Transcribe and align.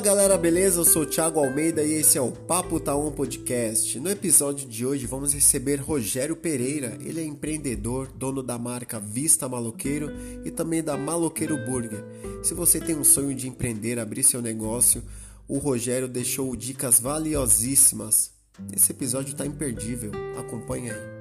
Fala 0.00 0.14
galera, 0.14 0.38
beleza? 0.38 0.80
Eu 0.80 0.84
sou 0.86 1.02
o 1.02 1.06
Thiago 1.06 1.38
Almeida 1.38 1.82
e 1.82 1.92
esse 1.92 2.16
é 2.16 2.22
o 2.22 2.32
Papo 2.32 2.80
Taon 2.80 3.12
Podcast. 3.12 4.00
No 4.00 4.08
episódio 4.08 4.66
de 4.66 4.86
hoje 4.86 5.04
vamos 5.04 5.34
receber 5.34 5.76
Rogério 5.76 6.34
Pereira. 6.34 6.96
Ele 7.04 7.20
é 7.20 7.22
empreendedor, 7.22 8.10
dono 8.10 8.42
da 8.42 8.56
marca 8.56 8.98
Vista 8.98 9.46
Maloqueiro 9.46 10.10
e 10.42 10.50
também 10.50 10.82
da 10.82 10.96
Maloqueiro 10.96 11.54
Burger. 11.66 12.02
Se 12.42 12.54
você 12.54 12.80
tem 12.80 12.96
um 12.96 13.04
sonho 13.04 13.34
de 13.34 13.46
empreender, 13.46 13.98
abrir 13.98 14.22
seu 14.22 14.40
negócio, 14.40 15.02
o 15.46 15.58
Rogério 15.58 16.08
deixou 16.08 16.56
dicas 16.56 16.98
valiosíssimas. 16.98 18.30
Esse 18.74 18.92
episódio 18.92 19.32
está 19.32 19.44
imperdível. 19.44 20.12
Acompanhe 20.38 20.92
aí. 20.92 21.19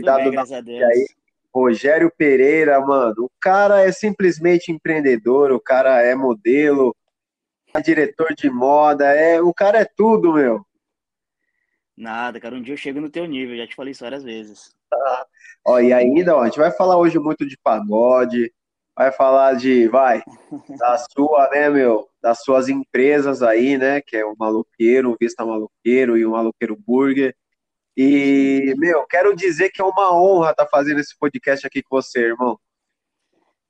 Convidado 0.00 0.64
bem, 0.64 0.80
da 0.80 0.86
aí, 0.86 1.06
Rogério 1.54 2.12
Pereira, 2.16 2.80
mano. 2.80 3.24
O 3.24 3.30
cara 3.40 3.82
é 3.82 3.90
simplesmente 3.90 4.70
empreendedor, 4.70 5.52
o 5.52 5.60
cara 5.60 6.02
é 6.02 6.14
modelo, 6.14 6.94
é 7.74 7.80
diretor 7.80 8.34
de 8.34 8.50
moda, 8.50 9.06
é, 9.06 9.40
o 9.40 9.52
cara 9.54 9.80
é 9.80 9.84
tudo, 9.84 10.34
meu. 10.34 10.64
Nada, 11.96 12.38
cara. 12.38 12.54
Um 12.54 12.62
dia 12.62 12.74
eu 12.74 12.78
chego 12.78 13.00
no 13.00 13.08
teu 13.08 13.24
nível, 13.24 13.56
já 13.56 13.66
te 13.66 13.74
falei 13.74 13.92
isso 13.92 14.04
várias 14.04 14.22
vezes. 14.22 14.74
Ah, 14.92 15.26
ó, 15.64 15.80
e 15.80 15.92
ainda, 15.92 16.36
ó, 16.36 16.42
a 16.42 16.44
gente 16.46 16.58
vai 16.58 16.70
falar 16.70 16.98
hoje 16.98 17.18
muito 17.18 17.46
de 17.46 17.56
pagode, 17.56 18.52
vai 18.94 19.10
falar 19.10 19.54
de, 19.54 19.88
vai, 19.88 20.22
da 20.78 20.98
sua, 20.98 21.48
né, 21.50 21.70
meu, 21.70 22.06
das 22.20 22.42
suas 22.42 22.68
empresas 22.68 23.42
aí, 23.42 23.78
né, 23.78 24.00
que 24.00 24.16
é 24.16 24.24
o 24.24 24.36
Maluqueiro, 24.38 25.10
o 25.10 25.16
Vista 25.18 25.44
Maluqueiro 25.44 26.18
e 26.18 26.26
o 26.26 26.32
Maluqueiro 26.32 26.76
Burger. 26.76 27.34
E, 27.96 28.74
meu, 28.76 29.06
quero 29.06 29.34
dizer 29.34 29.70
que 29.70 29.80
é 29.80 29.84
uma 29.84 30.14
honra 30.14 30.50
estar 30.50 30.64
tá 30.64 30.70
fazendo 30.70 31.00
esse 31.00 31.16
podcast 31.18 31.66
aqui 31.66 31.82
com 31.82 31.96
você, 31.96 32.20
irmão. 32.20 32.60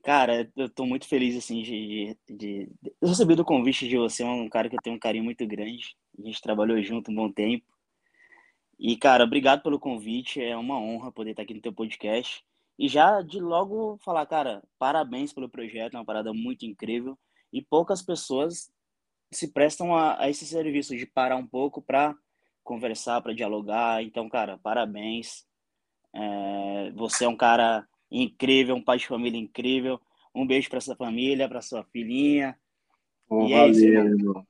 Cara, 0.02 0.50
eu 0.56 0.68
tô 0.68 0.84
muito 0.84 1.06
feliz, 1.06 1.36
assim, 1.36 1.62
de, 1.62 2.16
de, 2.28 2.68
de... 3.00 3.44
Convite 3.44 3.88
de 3.88 3.96
você, 3.96 4.22
é 4.22 4.26
um 4.26 4.48
cara 4.48 4.68
que 4.68 4.76
eu 4.76 4.80
tenho 4.82 4.96
um 4.96 5.00
carinho 5.00 5.24
muito 5.24 5.46
grande. 5.46 5.96
A 6.18 6.22
gente 6.22 6.40
trabalhou 6.40 6.80
junto 6.82 7.10
um 7.10 7.14
bom 7.14 7.30
tempo. 7.30 7.64
E, 8.78 8.96
cara, 8.96 9.24
obrigado 9.24 9.62
pelo 9.62 9.78
convite. 9.78 10.42
É 10.42 10.56
uma 10.56 10.78
honra 10.78 11.12
poder 11.12 11.30
estar 11.30 11.42
aqui 11.42 11.54
no 11.54 11.60
teu 11.60 11.72
podcast. 11.72 12.44
E 12.78 12.88
já 12.88 13.22
de 13.22 13.40
logo 13.40 13.96
falar, 13.98 14.26
cara, 14.26 14.62
parabéns 14.78 15.32
pelo 15.32 15.48
projeto, 15.48 15.94
é 15.94 15.98
uma 15.98 16.04
parada 16.04 16.32
muito 16.32 16.66
incrível. 16.66 17.18
E 17.52 17.62
poucas 17.62 18.02
pessoas 18.02 18.70
se 19.32 19.52
prestam 19.52 19.94
a, 19.96 20.20
a 20.22 20.28
esse 20.28 20.46
serviço 20.46 20.96
de 20.96 21.06
parar 21.06 21.36
um 21.36 21.46
pouco 21.46 21.80
para 21.80 22.14
conversar, 22.66 23.22
para 23.22 23.32
dialogar. 23.32 24.02
Então, 24.02 24.28
cara, 24.28 24.58
parabéns. 24.58 25.46
É, 26.14 26.92
você 26.94 27.24
é 27.24 27.28
um 27.28 27.36
cara 27.36 27.86
incrível, 28.10 28.76
um 28.76 28.82
pai 28.82 28.98
de 28.98 29.06
família 29.06 29.40
incrível. 29.40 29.98
Um 30.34 30.46
beijo 30.46 30.68
para 30.68 30.80
sua 30.80 30.96
família, 30.96 31.48
para 31.48 31.62
sua 31.62 31.82
filhinha. 31.84 32.54
Oh, 33.30 33.46
e 33.46 33.52
valeu, 33.52 33.64
é 33.64 33.70
isso, 33.70 33.86
irmão. 33.86 34.46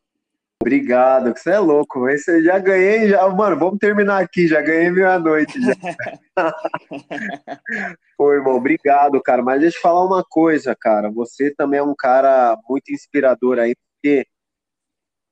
Obrigado, 0.60 1.32
que 1.32 1.38
você 1.38 1.50
é 1.50 1.60
louco. 1.60 2.08
Esse 2.08 2.42
já 2.42 2.58
ganhei, 2.58 3.10
já, 3.10 3.28
mano, 3.28 3.56
vamos 3.56 3.78
terminar 3.78 4.20
aqui, 4.20 4.48
já 4.48 4.60
ganhei 4.60 4.90
meia-noite. 4.90 5.56
Pô, 8.18 8.32
irmão, 8.32 8.56
obrigado, 8.56 9.22
cara. 9.22 9.40
Mas 9.42 9.60
deixa 9.60 9.78
eu 9.78 9.82
falar 9.82 10.04
uma 10.04 10.24
coisa, 10.24 10.74
cara. 10.74 11.08
Você 11.10 11.54
também 11.54 11.78
é 11.78 11.82
um 11.82 11.94
cara 11.94 12.58
muito 12.68 12.92
inspirador 12.92 13.60
aí, 13.60 13.76
porque, 13.76 14.26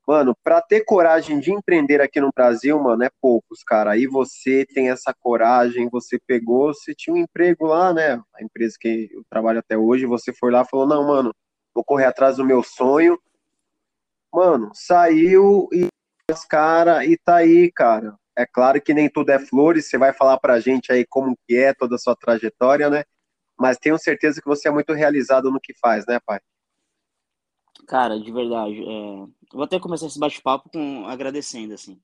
mano, 0.07 0.37
pra 0.43 0.61
ter 0.61 0.85
coragem 0.85 1.41
de 1.41 1.53
empreender 1.53 2.01
aqui 2.01 2.21
no 2.21 2.31
Brasil, 2.35 2.79
mano, 2.81 3.05
é 3.05 3.11
poucos, 3.21 3.63
cara. 3.65 3.93
Aí 3.93 4.07
você 4.07 4.67
tem 4.67 4.91
essa 4.91 5.15
coragem, 5.15 5.89
você 5.89 6.19
pegou, 6.27 6.75
você 6.75 6.95
tinha 6.95 7.15
um 7.15 7.19
emprego 7.19 7.67
lá, 7.67 7.93
né? 7.93 8.21
A 8.35 8.43
empresa 8.43 8.77
que 8.81 9.09
eu 9.13 9.23
trabalho 9.31 9.61
até 9.61 9.77
hoje, 9.77 10.07
você 10.07 10.33
foi 10.33 10.51
lá 10.51 10.63
e 10.63 10.69
falou: 10.69 10.87
não, 10.87 11.07
mano, 11.07 11.35
vou 11.75 11.85
correr 11.85 12.07
atrás 12.07 12.37
do 12.37 12.45
meu 12.45 12.63
sonho 12.63 13.19
Mano, 14.35 14.73
saiu 14.75 15.69
e 15.73 15.87
os 16.29 16.45
cara 16.45 17.07
e 17.07 17.17
tá 17.17 17.37
aí, 17.37 17.71
cara. 17.71 18.17
É 18.37 18.45
claro 18.45 18.83
que 18.83 18.93
nem 18.93 19.09
tudo 19.09 19.31
é 19.31 19.39
flores, 19.39 19.87
você 19.89 19.97
vai 19.97 20.13
falar 20.13 20.39
pra 20.39 20.59
gente 20.59 20.91
aí 20.91 21.07
como 21.07 21.37
que 21.47 21.55
é 21.57 21.73
toda 21.73 21.95
a 21.95 21.99
sua 21.99 22.17
trajetória, 22.17 22.91
né? 22.91 23.05
Mas 23.57 23.79
tenho 23.79 23.97
certeza 23.97 24.41
que 24.43 24.49
você 24.49 24.69
é 24.69 24.73
muito 24.73 24.93
realizado 24.93 25.53
no 25.53 25.61
que 25.61 25.73
faz, 25.81 26.05
né, 26.07 26.19
pai? 26.27 26.41
Cara, 27.87 28.19
de 28.19 28.33
verdade. 28.33 28.83
É... 28.83 29.27
vou 29.53 29.63
até 29.65 29.79
começar 29.79 30.07
esse 30.07 30.19
bate-papo 30.19 30.71
com 30.71 31.07
agradecendo, 31.07 31.75
assim. 31.75 32.01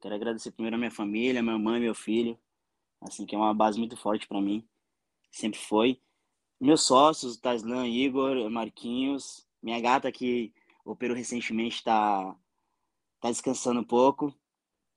Quero 0.00 0.14
agradecer 0.14 0.50
primeiro 0.52 0.76
a 0.76 0.78
minha 0.78 0.90
família, 0.90 1.42
minha 1.42 1.58
mãe, 1.58 1.80
meu 1.80 1.94
filho, 1.94 2.38
assim, 3.00 3.26
que 3.26 3.34
é 3.34 3.38
uma 3.38 3.54
base 3.54 3.78
muito 3.78 3.96
forte 3.96 4.26
para 4.26 4.40
mim. 4.40 4.66
Sempre 5.30 5.60
foi. 5.60 6.00
Meus 6.60 6.82
sócios, 6.82 7.36
Taslan, 7.38 7.88
Igor, 7.88 8.50
Marquinhos, 8.50 9.46
minha 9.62 9.80
gata 9.80 10.12
que 10.12 10.52
o 10.84 10.96
Peru 10.96 11.14
recentemente 11.14 11.76
está 11.76 12.36
tá 13.20 13.30
descansando 13.30 13.80
um 13.80 13.84
pouco. 13.84 14.34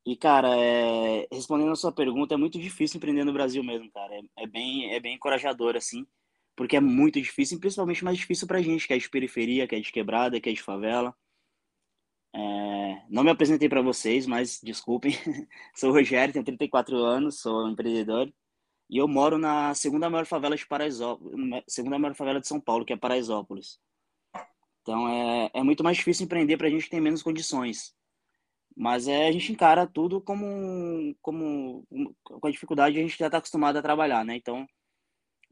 E, 0.06 0.16
cara, 0.18 0.58
é, 0.58 1.28
respondendo 1.32 1.72
a 1.72 1.76
sua 1.76 1.92
pergunta, 1.92 2.34
é 2.34 2.38
muito 2.38 2.60
difícil 2.60 2.98
empreender 2.98 3.24
no 3.24 3.34
Brasil 3.34 3.64
mesmo, 3.64 3.90
cara. 3.92 4.16
É, 4.16 4.44
é, 4.44 4.48
bem, 4.48 4.94
é 4.94 5.00
bem 5.00 5.16
encorajador, 5.16 5.76
assim, 5.78 6.06
porque 6.56 6.78
é 6.78 6.82
muito 6.82 7.20
difícil, 7.22 7.58
e 7.58 7.60
principalmente 7.60 8.04
mais 8.04 8.18
difícil 8.18 8.48
pra 8.48 8.62
gente, 8.62 8.88
que 8.88 8.94
é 8.94 8.98
de 8.98 9.10
periferia, 9.10 9.68
que 9.68 9.76
é 9.76 9.80
de 9.80 9.92
quebrada, 9.92 10.40
que 10.40 10.50
é 10.50 10.54
de 10.54 10.62
favela. 10.62 11.16
É, 12.36 13.06
não 13.10 13.24
me 13.24 13.30
apresentei 13.32 13.70
para 13.70 13.82
vocês, 13.82 14.26
mas 14.26 14.60
desculpem. 14.62 15.14
sou 15.76 15.90
o 15.92 15.94
Rogério, 15.94 16.34
tenho 16.34 16.46
34 16.46 16.98
anos, 16.98 17.40
sou 17.40 17.70
empreendedor. 17.70 18.32
E 18.90 18.98
eu 18.98 19.08
moro 19.08 19.38
na 19.38 19.74
segunda 19.74 20.10
maior 20.10 20.26
favela 20.26 20.56
de 20.56 20.68
Paraisópolis, 20.68 21.64
segunda 21.68 21.98
maior 21.98 22.16
favela 22.16 22.40
de 22.40 22.48
São 22.48 22.60
Paulo, 22.60 22.86
que 22.86 22.94
é 22.94 22.98
Paraisópolis. 22.98 23.80
Então 24.82 25.08
é, 25.08 25.50
é 25.54 25.64
muito 25.64 25.84
mais 25.84 25.98
difícil 25.98 26.26
empreender 26.26 26.58
para 26.58 26.68
a 26.68 26.70
gente 26.70 26.84
que 26.84 26.90
tem 26.90 27.02
menos 27.02 27.24
condições. 27.24 27.96
Mas 28.76 29.08
é, 29.08 29.28
a 29.28 29.32
gente 29.32 29.52
encara 29.52 29.88
tudo 29.88 30.20
como, 30.22 31.16
como 31.22 31.86
com 32.24 32.48
a 32.48 32.52
dificuldade 32.52 33.00
a 33.00 33.02
gente 33.02 33.18
já 33.18 33.28
está 33.28 33.38
acostumado 33.38 33.78
a 33.78 33.82
trabalhar, 33.82 34.26
né? 34.26 34.36
Então 34.36 34.68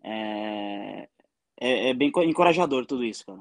é, 0.03 1.07
é, 1.59 1.89
é, 1.89 1.93
bem 1.93 2.11
encorajador 2.25 2.85
tudo 2.85 3.03
isso, 3.03 3.25
cara. 3.25 3.39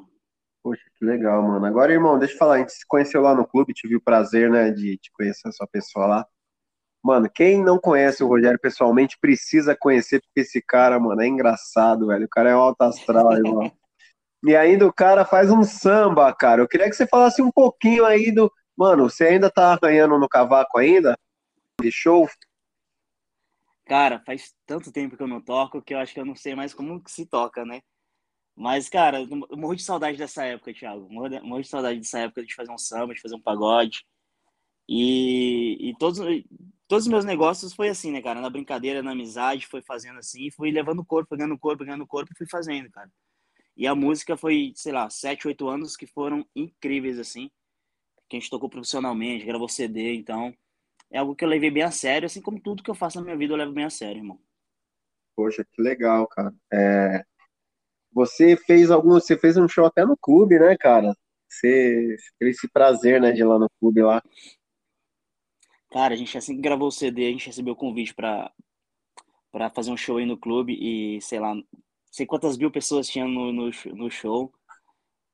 Poxa, 0.63 0.83
que 0.97 1.05
legal, 1.05 1.43
mano. 1.43 1.65
Agora, 1.65 1.93
irmão, 1.93 2.19
deixa 2.19 2.35
eu 2.35 2.39
falar, 2.39 2.57
a 2.57 2.59
gente 2.59 2.73
se 2.73 2.87
conheceu 2.87 3.23
lá 3.23 3.35
no 3.35 3.47
clube, 3.47 3.73
tive 3.73 3.97
o 3.97 4.01
prazer, 4.01 4.51
né, 4.51 4.71
de 4.71 4.99
te 4.99 5.11
conhecer 5.13 5.49
a 5.49 5.53
sua 5.53 5.67
pessoa 5.67 6.07
lá. 6.07 6.27
Mano, 7.03 7.31
quem 7.35 7.65
não 7.65 7.79
conhece 7.79 8.23
o 8.23 8.29
Rogério 8.29 8.59
pessoalmente 8.61 9.17
precisa 9.19 9.75
conhecer, 9.75 10.21
porque 10.21 10.41
esse 10.41 10.61
cara, 10.61 11.01
mano, 11.01 11.23
é 11.23 11.27
engraçado, 11.27 12.09
velho. 12.09 12.27
O 12.27 12.29
cara 12.29 12.51
é 12.51 12.57
um 12.57 12.61
alto 12.61 12.83
astral, 12.83 13.33
irmão. 13.33 13.73
E 14.45 14.55
ainda 14.55 14.87
o 14.87 14.93
cara 14.93 15.25
faz 15.25 15.51
um 15.51 15.63
samba, 15.63 16.33
cara. 16.35 16.61
Eu 16.61 16.69
queria 16.69 16.89
que 16.91 16.97
você 16.97 17.07
falasse 17.07 17.41
um 17.41 17.51
pouquinho 17.51 18.05
aí 18.05 18.31
do. 18.31 18.53
Mano, 18.77 19.09
você 19.09 19.25
ainda 19.25 19.51
tá 19.51 19.73
arranhando 19.73 20.19
no 20.19 20.29
cavaco 20.29 20.79
ainda? 20.79 21.17
De 21.81 21.91
show? 21.91 22.29
Cara, 23.91 24.23
faz 24.25 24.55
tanto 24.65 24.93
tempo 24.93 25.17
que 25.17 25.23
eu 25.25 25.27
não 25.27 25.41
toco 25.41 25.83
que 25.83 25.93
eu 25.93 25.99
acho 25.99 26.15
que 26.15 26.21
eu 26.21 26.25
não 26.25 26.37
sei 26.37 26.55
mais 26.55 26.73
como 26.73 27.03
que 27.03 27.11
se 27.11 27.27
toca, 27.27 27.65
né? 27.65 27.83
Mas, 28.55 28.89
cara, 28.89 29.23
eu 29.23 29.59
morro 29.59 29.75
de 29.75 29.83
saudade 29.83 30.17
dessa 30.17 30.45
época, 30.45 30.73
Thiago. 30.73 31.09
Morro 31.11 31.61
de, 31.61 31.69
saudade 31.69 31.99
dessa 31.99 32.21
época 32.21 32.45
de 32.45 32.55
fazer 32.55 32.71
um 32.71 32.79
samba, 32.79 33.15
de 33.15 33.21
fazer 33.21 33.35
um 33.35 33.41
pagode. 33.41 34.07
E, 34.89 35.91
e 35.91 35.97
todos, 35.99 36.21
todos 36.87 37.07
os 37.07 37.11
meus 37.11 37.25
negócios 37.25 37.75
foi 37.75 37.89
assim, 37.89 38.13
né, 38.13 38.23
cara? 38.23 38.41
Na 38.41 38.49
brincadeira, 38.49 39.03
na 39.03 39.11
amizade, 39.11 39.67
foi 39.67 39.83
fazendo 39.83 40.21
assim, 40.21 40.53
fui 40.53 40.71
levando 40.71 41.01
o 41.01 41.05
corpo, 41.05 41.31
pegando 41.31 41.55
o 41.55 41.59
corpo, 41.59 41.85
pegando 41.85 42.05
o 42.05 42.07
corpo 42.07 42.33
e 42.33 42.39
fui 42.39 42.47
fazendo, 42.49 42.89
cara. 42.93 43.11
E 43.77 43.89
a 43.89 43.95
música 43.97 44.37
foi, 44.37 44.73
sei 44.77 44.93
lá, 44.93 45.11
sete, 45.11 45.49
oito 45.49 45.69
anos 45.69 45.97
que 45.97 46.07
foram 46.07 46.47
incríveis, 46.55 47.19
assim. 47.19 47.51
Que 48.29 48.37
a 48.37 48.41
gente 48.41 48.51
tocou 48.51 48.71
profissionalmente, 48.71 49.45
gravou 49.45 49.69
CD, 49.69 50.15
então 50.15 50.55
é 51.11 51.19
algo 51.19 51.35
que 51.35 51.45
eu 51.45 51.49
levei 51.49 51.71
bem 51.71 51.83
a 51.83 51.91
sério, 51.91 52.27
assim 52.27 52.41
como 52.41 52.61
tudo 52.61 52.83
que 52.83 52.91
eu 52.91 52.95
faço 52.95 53.19
na 53.19 53.25
minha 53.25 53.37
vida 53.37 53.53
eu 53.53 53.57
levo 53.57 53.73
bem 53.73 53.85
a 53.85 53.91
sério, 53.91 54.19
irmão. 54.19 54.41
Poxa, 55.37 55.65
que 55.65 55.83
legal, 55.83 56.27
cara. 56.29 56.55
É... 56.73 57.25
Você 58.13 58.57
fez 58.57 58.91
algum, 58.91 59.11
você 59.11 59.39
fez 59.39 59.57
um 59.57 59.69
show 59.69 59.87
até 59.87 60.05
no 60.05 60.17
clube, 60.17 60.59
né, 60.59 60.77
cara? 60.77 61.15
Você 61.49 62.17
teve 62.39 62.51
esse 62.53 62.69
prazer, 62.69 63.21
né, 63.21 63.33
de 63.33 63.41
ir 63.41 63.45
lá 63.45 63.59
no 63.59 63.69
clube 63.81 64.03
lá. 64.03 64.23
Cara, 65.91 66.15
a 66.15 66.17
gente 66.17 66.37
assim 66.39 66.55
que 66.55 66.63
gravou 66.63 66.89
o 66.89 66.93
CD, 66.93 67.27
a 67.27 67.31
gente 67.31 67.47
recebeu 67.47 67.75
o 67.75 67.77
convite 67.77 68.15
para 68.15 68.53
para 69.51 69.69
fazer 69.71 69.91
um 69.91 69.97
show 69.97 70.19
aí 70.19 70.25
no 70.25 70.39
clube 70.39 70.79
e, 70.81 71.21
sei 71.21 71.41
lá, 71.41 71.55
sei 72.11 72.25
quantas 72.25 72.57
mil 72.57 72.71
pessoas 72.71 73.09
tinham 73.09 73.27
no, 73.27 73.53
no, 73.53 73.71
no 73.97 74.11
show. 74.11 74.53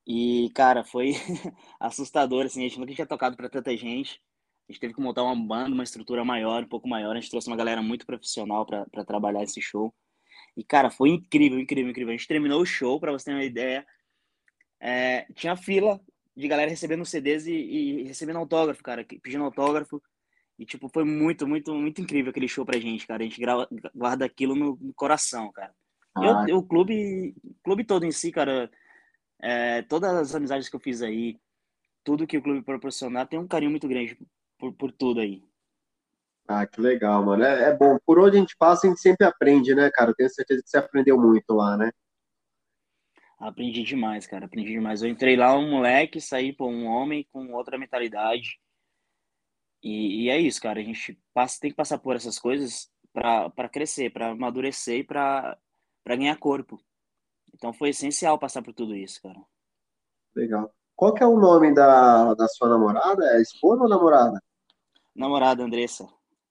E, 0.06 0.50
cara, 0.54 0.84
foi 0.84 1.12
assustador, 1.78 2.46
assim, 2.46 2.60
a 2.60 2.68
gente 2.68 2.80
nunca 2.80 2.94
tinha 2.94 3.06
tocado 3.06 3.36
para 3.36 3.50
tanta 3.50 3.76
gente. 3.76 4.22
A 4.68 4.72
gente 4.72 4.80
teve 4.80 4.94
que 4.94 5.00
montar 5.00 5.22
uma 5.22 5.36
banda, 5.36 5.74
uma 5.74 5.84
estrutura 5.84 6.24
maior, 6.24 6.64
um 6.64 6.68
pouco 6.68 6.88
maior. 6.88 7.12
A 7.12 7.20
gente 7.20 7.30
trouxe 7.30 7.46
uma 7.46 7.56
galera 7.56 7.80
muito 7.80 8.04
profissional 8.04 8.66
para 8.66 9.04
trabalhar 9.04 9.44
esse 9.44 9.62
show. 9.62 9.94
E, 10.56 10.64
cara, 10.64 10.90
foi 10.90 11.10
incrível, 11.10 11.58
incrível, 11.60 11.90
incrível. 11.90 12.12
A 12.12 12.16
gente 12.16 12.26
terminou 12.26 12.60
o 12.60 12.66
show, 12.66 12.98
para 12.98 13.12
você 13.12 13.26
ter 13.26 13.32
uma 13.32 13.44
ideia. 13.44 13.86
É, 14.80 15.26
tinha 15.34 15.56
fila 15.56 16.00
de 16.36 16.48
galera 16.48 16.68
recebendo 16.68 17.04
CDs 17.04 17.46
e, 17.46 17.52
e, 17.52 18.02
recebendo 18.04 18.38
autógrafo, 18.38 18.82
cara, 18.82 19.06
pedindo 19.22 19.44
autógrafo. 19.44 20.02
E, 20.58 20.66
tipo, 20.66 20.88
foi 20.88 21.04
muito, 21.04 21.46
muito, 21.46 21.72
muito 21.72 22.00
incrível 22.00 22.30
aquele 22.30 22.48
show 22.48 22.66
pra 22.66 22.80
gente, 22.80 23.06
cara. 23.06 23.22
A 23.22 23.26
gente 23.26 23.40
grava, 23.40 23.68
guarda 23.94 24.24
aquilo 24.24 24.56
no, 24.56 24.76
no 24.80 24.94
coração, 24.94 25.52
cara. 25.52 25.72
Ah. 26.16 26.44
Eu, 26.48 26.58
o 26.58 26.62
clube, 26.62 27.36
clube 27.62 27.84
todo 27.84 28.04
em 28.04 28.10
si, 28.10 28.32
cara, 28.32 28.68
é, 29.40 29.82
todas 29.82 30.12
as 30.12 30.34
amizades 30.34 30.68
que 30.68 30.74
eu 30.74 30.80
fiz 30.80 31.02
aí, 31.02 31.38
tudo 32.02 32.26
que 32.26 32.38
o 32.38 32.42
clube 32.42 32.62
proporcionar, 32.62 33.28
tem 33.28 33.38
um 33.38 33.46
carinho 33.46 33.70
muito 33.70 33.86
grande 33.86 34.18
por, 34.58 34.72
por 34.72 34.92
tudo 34.92 35.20
aí. 35.20 35.42
Ah, 36.48 36.66
que 36.66 36.80
legal, 36.80 37.24
mano. 37.24 37.42
É, 37.42 37.70
é, 37.70 37.76
bom. 37.76 37.98
Por 38.04 38.18
onde 38.18 38.36
a 38.36 38.40
gente 38.40 38.56
passa, 38.56 38.86
a 38.86 38.90
gente 38.90 39.00
sempre 39.00 39.26
aprende, 39.26 39.74
né, 39.74 39.90
cara? 39.90 40.10
Eu 40.10 40.14
tenho 40.14 40.30
certeza 40.30 40.62
que 40.62 40.68
você 40.68 40.78
aprendeu 40.78 41.20
muito 41.20 41.52
lá, 41.52 41.76
né? 41.76 41.90
Aprendi 43.38 43.82
demais, 43.82 44.26
cara. 44.26 44.46
Aprendi 44.46 44.70
demais. 44.70 45.02
Eu 45.02 45.08
entrei 45.08 45.36
lá 45.36 45.56
um 45.56 45.68
moleque, 45.68 46.20
saí 46.20 46.52
por 46.52 46.68
um 46.68 46.86
homem 46.86 47.26
com 47.32 47.52
outra 47.52 47.76
mentalidade. 47.76 48.60
E, 49.82 50.24
e, 50.24 50.30
é 50.30 50.38
isso, 50.38 50.60
cara. 50.60 50.80
A 50.80 50.82
gente 50.82 51.20
passa, 51.34 51.60
tem 51.60 51.70
que 51.70 51.76
passar 51.76 51.98
por 51.98 52.16
essas 52.16 52.38
coisas 52.38 52.90
para 53.12 53.68
crescer, 53.68 54.12
para 54.12 54.30
amadurecer 54.30 55.00
e 55.00 55.04
para 55.04 55.58
ganhar 56.06 56.36
corpo. 56.38 56.80
Então 57.54 57.72
foi 57.72 57.90
essencial 57.90 58.38
passar 58.38 58.62
por 58.62 58.72
tudo 58.72 58.94
isso, 58.94 59.20
cara. 59.22 59.40
Legal. 60.34 60.72
Qual 60.94 61.12
que 61.12 61.22
é 61.22 61.26
o 61.26 61.38
nome 61.38 61.74
da, 61.74 62.34
da 62.34 62.48
sua 62.48 62.68
namorada? 62.68 63.24
É 63.36 63.42
esposa 63.42 63.82
ou 63.82 63.88
namorada? 63.88 64.40
Namorada, 65.16 65.64
Andressa. 65.64 66.06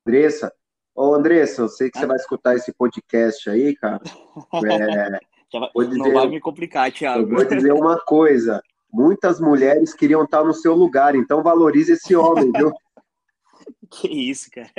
Andressa. 0.06 0.52
Ô, 0.96 1.14
Andressa, 1.14 1.62
eu 1.62 1.70
sei 1.70 1.92
que 1.92 1.98
ah. 2.00 2.02
você 2.02 2.08
vai 2.08 2.18
escutar 2.18 2.56
esse 2.56 2.74
podcast 2.74 3.50
aí, 3.50 3.76
cara. 3.76 4.02
É, 5.54 5.60
vai, 5.60 5.88
dizer, 5.88 6.00
não 6.00 6.12
vai 6.12 6.28
me 6.28 6.42
complicar, 6.42 6.92
Thiago. 6.92 7.22
Eu 7.22 7.30
vou 7.30 7.46
dizer 7.46 7.72
uma 7.72 7.98
coisa. 7.98 8.62
Muitas 8.92 9.40
mulheres 9.40 9.94
queriam 9.94 10.24
estar 10.24 10.44
no 10.44 10.54
seu 10.54 10.74
lugar, 10.74 11.16
então 11.16 11.44
valorize 11.44 11.94
esse 11.94 12.16
homem, 12.16 12.52
viu? 12.52 12.72
Que 13.90 14.08
isso, 14.30 14.50
cara. 14.52 14.70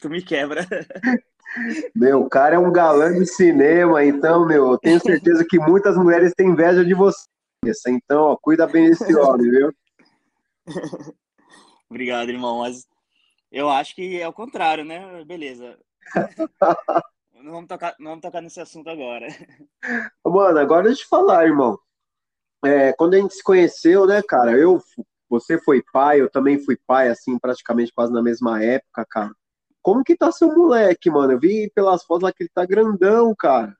Tu 0.00 0.08
me 0.08 0.22
quebra. 0.22 0.66
Meu, 1.94 2.22
o 2.22 2.28
cara 2.28 2.56
é 2.56 2.58
um 2.58 2.72
galã 2.72 3.12
de 3.12 3.26
cinema, 3.26 4.04
então, 4.04 4.46
meu, 4.46 4.72
eu 4.72 4.78
tenho 4.78 5.00
certeza 5.00 5.44
que 5.48 5.58
muitas 5.58 5.96
mulheres 5.96 6.32
têm 6.34 6.48
inveja 6.48 6.84
de 6.84 6.94
você. 6.94 7.26
Então, 7.88 8.22
ó, 8.22 8.36
cuida 8.36 8.66
bem 8.66 8.88
desse 8.88 9.14
homem, 9.16 9.50
viu? 9.50 9.72
Obrigado, 11.90 12.30
irmão. 12.30 12.60
Mas 12.60 12.86
eu 13.50 13.68
acho 13.68 13.94
que 13.94 14.20
é 14.20 14.28
o 14.28 14.32
contrário, 14.32 14.84
né? 14.84 15.24
Beleza. 15.24 15.78
não, 17.34 17.52
vamos 17.52 17.68
tocar, 17.68 17.94
não 17.98 18.10
vamos 18.12 18.22
tocar 18.22 18.40
nesse 18.40 18.60
assunto 18.60 18.88
agora. 18.88 19.26
Mano, 20.24 20.58
agora 20.58 20.84
deixa 20.84 21.02
eu 21.02 21.04
te 21.04 21.08
falar, 21.08 21.46
irmão. 21.46 21.78
É, 22.64 22.92
quando 22.92 23.14
a 23.14 23.18
gente 23.18 23.34
se 23.34 23.42
conheceu, 23.42 24.06
né, 24.06 24.22
cara? 24.22 24.52
Eu, 24.52 24.80
você 25.28 25.58
foi 25.58 25.82
pai, 25.92 26.20
eu 26.20 26.30
também 26.30 26.58
fui 26.58 26.76
pai, 26.86 27.08
assim, 27.08 27.38
praticamente 27.38 27.92
quase 27.92 28.12
na 28.12 28.22
mesma 28.22 28.62
época, 28.62 29.06
cara. 29.08 29.34
Como 29.82 30.04
que 30.04 30.16
tá 30.16 30.30
seu 30.30 30.54
moleque, 30.54 31.10
mano? 31.10 31.32
Eu 31.32 31.40
vi 31.40 31.70
pelas 31.74 32.04
fotos 32.04 32.24
lá 32.24 32.32
que 32.32 32.42
ele 32.42 32.50
tá 32.52 32.66
grandão, 32.66 33.34
cara. 33.34 33.74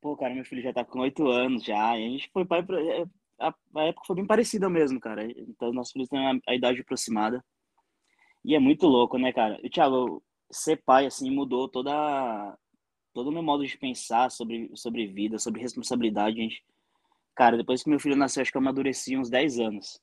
Pô, 0.00 0.16
cara, 0.16 0.34
meu 0.34 0.44
filho 0.44 0.62
já 0.62 0.72
tá 0.72 0.84
com 0.84 1.00
oito 1.00 1.28
anos 1.28 1.64
já. 1.64 1.98
E 1.98 2.06
a 2.06 2.08
gente 2.08 2.30
foi 2.32 2.44
pai 2.44 2.62
pra... 2.62 2.80
É, 2.80 3.04
a, 3.38 3.54
época 3.82 4.06
foi 4.06 4.16
bem 4.16 4.26
parecida 4.26 4.70
mesmo, 4.70 4.98
cara. 4.98 5.24
Então, 5.24 5.72
nossos 5.72 5.92
filhos 5.92 6.08
têm 6.08 6.40
a 6.46 6.54
idade 6.54 6.80
aproximada. 6.80 7.44
E 8.44 8.54
é 8.54 8.58
muito 8.58 8.86
louco, 8.86 9.18
né, 9.18 9.32
cara? 9.32 9.58
E, 9.62 9.70
Thiago, 9.70 10.22
ser 10.50 10.76
pai, 10.84 11.06
assim, 11.06 11.30
mudou 11.30 11.68
toda, 11.68 12.56
todo 13.12 13.28
o 13.28 13.32
meu 13.32 13.42
modo 13.42 13.66
de 13.66 13.78
pensar 13.78 14.30
sobre, 14.30 14.70
sobre 14.74 15.06
vida, 15.06 15.38
sobre 15.38 15.60
responsabilidade, 15.62 16.36
gente. 16.36 16.64
Cara, 17.34 17.56
depois 17.56 17.82
que 17.82 17.90
meu 17.90 17.98
filho 17.98 18.16
nasceu, 18.16 18.42
acho 18.42 18.50
que 18.52 18.56
eu 18.56 18.60
amadureci 18.60 19.16
uns 19.16 19.30
10 19.30 19.58
anos. 19.58 20.00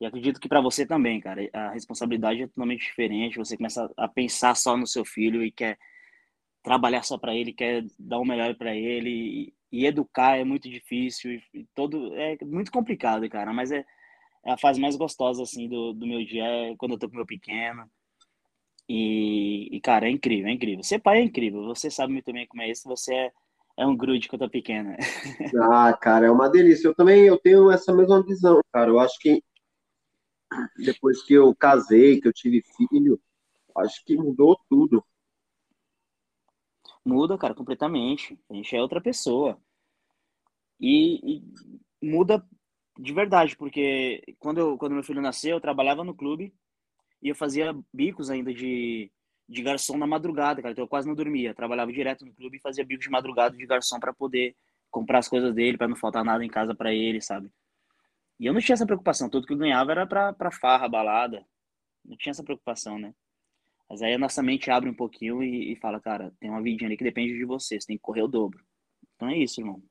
E 0.00 0.06
acredito 0.06 0.40
que 0.40 0.48
para 0.48 0.60
você 0.60 0.86
também, 0.86 1.20
cara, 1.20 1.48
a 1.52 1.70
responsabilidade 1.72 2.42
é 2.42 2.46
totalmente 2.46 2.80
diferente. 2.80 3.38
Você 3.38 3.56
começa 3.56 3.90
a 3.96 4.08
pensar 4.08 4.54
só 4.56 4.76
no 4.76 4.86
seu 4.86 5.04
filho 5.04 5.44
e 5.44 5.52
quer 5.52 5.78
trabalhar 6.62 7.02
só 7.02 7.18
para 7.18 7.34
ele, 7.34 7.52
quer 7.52 7.84
dar 7.98 8.18
o 8.18 8.24
melhor 8.24 8.54
para 8.56 8.74
ele. 8.74 9.10
E, 9.10 9.54
e, 9.72 9.86
educar 9.86 10.38
é 10.38 10.44
muito 10.44 10.68
difícil, 10.70 11.40
e, 11.54 11.66
todo 11.74 12.14
é 12.16 12.36
muito 12.44 12.72
complicado, 12.72 13.28
cara. 13.28 13.52
Mas 13.52 13.72
é, 13.72 13.84
é 14.44 14.52
a 14.52 14.58
fase 14.58 14.80
mais 14.80 14.96
gostosa 14.96 15.42
assim 15.42 15.68
do, 15.68 15.92
do 15.92 16.06
meu 16.06 16.24
dia 16.24 16.44
é 16.44 16.76
quando 16.76 16.92
eu 16.92 16.98
tô 16.98 17.08
com 17.08 17.16
meu 17.16 17.26
pequeno. 17.26 17.90
E, 18.88 19.68
e, 19.70 19.80
cara, 19.80 20.08
é 20.08 20.10
incrível, 20.10 20.48
é 20.48 20.52
incrível. 20.52 20.82
Ser 20.82 20.98
pai 20.98 21.18
é 21.18 21.22
incrível. 21.22 21.64
Você 21.66 21.90
sabe 21.90 22.12
muito 22.12 22.32
bem 22.32 22.46
como 22.46 22.62
é 22.62 22.70
isso. 22.70 22.88
Você 22.88 23.14
é, 23.14 23.32
é 23.76 23.86
um 23.86 23.96
grude 23.96 24.28
quando 24.28 24.42
eu 24.42 24.48
tô 24.48 24.52
pequena. 24.52 24.96
Ah, 25.72 25.92
cara, 25.92 26.26
é 26.26 26.30
uma 26.30 26.48
delícia. 26.48 26.88
Eu 26.88 26.94
também 26.94 27.24
eu 27.24 27.38
tenho 27.38 27.70
essa 27.70 27.94
mesma 27.94 28.22
visão, 28.22 28.60
cara. 28.72 28.90
Eu 28.90 28.98
acho 28.98 29.16
que 29.20 29.42
depois 30.76 31.22
que 31.22 31.34
eu 31.34 31.54
casei, 31.54 32.20
que 32.20 32.26
eu 32.26 32.32
tive 32.32 32.62
filho, 32.76 33.20
acho 33.76 34.04
que 34.04 34.16
mudou 34.16 34.58
tudo. 34.68 35.04
Muda, 37.04 37.38
cara, 37.38 37.54
completamente. 37.54 38.38
A 38.50 38.54
gente 38.54 38.74
é 38.74 38.82
outra 38.82 39.00
pessoa. 39.00 39.56
E, 40.80 41.36
e, 41.36 41.42
muda 42.02 42.44
de 43.00 43.14
verdade, 43.14 43.56
porque 43.56 44.22
quando, 44.38 44.58
eu, 44.58 44.78
quando 44.78 44.92
meu 44.92 45.02
filho 45.02 45.22
nasceu, 45.22 45.56
eu 45.56 45.60
trabalhava 45.60 46.04
no 46.04 46.14
clube 46.14 46.52
e 47.22 47.30
eu 47.30 47.34
fazia 47.34 47.74
bicos 47.92 48.30
ainda 48.30 48.52
de, 48.52 49.10
de 49.48 49.62
garçom 49.62 49.96
na 49.96 50.06
madrugada, 50.06 50.60
cara. 50.60 50.72
Então 50.72 50.84
eu 50.84 50.88
quase 50.88 51.08
não 51.08 51.14
dormia. 51.14 51.54
Trabalhava 51.54 51.92
direto 51.92 52.26
no 52.26 52.34
clube 52.34 52.58
e 52.58 52.60
fazia 52.60 52.84
bicos 52.84 53.04
de 53.04 53.10
madrugada 53.10 53.56
de 53.56 53.66
garçom 53.66 53.98
para 53.98 54.12
poder 54.12 54.54
comprar 54.90 55.20
as 55.20 55.28
coisas 55.28 55.54
dele, 55.54 55.78
para 55.78 55.88
não 55.88 55.96
faltar 55.96 56.24
nada 56.24 56.44
em 56.44 56.48
casa 56.48 56.74
para 56.74 56.92
ele, 56.92 57.22
sabe? 57.22 57.50
E 58.38 58.46
eu 58.46 58.52
não 58.52 58.60
tinha 58.60 58.74
essa 58.74 58.86
preocupação, 58.86 59.30
tudo 59.30 59.46
que 59.46 59.52
eu 59.52 59.58
ganhava 59.58 59.92
era 59.92 60.06
pra, 60.06 60.32
pra 60.32 60.50
farra, 60.50 60.88
balada. 60.88 61.44
Não 62.04 62.16
tinha 62.16 62.32
essa 62.32 62.44
preocupação, 62.44 62.98
né? 62.98 63.14
Mas 63.88 64.02
aí 64.02 64.14
a 64.14 64.18
nossa 64.18 64.42
mente 64.42 64.70
abre 64.70 64.90
um 64.90 64.94
pouquinho 64.94 65.42
e, 65.42 65.72
e 65.72 65.76
fala, 65.76 66.00
cara, 66.00 66.32
tem 66.38 66.50
uma 66.50 66.62
vidinha 66.62 66.88
ali 66.88 66.96
que 66.96 67.04
depende 67.04 67.36
de 67.36 67.44
você, 67.44 67.80
você 67.80 67.86
tem 67.86 67.96
que 67.96 68.02
correr 68.02 68.22
o 68.22 68.28
dobro. 68.28 68.62
Então 69.16 69.28
é 69.28 69.38
isso, 69.38 69.60
irmão. 69.60 69.82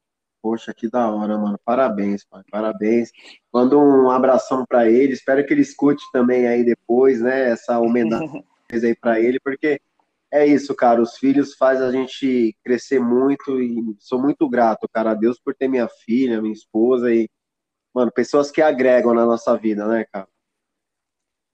Poxa, 0.42 0.74
que 0.74 0.90
da 0.90 1.10
hora, 1.12 1.38
mano. 1.38 1.60
Parabéns, 1.64 2.24
pai. 2.26 2.44
Parabéns. 2.50 3.12
Manda 3.54 3.78
um 3.78 4.10
abração 4.10 4.66
para 4.66 4.90
ele. 4.90 5.14
Espero 5.14 5.46
que 5.46 5.54
ele 5.54 5.62
escute 5.62 6.04
também 6.12 6.48
aí 6.48 6.64
depois, 6.64 7.22
né? 7.22 7.50
Essa 7.50 7.80
homenagem 7.80 8.44
aí 8.72 8.96
para 8.96 9.20
ele, 9.20 9.40
porque 9.40 9.82
é 10.32 10.46
isso, 10.46 10.76
cara. 10.76 11.02
Os 11.02 11.18
filhos 11.18 11.56
fazem 11.56 11.88
a 11.88 11.92
gente 11.92 12.56
crescer 12.64 13.00
muito 13.00 13.62
e 13.62 13.96
sou 14.00 14.22
muito 14.22 14.48
grato, 14.48 14.88
cara, 14.92 15.12
a 15.12 15.16
Deus 15.16 15.40
por 15.40 15.56
ter 15.56 15.68
minha 15.68 15.88
filha, 16.06 16.42
minha 16.42 16.54
esposa 16.54 17.14
e 17.14 17.30
mano, 17.94 18.12
pessoas 18.12 18.52
que 18.52 18.62
agregam 18.62 19.14
na 19.14 19.26
nossa 19.26 19.58
vida, 19.58 19.88
né, 19.88 20.06
cara? 20.12 20.28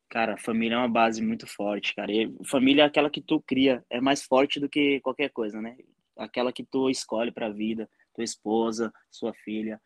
Cara, 0.10 0.38
família 0.38 0.76
é 0.76 0.78
uma 0.78 0.90
base 0.90 1.22
muito 1.22 1.48
forte, 1.48 1.96
cara. 1.96 2.12
E 2.12 2.34
família 2.46 2.84
é 2.84 2.86
aquela 2.86 3.10
que 3.10 3.22
tu 3.22 3.42
cria, 3.42 3.84
é 3.90 4.00
mais 4.00 4.24
forte 4.24 4.60
do 4.60 4.70
que 4.70 5.00
qualquer 5.02 5.30
coisa, 5.30 5.62
né? 5.62 5.76
Aquela 6.18 6.54
que 6.54 6.64
tu 6.64 6.90
escolhe 6.90 7.32
pra 7.32 7.50
vida, 7.50 7.90
tua 8.16 8.24
esposa, 8.24 8.92
sua 9.12 9.34
filha, 9.34 9.80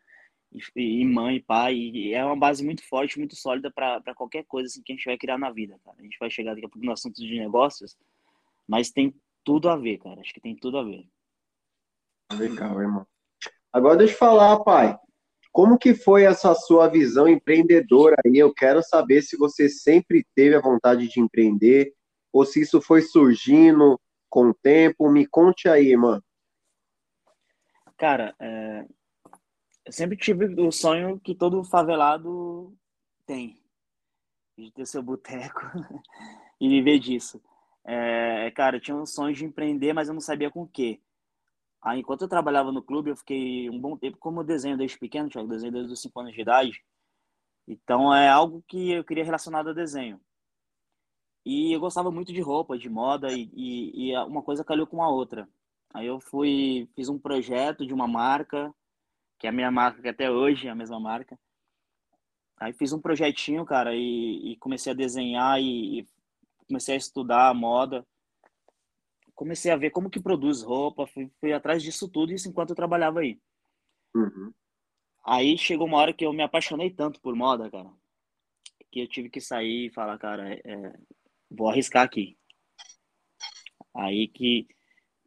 e, 0.74 1.04
mãe, 1.04 1.40
pai, 1.40 1.74
e 1.76 2.12
é 2.12 2.24
uma 2.24 2.36
base 2.36 2.64
muito 2.64 2.82
forte, 2.88 3.18
muito 3.18 3.36
sólida 3.36 3.70
para 3.70 4.14
qualquer 4.16 4.44
coisa 4.44 4.66
assim, 4.66 4.82
que 4.82 4.92
a 4.92 4.96
gente 4.96 5.04
vai 5.04 5.16
criar 5.16 5.38
na 5.38 5.50
vida, 5.50 5.78
cara. 5.84 5.96
A 5.98 6.02
gente 6.02 6.18
vai 6.18 6.28
chegar 6.28 6.54
daqui 6.54 6.66
a 6.66 6.68
pouco 6.68 6.84
no 6.84 6.92
assunto 6.92 7.16
de 7.16 7.38
negócios, 7.38 7.96
mas 8.66 8.90
tem 8.90 9.14
tudo 9.44 9.68
a 9.68 9.76
ver, 9.76 9.98
cara. 9.98 10.20
Acho 10.20 10.34
que 10.34 10.40
tem 10.40 10.56
tudo 10.56 10.78
a 10.78 10.82
ver. 10.82 11.06
Legal, 12.32 12.80
irmão. 12.80 13.06
Agora 13.72 13.96
deixa 13.96 14.14
eu 14.14 14.18
falar, 14.18 14.58
pai. 14.60 14.98
Como 15.52 15.78
que 15.78 15.94
foi 15.94 16.24
essa 16.24 16.54
sua 16.54 16.88
visão 16.88 17.28
empreendedora 17.28 18.16
aí? 18.24 18.36
Eu 18.36 18.52
quero 18.52 18.82
saber 18.82 19.22
se 19.22 19.36
você 19.36 19.68
sempre 19.68 20.26
teve 20.34 20.56
a 20.56 20.60
vontade 20.60 21.08
de 21.08 21.20
empreender 21.20 21.92
ou 22.32 22.44
se 22.44 22.60
isso 22.60 22.80
foi 22.80 23.02
surgindo 23.02 24.00
com 24.28 24.50
o 24.50 24.54
tempo. 24.54 25.10
Me 25.10 25.26
conte 25.26 25.68
aí, 25.68 25.96
mano. 25.96 26.22
Cara, 28.00 28.34
é... 28.40 28.86
eu 29.84 29.92
sempre 29.92 30.16
tive 30.16 30.46
o 30.58 30.72
sonho 30.72 31.20
que 31.20 31.34
todo 31.34 31.62
favelado 31.62 32.74
tem, 33.26 33.60
de 34.56 34.70
ter 34.72 34.86
seu 34.86 35.02
boteco 35.02 35.60
e 36.58 36.66
viver 36.66 36.98
disso. 36.98 37.42
É... 37.84 38.50
Cara, 38.52 38.76
eu 38.76 38.80
tinha 38.80 38.96
um 38.96 39.04
sonho 39.04 39.34
de 39.34 39.44
empreender, 39.44 39.92
mas 39.92 40.08
eu 40.08 40.14
não 40.14 40.20
sabia 40.22 40.50
com 40.50 40.62
o 40.62 40.66
quê. 40.68 40.98
Aí, 41.82 42.00
enquanto 42.00 42.22
eu 42.22 42.28
trabalhava 42.28 42.72
no 42.72 42.82
clube, 42.82 43.10
eu 43.10 43.16
fiquei 43.16 43.68
um 43.68 43.78
bom 43.78 43.98
tempo 43.98 44.16
como 44.16 44.42
desenho 44.42 44.78
desde 44.78 44.98
pequeno, 44.98 45.28
Thiago, 45.28 45.48
desenho 45.48 45.72
desde 45.72 45.92
os 45.92 46.00
5 46.00 46.20
anos 46.20 46.34
de 46.34 46.40
idade. 46.40 46.82
Então, 47.68 48.14
é 48.14 48.30
algo 48.30 48.64
que 48.66 48.92
eu 48.92 49.04
queria 49.04 49.24
relacionado 49.24 49.68
a 49.70 49.74
desenho. 49.74 50.18
E 51.44 51.74
eu 51.74 51.80
gostava 51.80 52.10
muito 52.10 52.32
de 52.32 52.40
roupa, 52.40 52.78
de 52.78 52.88
moda, 52.88 53.30
e, 53.30 53.50
e, 53.54 54.10
e 54.10 54.16
uma 54.20 54.42
coisa 54.42 54.64
calhou 54.64 54.86
com 54.86 55.02
a 55.02 55.10
outra. 55.10 55.46
Aí 55.92 56.06
eu 56.06 56.20
fui, 56.20 56.88
fiz 56.94 57.08
um 57.08 57.18
projeto 57.18 57.86
de 57.86 57.92
uma 57.92 58.06
marca, 58.06 58.72
que 59.38 59.46
é 59.46 59.50
a 59.50 59.52
minha 59.52 59.70
marca, 59.70 60.00
que 60.00 60.08
até 60.08 60.30
hoje 60.30 60.68
é 60.68 60.70
a 60.70 60.74
mesma 60.74 61.00
marca. 61.00 61.38
Aí 62.58 62.72
fiz 62.72 62.92
um 62.92 63.00
projetinho, 63.00 63.64
cara, 63.64 63.94
e, 63.94 64.52
e 64.52 64.56
comecei 64.56 64.92
a 64.92 64.96
desenhar 64.96 65.60
e, 65.60 66.00
e 66.00 66.08
comecei 66.68 66.94
a 66.94 66.98
estudar 66.98 67.48
a 67.48 67.54
moda 67.54 68.06
comecei 69.40 69.72
a 69.72 69.76
ver 69.76 69.88
como 69.88 70.10
que 70.10 70.20
produz 70.20 70.60
roupa, 70.60 71.06
fui, 71.06 71.30
fui 71.40 71.50
atrás 71.50 71.82
disso 71.82 72.06
tudo, 72.06 72.30
isso 72.30 72.46
enquanto 72.46 72.70
eu 72.70 72.76
trabalhava 72.76 73.20
aí. 73.20 73.40
Uhum. 74.14 74.52
Aí 75.24 75.56
chegou 75.56 75.86
uma 75.86 75.96
hora 75.96 76.12
que 76.12 76.26
eu 76.26 76.32
me 76.34 76.42
apaixonei 76.42 76.90
tanto 76.90 77.18
por 77.22 77.34
moda, 77.34 77.70
cara, 77.70 77.90
que 78.92 79.00
eu 79.00 79.08
tive 79.08 79.30
que 79.30 79.40
sair 79.40 79.86
e 79.86 79.90
falar, 79.94 80.18
cara, 80.18 80.52
é, 80.52 80.94
vou 81.50 81.70
arriscar 81.70 82.04
aqui. 82.04 82.36
Aí 83.96 84.28
que, 84.28 84.68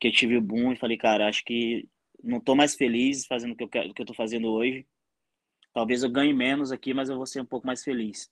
que 0.03 0.07
eu 0.09 0.11
tive 0.11 0.35
o 0.35 0.41
boom 0.41 0.73
e 0.73 0.75
falei, 0.75 0.97
cara, 0.97 1.29
acho 1.29 1.45
que 1.45 1.87
não 2.21 2.37
tô 2.37 2.55
mais 2.55 2.75
feliz 2.75 3.25
fazendo 3.25 3.53
o 3.53 3.55
que 3.55 3.63
eu, 3.63 3.69
quero, 3.69 3.89
o 3.89 3.93
que 3.93 4.01
eu 4.01 4.05
tô 4.05 4.13
fazendo 4.13 4.49
hoje. 4.49 4.85
Talvez 5.73 6.03
eu 6.03 6.11
ganhe 6.11 6.33
menos 6.33 6.73
aqui, 6.73 6.93
mas 6.93 7.07
eu 7.07 7.15
vou 7.15 7.25
ser 7.25 7.39
um 7.39 7.45
pouco 7.45 7.65
mais 7.65 7.85
feliz. 7.85 8.29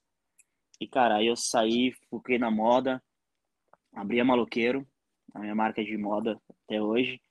E, 0.81 0.85
cara, 0.87 1.15
aí 1.15 1.27
eu 1.27 1.35
saí, 1.37 1.93
foquei 2.09 2.37
na 2.37 2.51
moda, 2.51 3.01
abri 3.93 4.19
a 4.19 4.25
Maloqueiro, 4.25 4.85
a 5.33 5.39
minha 5.39 5.55
marca 5.55 5.81
de 5.81 5.95
moda 5.95 6.37
até 6.65 6.81
hoje. 6.81 7.21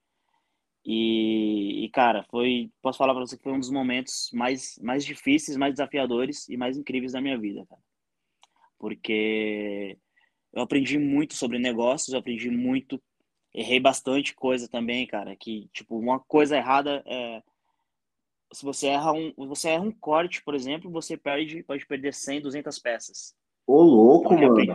E, 0.86 1.84
e, 1.84 1.90
cara, 1.90 2.24
foi, 2.30 2.70
posso 2.80 2.96
falar 2.96 3.12
para 3.12 3.26
você 3.26 3.36
que 3.36 3.42
foi 3.42 3.52
um 3.52 3.60
dos 3.60 3.70
momentos 3.70 4.30
mais, 4.32 4.78
mais 4.82 5.04
difíceis, 5.04 5.58
mais 5.58 5.74
desafiadores 5.74 6.48
e 6.48 6.56
mais 6.56 6.78
incríveis 6.78 7.12
da 7.12 7.20
minha 7.20 7.38
vida, 7.38 7.66
cara. 7.66 7.82
Porque 8.78 9.98
eu 10.50 10.62
aprendi 10.62 10.98
muito 10.98 11.34
sobre 11.34 11.58
negócios, 11.58 12.14
eu 12.14 12.18
aprendi 12.18 12.48
muito, 12.50 12.98
errei 13.52 13.80
bastante 13.80 14.34
coisa 14.34 14.68
também, 14.68 15.06
cara, 15.06 15.34
que, 15.36 15.68
tipo, 15.72 15.98
uma 15.98 16.20
coisa 16.20 16.56
errada 16.56 17.02
é 17.06 17.42
se 18.52 18.64
você 18.64 18.88
erra 18.88 19.12
um, 19.12 19.32
você 19.36 19.70
erra 19.70 19.82
um 19.82 19.92
corte, 19.92 20.42
por 20.42 20.54
exemplo, 20.54 20.90
você 20.90 21.16
perde, 21.16 21.62
pode 21.62 21.86
perder 21.86 22.12
100, 22.12 22.42
200 22.42 22.78
peças. 22.78 23.34
Ô, 23.66 23.82
louco, 23.82 24.34
então, 24.34 24.54
mano. 24.54 24.74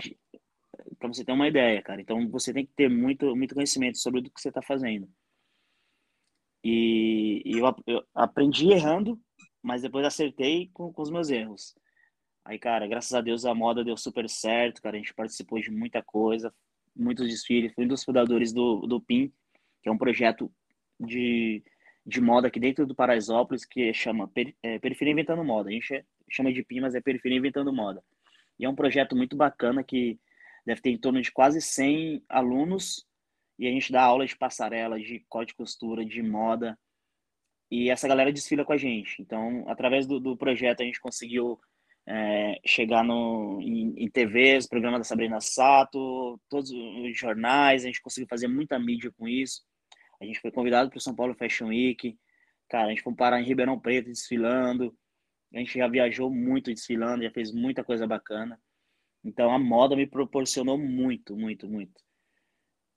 Pra 0.98 1.08
você 1.08 1.26
ter 1.26 1.32
uma 1.32 1.48
ideia, 1.48 1.82
cara. 1.82 2.02
Então, 2.02 2.30
você 2.30 2.54
tem 2.54 2.66
que 2.66 2.74
ter 2.74 2.90
muito, 2.90 3.36
muito 3.36 3.54
conhecimento 3.54 3.98
sobre 3.98 4.22
o 4.22 4.24
que 4.24 4.32
você 4.40 4.52
tá 4.52 4.62
fazendo. 4.62 5.10
E, 6.64 7.42
e 7.46 7.60
eu, 7.60 7.76
eu, 7.86 8.04
aprendi 8.14 8.72
errando, 8.72 9.20
mas 9.62 9.82
depois 9.82 10.06
acertei 10.06 10.70
com, 10.74 10.92
com 10.92 11.02
os 11.02 11.12
meus 11.12 11.30
erros. 11.30 11.76
Aí, 12.44 12.58
cara, 12.58 12.88
graças 12.88 13.14
a 13.14 13.22
Deus 13.22 13.46
a 13.46 13.54
moda 13.54 13.84
deu 13.84 13.98
super 13.98 14.30
certo, 14.30 14.82
cara. 14.82 14.96
A 14.96 15.00
gente 15.00 15.14
participou 15.14 15.60
de 15.60 15.70
muita 15.70 16.02
coisa, 16.02 16.54
muitos 16.96 17.28
desfiles. 17.28 17.74
Fui 17.74 17.86
um 17.86 17.88
dos 17.88 18.04
fundadores 18.04 18.54
do, 18.54 18.88
do 18.88 19.02
PIN, 19.02 19.32
que 19.82 19.90
é 19.90 19.92
um 19.92 19.98
projeto 19.98 20.52
de, 21.00 21.64
de 22.06 22.22
moda 22.22 22.48
aqui 22.48 22.60
dentro 22.60 22.86
do 22.86 22.96
Paraisópolis, 22.96 23.66
que 23.66 23.94
chama 23.94 24.32
é, 24.64 24.80
Periferia 24.80 25.14
Inventando 25.14 25.44
Moda. 25.44 25.70
A 25.70 25.74
gente 25.74 26.06
chama 26.30 26.54
de 26.54 26.64
PIN, 26.64 26.82
mas 26.82 26.96
é 26.96 27.02
Periferia 27.02 27.38
Inventando 27.38 27.74
Moda. 27.74 28.04
E 28.60 28.66
é 28.66 28.70
um 28.70 28.76
projeto 28.76 29.16
muito 29.16 29.36
bacana 29.36 29.84
que 29.84 30.20
deve 30.66 30.82
ter 30.82 30.90
em 30.90 30.98
torno 30.98 31.22
de 31.22 31.32
quase 31.32 31.62
100 31.62 32.24
alunos 32.30 33.06
e 33.58 33.68
a 33.68 33.72
gente 33.72 33.92
dá 33.92 34.02
aula 34.04 34.26
de 34.26 34.36
passarela, 34.36 35.00
de 35.00 35.24
corte 35.30 35.52
e 35.52 35.56
costura, 35.56 36.06
de 36.06 36.22
moda. 36.22 36.78
E 37.72 37.90
essa 37.90 38.08
galera 38.08 38.32
desfila 38.32 38.66
com 38.66 38.74
a 38.74 38.78
gente. 38.78 39.22
Então, 39.22 39.64
através 39.68 40.06
do, 40.06 40.20
do 40.20 40.36
projeto, 40.38 40.82
a 40.82 40.86
gente 40.86 41.00
conseguiu 41.00 41.60
é, 42.08 42.60
chegar 42.66 43.04
no, 43.04 43.60
em, 43.62 43.94
em 43.98 44.10
TVs, 44.10 44.68
programa 44.68 44.98
da 44.98 45.04
Sabrina 45.04 45.42
Sato, 45.42 46.40
todos 46.50 46.70
os 46.72 47.18
jornais, 47.18 47.84
a 47.84 47.88
gente 47.88 48.02
conseguiu 48.02 48.28
fazer 48.28 48.48
muita 48.48 48.78
mídia 48.78 49.12
com 49.18 49.28
isso. 49.28 49.62
A 50.22 50.26
gente 50.26 50.40
foi 50.40 50.52
convidado 50.52 50.90
para 50.90 50.98
o 50.98 51.02
São 51.02 51.16
Paulo 51.16 51.36
Fashion 51.36 51.68
Week. 51.68 52.18
Cara, 52.70 52.88
a 52.88 52.90
gente 52.90 53.02
foi 53.02 53.14
parar 53.14 53.42
em 53.42 53.46
Ribeirão 53.46 53.80
Preto 53.80 54.06
desfilando. 54.08 54.96
A 55.54 55.60
gente 55.60 55.78
já 55.78 55.88
viajou 55.88 56.30
muito 56.30 56.74
desfilando, 56.74 57.24
já 57.24 57.32
fez 57.32 57.52
muita 57.52 57.84
coisa 57.84 58.06
bacana. 58.06 58.60
Então 59.24 59.52
a 59.52 59.58
moda 59.58 59.96
me 59.96 60.06
proporcionou 60.06 60.78
muito, 60.78 61.36
muito, 61.36 61.68
muito. 61.68 62.02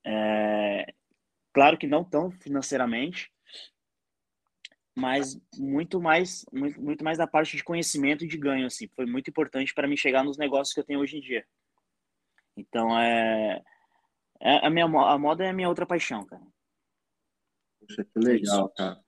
É, 0.05 0.93
claro 1.53 1.79
que 1.79 1.87
não 1.87 2.05
tão 2.05 2.31
financeiramente, 2.31 3.31
mas 4.99 5.41
muito 5.57 6.01
mais, 6.01 6.45
muito, 6.53 6.81
muito 6.81 7.05
mais 7.05 7.19
da 7.19 7.27
parte 7.27 7.57
de 7.57 7.63
conhecimento 7.63 8.25
e 8.25 8.29
de 8.29 8.37
ganho, 8.37 8.67
assim. 8.67 8.89
Foi 8.97 9.07
muito 9.07 9.31
importante 9.31 9.73
para 9.73 9.87
mim 9.87 9.97
chegar 9.97 10.25
nos 10.25 10.37
negócios 10.37 10.75
que 10.75 10.81
eu 10.81 10.85
tenho 10.85 11.01
hoje 11.01 11.19
em 11.19 11.21
dia. 11.21 11.45
Então, 12.57 12.99
é, 12.99 13.63
é 14.41 14.67
a 14.67 14.69
minha 14.69 14.85
a 14.85 15.19
moda 15.19 15.45
é 15.45 15.51
a 15.51 15.53
minha 15.53 15.69
outra 15.69 15.87
paixão, 15.87 16.25
cara. 16.25 16.43
Poxa, 17.81 18.05
que 18.05 18.19
legal, 18.19 18.67
é 18.67 18.77
cara. 18.77 19.01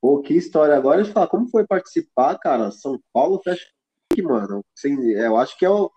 Pô, 0.00 0.20
que 0.22 0.34
história. 0.34 0.76
Agora 0.76 1.04
falar, 1.04 1.26
como 1.26 1.48
foi 1.48 1.66
participar, 1.66 2.38
cara? 2.38 2.70
São 2.70 3.00
Paulo 3.12 3.40
Fashion 3.42 3.68
Week, 4.12 4.22
mano. 4.22 4.64
Sim, 4.76 5.10
eu 5.10 5.36
acho 5.36 5.58
que 5.58 5.64
é 5.64 5.70
o 5.70 5.90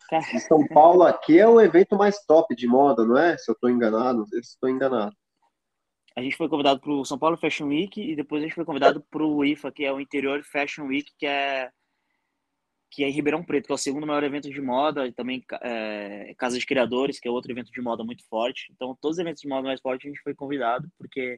São 0.47 0.67
Paulo 0.67 1.03
aqui 1.03 1.39
é 1.39 1.47
o 1.47 1.61
evento 1.61 1.95
mais 1.95 2.23
top 2.25 2.55
de 2.55 2.67
moda, 2.67 3.05
não 3.05 3.17
é? 3.17 3.37
Se 3.37 3.49
eu 3.49 3.55
tô 3.55 3.69
enganado, 3.69 4.25
se 4.27 4.39
estou 4.39 4.69
enganado. 4.69 5.15
A 6.15 6.22
gente 6.22 6.38
foi 6.38 6.48
convidado 6.48 6.79
para 6.79 6.91
o 6.91 7.03
São 7.03 7.19
Paulo 7.19 7.38
Fashion 7.38 7.67
Week 7.67 8.01
e 8.01 8.15
depois 8.15 8.41
a 8.41 8.45
gente 8.45 8.55
foi 8.55 8.63
convidado 8.63 9.01
para 9.12 9.24
o 9.24 9.43
IFA, 9.43 9.72
que 9.72 9.84
é 9.84 9.91
o 9.91 10.00
Interior 10.00 10.43
Fashion 10.43 10.88
Week, 10.88 11.12
que 11.17 11.25
é 11.25 11.69
que 12.95 13.03
é 13.03 13.10
em 13.10 13.12
Ribeirão 13.12 13.43
Preto, 13.43 13.65
que 13.65 13.74
é 13.74 13.75
o 13.75 13.77
segundo 13.77 14.07
maior 14.07 14.24
evento 14.24 14.50
de 14.50 14.62
moda, 14.62 15.05
e 15.05 15.12
também 15.12 15.43
é, 15.62 16.34
Casa 16.38 16.57
de 16.57 16.65
Criadores, 16.65 17.19
que 17.19 17.27
é 17.27 17.31
outro 17.31 17.51
evento 17.51 17.69
de 17.69 17.81
moda 17.81 18.05
muito 18.05 18.25
forte. 18.29 18.72
Então, 18.72 18.98
todos 19.01 19.17
os 19.17 19.19
eventos 19.19 19.41
de 19.41 19.50
moda 19.50 19.67
mais 19.67 19.81
fortes 19.81 20.05
a 20.05 20.10
gente 20.10 20.24
foi 20.24 20.34
convidado, 20.34 20.89
porque 20.98 21.38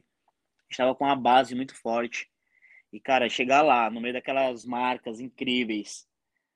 estava 0.70 0.94
com 0.94 1.04
uma 1.04 1.16
base 1.16 1.56
muito 1.56 1.74
forte. 1.74 2.28
E, 2.92 3.00
cara, 3.00 3.28
chegar 3.28 3.62
lá, 3.62 3.90
no 3.90 4.00
meio 4.00 4.14
daquelas 4.14 4.64
marcas 4.64 5.18
incríveis, 5.18 6.06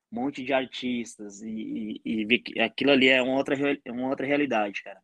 um 0.09 0.21
monte 0.21 0.41
de 0.41 0.53
artistas, 0.53 1.41
e, 1.41 1.99
e, 2.05 2.25
e 2.55 2.61
aquilo 2.61 2.91
ali 2.91 3.09
é 3.09 3.21
uma 3.21 3.35
outra, 3.35 3.57
uma 3.87 4.07
outra 4.07 4.25
realidade, 4.25 4.83
cara. 4.83 5.01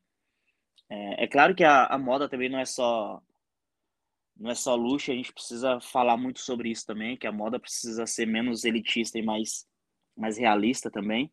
É, 0.90 1.24
é 1.24 1.28
claro 1.28 1.56
que 1.56 1.64
a, 1.64 1.86
a 1.86 1.98
moda 1.98 2.28
também 2.28 2.50
não 2.50 2.60
é 2.60 2.66
só 2.66 3.22
não 4.40 4.50
é 4.50 4.56
só 4.56 4.74
luxo, 4.74 5.12
a 5.12 5.16
gente 5.16 5.34
precisa 5.34 5.82
falar 5.82 6.16
muito 6.16 6.40
sobre 6.40 6.70
isso 6.70 6.86
também, 6.86 7.18
que 7.18 7.28
a 7.28 7.32
moda 7.32 7.60
precisa 7.60 8.06
ser 8.08 8.26
menos 8.26 8.64
elitista 8.64 9.20
e 9.20 9.22
mais, 9.22 9.68
mais 10.16 10.38
realista 10.38 10.90
também. 10.90 11.30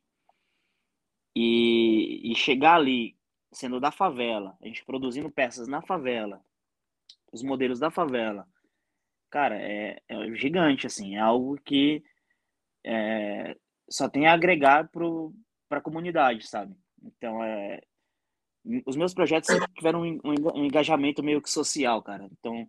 E, 1.35 2.33
e 2.33 2.35
chegar 2.35 2.75
ali, 2.75 3.17
sendo 3.53 3.79
da 3.79 3.93
favela, 3.93 4.57
a 4.61 4.67
gente 4.67 4.85
produzindo 4.85 5.31
peças 5.31 5.69
na 5.69 5.81
favela, 5.83 6.43
os 7.33 7.43
modelos 7.45 7.79
da 7.79 7.91
favela, 7.93 8.49
cara, 9.31 9.57
é, 9.61 10.03
é 10.09 10.35
gigante, 10.35 10.87
assim, 10.87 11.17
é 11.17 11.21
algo 11.21 11.57
que 11.65 12.03
é, 12.85 13.57
só 13.89 14.09
tem 14.09 14.27
a 14.27 14.33
agregar 14.33 14.91
para 15.69 15.79
a 15.79 15.83
comunidade, 15.83 16.47
sabe? 16.47 16.75
Então, 17.03 17.43
é, 17.45 17.83
os 18.85 18.97
meus 18.97 19.15
projetos 19.15 19.49
sempre 19.49 19.73
tiveram 19.75 20.03
um, 20.03 20.65
engajamento 20.65 21.23
meio 21.23 21.41
que 21.41 21.51
social, 21.51 22.03
cara. 22.03 22.29
Então, 22.33 22.69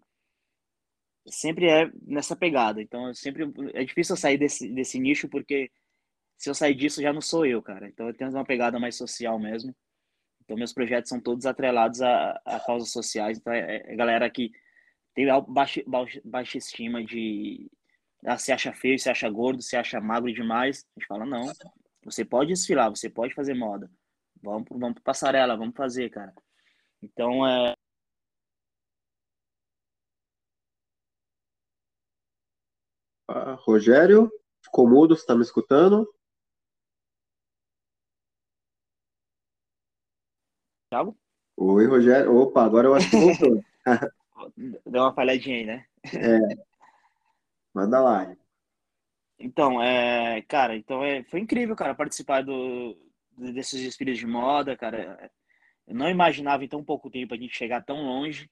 sempre 1.27 1.68
é 1.68 1.92
nessa 2.06 2.36
pegada. 2.36 2.82
Então, 2.82 3.13
sempre 3.13 3.51
é 3.74 3.84
difícil 3.84 4.13
eu 4.13 4.20
sair 4.20 4.38
desse, 4.38 4.70
desse 4.70 5.00
nicho 5.00 5.27
porque 5.27 5.72
se 6.38 6.50
eu 6.50 6.54
sair 6.54 6.75
disso 6.75 7.01
já 7.01 7.12
não 7.12 7.22
sou 7.22 7.46
eu, 7.46 7.62
cara. 7.62 7.88
Então, 7.88 8.08
eu 8.08 8.13
tenho 8.13 8.30
uma 8.32 8.46
pegada 8.46 8.80
mais 8.80 8.96
social 8.96 9.39
mesmo. 9.39 9.75
Então, 10.44 10.56
meus 10.56 10.74
projetos 10.74 11.10
são 11.10 11.20
todos 11.20 11.46
atrelados 11.46 12.01
a, 12.01 12.39
a 12.46 12.60
causas 12.60 12.92
sociais. 12.92 13.38
Então, 13.38 13.51
é, 13.51 13.84
é 13.86 13.96
galera 13.96 14.30
que 14.30 14.51
tem 15.13 15.25
baixa, 15.48 15.84
baixa 16.24 16.58
estima 16.58 17.04
de 17.04 17.70
ah, 18.25 18.38
se 18.38 18.51
acha 18.51 18.72
feio, 18.74 19.00
se 19.00 19.10
acha 19.10 19.30
gordo, 19.30 19.62
se 19.62 19.75
acha 19.75 20.00
magro 20.00 20.32
demais. 20.32 20.86
A 20.96 21.00
gente 21.00 21.08
fala, 21.08 21.25
não, 21.25 21.51
você 22.04 22.24
pode 22.24 22.54
desfilar, 22.54 22.89
você 22.89 23.10
pode 23.10 23.34
fazer 23.34 23.54
moda. 23.54 23.89
Vamos, 24.41 24.67
vamos 24.70 24.94
para 24.96 25.03
passarela, 25.03 25.58
vamos 25.58 25.75
fazer, 25.75 26.10
cara. 26.10 26.34
Então, 27.01 27.46
é. 27.48 27.74
Ah, 33.27 33.56
Rogério, 33.60 34.32
ficou 34.63 34.88
mudo, 34.88 35.15
você 35.15 35.22
está 35.22 35.36
me 35.36 35.41
escutando? 35.41 36.08
Thiago? 40.89 41.17
Oi, 41.58 41.86
Rogério. 41.86 42.36
Opa, 42.36 42.63
agora 42.63 42.88
eu 42.88 42.96
acho 42.96 43.10
que 43.10 43.17
voltou. 43.17 43.63
Deu 44.86 45.01
uma 45.01 45.13
falhadinha 45.13 45.58
aí, 45.58 45.65
né? 45.65 45.86
É. 46.13 46.39
Manda 47.74 48.00
lá. 48.00 48.36
Então, 49.39 49.82
é, 49.82 50.41
cara, 50.44 50.75
então 50.75 51.03
é, 51.03 51.24
foi 51.24 51.39
incrível, 51.39 51.75
cara, 51.75 51.94
participar 51.94 52.41
do, 52.41 52.98
desses 53.38 53.82
desfiles 53.82 54.17
de 54.17 54.25
moda, 54.25 54.75
cara. 54.75 55.32
Eu 55.88 55.96
não 55.96 56.10
imaginava 56.10 56.63
em 56.65 56.67
tão 56.67 56.84
pouco 56.84 57.10
tempo 57.10 57.34
a 57.34 57.38
gente 57.38 57.56
chegar 57.56 57.84
tão 57.84 58.03
longe. 58.03 58.50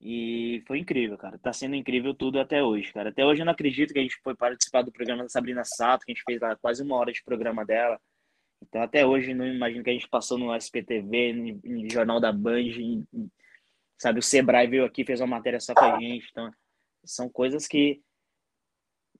E 0.00 0.62
foi 0.66 0.78
incrível, 0.78 1.16
cara. 1.16 1.38
Tá 1.38 1.52
sendo 1.52 1.76
incrível 1.76 2.12
tudo 2.12 2.40
até 2.40 2.62
hoje, 2.62 2.92
cara. 2.92 3.10
Até 3.10 3.24
hoje 3.24 3.40
eu 3.42 3.46
não 3.46 3.52
acredito 3.52 3.92
que 3.92 4.00
a 4.00 4.02
gente 4.02 4.18
foi 4.22 4.34
participar 4.34 4.82
do 4.82 4.90
programa 4.90 5.22
da 5.22 5.28
Sabrina 5.28 5.64
Sato, 5.64 6.04
que 6.04 6.12
a 6.12 6.14
gente 6.14 6.24
fez 6.24 6.40
lá 6.40 6.56
quase 6.56 6.82
uma 6.82 6.96
hora 6.96 7.12
de 7.12 7.22
programa 7.22 7.64
dela. 7.64 8.00
Então 8.60 8.82
até 8.82 9.06
hoje 9.06 9.32
não 9.32 9.46
imagino 9.46 9.84
que 9.84 9.90
a 9.90 9.92
gente 9.92 10.08
passou 10.08 10.38
no 10.38 10.54
SPTV, 10.54 11.32
no, 11.32 11.82
no 11.82 11.90
Jornal 11.90 12.20
da 12.20 12.32
Band, 12.32 12.60
em, 12.60 13.06
sabe? 13.96 14.18
O 14.18 14.22
Sebrae 14.22 14.66
veio 14.66 14.84
aqui 14.84 15.04
fez 15.04 15.20
uma 15.20 15.26
matéria 15.28 15.60
só 15.60 15.72
com 15.72 15.84
a 15.84 15.98
gente. 16.00 16.28
Então 16.30 16.52
são 17.04 17.28
coisas 17.28 17.66
que 17.66 18.02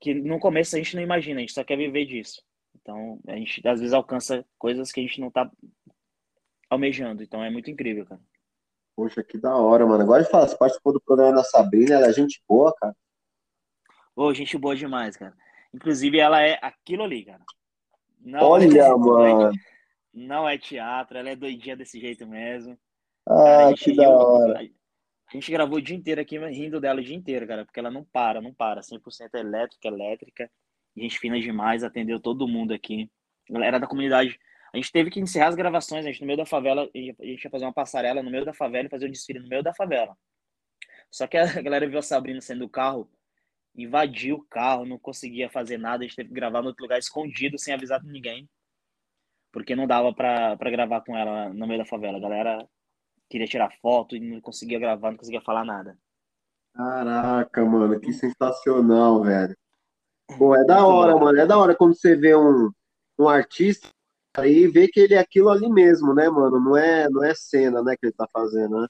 que 0.00 0.14
no 0.14 0.40
começo 0.40 0.74
a 0.74 0.78
gente 0.78 0.96
não 0.96 1.02
imagina, 1.02 1.38
a 1.38 1.42
gente 1.42 1.52
só 1.52 1.62
quer 1.62 1.76
viver 1.76 2.04
disso. 2.06 2.42
Então, 2.82 3.20
a 3.28 3.36
gente 3.36 3.66
às 3.66 3.80
vezes 3.80 3.94
alcança 3.94 4.44
coisas 4.58 4.92
que 4.92 5.00
a 5.00 5.02
gente 5.02 5.20
não 5.20 5.30
tá 5.30 5.50
almejando. 6.68 7.22
Então, 7.22 7.42
é 7.42 7.48
muito 7.48 7.70
incrível, 7.70 8.04
cara. 8.04 8.20
Poxa, 8.94 9.22
que 9.22 9.38
da 9.38 9.56
hora, 9.56 9.86
mano. 9.86 10.02
Agora 10.02 10.22
de 10.22 10.28
falar, 10.28 10.48
você 10.48 10.56
participou 10.56 10.92
do 10.92 11.00
programa 11.00 11.36
da 11.36 11.44
Sabrina, 11.44 11.94
ela 11.94 12.08
é 12.08 12.12
gente 12.12 12.42
boa, 12.46 12.74
cara. 12.74 12.94
Ô, 14.14 14.34
gente 14.34 14.58
boa 14.58 14.76
demais, 14.76 15.16
cara. 15.16 15.34
Inclusive, 15.72 16.18
ela 16.18 16.42
é 16.42 16.58
aquilo 16.60 17.04
ali, 17.04 17.24
cara. 17.24 17.42
Não 18.20 18.40
Olha, 18.40 18.82
é, 18.82 18.88
mano. 18.90 19.52
Não 20.12 20.46
é 20.46 20.58
teatro, 20.58 21.16
ela 21.16 21.30
é 21.30 21.36
doidinha 21.36 21.76
desse 21.76 21.98
jeito 21.98 22.26
mesmo. 22.26 22.78
Ah, 23.26 23.64
cara, 23.64 23.74
que 23.74 23.96
da 23.96 24.10
hora. 24.10 24.60
A 24.60 25.34
gente 25.34 25.50
gravou 25.50 25.78
o 25.78 25.82
dia 25.82 25.96
inteiro 25.96 26.20
aqui 26.20 26.38
rindo 26.38 26.78
dela 26.78 27.00
o 27.00 27.04
dia 27.04 27.16
inteiro, 27.16 27.46
cara, 27.46 27.64
porque 27.64 27.80
ela 27.80 27.90
não 27.90 28.04
para, 28.04 28.42
não 28.42 28.52
para. 28.52 28.82
100% 28.82 29.34
elétrica, 29.34 29.88
elétrica. 29.88 30.50
Gente 30.96 31.18
fina 31.18 31.40
demais, 31.40 31.82
atendeu 31.82 32.20
todo 32.20 32.46
mundo 32.46 32.72
aqui. 32.72 33.10
Galera 33.48 33.80
da 33.80 33.86
comunidade. 33.86 34.38
A 34.72 34.76
gente 34.76 34.90
teve 34.90 35.10
que 35.10 35.20
encerrar 35.20 35.48
as 35.48 35.54
gravações, 35.54 36.04
a 36.04 36.08
gente 36.08 36.20
no 36.20 36.26
meio 36.26 36.38
da 36.38 36.46
favela, 36.46 36.82
a 36.94 36.98
gente 37.26 37.44
ia 37.44 37.50
fazer 37.50 37.64
uma 37.64 37.72
passarela 37.72 38.22
no 38.22 38.30
meio 38.30 38.44
da 38.44 38.54
favela 38.54 38.86
e 38.86 38.90
fazer 38.90 39.06
um 39.06 39.10
desfile 39.10 39.38
no 39.38 39.48
meio 39.48 39.62
da 39.62 39.74
favela. 39.74 40.16
Só 41.10 41.26
que 41.26 41.36
a 41.36 41.44
galera 41.60 41.86
viu 41.86 41.98
a 41.98 42.02
Sabrina 42.02 42.40
saindo 42.40 42.60
do 42.60 42.70
carro, 42.70 43.10
invadiu 43.76 44.36
o 44.36 44.44
carro, 44.44 44.86
não 44.86 44.98
conseguia 44.98 45.50
fazer 45.50 45.76
nada, 45.76 46.04
a 46.04 46.06
gente 46.06 46.16
teve 46.16 46.28
que 46.30 46.34
gravar 46.34 46.62
no 46.62 46.68
outro 46.68 46.84
lugar 46.84 46.98
escondido, 46.98 47.58
sem 47.58 47.74
avisar 47.74 48.02
ninguém. 48.02 48.48
Porque 49.52 49.76
não 49.76 49.86
dava 49.86 50.14
pra, 50.14 50.56
pra 50.56 50.70
gravar 50.70 51.02
com 51.02 51.16
ela 51.16 51.50
no 51.50 51.66
meio 51.66 51.80
da 51.80 51.86
favela. 51.86 52.16
A 52.16 52.20
galera 52.20 52.66
queria 53.28 53.46
tirar 53.46 53.70
foto 53.82 54.16
e 54.16 54.20
não 54.20 54.40
conseguia 54.40 54.78
gravar, 54.78 55.10
não 55.10 55.18
conseguia 55.18 55.42
falar 55.42 55.64
nada. 55.64 55.98
Caraca, 56.74 57.62
mano, 57.66 58.00
que 58.00 58.12
sensacional, 58.14 59.22
velho. 59.22 59.54
Pô, 60.38 60.54
é 60.54 60.64
da 60.64 60.86
hora, 60.86 61.16
mano. 61.16 61.38
É 61.38 61.46
da 61.46 61.58
hora 61.58 61.74
quando 61.74 61.94
você 61.94 62.16
vê 62.16 62.34
um, 62.36 62.70
um 63.18 63.28
artista 63.28 63.88
aí 64.34 64.66
vê 64.66 64.88
que 64.88 65.00
ele 65.00 65.14
é 65.14 65.18
aquilo 65.18 65.50
ali 65.50 65.68
mesmo, 65.68 66.14
né, 66.14 66.28
mano? 66.28 66.58
Não 66.58 66.76
é, 66.76 67.08
não 67.10 67.22
é 67.22 67.34
cena, 67.34 67.82
né, 67.82 67.96
que 67.96 68.06
ele 68.06 68.14
tá 68.14 68.26
fazendo, 68.32 68.80
né? 68.80 68.88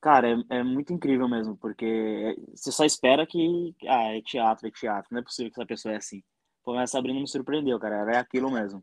Cara, 0.00 0.28
é, 0.28 0.58
é 0.58 0.62
muito 0.62 0.92
incrível 0.92 1.26
mesmo, 1.28 1.56
porque 1.56 2.36
você 2.54 2.70
só 2.70 2.84
espera 2.84 3.26
que. 3.26 3.74
Ah, 3.88 4.14
é 4.14 4.20
teatro, 4.20 4.68
é 4.68 4.70
teatro. 4.70 5.08
Não 5.10 5.20
é 5.20 5.22
possível 5.22 5.50
que 5.50 5.58
essa 5.58 5.66
pessoa 5.66 5.94
é 5.94 5.96
assim. 5.96 6.22
Pô, 6.62 6.74
mas 6.74 6.90
a 6.90 6.92
Sabrina 6.92 7.18
me 7.18 7.26
surpreendeu, 7.28 7.78
cara. 7.78 7.96
Ela 7.96 8.12
é 8.12 8.16
aquilo 8.18 8.50
mesmo. 8.50 8.82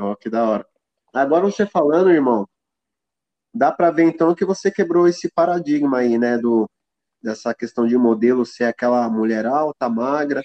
Ó, 0.00 0.10
oh, 0.10 0.16
que 0.16 0.28
da 0.28 0.44
hora. 0.44 0.66
Agora 1.14 1.44
você 1.44 1.64
falando, 1.66 2.10
irmão, 2.10 2.48
dá 3.54 3.70
para 3.70 3.92
ver 3.92 4.04
então 4.04 4.34
que 4.34 4.44
você 4.44 4.72
quebrou 4.72 5.06
esse 5.06 5.30
paradigma 5.30 5.98
aí, 5.98 6.18
né, 6.18 6.38
do 6.38 6.68
dessa 7.22 7.54
questão 7.54 7.86
de 7.86 7.96
modelo 7.96 8.44
ser 8.44 8.64
aquela 8.64 9.08
mulher 9.08 9.46
alta, 9.46 9.88
magra, 9.88 10.42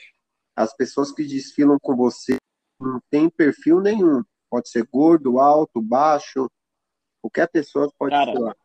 as 0.55 0.75
pessoas 0.75 1.11
que 1.11 1.23
desfilam 1.23 1.77
com 1.81 1.95
você 1.95 2.37
não 2.79 3.01
tem 3.09 3.29
perfil 3.29 3.79
nenhum. 3.81 4.23
Pode 4.49 4.69
ser 4.69 4.85
gordo, 4.85 5.39
alto, 5.39 5.81
baixo, 5.81 6.49
qualquer 7.21 7.47
pessoa 7.49 7.91
pode 7.97 8.11
Cara, 8.11 8.31
ser. 8.31 8.57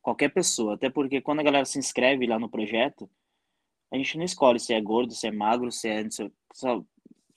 Qualquer 0.00 0.28
pessoa, 0.28 0.74
até 0.74 0.88
porque 0.88 1.20
quando 1.20 1.40
a 1.40 1.42
galera 1.42 1.64
se 1.64 1.78
inscreve 1.78 2.26
lá 2.26 2.38
no 2.38 2.48
projeto, 2.48 3.10
a 3.92 3.96
gente 3.96 4.16
não 4.16 4.24
escolhe 4.24 4.60
se 4.60 4.72
é 4.72 4.80
gordo, 4.80 5.12
se 5.12 5.26
é 5.26 5.30
magro, 5.30 5.72
se 5.72 5.88
é. 5.88 6.08
Se 6.10 6.30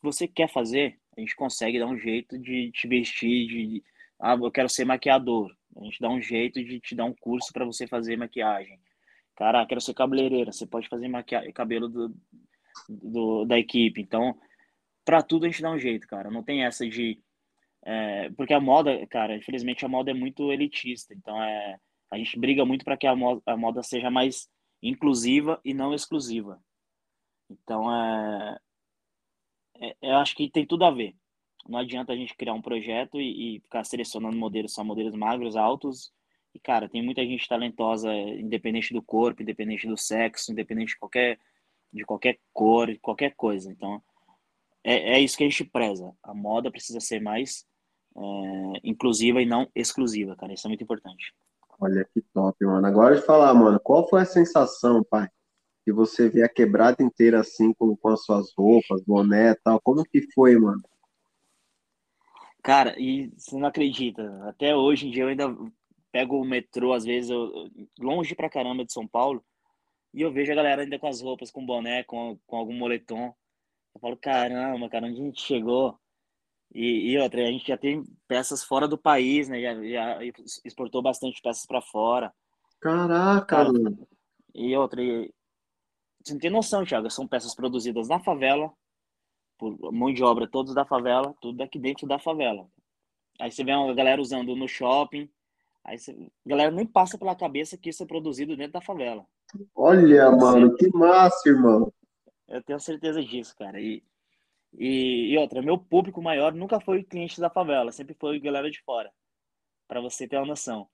você 0.01 0.27
quer 0.27 0.51
fazer, 0.51 0.99
a 1.17 1.19
gente 1.19 1.35
consegue 1.35 1.79
dar 1.79 1.87
um 1.87 1.97
jeito 1.97 2.37
de 2.37 2.71
te 2.71 2.87
vestir, 2.87 3.47
de. 3.47 3.83
Ah, 4.19 4.35
eu 4.35 4.51
quero 4.51 4.69
ser 4.69 4.85
maquiador. 4.85 5.51
A 5.75 5.83
gente 5.83 5.99
dá 5.99 6.09
um 6.09 6.21
jeito 6.21 6.63
de 6.63 6.79
te 6.79 6.95
dar 6.95 7.05
um 7.05 7.15
curso 7.15 7.51
para 7.51 7.65
você 7.65 7.87
fazer 7.87 8.17
maquiagem. 8.17 8.79
Cara, 9.41 9.65
quero 9.65 9.81
ser 9.81 9.95
cabeleireira. 9.95 10.51
Você 10.51 10.67
pode 10.67 10.87
fazer 10.87 11.07
maquiagem, 11.07 11.51
cabelo 11.51 11.89
do, 11.89 12.15
do, 12.87 13.43
da 13.43 13.57
equipe. 13.57 13.99
Então, 13.99 14.39
para 15.03 15.23
tudo 15.23 15.45
a 15.45 15.49
gente 15.49 15.63
dá 15.63 15.71
um 15.71 15.79
jeito, 15.79 16.07
cara. 16.07 16.29
Não 16.29 16.43
tem 16.43 16.63
essa 16.63 16.87
de. 16.87 17.19
É, 17.83 18.29
porque 18.37 18.53
a 18.53 18.59
moda, 18.59 19.07
cara, 19.07 19.35
infelizmente 19.35 19.83
a 19.83 19.87
moda 19.87 20.11
é 20.11 20.13
muito 20.13 20.51
elitista. 20.51 21.15
Então, 21.15 21.41
é, 21.41 21.79
a 22.11 22.19
gente 22.19 22.37
briga 22.37 22.63
muito 22.65 22.85
para 22.85 22.95
que 22.95 23.07
a 23.07 23.15
moda, 23.15 23.41
a 23.47 23.57
moda 23.57 23.81
seja 23.81 24.11
mais 24.11 24.47
inclusiva 24.79 25.59
e 25.65 25.73
não 25.73 25.91
exclusiva. 25.91 26.61
Então, 27.49 27.91
é, 27.91 28.59
é, 29.79 29.95
eu 30.03 30.17
acho 30.17 30.35
que 30.35 30.51
tem 30.51 30.67
tudo 30.67 30.85
a 30.85 30.91
ver. 30.91 31.15
Não 31.67 31.79
adianta 31.79 32.13
a 32.13 32.15
gente 32.15 32.35
criar 32.35 32.53
um 32.53 32.61
projeto 32.61 33.19
e, 33.19 33.55
e 33.55 33.59
ficar 33.61 33.83
selecionando 33.85 34.37
modelos, 34.37 34.71
só 34.71 34.83
modelos 34.83 35.15
magros, 35.15 35.55
altos. 35.55 36.13
E, 36.53 36.59
cara, 36.59 36.89
tem 36.89 37.01
muita 37.03 37.25
gente 37.25 37.47
talentosa, 37.47 38.13
independente 38.13 38.93
do 38.93 39.01
corpo, 39.01 39.41
independente 39.41 39.87
do 39.87 39.97
sexo, 39.97 40.51
independente 40.51 40.93
de 40.93 40.99
qualquer, 40.99 41.39
de 41.91 42.03
qualquer 42.03 42.39
cor, 42.53 42.87
de 42.87 42.99
qualquer 42.99 43.33
coisa. 43.35 43.71
Então, 43.71 44.01
é, 44.83 45.13
é 45.13 45.19
isso 45.19 45.37
que 45.37 45.43
a 45.43 45.49
gente 45.49 45.63
preza. 45.63 46.13
A 46.21 46.33
moda 46.33 46.71
precisa 46.71 46.99
ser 46.99 47.21
mais 47.21 47.65
é, 48.15 48.21
inclusiva 48.83 49.41
e 49.41 49.45
não 49.45 49.69
exclusiva, 49.73 50.35
cara. 50.35 50.53
Isso 50.53 50.67
é 50.67 50.69
muito 50.69 50.83
importante. 50.83 51.33
Olha 51.79 52.05
que 52.13 52.21
top, 52.33 52.63
mano. 52.65 52.85
Agora 52.85 53.15
de 53.15 53.25
falar, 53.25 53.53
mano, 53.53 53.79
qual 53.79 54.07
foi 54.07 54.21
a 54.21 54.25
sensação, 54.25 55.03
pai? 55.03 55.27
Que 55.83 55.91
você 55.91 56.29
vê 56.29 56.43
a 56.43 56.49
quebrada 56.49 57.01
inteira 57.01 57.39
assim, 57.39 57.73
com, 57.73 57.95
com 57.95 58.09
as 58.09 58.23
suas 58.23 58.53
roupas, 58.55 59.01
boné 59.03 59.51
e 59.51 59.55
tal. 59.55 59.81
Como 59.81 60.03
que 60.03 60.21
foi, 60.33 60.57
mano? 60.59 60.81
Cara, 62.61 62.93
e 62.99 63.31
você 63.35 63.57
não 63.57 63.67
acredita, 63.67 64.47
até 64.47 64.75
hoje 64.75 65.07
em 65.07 65.11
dia 65.11 65.23
eu 65.23 65.29
ainda 65.29 65.47
pego 66.11 66.39
o 66.39 66.45
metrô, 66.45 66.93
às 66.93 67.03
vezes, 67.05 67.29
eu, 67.29 67.69
longe 67.99 68.35
pra 68.35 68.49
caramba 68.49 68.85
de 68.85 68.93
São 68.93 69.07
Paulo, 69.07 69.43
e 70.13 70.21
eu 70.21 70.31
vejo 70.31 70.51
a 70.51 70.55
galera 70.55 70.81
ainda 70.81 70.99
com 70.99 71.07
as 71.07 71.21
roupas, 71.21 71.51
com 71.51 71.65
boné, 71.65 72.03
com, 72.03 72.37
com 72.45 72.57
algum 72.57 72.73
moletom. 72.73 73.33
Eu 73.95 74.01
falo, 74.01 74.17
caramba, 74.17 74.89
cara, 74.89 75.07
onde 75.07 75.21
a 75.21 75.23
gente 75.23 75.41
chegou? 75.41 75.97
E, 76.73 77.11
e 77.11 77.17
outra, 77.17 77.43
a 77.43 77.51
gente 77.51 77.67
já 77.67 77.77
tem 77.77 78.03
peças 78.27 78.63
fora 78.63 78.87
do 78.87 78.97
país, 78.97 79.49
né? 79.49 79.61
Já, 79.61 79.73
já 79.83 80.19
exportou 80.65 81.01
bastante 81.01 81.41
peças 81.41 81.65
para 81.65 81.81
fora. 81.81 82.33
Caraca, 82.79 83.45
cara, 83.45 83.69
E 84.53 84.75
outra, 84.75 85.01
e, 85.01 85.33
você 86.23 86.33
não 86.33 86.39
tem 86.39 86.49
noção, 86.49 86.85
Thiago, 86.85 87.09
são 87.09 87.27
peças 87.27 87.55
produzidas 87.55 88.07
na 88.07 88.19
favela, 88.19 88.71
por 89.57 89.91
mão 89.91 90.13
de 90.13 90.23
obra 90.23 90.47
todos 90.47 90.73
da 90.73 90.85
favela, 90.85 91.35
tudo 91.41 91.61
aqui 91.61 91.79
dentro 91.79 92.07
da 92.07 92.19
favela. 92.19 92.67
Aí 93.39 93.51
você 93.51 93.63
vê 93.63 93.73
uma 93.73 93.93
galera 93.93 94.21
usando 94.21 94.55
no 94.55 94.67
shopping, 94.67 95.29
aí 95.83 95.97
você, 95.97 96.11
a 96.45 96.49
galera 96.49 96.71
nem 96.71 96.85
passa 96.85 97.17
pela 97.17 97.35
cabeça 97.35 97.77
que 97.77 97.89
isso 97.89 98.03
é 98.03 98.05
produzido 98.05 98.55
dentro 98.55 98.73
da 98.73 98.81
favela. 98.81 99.25
Olha, 99.75 100.31
mano, 100.31 100.75
que 100.75 100.87
massa, 100.89 101.49
irmão. 101.49 101.91
Eu 102.47 102.63
tenho 102.63 102.79
certeza 102.79 103.23
disso, 103.23 103.55
cara. 103.57 103.79
E, 103.79 104.03
e, 104.73 105.33
e 105.33 105.37
outra, 105.37 105.61
meu 105.61 105.77
público 105.77 106.21
maior 106.21 106.53
nunca 106.53 106.79
foi 106.79 107.03
cliente 107.03 107.39
da 107.39 107.49
favela, 107.49 107.91
sempre 107.91 108.15
foi 108.19 108.39
galera 108.39 108.69
de 108.69 108.81
fora. 108.83 109.11
para 109.87 110.01
você 110.01 110.27
ter 110.27 110.37
uma 110.37 110.45
noção. 110.45 110.87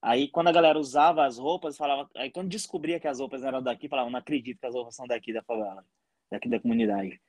Aí 0.00 0.28
quando 0.28 0.48
a 0.48 0.52
galera 0.52 0.78
usava 0.78 1.24
as 1.24 1.38
roupas, 1.38 1.76
falava, 1.76 2.10
aí 2.16 2.30
quando 2.30 2.48
descobria 2.48 2.98
que 2.98 3.06
as 3.06 3.20
roupas 3.20 3.44
eram 3.44 3.62
daqui, 3.62 3.88
falava, 3.88 4.10
não 4.10 4.18
acredito 4.18 4.58
que 4.58 4.66
as 4.66 4.74
roupas 4.74 4.96
são 4.96 5.06
daqui 5.06 5.32
da 5.32 5.42
favela, 5.44 5.84
daqui 6.30 6.48
da 6.48 6.58
comunidade. 6.58 7.20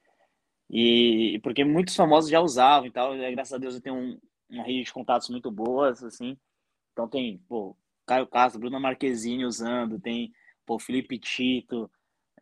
E 0.70 1.40
porque 1.44 1.64
muitos 1.64 1.96
famosos 1.96 2.32
já 2.32 2.42
usavam 2.42 2.88
e 2.88 2.92
tal, 2.92 3.16
e, 3.16 3.32
graças 3.32 3.54
a 3.54 3.60
Deus 3.60 3.76
eu 3.76 3.82
tenho 3.82 3.96
um, 3.96 4.20
uma 4.50 4.64
rede 4.64 4.86
de 4.86 4.94
contatos 4.94 5.30
muito 5.30 5.52
boas, 5.52 6.04
assim. 6.04 6.36
Então 6.94 7.08
tem, 7.08 7.40
pô, 7.50 7.76
Caio 8.06 8.28
Castro, 8.28 8.60
Bruna 8.60 8.80
Marquezine 8.80 9.46
usando, 9.46 10.00
tem, 10.00 10.32
pô, 10.66 10.80
Felipe 10.80 11.20
Tito, 11.20 11.90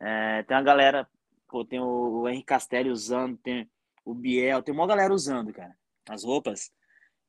é, 0.00 0.42
tem 0.42 0.56
uma 0.56 0.62
galera, 0.62 1.08
pô, 1.48 1.64
tem 1.64 1.80
o, 1.80 2.20
o 2.20 2.28
Henrique 2.28 2.46
Castelli 2.46 2.90
usando, 2.90 3.36
tem 3.38 3.68
o 4.04 4.14
Biel, 4.14 4.62
tem 4.62 4.74
uma 4.74 4.86
galera 4.86 5.12
usando, 5.12 5.52
cara, 5.52 5.74
as 6.08 6.24
roupas. 6.24 6.70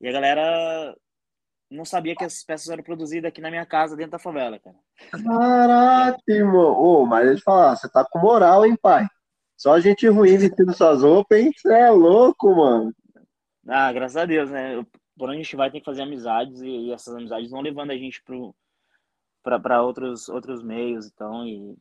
E 0.01 0.07
a 0.07 0.11
galera 0.11 0.95
não 1.71 1.85
sabia 1.85 2.15
que 2.15 2.23
essas 2.23 2.43
peças 2.43 2.69
eram 2.69 2.83
produzidas 2.83 3.29
aqui 3.29 3.41
na 3.41 3.49
minha 3.49 3.65
casa, 3.65 3.95
dentro 3.95 4.11
da 4.11 4.19
favela, 4.19 4.59
cara. 4.59 4.75
Caraca, 5.11 6.21
irmão. 6.27 6.73
Ô, 6.73 7.05
mas 7.05 7.25
deixa 7.25 7.39
eu 7.39 7.43
falar, 7.43 7.75
você 7.75 7.89
tá 7.89 8.05
com 8.09 8.19
moral, 8.19 8.65
hein, 8.65 8.75
pai? 8.79 9.07
Só 9.55 9.79
gente 9.79 10.07
ruim 10.07 10.37
vestindo 10.37 10.73
suas 10.73 11.01
roupas, 11.01 11.39
hein? 11.39 11.51
Você 11.55 11.73
é 11.73 11.89
louco, 11.89 12.53
mano. 12.55 12.93
Ah, 13.67 13.93
graças 13.93 14.17
a 14.17 14.25
Deus, 14.25 14.49
né? 14.49 14.85
Por 15.17 15.29
onde 15.29 15.39
a 15.39 15.43
gente 15.43 15.55
vai, 15.55 15.69
tem 15.71 15.79
que 15.79 15.85
fazer 15.85 16.01
amizades 16.01 16.61
e, 16.61 16.67
e 16.67 16.91
essas 16.91 17.15
amizades 17.15 17.51
vão 17.51 17.61
levando 17.61 17.91
a 17.91 17.97
gente 17.97 18.21
para 19.43 19.81
outros, 19.81 20.29
outros 20.29 20.63
meios, 20.63 21.05
então, 21.05 21.45
e 21.47 21.75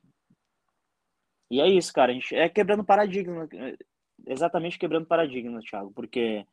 e 1.53 1.61
é 1.61 1.69
isso, 1.69 1.93
cara. 1.93 2.13
A 2.13 2.15
gente 2.15 2.35
é 2.35 2.49
quebrando 2.49 2.83
paradigma, 2.83 3.47
exatamente 4.27 4.79
quebrando 4.79 5.05
paradigma, 5.05 5.61
Thiago, 5.61 5.93
porque 5.93 6.47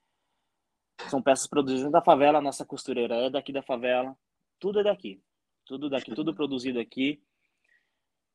são 1.10 1.22
peças 1.22 1.48
produzidas 1.48 1.90
da 1.90 2.02
favela, 2.02 2.42
nossa 2.42 2.66
costureira 2.66 3.16
é 3.16 3.30
daqui 3.30 3.54
da 3.54 3.64
favela, 3.64 4.14
tudo 4.60 4.82
é 4.82 4.84
daqui, 4.84 5.22
tudo 5.64 5.90
daqui, 5.90 6.14
tudo 6.14 6.36
produzido 6.36 6.82
aqui 6.82 7.24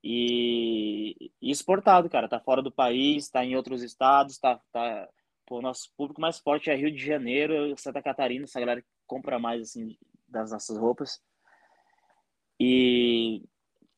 e, 0.02 1.30
e 1.42 1.50
exportado, 1.50 2.08
cara. 2.08 2.30
Tá 2.30 2.40
fora 2.40 2.62
do 2.62 2.72
país, 2.72 3.28
tá 3.28 3.44
em 3.44 3.56
outros 3.56 3.82
estados, 3.82 4.38
tá, 4.38 4.58
tá 4.72 5.06
o 5.50 5.60
nosso 5.60 5.90
público 5.96 6.20
mais 6.20 6.38
forte 6.38 6.70
é 6.70 6.74
Rio 6.74 6.90
de 6.90 7.04
Janeiro, 7.04 7.74
Santa 7.76 8.02
Catarina, 8.02 8.44
essa 8.44 8.60
galera 8.60 8.80
que 8.80 8.88
compra 9.06 9.38
mais 9.38 9.62
assim 9.62 9.96
das 10.28 10.50
nossas 10.50 10.76
roupas. 10.76 11.20
E 12.58 13.42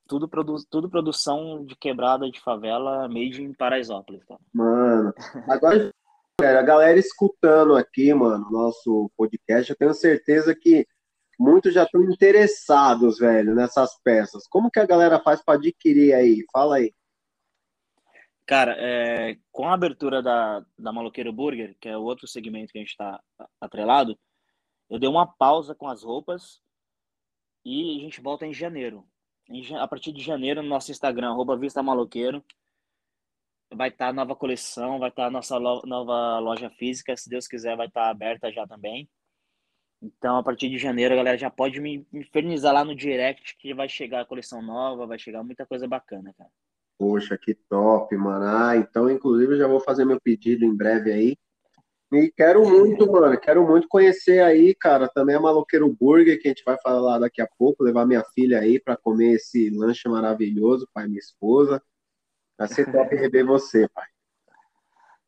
tudo, 0.07 0.29
produ 0.29 0.57
tudo 0.71 0.91
produção 0.91 1.65
de 1.65 1.77
quebrada 1.77 2.31
de 2.31 2.41
favela 2.41 3.09
made 3.09 3.43
in 3.43 3.53
Paraisópolis, 3.53 4.25
cara. 4.25 4.41
Mano, 4.53 5.13
agora 5.49 5.93
a 6.41 6.63
galera 6.63 6.99
escutando 6.99 7.75
aqui, 7.77 8.13
mano, 8.13 8.51
nosso 8.51 9.11
podcast, 9.17 9.71
eu 9.71 9.77
tenho 9.77 9.95
certeza 9.95 10.55
que 10.55 10.87
muitos 11.39 11.73
já 11.73 11.85
estão 11.85 12.03
interessados, 12.03 13.19
velho, 13.19 13.55
nessas 13.55 13.99
peças. 14.03 14.47
Como 14.49 14.71
que 14.71 14.81
a 14.81 14.87
galera 14.87 15.21
faz 15.21 15.43
para 15.43 15.55
adquirir 15.55 16.15
aí? 16.15 16.45
Fala 16.53 16.77
aí. 16.77 16.93
Cara, 18.47 18.77
é, 18.79 19.37
com 19.51 19.69
a 19.69 19.75
abertura 19.75 20.23
da, 20.23 20.65
da 20.79 20.93
Maloqueiro 20.93 21.33
Burger, 21.33 21.77
que 21.81 21.89
é 21.89 21.97
o 21.99 22.03
outro 22.03 22.29
segmento 22.29 22.73
que 22.73 22.79
a 22.79 22.81
gente 22.81 22.91
está 22.91 23.21
atrelado, 23.61 24.17
eu 24.89 25.01
dei 25.01 25.09
uma 25.09 25.27
pausa 25.27 25.75
com 25.75 25.89
as 25.89 26.05
roupas 26.05 26.63
e 27.65 27.99
a 27.99 28.01
gente 28.03 28.21
volta 28.21 28.47
em 28.47 28.55
janeiro. 28.55 29.05
Em, 29.49 29.77
a 29.77 29.89
partir 29.89 30.13
de 30.13 30.23
janeiro, 30.23 30.63
no 30.63 30.69
nosso 30.69 30.93
Instagram, 30.93 31.35
Vista 31.59 31.83
Maloqueiro, 31.83 32.45
vai 33.75 33.89
estar 33.89 34.07
tá 34.09 34.13
nova 34.13 34.37
coleção, 34.37 35.01
vai 35.01 35.09
estar 35.09 35.25
tá 35.25 35.31
nossa 35.31 35.57
lo, 35.57 35.83
nova 35.85 36.39
loja 36.39 36.71
física, 36.71 37.17
se 37.17 37.29
Deus 37.29 37.49
quiser, 37.49 37.77
vai 37.77 37.89
estar 37.89 38.03
tá 38.05 38.11
aberta 38.11 38.53
já 38.53 38.65
também. 38.65 39.09
Então, 40.01 40.37
a 40.37 40.43
partir 40.43 40.69
de 40.69 40.79
janeiro, 40.79 41.15
a 41.15 41.17
galera 41.17 41.39
já 41.39 41.51
pode 41.51 41.81
me 41.81 42.07
infernizar 42.13 42.73
lá 42.73 42.85
no 42.85 42.95
direct 42.95 43.57
que 43.57 43.75
vai 43.75 43.89
chegar 43.89 44.21
a 44.21 44.27
coleção 44.27 44.63
nova, 44.63 45.07
vai 45.07 45.19
chegar 45.19 45.43
muita 45.43 45.67
coisa 45.67 45.89
bacana, 45.89 46.33
cara. 46.35 46.51
Poxa, 46.99 47.37
que 47.37 47.55
top, 47.55 48.17
mano. 48.17 48.45
Ah, 48.47 48.77
então, 48.77 49.11
inclusive, 49.11 49.55
eu 49.55 49.59
já 49.59 49.67
vou 49.67 49.81
fazer 49.81 50.05
meu 50.05 50.21
pedido 50.21 50.65
em 50.65 50.75
breve 50.75 51.13
aí. 51.13 51.37
E 52.13 52.33
quero 52.37 52.67
muito, 52.69 53.11
mano, 53.11 53.39
quero 53.39 53.67
muito 53.67 53.89
conhecer 53.89 54.41
aí, 54.41 54.75
cara, 54.75 55.09
também 55.09 55.35
a 55.35 55.41
Maloqueiro 55.41 55.93
Burger, 55.93 56.41
que 56.41 56.47
a 56.47 56.51
gente 56.51 56.63
vai 56.65 56.79
falar 56.81 57.19
daqui 57.19 57.43
a 57.43 57.49
pouco, 57.59 57.83
levar 57.83 58.07
minha 58.07 58.23
filha 58.33 58.61
aí 58.61 58.81
para 58.81 58.97
comer 58.97 59.35
esse 59.35 59.71
lanche 59.71 60.09
maravilhoso, 60.09 60.89
pai 60.95 61.07
e 61.07 61.09
minha 61.09 61.19
esposa. 61.19 61.83
Vai 62.57 62.69
ser 62.69 62.91
top 62.91 63.15
rever 63.15 63.45
você, 63.45 63.89
pai. 63.89 64.07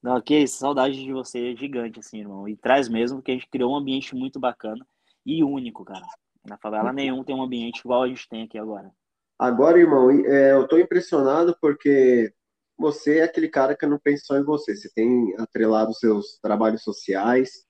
Não, 0.01 0.21
que 0.21 0.47
saudade 0.47 1.03
de 1.03 1.13
você 1.13 1.57
gigante, 1.57 1.99
assim, 1.99 2.21
irmão. 2.21 2.49
E 2.49 2.57
traz 2.57 2.89
mesmo, 2.89 3.19
porque 3.19 3.33
a 3.33 3.35
gente 3.35 3.49
criou 3.49 3.73
um 3.73 3.77
ambiente 3.77 4.15
muito 4.15 4.39
bacana 4.39 4.87
e 5.27 5.43
único, 5.43 5.85
cara. 5.85 6.07
Na 6.49 6.57
favela 6.57 6.93
nenhum 6.93 7.25
tem 7.25 7.35
um 7.35 7.43
ambiente 7.43 7.81
igual 7.81 8.05
a 8.05 8.09
gente 8.09 8.29
tem 8.29 8.45
aqui 8.45 8.57
agora. 8.57 8.93
Agora, 9.39 9.79
irmão, 9.79 10.11
é, 10.11 10.53
eu 10.53 10.65
estou 10.65 10.81
impressionado 10.81 11.57
porque 11.61 12.33
você 12.77 13.19
é 13.19 13.23
aquele 13.23 13.49
cara 13.49 13.77
que 13.77 13.87
não 13.87 13.99
pensou 13.99 14.37
em 14.37 14.43
você. 14.43 14.75
Você 14.75 14.91
tem 14.93 15.35
atrelado 15.39 15.95
seus 15.95 16.39
trabalhos 16.41 16.83
sociais. 16.83 17.65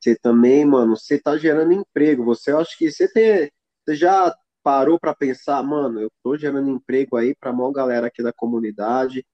Você 0.00 0.16
também, 0.16 0.64
mano, 0.64 0.96
você 0.96 1.14
está 1.14 1.36
gerando 1.36 1.72
emprego. 1.72 2.24
Você 2.24 2.50
acha 2.50 2.76
que 2.76 2.90
você 2.90 3.06
tem, 3.12 3.50
você 3.84 3.94
já 3.94 4.34
parou 4.62 4.98
para 4.98 5.14
pensar, 5.14 5.62
mano, 5.62 6.00
eu 6.00 6.08
estou 6.08 6.36
gerando 6.36 6.70
emprego 6.70 7.16
aí 7.16 7.34
para 7.34 7.50
a 7.50 7.52
maior 7.52 7.72
galera 7.72 8.08
aqui 8.08 8.22
da 8.22 8.32
comunidade. 8.32 9.24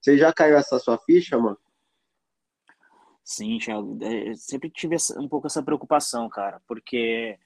Você 0.00 0.16
já 0.16 0.32
caiu 0.32 0.56
essa 0.56 0.78
sua 0.78 0.98
ficha, 0.98 1.38
mano? 1.38 1.58
Sim, 3.22 3.58
Thiago. 3.58 3.98
É, 4.02 4.34
sempre 4.34 4.70
tive 4.70 4.96
um 5.18 5.28
pouco 5.28 5.46
essa 5.46 5.62
preocupação, 5.62 6.28
cara, 6.28 6.60
porque 6.66 7.38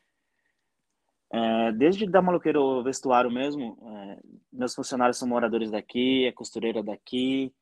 é, 1.36 1.72
desde 1.72 2.06
da 2.06 2.22
maloqueiro 2.22 2.80
vestuário 2.84 3.28
mesmo, 3.28 3.76
é, 3.82 4.20
meus 4.52 4.72
funcionários 4.72 5.18
são 5.18 5.26
moradores 5.26 5.68
daqui, 5.68 6.26
é 6.26 6.32
costureira 6.32 6.80
daqui, 6.80 7.52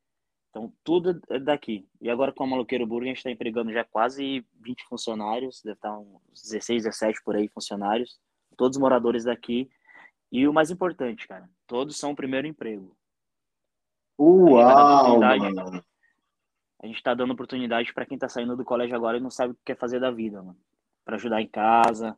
então 0.50 0.70
tudo 0.84 1.18
é 1.30 1.38
daqui. 1.38 1.88
E 1.98 2.10
agora 2.10 2.34
com 2.34 2.44
a 2.44 2.46
Maloqueiro 2.46 2.86
Burger 2.86 3.06
a 3.06 3.08
gente 3.08 3.16
está 3.16 3.30
empregando 3.30 3.72
já 3.72 3.82
quase 3.82 4.44
20 4.60 4.84
funcionários, 4.84 5.62
deve 5.62 5.76
estar 5.76 5.98
uns 5.98 6.42
16, 6.42 6.82
17 6.82 7.24
por 7.24 7.34
aí 7.34 7.48
funcionários, 7.48 8.20
todos 8.58 8.76
moradores 8.76 9.24
daqui. 9.24 9.70
E 10.30 10.46
o 10.46 10.52
mais 10.52 10.70
importante, 10.70 11.26
cara, 11.26 11.48
todos 11.66 11.96
são 11.96 12.10
o 12.10 12.16
primeiro 12.16 12.46
emprego. 12.46 12.94
Uau! 14.20 15.22
A 16.82 16.86
gente 16.86 16.96
está 16.96 17.14
dando 17.14 17.32
oportunidade 17.32 17.94
para 17.94 18.04
quem 18.04 18.16
está 18.16 18.28
saindo 18.28 18.54
do 18.54 18.66
colégio 18.66 18.94
agora 18.94 19.16
e 19.16 19.20
não 19.20 19.30
sabe 19.30 19.54
o 19.54 19.56
que 19.56 19.62
quer 19.64 19.78
fazer 19.78 19.98
da 19.98 20.10
vida, 20.10 20.42
mano. 20.42 20.58
Para 21.06 21.16
ajudar 21.16 21.40
em 21.40 21.48
casa, 21.48 22.14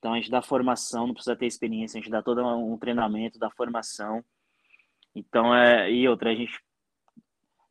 então 0.00 0.14
a 0.14 0.16
gente 0.16 0.30
dá 0.30 0.40
formação, 0.40 1.06
não 1.06 1.12
precisa 1.12 1.36
ter 1.36 1.44
experiência, 1.44 1.98
a 1.98 2.00
gente 2.00 2.10
dá 2.10 2.22
todo 2.22 2.42
um 2.42 2.78
treinamento, 2.78 3.38
dá 3.38 3.50
formação. 3.50 4.24
Então 5.14 5.54
é 5.54 5.92
e 5.92 6.08
outra 6.08 6.30
a 6.30 6.34
gente 6.34 6.58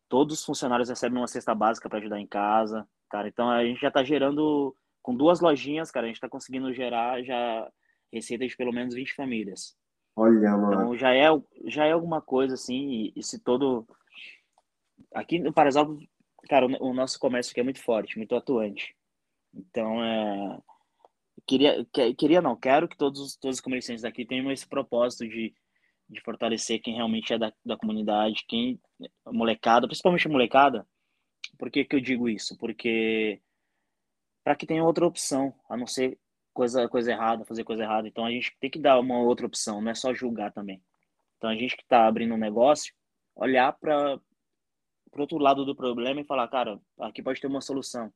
todos 0.08 0.38
os 0.38 0.44
funcionários 0.44 0.88
recebem 0.88 1.18
uma 1.18 1.26
cesta 1.26 1.54
básica 1.54 1.88
para 1.88 1.98
ajudar 1.98 2.20
em 2.20 2.26
casa, 2.26 2.88
cara. 3.10 3.26
Então 3.26 3.50
a 3.50 3.64
gente 3.64 3.80
já 3.80 3.88
está 3.88 4.04
gerando 4.04 4.74
com 5.02 5.14
duas 5.14 5.40
lojinhas, 5.40 5.90
cara, 5.90 6.06
a 6.06 6.08
gente 6.08 6.16
está 6.16 6.28
conseguindo 6.28 6.72
gerar 6.72 7.20
já 7.24 7.68
receita 8.12 8.46
de 8.46 8.56
pelo 8.56 8.72
menos 8.72 8.94
20 8.94 9.12
famílias. 9.14 9.76
Olha, 10.14 10.56
mano. 10.56 10.72
Então 10.72 10.96
já 10.96 11.12
é 11.12 11.26
já 11.64 11.84
é 11.84 11.90
alguma 11.90 12.22
coisa 12.22 12.54
assim, 12.54 12.90
e, 12.90 13.12
e 13.16 13.22
se 13.24 13.40
todo 13.40 13.84
aqui 15.12 15.40
no 15.40 15.52
Paraisópolis, 15.52 16.08
cara, 16.48 16.64
o, 16.64 16.90
o 16.90 16.94
nosso 16.94 17.18
comércio 17.18 17.50
aqui 17.50 17.58
é 17.58 17.64
muito 17.64 17.82
forte, 17.82 18.16
muito 18.16 18.36
atuante. 18.36 18.94
Então 19.52 20.00
é 20.04 20.60
queria, 21.50 21.84
queria 22.16 22.40
não, 22.40 22.54
quero 22.54 22.88
que 22.88 22.96
todos, 22.96 23.36
todos 23.36 23.56
os 23.56 23.60
comerciantes 23.60 24.02
daqui 24.02 24.24
tenham 24.24 24.52
esse 24.52 24.68
propósito 24.68 25.26
de, 25.26 25.52
de 26.08 26.20
fortalecer 26.20 26.80
quem 26.80 26.94
realmente 26.94 27.32
é 27.32 27.38
da, 27.38 27.52
da 27.64 27.76
comunidade, 27.76 28.44
quem 28.46 28.80
molecada, 29.26 29.88
principalmente 29.88 30.28
molecada. 30.28 30.86
Por 31.58 31.68
que, 31.68 31.84
que 31.84 31.96
eu 31.96 32.00
digo 32.00 32.28
isso? 32.28 32.56
Porque 32.56 33.40
para 34.44 34.54
que 34.54 34.64
tenha 34.64 34.84
outra 34.84 35.04
opção, 35.04 35.52
a 35.68 35.76
não 35.76 35.88
ser 35.88 36.16
coisa, 36.54 36.88
coisa 36.88 37.10
errada, 37.10 37.44
fazer 37.44 37.64
coisa 37.64 37.82
errada. 37.82 38.06
Então 38.06 38.24
a 38.24 38.30
gente 38.30 38.56
tem 38.60 38.70
que 38.70 38.78
dar 38.78 39.00
uma 39.00 39.18
outra 39.18 39.44
opção, 39.44 39.80
não 39.80 39.90
é 39.90 39.94
só 39.94 40.14
julgar 40.14 40.52
também. 40.52 40.80
Então 41.36 41.50
a 41.50 41.54
gente 41.56 41.76
que 41.76 41.82
está 41.82 42.06
abrindo 42.06 42.32
um 42.32 42.38
negócio, 42.38 42.94
olhar 43.34 43.72
para 43.72 44.20
o 45.12 45.20
outro 45.20 45.38
lado 45.38 45.64
do 45.64 45.74
problema 45.74 46.20
e 46.20 46.24
falar, 46.24 46.46
cara, 46.46 46.80
aqui 47.00 47.20
pode 47.22 47.40
ter 47.40 47.48
uma 47.48 47.60
solução. 47.60 48.12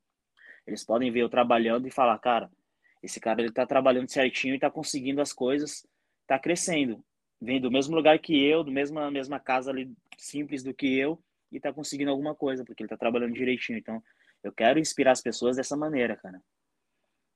Eles 0.67 0.85
podem 0.85 1.11
ver 1.11 1.21
eu 1.21 1.29
trabalhando 1.29 1.89
e 1.89 1.91
falar, 1.91 2.17
cara, 2.21 2.49
esse 3.05 3.21
cara 3.21 3.43
ele 3.43 3.53
tá 3.53 3.67
trabalhando 3.67 4.11
certinho 4.11 4.55
e 4.55 4.59
tá 4.59 4.71
conseguindo 4.71 5.21
as 5.21 5.33
coisas, 5.33 5.87
tá 6.27 6.39
crescendo. 6.39 7.05
Vem 7.41 7.61
do 7.61 7.71
mesmo 7.71 7.95
lugar 7.95 8.19
que 8.19 8.43
eu, 8.43 8.65
do 8.65 8.73
mesma 8.73 9.11
mesma 9.11 9.39
casa 9.39 9.71
ali 9.71 9.93
simples 10.17 10.63
do 10.63 10.73
que 10.73 10.99
eu 10.99 11.23
e 11.53 11.61
tá 11.61 11.73
conseguindo 11.73 12.11
alguma 12.11 12.35
coisa, 12.35 12.65
porque 12.65 12.83
ele 12.83 12.89
tá 12.89 12.97
trabalhando 12.97 13.35
direitinho. 13.35 13.79
Então, 13.79 14.03
eu 14.43 14.53
quero 14.53 14.79
inspirar 14.79 15.13
as 15.13 15.21
pessoas 15.21 15.57
dessa 15.57 15.77
maneira, 15.77 16.17
cara. 16.17 16.41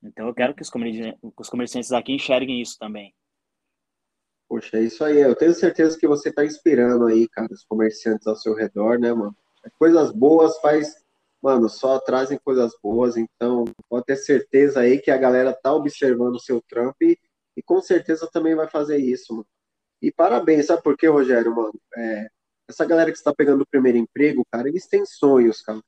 Então, 0.02 0.26
eu 0.26 0.34
quero 0.34 0.54
que 0.54 0.62
os 0.62 0.70
comerciantes, 0.70 1.20
os 1.36 1.48
comerciantes 1.50 1.92
aqui 1.92 2.12
enxerguem 2.12 2.62
isso 2.62 2.78
também. 2.78 3.14
Poxa, 4.48 4.78
é 4.78 4.82
isso 4.82 5.04
aí. 5.04 5.20
Eu 5.20 5.36
tenho 5.36 5.52
certeza 5.52 5.98
que 5.98 6.08
você 6.08 6.32
tá 6.32 6.44
inspirando 6.44 7.06
aí, 7.06 7.28
cara, 7.28 7.52
os 7.52 7.64
comerciantes 7.64 8.26
ao 8.26 8.36
seu 8.36 8.54
redor, 8.54 8.98
né, 8.98 9.12
mano? 9.12 9.36
Coisas 9.78 10.10
boas 10.10 10.58
faz 10.60 11.04
mano, 11.42 11.68
só 11.68 11.98
trazem 12.00 12.38
coisas 12.38 12.72
boas, 12.82 13.16
então 13.16 13.64
pode 13.88 14.04
ter 14.06 14.16
certeza 14.16 14.80
aí 14.80 14.98
que 14.98 15.10
a 15.10 15.16
galera 15.16 15.52
tá 15.52 15.72
observando 15.72 16.36
o 16.36 16.40
seu 16.40 16.62
trampo 16.68 16.96
e, 17.02 17.18
e 17.56 17.62
com 17.62 17.80
certeza 17.80 18.28
também 18.32 18.54
vai 18.54 18.68
fazer 18.68 18.98
isso, 18.98 19.32
mano. 19.32 19.46
E 20.00 20.12
parabéns, 20.12 20.66
sabe 20.66 20.82
por 20.82 20.96
quê, 20.96 21.08
Rogério, 21.08 21.54
mano? 21.54 21.74
É, 21.96 22.28
essa 22.68 22.84
galera 22.84 23.10
que 23.10 23.18
está 23.18 23.34
pegando 23.34 23.62
o 23.62 23.66
primeiro 23.66 23.98
emprego, 23.98 24.44
cara, 24.50 24.68
eles 24.68 24.86
têm 24.86 25.04
sonhos, 25.04 25.60
cara. 25.62 25.80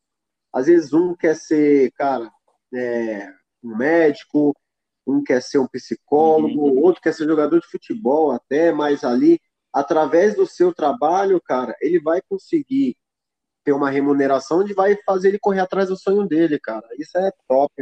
Às 0.52 0.66
vezes 0.66 0.92
um 0.92 1.14
quer 1.14 1.36
ser, 1.36 1.92
cara, 1.92 2.30
é, 2.74 3.32
um 3.62 3.76
médico, 3.76 4.56
um 5.06 5.22
quer 5.22 5.42
ser 5.42 5.58
um 5.58 5.66
psicólogo, 5.68 6.60
uhum. 6.60 6.82
outro 6.82 7.00
quer 7.00 7.12
ser 7.14 7.26
jogador 7.26 7.60
de 7.60 7.66
futebol 7.68 8.32
até, 8.32 8.72
mas 8.72 9.04
ali, 9.04 9.40
através 9.72 10.34
do 10.34 10.46
seu 10.46 10.74
trabalho, 10.74 11.40
cara, 11.40 11.76
ele 11.80 12.00
vai 12.00 12.20
conseguir 12.28 12.96
ter 13.70 13.72
uma 13.72 13.90
remuneração 13.90 14.61
onde 14.61 14.74
vai 14.74 14.96
fazer 15.06 15.28
ele 15.28 15.38
correr 15.38 15.61
atrás 15.61 15.88
do 15.88 15.96
sonho 15.96 16.26
dele, 16.26 16.59
cara. 16.59 16.87
Isso 16.98 17.16
é 17.16 17.30
top. 17.46 17.72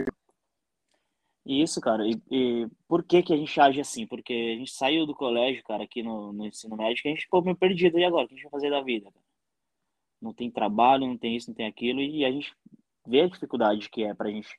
Isso, 1.47 1.81
cara. 1.81 2.07
E, 2.07 2.21
e, 2.31 2.69
por 2.87 3.03
que 3.03 3.23
que 3.23 3.33
a 3.33 3.37
gente 3.37 3.59
age 3.59 3.81
assim? 3.81 4.07
Porque 4.07 4.33
a 4.33 4.59
gente 4.59 4.71
saiu 4.71 5.07
do 5.07 5.15
colégio, 5.15 5.65
cara, 5.65 5.85
aqui 5.85 6.03
no, 6.03 6.31
no 6.31 6.47
ensino 6.47 6.77
médio, 6.77 7.01
a 7.07 7.09
gente 7.09 7.23
ficou 7.23 7.43
meio 7.43 7.57
perdido. 7.57 7.99
E 7.99 8.05
agora? 8.05 8.27
O 8.27 8.29
que 8.29 8.35
a 8.35 8.37
gente 8.37 8.45
vai 8.45 8.53
fazer 8.53 8.71
da 8.71 8.83
vida? 8.83 9.11
Não 10.21 10.35
tem 10.35 10.51
trabalho, 10.51 11.07
não 11.07 11.17
tem 11.17 11.37
isso, 11.37 11.49
não 11.49 11.55
tem 11.55 11.67
aquilo. 11.67 12.01
E 12.01 12.23
a 12.23 12.31
gente 12.31 12.55
vê 13.07 13.23
a 13.23 13.29
dificuldade 13.29 13.89
que 13.89 14.05
é 14.05 14.13
pra 14.13 14.31
gente 14.31 14.55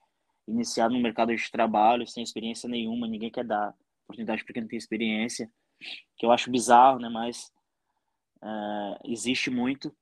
iniciar 0.48 0.89
no 0.89 1.00
mercado 1.00 1.36
de 1.36 1.52
trabalho 1.52 2.08
sem 2.08 2.24
experiência 2.24 2.68
nenhuma. 2.68 3.08
Ninguém 3.08 3.30
quer 3.30 3.46
dar 3.46 3.76
oportunidade 4.06 4.44
para 4.44 4.54
quem 4.54 4.63
não 4.63 4.70
tem 4.70 4.80
experiência. 4.80 5.48
Que 6.18 6.26
eu 6.26 6.32
acho 6.32 6.50
bizarro, 6.50 6.98
né? 6.98 7.08
Mas 7.08 7.52
é, 8.42 9.00
existe 9.06 9.52
muito. 9.52 9.96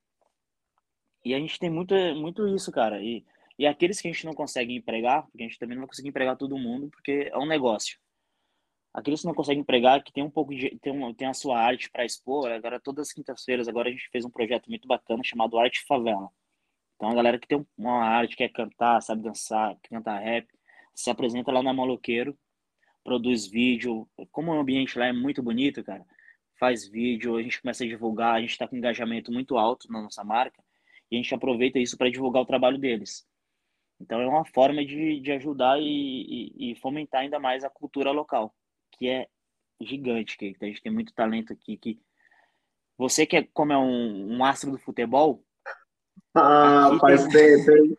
E 1.27 1.33
a 1.35 1.39
gente 1.39 1.59
tem 1.59 1.69
muito, 1.69 1.93
muito 2.15 2.47
isso, 2.47 2.71
cara. 2.71 3.03
E, 3.03 3.25
e 3.59 3.67
aqueles 3.67 3.99
que 3.99 4.07
a 4.07 4.11
gente 4.11 4.25
não 4.25 4.33
consegue 4.33 4.73
empregar, 4.73 5.23
porque 5.23 5.43
a 5.43 5.47
gente 5.47 5.59
também 5.59 5.75
não 5.75 5.81
vai 5.81 5.89
conseguir 5.89 6.07
empregar 6.07 6.37
todo 6.37 6.57
mundo, 6.57 6.89
porque 6.89 7.29
é 7.29 7.37
um 7.37 7.45
negócio. 7.45 7.99
Aqueles 8.93 9.19
que 9.19 9.27
não 9.27 9.33
conseguem 9.33 9.61
empregar, 9.61 10.01
que 10.01 10.13
tem 10.13 10.23
um 10.23 10.29
pouco 10.29 10.55
de. 10.55 10.77
tem, 10.79 10.93
um, 10.93 11.13
tem 11.13 11.27
a 11.27 11.33
sua 11.33 11.59
arte 11.59 11.89
para 11.91 12.05
expor, 12.05 12.49
agora 12.49 12.79
todas 12.79 13.09
as 13.09 13.13
quintas-feiras, 13.13 13.67
agora 13.67 13.89
a 13.89 13.91
gente 13.91 14.09
fez 14.09 14.23
um 14.23 14.29
projeto 14.29 14.69
muito 14.69 14.87
bacana 14.87 15.21
chamado 15.23 15.57
Arte 15.59 15.83
Favela. 15.85 16.29
Então 16.95 17.09
a 17.09 17.13
galera 17.13 17.37
que 17.37 17.47
tem 17.47 17.65
uma 17.77 18.05
arte, 18.05 18.37
quer 18.37 18.49
cantar, 18.49 19.01
sabe 19.01 19.21
dançar, 19.21 19.77
quer 19.81 19.89
cantar 19.89 20.19
rap, 20.19 20.47
se 20.95 21.09
apresenta 21.09 21.51
lá 21.51 21.61
na 21.61 21.73
Maloqueiro, 21.73 22.37
produz 23.03 23.45
vídeo. 23.47 24.07
Como 24.31 24.51
o 24.51 24.59
ambiente 24.59 24.97
lá 24.97 25.07
é 25.07 25.13
muito 25.13 25.43
bonito, 25.43 25.83
cara, 25.83 26.05
faz 26.59 26.87
vídeo, 26.87 27.35
a 27.35 27.43
gente 27.43 27.61
começa 27.61 27.83
a 27.83 27.87
divulgar, 27.87 28.35
a 28.35 28.41
gente 28.41 28.51
está 28.51 28.67
com 28.67 28.75
um 28.75 28.79
engajamento 28.79 29.31
muito 29.31 29.57
alto 29.57 29.91
na 29.91 30.01
nossa 30.01 30.23
marca. 30.23 30.63
E 31.09 31.15
a 31.15 31.21
gente 31.21 31.33
aproveita 31.33 31.79
isso 31.79 31.97
para 31.97 32.09
divulgar 32.09 32.43
o 32.43 32.45
trabalho 32.45 32.77
deles. 32.77 33.27
Então 33.99 34.21
é 34.21 34.27
uma 34.27 34.45
forma 34.45 34.85
de, 34.85 35.19
de 35.19 35.31
ajudar 35.31 35.79
e, 35.79 36.51
e, 36.55 36.71
e 36.71 36.75
fomentar 36.75 37.21
ainda 37.21 37.39
mais 37.39 37.63
a 37.63 37.69
cultura 37.69 38.11
local, 38.11 38.55
que 38.91 39.07
é 39.07 39.27
gigante, 39.81 40.37
que 40.37 40.55
a 40.61 40.65
gente 40.65 40.81
tem 40.81 40.91
muito 40.91 41.13
talento 41.13 41.53
aqui, 41.53 41.77
que 41.77 41.99
você 42.97 43.25
que 43.25 43.37
é, 43.37 43.43
como 43.53 43.73
é 43.73 43.77
um, 43.77 44.37
um 44.37 44.45
astro 44.45 44.71
do 44.71 44.77
futebol... 44.77 45.43
Ah, 46.35 46.97
faz 46.99 47.27
tem... 47.27 47.31
tempo, 47.31 47.71
hein? 47.71 47.97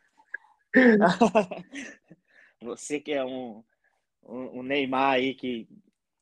você 2.63 3.01
que 3.01 3.13
é 3.13 3.25
um, 3.25 3.65
um, 4.25 4.59
um 4.59 4.63
Neymar 4.63 5.15
aí 5.15 5.35
que 5.35 5.69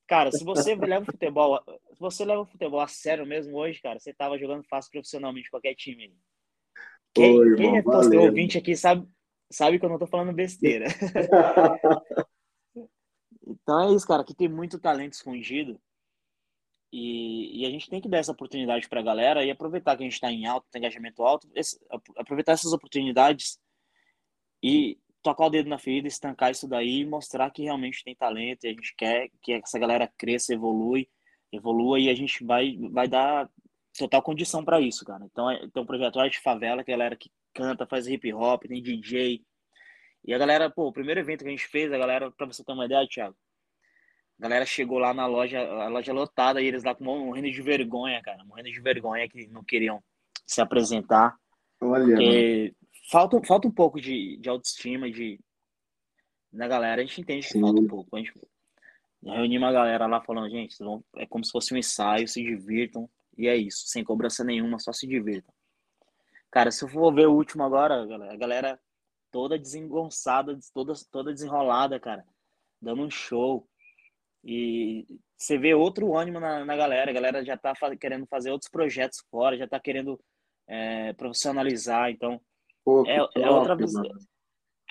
Cara, 0.06 0.30
se 0.30 0.44
você 0.44 0.76
leva 0.76 1.02
o 1.02 1.06
futebol, 1.06 1.60
se 1.92 1.98
você 1.98 2.24
leva 2.24 2.42
o 2.42 2.46
futebol 2.46 2.80
a 2.80 2.86
sério 2.86 3.26
mesmo 3.26 3.56
hoje, 3.56 3.80
cara, 3.80 3.98
você 3.98 4.14
tava 4.14 4.38
jogando 4.38 4.62
fácil 4.68 4.92
profissionalmente 4.92 5.50
qualquer 5.50 5.74
time. 5.74 6.16
Quem, 7.16 7.38
Oi, 7.38 7.56
quem 7.56 7.78
é 7.78 7.82
ouvinte 8.20 8.58
aqui 8.58 8.76
sabe, 8.76 9.08
sabe 9.50 9.78
que 9.78 9.84
eu 9.86 9.88
não 9.88 9.98
tô 9.98 10.06
falando 10.06 10.34
besteira. 10.34 10.84
então 13.46 13.88
é 13.88 13.94
isso, 13.94 14.06
cara, 14.06 14.20
aqui 14.20 14.34
tem 14.34 14.50
muito 14.50 14.78
talento 14.78 15.14
escondido. 15.14 15.80
E, 16.92 17.62
e 17.62 17.66
a 17.66 17.70
gente 17.70 17.88
tem 17.88 18.02
que 18.02 18.08
dar 18.08 18.18
essa 18.18 18.32
oportunidade 18.32 18.86
para 18.86 19.00
a 19.00 19.02
galera 19.02 19.42
e 19.42 19.50
aproveitar 19.50 19.96
que 19.96 20.02
a 20.02 20.04
gente 20.04 20.12
está 20.12 20.30
em 20.30 20.44
alto, 20.44 20.66
tem 20.70 20.78
engajamento 20.78 21.22
alto, 21.22 21.48
esse, 21.54 21.80
aproveitar 22.16 22.52
essas 22.52 22.74
oportunidades 22.74 23.58
e 24.62 24.98
tocar 25.22 25.46
o 25.46 25.50
dedo 25.50 25.70
na 25.70 25.78
ferida, 25.78 26.06
estancar 26.06 26.50
isso 26.50 26.68
daí 26.68 27.00
e 27.00 27.06
mostrar 27.06 27.50
que 27.50 27.62
realmente 27.62 28.04
tem 28.04 28.14
talento 28.14 28.64
e 28.64 28.68
a 28.68 28.72
gente 28.72 28.94
quer 28.94 29.30
que 29.40 29.54
essa 29.54 29.78
galera 29.78 30.06
cresça, 30.18 30.52
evolui, 30.52 31.08
evolua 31.50 31.98
e 31.98 32.10
a 32.10 32.14
gente 32.14 32.44
vai, 32.44 32.76
vai 32.90 33.08
dar 33.08 33.50
total 33.96 34.22
condição 34.22 34.64
para 34.64 34.80
isso, 34.80 35.04
cara. 35.04 35.24
Então, 35.24 35.50
é, 35.50 35.58
tem 35.68 35.82
um 35.82 35.86
projeto 35.86 36.18
Arte 36.18 36.40
Favela, 36.40 36.84
que 36.84 36.92
a 36.92 36.96
galera 36.96 37.16
que 37.16 37.30
canta, 37.54 37.86
faz 37.86 38.06
hip 38.06 38.32
hop, 38.32 38.64
tem 38.64 38.82
DJ. 38.82 39.42
E 40.24 40.34
a 40.34 40.38
galera, 40.38 40.70
pô, 40.70 40.88
o 40.88 40.92
primeiro 40.92 41.20
evento 41.20 41.42
que 41.42 41.48
a 41.48 41.50
gente 41.50 41.66
fez, 41.66 41.92
a 41.92 41.98
galera, 41.98 42.30
pra 42.30 42.46
você 42.46 42.64
ter 42.64 42.72
uma 42.72 42.84
ideia, 42.84 43.06
Thiago, 43.08 43.36
a 44.38 44.42
galera 44.42 44.66
chegou 44.66 44.98
lá 44.98 45.14
na 45.14 45.26
loja, 45.26 45.60
a 45.60 45.88
loja 45.88 46.12
lotada, 46.12 46.60
e 46.60 46.66
eles 46.66 46.84
lá 46.84 46.94
com 46.94 47.04
morrendo 47.04 47.50
de 47.50 47.62
vergonha, 47.62 48.20
cara, 48.22 48.44
morrendo 48.44 48.70
de 48.70 48.80
vergonha 48.80 49.28
que 49.28 49.46
não 49.46 49.64
queriam 49.64 50.02
se 50.44 50.60
apresentar. 50.60 51.36
Olha. 51.80 52.04
Porque 52.04 52.74
falta, 53.10 53.40
falta 53.44 53.68
um 53.68 53.72
pouco 53.72 54.00
de, 54.00 54.36
de 54.36 54.48
autoestima 54.48 55.10
de, 55.10 55.40
da 56.52 56.68
galera. 56.68 57.00
A 57.00 57.04
gente 57.04 57.20
entende 57.20 57.46
que 57.46 57.52
Sim. 57.52 57.60
falta 57.60 57.80
um 57.80 57.86
pouco. 57.86 58.14
A 58.14 58.18
gente 58.18 58.32
reunimos 59.24 59.66
uma 59.66 59.72
galera 59.72 60.06
lá 60.06 60.20
falando, 60.20 60.50
gente, 60.50 60.76
é 61.16 61.26
como 61.26 61.44
se 61.44 61.50
fosse 61.50 61.74
um 61.74 61.78
ensaio, 61.78 62.28
se 62.28 62.42
divirtam. 62.42 63.08
E 63.36 63.48
é 63.48 63.56
isso, 63.56 63.86
sem 63.86 64.02
cobrança 64.02 64.42
nenhuma, 64.42 64.78
só 64.78 64.92
se 64.92 65.06
divirtam. 65.06 65.52
Cara, 66.50 66.70
se 66.70 66.84
eu 66.84 66.88
for 66.88 67.14
ver 67.14 67.26
o 67.26 67.34
último 67.34 67.62
agora, 67.62 68.02
a 68.32 68.36
galera 68.36 68.80
toda 69.30 69.58
desengonçada, 69.58 70.58
toda, 70.72 70.94
toda 71.10 71.32
desenrolada, 71.32 72.00
cara, 72.00 72.24
dando 72.80 73.02
um 73.02 73.10
show. 73.10 73.68
E 74.42 75.06
você 75.36 75.58
vê 75.58 75.74
outro 75.74 76.16
ânimo 76.16 76.40
na, 76.40 76.64
na 76.64 76.76
galera, 76.76 77.10
a 77.10 77.14
galera 77.14 77.44
já 77.44 77.56
tá 77.56 77.74
querendo 78.00 78.26
fazer 78.26 78.50
outros 78.50 78.70
projetos 78.70 79.22
fora, 79.30 79.58
já 79.58 79.68
tá 79.68 79.78
querendo 79.78 80.18
é, 80.66 81.12
profissionalizar, 81.12 82.10
então 82.10 82.40
Pô, 82.84 83.04
é, 83.06 83.18
top, 83.18 83.42
é 83.42 83.50
outra 83.50 83.76
visão. 83.76 84.04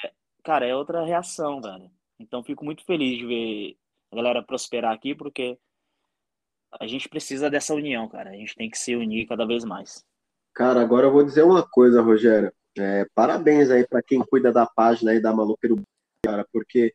É, 0.04 0.12
cara, 0.44 0.68
é 0.68 0.76
outra 0.76 1.04
reação, 1.06 1.62
velho. 1.62 1.90
Então 2.20 2.44
fico 2.44 2.64
muito 2.64 2.84
feliz 2.86 3.18
de 3.18 3.26
ver 3.26 3.78
a 4.12 4.16
galera 4.16 4.44
prosperar 4.44 4.94
aqui, 4.94 5.16
porque 5.16 5.58
a 6.80 6.88
gente 6.88 7.08
precisa 7.08 7.50
dessa 7.50 7.74
união, 7.74 8.08
cara. 8.08 8.32
A 8.32 8.34
gente 8.34 8.56
tem 8.56 8.70
que 8.70 8.78
se 8.78 8.96
unir 8.96 9.28
cada 9.28 9.46
vez 9.46 9.64
mais. 9.64 10.04
Cara, 10.54 10.82
agora 10.82 11.08
eu 11.08 11.12
vou 11.12 11.24
dizer 11.24 11.44
uma 11.44 11.68
coisa, 11.68 12.02
Rogério. 12.02 12.52
É, 12.78 13.06
parabéns 13.14 13.70
aí 13.70 13.88
para 13.88 14.04
quem 14.04 14.20
cuida 14.20 14.52
da 14.52 14.66
página 14.66 15.12
aí 15.12 15.22
da 15.22 15.34
Maluqueiro, 15.34 15.82
cara, 16.26 16.46
porque 16.52 16.94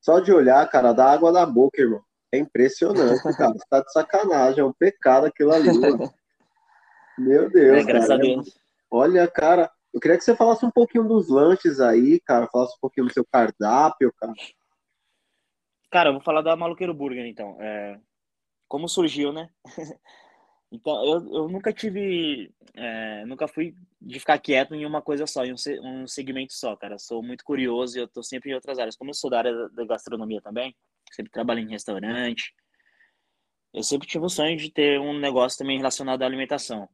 só 0.00 0.20
de 0.20 0.32
olhar, 0.32 0.68
cara, 0.68 0.92
dá 0.92 1.10
água 1.10 1.32
na 1.32 1.44
boca, 1.46 1.80
irmão. 1.80 2.02
É 2.32 2.38
impressionante, 2.38 3.22
cara. 3.36 3.52
Você 3.52 3.66
tá 3.68 3.80
de 3.80 3.92
sacanagem, 3.92 4.60
é 4.60 4.64
um 4.64 4.72
pecado 4.72 5.26
aquilo 5.26 5.52
ali, 5.52 5.72
mano. 5.78 6.12
Meu 7.18 7.50
Deus, 7.50 7.78
é, 7.78 7.84
graças 7.84 8.08
cara. 8.08 8.20
a 8.20 8.22
Deus. 8.22 8.58
Olha, 8.90 9.26
cara, 9.26 9.70
eu 9.92 10.00
queria 10.00 10.18
que 10.18 10.24
você 10.24 10.36
falasse 10.36 10.64
um 10.64 10.70
pouquinho 10.70 11.04
dos 11.04 11.28
lanches 11.28 11.80
aí, 11.80 12.20
cara. 12.20 12.46
Falasse 12.48 12.74
um 12.76 12.80
pouquinho 12.80 13.06
do 13.06 13.12
seu 13.12 13.24
cardápio, 13.24 14.12
cara. 14.18 14.34
Cara, 15.90 16.08
eu 16.10 16.12
vou 16.12 16.22
falar 16.22 16.42
da 16.42 16.54
Maluqueiro 16.54 16.92
Burger, 16.92 17.24
então. 17.26 17.56
É... 17.58 17.98
Como 18.68 18.88
surgiu, 18.88 19.32
né? 19.32 19.48
então, 20.70 21.04
eu, 21.04 21.34
eu 21.34 21.48
nunca 21.48 21.72
tive... 21.72 22.52
É... 22.74 23.24
Nunca 23.26 23.48
fui 23.48 23.74
de 24.00 24.18
ficar 24.20 24.38
quieto 24.38 24.74
em 24.74 24.84
uma 24.84 25.02
coisa 25.02 25.26
só, 25.26 25.44
em 25.44 25.52
um, 25.52 25.56
um 25.84 26.06
segmento 26.06 26.52
só, 26.52 26.76
cara. 26.76 26.98
Sou 26.98 27.22
muito 27.22 27.44
curioso 27.44 27.96
e 27.96 28.00
eu 28.00 28.08
tô 28.08 28.22
sempre 28.22 28.50
em 28.50 28.54
outras 28.54 28.78
áreas. 28.78 28.96
Como 28.96 29.10
eu 29.10 29.14
sou 29.14 29.30
da 29.30 29.38
área 29.38 29.68
da 29.70 29.84
gastronomia 29.84 30.40
também, 30.40 30.76
sempre 31.12 31.32
trabalho 31.32 31.60
em 31.60 31.70
restaurante, 31.70 32.54
eu 33.76 33.82
sempre 33.82 34.08
tive 34.08 34.24
o 34.24 34.28
sonho 34.30 34.56
de 34.56 34.70
ter 34.70 34.98
um 34.98 35.18
negócio 35.18 35.58
também 35.58 35.76
relacionado 35.76 36.22
à 36.22 36.26
alimentação. 36.26 36.88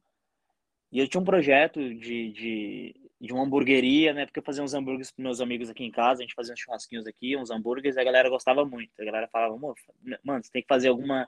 E 0.91 0.99
eu 0.99 1.07
tinha 1.07 1.21
um 1.21 1.25
projeto 1.25 1.79
de, 1.79 2.31
de, 2.33 2.95
de 3.21 3.33
uma 3.33 3.43
hamburgueria, 3.43 4.13
né? 4.13 4.25
Porque 4.25 4.39
eu 4.39 4.43
fazia 4.43 4.61
uns 4.61 4.73
hambúrgueres 4.73 5.09
para 5.09 5.23
meus 5.23 5.39
amigos 5.39 5.69
aqui 5.69 5.85
em 5.85 5.89
casa, 5.89 6.19
a 6.19 6.23
gente 6.23 6.35
fazia 6.35 6.53
uns 6.53 6.59
churrasquinhos 6.59 7.07
aqui, 7.07 7.37
uns 7.37 7.49
hambúrgueres, 7.49 7.95
e 7.95 7.99
a 8.01 8.03
galera 8.03 8.29
gostava 8.29 8.65
muito. 8.65 8.91
A 8.99 9.05
galera 9.05 9.29
falava, 9.29 9.57
mano, 9.57 10.43
você 10.43 10.51
tem 10.51 10.61
que 10.61 10.67
fazer 10.67 10.89
alguma. 10.89 11.25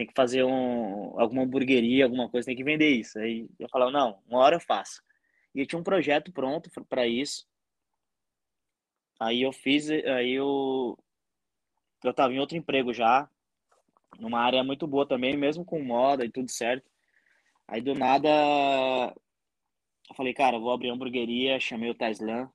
Tem 0.00 0.06
que 0.06 0.14
fazer 0.16 0.42
um, 0.42 1.20
alguma 1.20 1.42
hamburgueria, 1.42 2.04
alguma 2.04 2.26
coisa, 2.26 2.46
tem 2.46 2.56
que 2.56 2.64
vender 2.64 2.88
isso. 2.88 3.18
Aí 3.18 3.46
eu 3.58 3.68
falava, 3.68 3.90
não, 3.90 4.18
uma 4.26 4.38
hora 4.38 4.56
eu 4.56 4.60
faço. 4.60 5.02
E 5.54 5.60
eu 5.60 5.66
tinha 5.66 5.78
um 5.78 5.84
projeto 5.84 6.32
pronto 6.32 6.70
para 6.88 7.06
isso. 7.06 7.46
Aí 9.20 9.42
eu 9.42 9.52
fiz, 9.52 9.90
aí 9.90 10.32
eu. 10.32 10.98
Eu 12.02 12.14
tava 12.14 12.32
em 12.32 12.38
outro 12.38 12.56
emprego 12.56 12.94
já, 12.94 13.28
numa 14.18 14.40
área 14.40 14.64
muito 14.64 14.86
boa 14.86 15.06
também, 15.06 15.36
mesmo 15.36 15.66
com 15.66 15.84
moda 15.84 16.24
e 16.24 16.30
tudo 16.30 16.50
certo. 16.50 16.90
Aí 17.68 17.82
do 17.82 17.94
nada, 17.94 18.26
eu 20.08 20.14
falei, 20.14 20.32
cara, 20.32 20.58
vou 20.58 20.72
abrir 20.72 20.88
hamburgueria, 20.88 21.60
chamei 21.60 21.90
o 21.90 21.94
Taislan. 21.94 22.50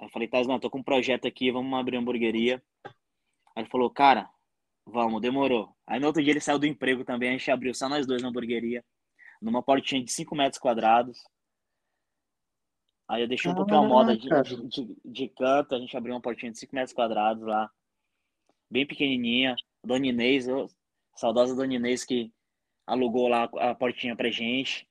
Aí 0.00 0.06
eu 0.06 0.10
falei, 0.10 0.28
Taislan, 0.28 0.60
tô 0.60 0.70
com 0.70 0.78
um 0.78 0.84
projeto 0.84 1.26
aqui, 1.26 1.50
vamos 1.50 1.76
abrir 1.76 1.96
hamburgueria. 1.96 2.62
Aí 2.84 3.64
ele 3.64 3.68
falou, 3.68 3.90
cara, 3.90 4.30
vamos, 4.90 5.20
demorou. 5.20 5.74
Aí 5.86 6.00
no 6.00 6.06
outro 6.06 6.22
dia 6.22 6.32
ele 6.32 6.40
saiu 6.40 6.58
do 6.58 6.66
emprego 6.66 7.04
também, 7.04 7.30
a 7.30 7.32
gente 7.32 7.50
abriu 7.50 7.74
só 7.74 7.88
nós 7.88 8.06
dois 8.06 8.22
na 8.22 8.28
hamburgueria, 8.28 8.84
numa 9.40 9.62
portinha 9.62 10.02
de 10.02 10.12
5 10.12 10.34
metros 10.34 10.60
quadrados. 10.60 11.18
Aí 13.08 13.22
eu 13.22 13.28
deixei 13.28 13.50
um 13.50 13.54
pouquinho 13.54 13.78
a 13.78 13.88
moda 13.88 14.16
de, 14.16 14.28
de, 14.28 14.68
de, 14.68 14.96
de, 15.04 15.28
canto, 15.28 15.74
a 15.74 15.78
gente 15.78 15.96
abriu 15.96 16.14
uma 16.14 16.20
portinha 16.20 16.52
de 16.52 16.58
5 16.58 16.74
metros 16.74 16.92
quadrados 16.92 17.44
lá, 17.44 17.68
bem 18.70 18.86
pequenininha. 18.86 19.56
Dona 19.82 20.06
Inês, 20.06 20.46
eu, 20.46 20.68
saudosa 21.16 21.56
Dona 21.56 21.74
Inês 21.74 22.04
que 22.04 22.32
alugou 22.86 23.28
lá 23.28 23.44
a 23.44 23.74
portinha 23.74 24.14
pra 24.14 24.30
gente, 24.30 24.88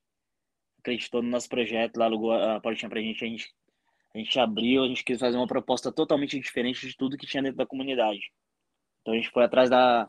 acreditou 0.79 1.21
no 1.21 1.29
nosso 1.29 1.47
projeto, 1.47 1.97
lá 1.97 2.05
alugou 2.05 2.31
a 2.31 2.59
portinha 2.59 2.89
pra 2.89 3.01
gente, 3.01 3.23
a 3.23 3.27
gente, 3.27 3.53
a 4.13 4.17
gente 4.17 4.39
abriu, 4.39 4.83
a 4.83 4.87
gente 4.87 5.03
quis 5.03 5.19
fazer 5.19 5.37
uma 5.37 5.47
proposta 5.47 5.91
totalmente 5.91 6.39
diferente 6.39 6.87
de 6.87 6.95
tudo 6.95 7.17
que 7.17 7.27
tinha 7.27 7.43
dentro 7.43 7.57
da 7.57 7.65
comunidade. 7.65 8.31
Então 9.09 9.13
a 9.13 9.21
gente 9.21 9.31
foi 9.31 9.43
atrás 9.43 9.71
da 9.71 10.07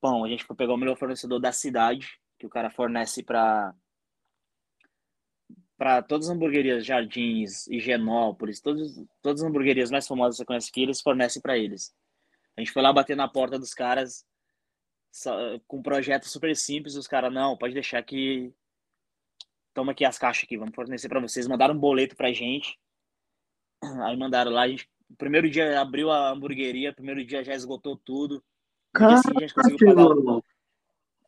pão, 0.00 0.24
a 0.24 0.28
gente 0.28 0.44
foi 0.44 0.54
pegar 0.54 0.74
o 0.74 0.76
melhor 0.76 0.96
fornecedor 0.96 1.40
da 1.40 1.50
cidade, 1.50 2.20
que 2.38 2.46
o 2.46 2.48
cara 2.48 2.70
fornece 2.70 3.24
para 3.24 3.74
para 5.76 6.00
todas 6.00 6.28
as 6.28 6.36
hamburguerias 6.36 6.86
Jardins, 6.86 7.66
Higienópolis, 7.66 8.60
todos, 8.60 8.94
todas 9.20 9.42
as 9.42 9.48
hamburguerias 9.48 9.90
mais 9.90 10.06
famosas 10.06 10.36
que 10.36 10.38
você 10.38 10.46
conhece 10.46 10.70
aqui, 10.70 10.82
eles 10.82 11.00
fornecem 11.00 11.42
para 11.42 11.58
eles. 11.58 11.92
A 12.56 12.60
gente 12.60 12.70
foi 12.70 12.80
lá 12.80 12.92
bater 12.92 13.16
na 13.16 13.26
porta 13.26 13.58
dos 13.58 13.74
caras, 13.74 14.24
com 15.66 15.78
um 15.78 15.82
projeto 15.82 16.28
super 16.28 16.54
simples, 16.54 16.94
os 16.94 17.08
caras, 17.08 17.32
não, 17.32 17.56
pode 17.56 17.74
deixar 17.74 18.00
que. 18.04 18.54
Toma 19.74 19.90
aqui 19.90 20.04
as 20.04 20.16
caixas 20.16 20.44
aqui, 20.44 20.56
vamos 20.56 20.76
fornecer 20.76 21.08
para 21.08 21.18
vocês. 21.18 21.48
Mandaram 21.48 21.74
um 21.74 21.80
boleto 21.80 22.14
pra 22.14 22.32
gente. 22.32 22.78
Aí 24.06 24.16
mandaram 24.16 24.52
lá, 24.52 24.62
a 24.62 24.68
gente. 24.68 24.88
O 25.10 25.16
primeiro 25.16 25.48
dia 25.48 25.80
abriu 25.80 26.10
a 26.10 26.30
hamburgueria, 26.30 26.92
primeiro 26.92 27.24
dia 27.24 27.44
já 27.44 27.54
esgotou 27.54 27.96
tudo. 27.96 28.42
No 28.94 29.08
dia 29.08 29.16
seguinte 29.18 29.36
a 29.36 29.46
gente 29.46 29.54
conseguiu 29.54 29.94
pagar. 29.94 30.06
O... 30.06 30.44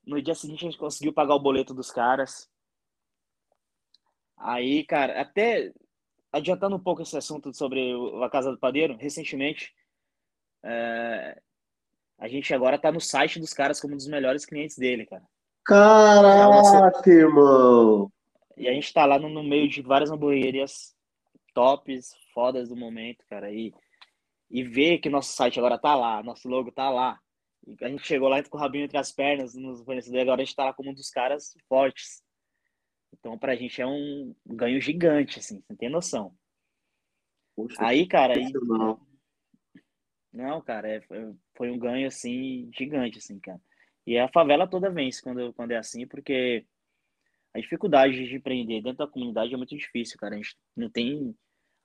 No 0.06 0.22
dia 0.22 0.34
seguinte 0.34 0.64
a 0.64 0.70
gente 0.70 0.78
conseguiu 0.78 1.12
pagar 1.12 1.34
o 1.34 1.40
boleto 1.40 1.74
dos 1.74 1.90
caras. 1.90 2.48
Aí, 4.36 4.84
cara, 4.84 5.20
até 5.20 5.72
adiantando 6.32 6.76
um 6.76 6.80
pouco 6.80 7.02
esse 7.02 7.16
assunto 7.16 7.52
sobre 7.54 7.92
a 8.22 8.28
Casa 8.28 8.50
do 8.50 8.58
Padeiro, 8.58 8.96
recentemente 8.96 9.74
é, 10.62 11.40
a 12.18 12.28
gente 12.28 12.52
agora 12.52 12.78
tá 12.78 12.90
no 12.90 13.00
site 13.00 13.38
dos 13.38 13.52
caras 13.52 13.80
como 13.80 13.94
um 13.94 13.96
dos 13.96 14.08
melhores 14.08 14.44
clientes 14.44 14.76
dele, 14.76 15.06
cara. 15.06 15.22
Caraca, 15.64 17.10
irmão! 17.10 18.10
E 18.56 18.68
a 18.68 18.72
gente 18.72 18.92
tá 18.92 19.04
lá 19.04 19.18
no, 19.18 19.28
no, 19.28 19.44
meio 19.44 19.68
de 19.68 19.82
várias 19.82 20.10
hamburguerias 20.10 20.95
tops, 21.56 22.14
fodas 22.34 22.68
do 22.68 22.76
momento, 22.76 23.24
cara. 23.30 23.50
E, 23.50 23.72
e 24.50 24.62
ver 24.62 24.98
que 24.98 25.08
nosso 25.08 25.32
site 25.32 25.58
agora 25.58 25.78
tá 25.78 25.94
lá, 25.94 26.22
nosso 26.22 26.46
logo 26.46 26.70
tá 26.70 26.90
lá. 26.90 27.18
E 27.66 27.74
a 27.82 27.88
gente 27.88 28.06
chegou 28.06 28.28
lá 28.28 28.42
com 28.42 28.58
o 28.58 28.60
rabinho 28.60 28.84
entre 28.84 28.98
as 28.98 29.10
pernas 29.10 29.54
nos 29.54 29.82
fornecedores, 29.82 30.22
agora 30.22 30.42
a 30.42 30.44
gente 30.44 30.54
tá 30.54 30.66
lá 30.66 30.74
como 30.74 30.90
um 30.90 30.94
dos 30.94 31.08
caras 31.08 31.56
fortes. 31.66 32.22
Então, 33.18 33.38
pra 33.38 33.56
gente 33.56 33.80
é 33.80 33.86
um 33.86 34.36
ganho 34.44 34.78
gigante, 34.82 35.38
assim, 35.38 35.62
você 35.62 35.74
tem 35.74 35.88
noção. 35.88 36.36
Poxa, 37.56 37.74
aí, 37.80 38.06
cara, 38.06 38.34
aí... 38.34 38.52
Não, 40.30 40.60
cara, 40.60 40.88
é, 40.88 41.00
foi 41.56 41.70
um 41.70 41.78
ganho, 41.78 42.06
assim, 42.06 42.68
gigante, 42.76 43.16
assim, 43.16 43.40
cara. 43.40 43.60
E 44.06 44.18
a 44.18 44.28
favela 44.28 44.68
toda 44.68 44.90
vence 44.90 45.22
quando, 45.22 45.54
quando 45.54 45.70
é 45.70 45.78
assim, 45.78 46.06
porque 46.06 46.66
a 47.54 47.58
dificuldade 47.58 48.28
de 48.28 48.36
empreender 48.36 48.82
dentro 48.82 48.98
da 48.98 49.10
comunidade 49.10 49.54
é 49.54 49.56
muito 49.56 49.74
difícil, 49.74 50.18
cara. 50.18 50.34
A 50.34 50.36
gente 50.36 50.54
não 50.76 50.90
tem 50.90 51.34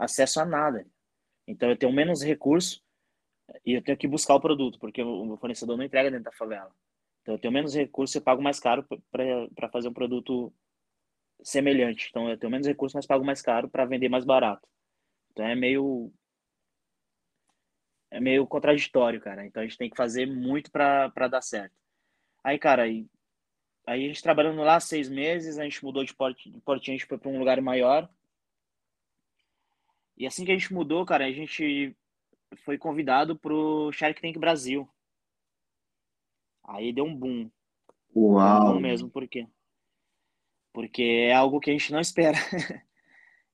acesso 0.02 0.40
a 0.40 0.46
nada. 0.46 0.86
Então 1.48 1.70
eu 1.70 1.78
tenho 1.78 1.94
menos 1.94 2.24
recurso 2.24 2.84
e 3.66 3.74
eu 3.74 3.84
tenho 3.84 3.98
que 3.98 4.08
buscar 4.08 4.36
o 4.36 4.42
produto, 4.42 4.80
porque 4.80 5.04
o 5.04 5.38
fornecedor 5.38 5.78
não 5.78 5.86
entrega 5.86 6.10
dentro 6.10 6.26
da 6.26 6.32
favela. 6.32 6.74
Então 7.22 7.36
eu 7.36 7.40
tenho 7.40 7.54
menos 7.54 7.76
recurso 7.76 8.18
e 8.18 8.22
pago 8.22 8.42
mais 8.42 8.60
caro 8.60 8.86
para 9.12 9.70
fazer 9.70 9.88
um 9.90 9.94
produto 9.94 10.52
semelhante. 11.44 12.08
Então 12.10 12.30
eu 12.30 12.38
tenho 12.38 12.52
menos 12.52 12.68
recurso, 12.68 12.98
mas 12.98 13.06
pago 13.06 13.24
mais 13.24 13.42
caro 13.42 13.70
para 13.70 13.86
vender 13.86 14.10
mais 14.10 14.26
barato. 14.26 14.68
Então 15.32 15.46
é 15.46 15.56
meio 15.56 16.12
é 18.10 18.20
meio 18.20 18.46
contraditório, 18.48 19.22
cara. 19.22 19.46
Então 19.46 19.62
a 19.62 19.66
gente 19.66 19.78
tem 19.78 19.90
que 19.90 19.96
fazer 19.96 20.26
muito 20.26 20.72
para 20.72 21.28
dar 21.30 21.42
certo. 21.42 21.74
Aí, 22.44 22.58
cara, 22.58 22.84
aí, 22.84 23.08
aí 23.86 24.04
a 24.04 24.08
gente 24.08 24.24
trabalhando 24.24 24.62
lá 24.62 24.80
seis 24.80 25.08
meses, 25.08 25.60
a 25.60 25.64
gente 25.64 25.84
mudou 25.84 26.04
de, 26.04 26.14
porte, 26.14 26.50
de 26.50 26.60
portinho, 26.60 26.96
a 26.96 26.98
gente 26.98 27.08
foi 27.08 27.18
para 27.18 27.30
um 27.30 27.40
lugar 27.40 27.62
maior. 27.62 28.10
E 30.22 30.28
assim 30.28 30.46
que 30.46 30.52
a 30.52 30.54
gente 30.54 30.72
mudou, 30.72 31.04
cara, 31.04 31.26
a 31.26 31.32
gente 31.32 31.98
foi 32.58 32.78
convidado 32.78 33.36
pro 33.36 33.92
Shark 33.92 34.22
Tank 34.22 34.38
Brasil. 34.38 34.88
Aí 36.64 36.94
deu 36.94 37.06
um 37.06 37.16
boom. 37.16 37.50
Uau! 38.16 38.70
Um 38.70 38.74
boom 38.74 38.80
mesmo, 38.80 39.10
por 39.10 39.28
quê? 39.28 39.48
Porque 40.72 41.02
é 41.02 41.34
algo 41.34 41.60
que 41.60 41.72
a 41.72 41.74
gente 41.74 41.92
não 41.92 42.00
espera. 42.00 42.38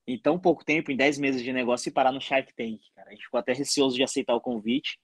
em 0.06 0.20
tão 0.20 0.38
pouco 0.38 0.62
tempo, 0.62 0.92
em 0.92 0.96
10 0.96 1.18
meses 1.18 1.42
de 1.42 1.54
negócio, 1.54 1.88
e 1.88 1.92
parar 1.92 2.12
no 2.12 2.20
Shark 2.20 2.54
Tank, 2.54 2.82
cara. 2.94 3.08
A 3.08 3.12
gente 3.12 3.24
ficou 3.24 3.40
até 3.40 3.54
receoso 3.54 3.96
de 3.96 4.02
aceitar 4.02 4.34
o 4.34 4.40
convite. 4.40 5.00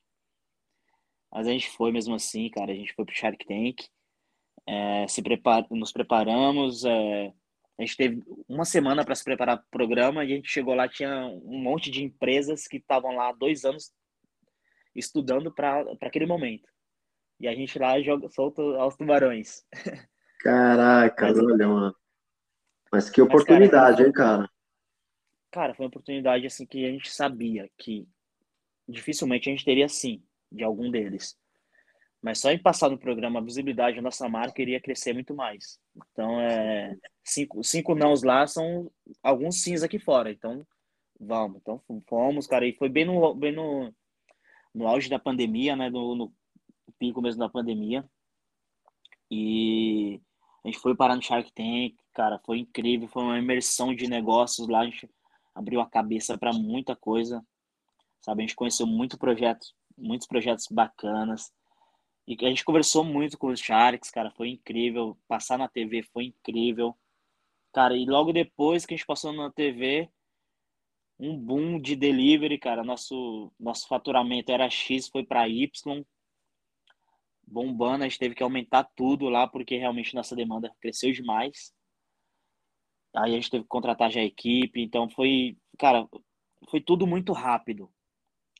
Mas 1.32 1.46
a 1.46 1.50
gente 1.50 1.70
foi 1.70 1.90
mesmo 1.90 2.14
assim, 2.14 2.50
cara. 2.50 2.72
A 2.72 2.76
gente 2.76 2.92
foi 2.92 3.06
pro 3.06 3.14
Shark 3.14 3.42
Tank. 3.46 3.88
É, 4.66 5.08
se 5.08 5.22
prepar... 5.22 5.66
Nos 5.70 5.92
preparamos. 5.92 6.84
É... 6.84 7.32
A 7.78 7.82
gente 7.82 7.96
teve 7.96 8.22
uma 8.48 8.64
semana 8.64 9.04
para 9.04 9.14
se 9.14 9.24
preparar 9.24 9.56
para 9.56 9.66
o 9.66 9.70
programa 9.70 10.24
e 10.24 10.32
a 10.32 10.36
gente 10.36 10.50
chegou 10.50 10.74
lá, 10.74 10.88
tinha 10.88 11.26
um 11.26 11.58
monte 11.58 11.90
de 11.90 12.04
empresas 12.04 12.66
que 12.66 12.76
estavam 12.76 13.16
lá 13.16 13.30
há 13.30 13.32
dois 13.32 13.64
anos 13.64 13.92
estudando 14.94 15.52
para 15.52 15.84
aquele 16.02 16.26
momento. 16.26 16.68
E 17.40 17.48
a 17.48 17.54
gente 17.54 17.76
lá 17.78 18.00
joga, 18.00 18.28
solta 18.28 18.62
aos 18.62 18.96
tubarões. 18.96 19.64
Caraca, 20.38 21.26
Mas, 21.26 21.38
olha, 21.38 21.68
mano. 21.68 21.96
Mas 22.92 23.10
que 23.10 23.20
oportunidade, 23.20 23.72
Mas, 23.74 23.96
cara, 23.96 24.06
hein, 24.06 24.12
cara? 24.12 24.50
Cara, 25.50 25.74
foi 25.74 25.84
uma 25.84 25.88
oportunidade 25.88 26.46
assim 26.46 26.64
que 26.64 26.84
a 26.84 26.90
gente 26.90 27.10
sabia 27.10 27.68
que 27.76 28.06
dificilmente 28.88 29.48
a 29.48 29.52
gente 29.52 29.64
teria 29.64 29.88
sim 29.88 30.22
de 30.50 30.62
algum 30.62 30.90
deles. 30.90 31.36
Mas 32.24 32.40
só 32.40 32.50
em 32.50 32.58
passar 32.58 32.88
no 32.88 32.96
programa 32.96 33.38
a 33.38 33.42
visibilidade 33.42 33.96
da 33.96 34.02
nossa 34.02 34.26
marca 34.30 34.62
iria 34.62 34.80
crescer 34.80 35.12
muito 35.12 35.34
mais. 35.34 35.78
Então, 35.94 36.40
é, 36.40 36.96
cinco, 37.22 37.62
cinco 37.62 37.94
nãos 37.94 38.22
lá 38.22 38.46
são 38.46 38.90
alguns 39.22 39.60
sims 39.60 39.82
aqui 39.82 39.98
fora. 39.98 40.30
Então, 40.32 40.66
vamos. 41.20 41.58
Então, 41.60 41.82
fomos, 42.08 42.46
cara. 42.46 42.66
E 42.66 42.72
foi 42.72 42.88
bem 42.88 43.04
no, 43.04 43.34
bem 43.34 43.52
no, 43.52 43.92
no 44.74 44.88
auge 44.88 45.10
da 45.10 45.18
pandemia, 45.18 45.76
né? 45.76 45.90
No, 45.90 46.14
no 46.14 46.32
pico 46.98 47.20
mesmo 47.20 47.40
da 47.40 47.48
pandemia. 47.50 48.02
E 49.30 50.18
a 50.64 50.68
gente 50.68 50.80
foi 50.80 50.96
parar 50.96 51.16
no 51.16 51.22
Shark 51.22 51.52
Tank, 51.52 51.94
cara. 52.14 52.40
Foi 52.46 52.58
incrível. 52.58 53.06
Foi 53.06 53.22
uma 53.22 53.38
imersão 53.38 53.94
de 53.94 54.08
negócios 54.08 54.66
lá. 54.66 54.80
A 54.80 54.86
gente 54.86 55.10
abriu 55.54 55.78
a 55.78 55.90
cabeça 55.90 56.38
para 56.38 56.54
muita 56.54 56.96
coisa. 56.96 57.44
Sabe? 58.22 58.42
A 58.42 58.46
gente 58.46 58.56
conheceu 58.56 58.86
muito 58.86 59.18
projetos, 59.18 59.74
muitos 59.94 60.26
projetos 60.26 60.66
bacanas 60.70 61.52
e 62.26 62.36
a 62.40 62.48
gente 62.48 62.64
conversou 62.64 63.04
muito 63.04 63.36
com 63.38 63.48
os 63.48 63.60
Sharks, 63.60 64.10
cara, 64.10 64.30
foi 64.30 64.48
incrível. 64.50 65.16
Passar 65.28 65.58
na 65.58 65.68
TV 65.68 66.02
foi 66.02 66.26
incrível. 66.26 66.96
Cara, 67.72 67.96
e 67.96 68.06
logo 68.06 68.32
depois 68.32 68.86
que 68.86 68.94
a 68.94 68.96
gente 68.96 69.06
passou 69.06 69.32
na 69.32 69.50
TV, 69.50 70.08
um 71.18 71.36
boom 71.36 71.78
de 71.80 71.94
delivery, 71.94 72.58
cara. 72.58 72.82
Nosso, 72.82 73.52
nosso 73.60 73.86
faturamento 73.88 74.50
era 74.50 74.70
X, 74.70 75.08
foi 75.08 75.24
para 75.24 75.48
Y. 75.48 76.04
Bombando, 77.46 78.04
a 78.04 78.08
gente 78.08 78.18
teve 78.18 78.34
que 78.34 78.42
aumentar 78.42 78.84
tudo 78.96 79.28
lá, 79.28 79.46
porque 79.46 79.76
realmente 79.76 80.14
nossa 80.14 80.34
demanda 80.34 80.74
cresceu 80.80 81.12
demais. 81.12 81.74
Aí 83.14 83.32
a 83.32 83.36
gente 83.36 83.50
teve 83.50 83.64
que 83.64 83.68
contratar 83.68 84.10
já 84.10 84.20
a 84.20 84.24
equipe, 84.24 84.80
então 84.80 85.08
foi, 85.10 85.56
cara, 85.78 86.08
foi 86.68 86.80
tudo 86.80 87.06
muito 87.06 87.32
rápido 87.32 87.92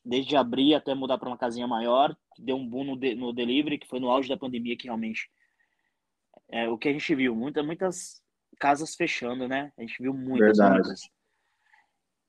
desde 0.05 0.37
abrir 0.37 0.75
até 0.75 0.93
mudar 0.93 1.17
para 1.17 1.27
uma 1.27 1.37
casinha 1.37 1.67
maior, 1.67 2.15
deu 2.41 2.55
um 2.55 2.67
boom 2.67 2.83
no, 2.83 2.95
de, 2.95 3.15
no 3.15 3.33
delivery, 3.33 3.77
que 3.77 3.87
foi 3.87 3.99
no 3.99 4.09
auge 4.09 4.29
da 4.29 4.37
pandemia 4.37 4.77
que 4.77 4.85
realmente 4.85 5.29
é 6.49 6.67
o 6.69 6.77
que 6.77 6.89
a 6.89 6.93
gente 6.93 7.15
viu, 7.15 7.35
muita, 7.35 7.63
muitas 7.63 8.21
casas 8.59 8.95
fechando, 8.95 9.47
né? 9.47 9.71
A 9.77 9.81
gente 9.81 10.01
viu 10.01 10.13
muitas, 10.13 10.57
Verdade. 10.57 10.75
muitas. 10.75 11.09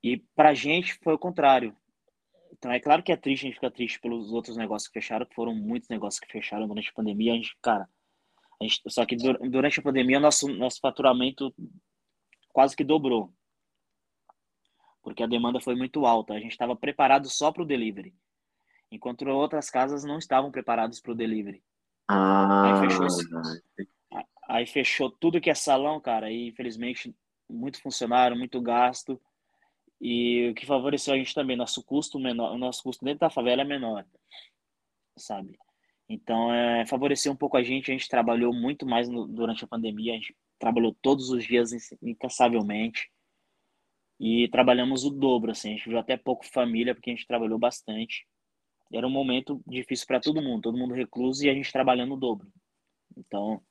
E 0.02 0.18
pra 0.34 0.54
gente 0.54 0.94
foi 1.02 1.14
o 1.14 1.18
contrário. 1.18 1.76
Então 2.52 2.70
é 2.70 2.80
claro 2.80 3.02
que 3.02 3.12
é 3.12 3.16
triste, 3.16 3.44
a 3.44 3.46
gente 3.46 3.56
fica 3.56 3.70
triste 3.70 4.00
pelos 4.00 4.32
outros 4.32 4.56
negócios 4.56 4.88
que 4.88 4.94
fecharam, 4.94 5.26
que 5.26 5.34
foram 5.34 5.54
muitos 5.54 5.88
negócios 5.88 6.20
que 6.20 6.30
fecharam 6.30 6.66
durante 6.66 6.90
a 6.90 6.94
pandemia. 6.94 7.32
A 7.32 7.36
gente, 7.36 7.56
cara, 7.60 7.88
a 8.60 8.64
gente, 8.64 8.80
só 8.88 9.04
que 9.04 9.16
durante 9.16 9.80
a 9.80 9.82
pandemia 9.82 10.18
nosso, 10.18 10.48
nosso 10.48 10.80
faturamento 10.80 11.54
quase 12.52 12.74
que 12.74 12.84
dobrou 12.84 13.32
porque 15.06 15.22
a 15.22 15.26
demanda 15.28 15.60
foi 15.60 15.76
muito 15.76 16.04
alta. 16.04 16.34
A 16.34 16.40
gente 16.40 16.50
estava 16.50 16.74
preparado 16.74 17.28
só 17.28 17.52
para 17.52 17.62
o 17.62 17.64
delivery, 17.64 18.12
enquanto 18.90 19.26
outras 19.28 19.70
casas 19.70 20.04
não 20.04 20.18
estavam 20.18 20.50
preparadas 20.50 21.00
para 21.00 21.12
o 21.12 21.14
delivery. 21.14 21.62
Ah, 22.08 22.80
aí 22.82 22.88
fechou, 22.88 23.06
aí 24.48 24.66
fechou 24.66 25.10
tudo 25.10 25.40
que 25.40 25.50
é 25.50 25.54
salão, 25.54 26.00
cara, 26.00 26.30
e 26.30 26.48
infelizmente 26.48 27.14
muito 27.48 27.80
funcionário, 27.80 28.36
muito 28.36 28.60
gasto. 28.60 29.20
E 30.00 30.50
o 30.50 30.54
que 30.54 30.66
favoreceu 30.66 31.14
a 31.14 31.16
gente 31.16 31.34
também, 31.34 31.56
nosso 31.56 31.82
custo 31.82 32.18
menor, 32.18 32.52
o 32.52 32.58
nosso 32.58 32.82
custo 32.82 33.04
dentro 33.04 33.20
da 33.20 33.30
favela 33.30 33.62
é 33.62 33.64
menor, 33.64 34.04
sabe? 35.16 35.58
Então, 36.08 36.52
é, 36.52 36.86
favoreceu 36.86 37.32
um 37.32 37.36
pouco 37.36 37.56
a 37.56 37.62
gente. 37.62 37.90
A 37.90 37.94
gente 37.94 38.08
trabalhou 38.08 38.52
muito 38.52 38.86
mais 38.86 39.08
no, 39.08 39.26
durante 39.26 39.64
a 39.64 39.68
pandemia. 39.68 40.12
A 40.12 40.16
gente 40.16 40.36
trabalhou 40.58 40.94
todos 41.02 41.30
os 41.30 41.44
dias 41.44 41.72
incansavelmente 42.02 43.10
e 44.18 44.48
trabalhamos 44.48 45.04
o 45.04 45.10
dobro, 45.10 45.50
assim, 45.50 45.70
a 45.70 45.76
gente 45.76 45.88
viu 45.88 45.98
até 45.98 46.16
pouco 46.16 46.46
família, 46.46 46.94
porque 46.94 47.10
a 47.10 47.14
gente 47.14 47.26
trabalhou 47.26 47.58
bastante. 47.58 48.26
Era 48.92 49.06
um 49.06 49.10
momento 49.10 49.62
difícil 49.66 50.06
para 50.06 50.20
todo 50.20 50.42
mundo, 50.42 50.62
todo 50.62 50.78
mundo 50.78 50.94
recluso 50.94 51.44
e 51.44 51.50
a 51.50 51.54
gente 51.54 51.72
trabalhando 51.72 52.14
o 52.14 52.16
dobro. 52.16 52.48
Então, 53.16 53.62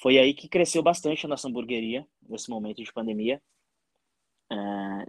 foi 0.00 0.18
aí 0.18 0.34
que 0.34 0.48
cresceu 0.48 0.82
bastante 0.82 1.26
a 1.26 1.28
nossa 1.28 1.48
hamburgueria, 1.48 2.06
nesse 2.28 2.48
momento 2.48 2.82
de 2.82 2.92
pandemia. 2.92 3.42
É, 4.50 5.06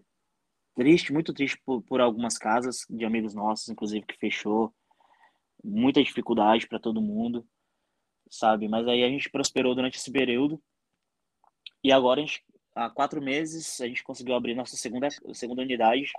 triste, 0.75 1.13
muito 1.13 1.33
triste 1.33 1.59
por, 1.65 1.81
por 1.83 2.01
algumas 2.01 2.37
casas 2.37 2.85
de 2.89 3.05
amigos 3.05 3.33
nossos, 3.33 3.69
inclusive, 3.69 4.05
que 4.05 4.17
fechou. 4.17 4.73
Muita 5.63 6.03
dificuldade 6.03 6.67
para 6.67 6.79
todo 6.79 7.01
mundo, 7.01 7.47
sabe? 8.29 8.67
Mas 8.67 8.87
aí 8.87 9.03
a 9.03 9.09
gente 9.09 9.29
prosperou 9.29 9.73
durante 9.75 9.97
esse 9.97 10.11
período. 10.11 10.61
E 11.83 11.91
agora 11.91 12.21
a 12.21 12.25
gente 12.25 12.43
há 12.75 12.89
quatro 12.89 13.21
meses 13.21 13.79
a 13.81 13.87
gente 13.87 14.03
conseguiu 14.03 14.35
abrir 14.35 14.55
nossa 14.55 14.75
segunda, 14.75 15.09
segunda 15.33 15.61
unidade. 15.61 16.11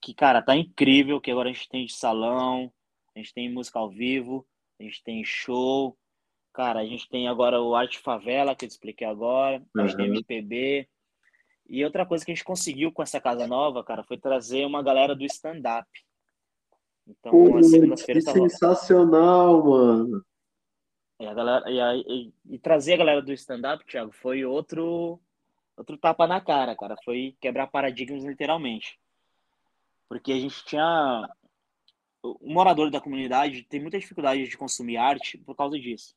Que, 0.00 0.14
cara, 0.14 0.42
tá 0.42 0.56
incrível, 0.56 1.20
que 1.20 1.30
agora 1.30 1.50
a 1.50 1.52
gente 1.52 1.68
tem 1.68 1.86
salão, 1.88 2.72
a 3.14 3.18
gente 3.18 3.34
tem 3.34 3.52
música 3.52 3.78
ao 3.78 3.90
vivo, 3.90 4.46
a 4.78 4.82
gente 4.82 5.02
tem 5.02 5.24
show. 5.24 5.96
Cara, 6.52 6.80
a 6.80 6.84
gente 6.84 7.08
tem 7.08 7.28
agora 7.28 7.60
o 7.60 7.74
Arte 7.74 7.98
Favela, 7.98 8.54
que 8.54 8.64
eu 8.64 8.68
te 8.68 8.72
expliquei 8.72 9.06
agora, 9.06 9.62
a 9.76 9.80
gente 9.82 9.92
uhum. 9.92 9.96
tem 9.96 10.06
MPB. 10.06 10.88
E 11.68 11.84
outra 11.84 12.04
coisa 12.04 12.24
que 12.24 12.32
a 12.32 12.34
gente 12.34 12.44
conseguiu 12.44 12.90
com 12.90 13.02
essa 13.02 13.20
casa 13.20 13.46
nova, 13.46 13.84
cara, 13.84 14.02
foi 14.02 14.18
trazer 14.18 14.66
uma 14.66 14.82
galera 14.82 15.14
do 15.14 15.24
stand-up. 15.24 15.88
Então, 17.06 17.30
Pô, 17.30 17.56
a 17.56 17.62
segunda-feira 17.62 18.22
tá 18.24 18.32
sensacional, 18.32 19.64
mano. 19.64 20.24
E, 21.20 21.26
a 21.26 21.34
galera, 21.34 21.70
e, 21.70 22.04
e, 22.08 22.54
e 22.54 22.58
trazer 22.58 22.94
a 22.94 22.98
galera 22.98 23.22
do 23.22 23.32
stand-up, 23.32 23.84
Thiago, 23.84 24.10
foi 24.10 24.44
outro 24.44 25.20
outro 25.76 25.96
tapa 25.96 26.26
na 26.26 26.40
cara, 26.40 26.76
cara. 26.76 26.96
Foi 27.04 27.36
quebrar 27.40 27.66
paradigmas 27.66 28.24
literalmente. 28.24 28.98
Porque 30.10 30.32
a 30.32 30.38
gente 30.40 30.64
tinha. 30.64 31.28
O 32.20 32.52
morador 32.52 32.90
da 32.90 33.00
comunidade 33.00 33.62
tem 33.62 33.80
muita 33.80 33.98
dificuldade 33.98 34.46
de 34.46 34.58
consumir 34.58 34.96
arte 34.96 35.38
por 35.38 35.54
causa 35.54 35.78
disso. 35.78 36.14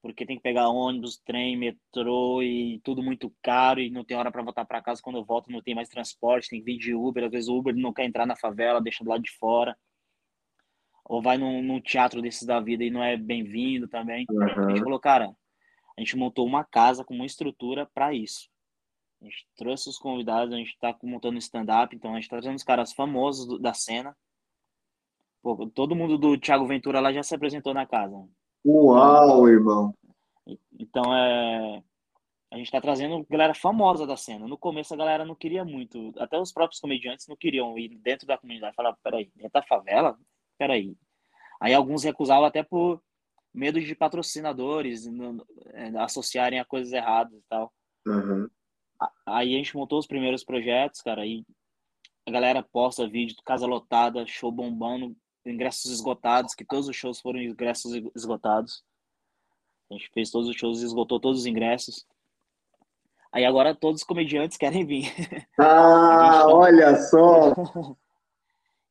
Porque 0.00 0.24
tem 0.24 0.36
que 0.36 0.42
pegar 0.42 0.68
ônibus, 0.68 1.18
trem, 1.18 1.58
metrô 1.58 2.40
e 2.40 2.80
tudo 2.82 3.02
muito 3.02 3.34
caro 3.42 3.80
e 3.80 3.90
não 3.90 4.02
tem 4.04 4.16
hora 4.16 4.30
para 4.30 4.42
voltar 4.42 4.64
para 4.64 4.80
casa. 4.80 5.02
Quando 5.02 5.16
eu 5.16 5.24
volto, 5.24 5.50
não 5.50 5.60
tem 5.60 5.74
mais 5.74 5.90
transporte, 5.90 6.48
tem 6.48 6.60
que 6.60 6.64
vir 6.64 6.78
de 6.78 6.94
Uber. 6.94 7.24
Às 7.24 7.30
vezes 7.32 7.48
o 7.48 7.58
Uber 7.58 7.76
não 7.76 7.92
quer 7.92 8.04
entrar 8.04 8.24
na 8.24 8.36
favela, 8.36 8.80
deixa 8.80 9.02
do 9.04 9.10
lado 9.10 9.22
de 9.22 9.32
fora. 9.32 9.76
Ou 11.04 11.20
vai 11.20 11.36
num, 11.36 11.60
num 11.60 11.80
teatro 11.80 12.22
desses 12.22 12.46
da 12.46 12.60
vida 12.60 12.84
e 12.84 12.90
não 12.90 13.02
é 13.02 13.16
bem-vindo 13.16 13.88
também. 13.88 14.24
Uhum. 14.30 14.42
A 14.42 14.70
gente 14.70 14.82
falou, 14.84 15.00
cara, 15.00 15.26
a 15.26 16.00
a 16.00 16.02
gente 16.02 16.16
montou 16.16 16.46
uma 16.46 16.64
casa 16.64 17.04
com 17.04 17.14
uma 17.14 17.26
estrutura 17.26 17.84
para 17.92 18.14
isso. 18.14 18.49
A 19.20 19.24
gente 19.24 19.46
trouxe 19.56 19.88
os 19.88 19.98
convidados, 19.98 20.54
a 20.54 20.56
gente 20.56 20.70
está 20.70 20.96
montando 21.02 21.38
stand-up, 21.38 21.94
então 21.94 22.12
a 22.12 22.14
gente 22.14 22.24
está 22.24 22.36
trazendo 22.36 22.56
os 22.56 22.64
caras 22.64 22.92
famosos 22.92 23.46
do, 23.46 23.58
da 23.58 23.74
cena. 23.74 24.16
Pô, 25.42 25.66
todo 25.74 25.96
mundo 25.96 26.16
do 26.18 26.38
Thiago 26.38 26.66
Ventura 26.66 27.00
lá 27.00 27.12
já 27.12 27.22
se 27.22 27.34
apresentou 27.34 27.74
na 27.74 27.86
casa. 27.86 28.16
Uau, 28.64 29.48
irmão! 29.48 29.94
Então 30.78 31.14
é. 31.14 31.82
A 32.52 32.56
gente 32.56 32.66
está 32.66 32.80
trazendo 32.80 33.24
galera 33.30 33.54
famosa 33.54 34.04
da 34.06 34.16
cena. 34.16 34.48
No 34.48 34.58
começo 34.58 34.92
a 34.92 34.96
galera 34.96 35.24
não 35.24 35.36
queria 35.36 35.64
muito, 35.64 36.12
até 36.18 36.36
os 36.36 36.52
próprios 36.52 36.80
comediantes 36.80 37.28
não 37.28 37.36
queriam 37.36 37.78
ir 37.78 37.96
dentro 37.98 38.26
da 38.26 38.36
comunidade. 38.36 38.74
Falar, 38.74 38.96
peraí, 39.04 39.30
dentro 39.36 39.52
da 39.52 39.62
favela? 39.62 40.18
Peraí. 40.58 40.96
Aí 41.60 41.72
alguns 41.72 42.02
recusavam 42.02 42.44
até 42.44 42.64
por 42.64 43.00
medo 43.54 43.80
de 43.80 43.94
patrocinadores 43.94 45.06
é, 45.74 45.96
associarem 45.98 46.58
a 46.58 46.64
coisas 46.64 46.92
erradas 46.92 47.38
e 47.38 47.44
tal. 47.48 47.72
Uhum. 48.06 48.48
Aí 49.24 49.54
a 49.54 49.58
gente 49.58 49.76
montou 49.76 49.98
os 49.98 50.06
primeiros 50.06 50.44
projetos, 50.44 51.00
cara, 51.00 51.22
aí 51.22 51.44
a 52.26 52.30
galera 52.30 52.62
posta 52.62 53.08
vídeo, 53.08 53.36
casa 53.44 53.66
lotada, 53.66 54.26
show 54.26 54.52
bombando, 54.52 55.16
ingressos 55.44 55.90
esgotados, 55.90 56.54
que 56.54 56.64
todos 56.64 56.88
os 56.88 56.96
shows 56.96 57.20
foram 57.20 57.40
ingressos 57.40 57.92
esgotados. 58.14 58.84
A 59.90 59.94
gente 59.94 60.10
fez 60.10 60.30
todos 60.30 60.48
os 60.48 60.56
shows, 60.56 60.82
esgotou 60.82 61.18
todos 61.18 61.40
os 61.40 61.46
ingressos. 61.46 62.06
Aí 63.32 63.44
agora 63.44 63.74
todos 63.74 64.02
os 64.02 64.06
comediantes 64.06 64.56
querem 64.56 64.84
vir. 64.84 65.04
Ah, 65.58 66.46
olha 66.46 66.96
só! 66.96 67.52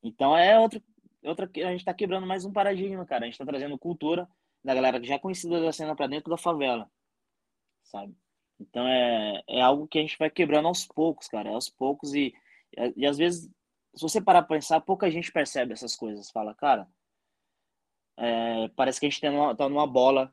então 0.02 0.36
é 0.36 0.58
outro, 0.58 0.82
outra, 1.24 1.50
a 1.52 1.72
gente 1.72 1.84
tá 1.84 1.92
quebrando 1.92 2.26
mais 2.26 2.44
um 2.44 2.52
paradigma, 2.52 3.04
cara. 3.04 3.24
A 3.24 3.26
gente 3.26 3.38
tá 3.38 3.44
trazendo 3.44 3.78
cultura 3.78 4.28
da 4.62 4.74
galera 4.74 5.00
que 5.00 5.06
já 5.06 5.14
é 5.14 5.18
conhecida 5.18 5.60
da 5.60 5.72
cena 5.72 5.96
para 5.96 6.06
dentro 6.06 6.30
da 6.30 6.36
favela, 6.36 6.88
sabe? 7.82 8.14
Então 8.60 8.86
é, 8.86 9.42
é 9.48 9.60
algo 9.62 9.88
que 9.88 9.98
a 9.98 10.02
gente 10.02 10.18
vai 10.18 10.28
quebrando 10.30 10.68
aos 10.68 10.86
poucos, 10.86 11.26
cara, 11.26 11.48
aos 11.48 11.70
poucos 11.70 12.14
e, 12.14 12.34
e, 12.96 13.06
às 13.06 13.16
vezes, 13.16 13.50
se 13.94 14.02
você 14.02 14.20
parar 14.20 14.42
pra 14.42 14.56
pensar, 14.56 14.80
pouca 14.80 15.10
gente 15.10 15.32
percebe 15.32 15.72
essas 15.72 15.96
coisas. 15.96 16.30
Fala, 16.30 16.54
cara, 16.54 16.86
é, 18.18 18.68
parece 18.76 19.00
que 19.00 19.06
a 19.06 19.08
gente 19.08 19.20
tá 19.20 19.30
numa, 19.30 19.56
tá 19.56 19.68
numa 19.68 19.86
bola, 19.86 20.32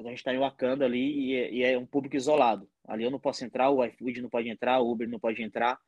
a 0.00 0.02
gente 0.04 0.24
tá 0.24 0.34
em 0.34 0.38
Wakanda 0.38 0.84
ali 0.84 1.32
e, 1.32 1.58
e, 1.58 1.62
é 1.62 1.78
um 1.78 1.86
público 1.86 2.16
isolado. 2.16 2.68
Ali 2.86 3.04
eu 3.04 3.10
não 3.10 3.20
posso 3.20 3.44
entrar, 3.44 3.70
o 3.70 3.84
iFood 3.84 4.20
não 4.20 4.28
pode 4.28 4.48
entrar, 4.48 4.80
o 4.80 4.90
Uber 4.90 5.08
não 5.08 5.20
pode 5.20 5.40
entrar, 5.40 5.78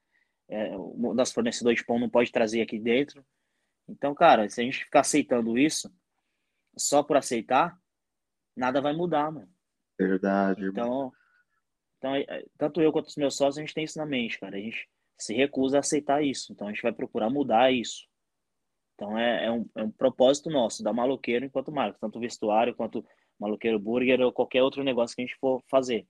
é, 0.48 0.76
o 0.76 1.12
nosso 1.12 1.34
fornecedor 1.34 1.74
de 1.74 1.84
pão 1.84 1.98
não 1.98 2.08
pode 2.08 2.30
trazer 2.30 2.62
aqui 2.62 2.78
dentro. 2.78 3.24
Então, 3.88 4.14
cara, 4.14 4.48
se 4.48 4.60
a 4.60 4.64
gente 4.64 4.84
ficar 4.84 5.00
aceitando 5.00 5.58
isso, 5.58 5.92
só 6.76 7.02
por 7.02 7.16
aceitar, 7.16 7.76
nada 8.56 8.80
vai 8.80 8.94
mudar, 8.94 9.30
mano. 9.32 9.52
Verdade. 9.98 10.66
Então, 10.66 11.12
então, 12.05 12.14
é, 12.16 12.44
tanto 12.59 12.82
eu 12.82 12.92
quanto 12.92 13.07
os 13.07 13.16
meus 13.16 13.34
sócios, 13.34 13.57
a 13.57 13.61
gente 13.62 13.72
tem 13.72 13.84
isso 13.84 13.96
na 13.96 14.05
mente, 14.05 14.38
cara. 14.38 14.57
A 14.59 14.61
gente 14.61 14.86
se 15.18 15.32
recusa 15.32 15.78
a 15.78 15.80
aceitar 15.80 16.22
isso. 16.22 16.52
Então, 16.52 16.68
a 16.68 16.70
gente 16.70 16.82
vai 16.82 16.92
procurar 16.92 17.30
mudar 17.30 17.72
isso. 17.72 18.07
Então, 18.94 19.16
é, 19.16 19.46
é, 19.46 19.50
um, 19.50 19.66
é 19.74 19.82
um 19.84 19.90
propósito 19.90 20.50
nosso, 20.50 20.82
da 20.82 20.92
Maloqueiro 20.92 21.46
enquanto 21.46 21.72
marca, 21.72 21.98
tanto 21.98 22.20
vestuário 22.20 22.74
quanto 22.74 23.02
Maloqueiro 23.40 23.78
Burger 23.78 24.20
ou 24.20 24.32
qualquer 24.32 24.62
outro 24.62 24.84
negócio 24.84 25.16
que 25.16 25.22
a 25.22 25.26
gente 25.26 25.38
for 25.38 25.64
fazer. 25.70 26.07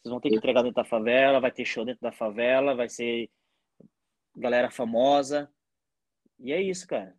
Vocês 0.00 0.12
vão 0.12 0.20
ter 0.20 0.30
que 0.30 0.36
entregar 0.36 0.62
dentro 0.62 0.76
da 0.76 0.84
favela, 0.84 1.40
vai 1.40 1.50
ter 1.50 1.64
show 1.64 1.84
dentro 1.84 2.00
da 2.00 2.12
favela, 2.12 2.76
vai 2.76 2.88
ser 2.88 3.28
galera 4.36 4.70
famosa. 4.70 5.52
E 6.38 6.52
é 6.52 6.62
isso, 6.62 6.86
cara. 6.86 7.16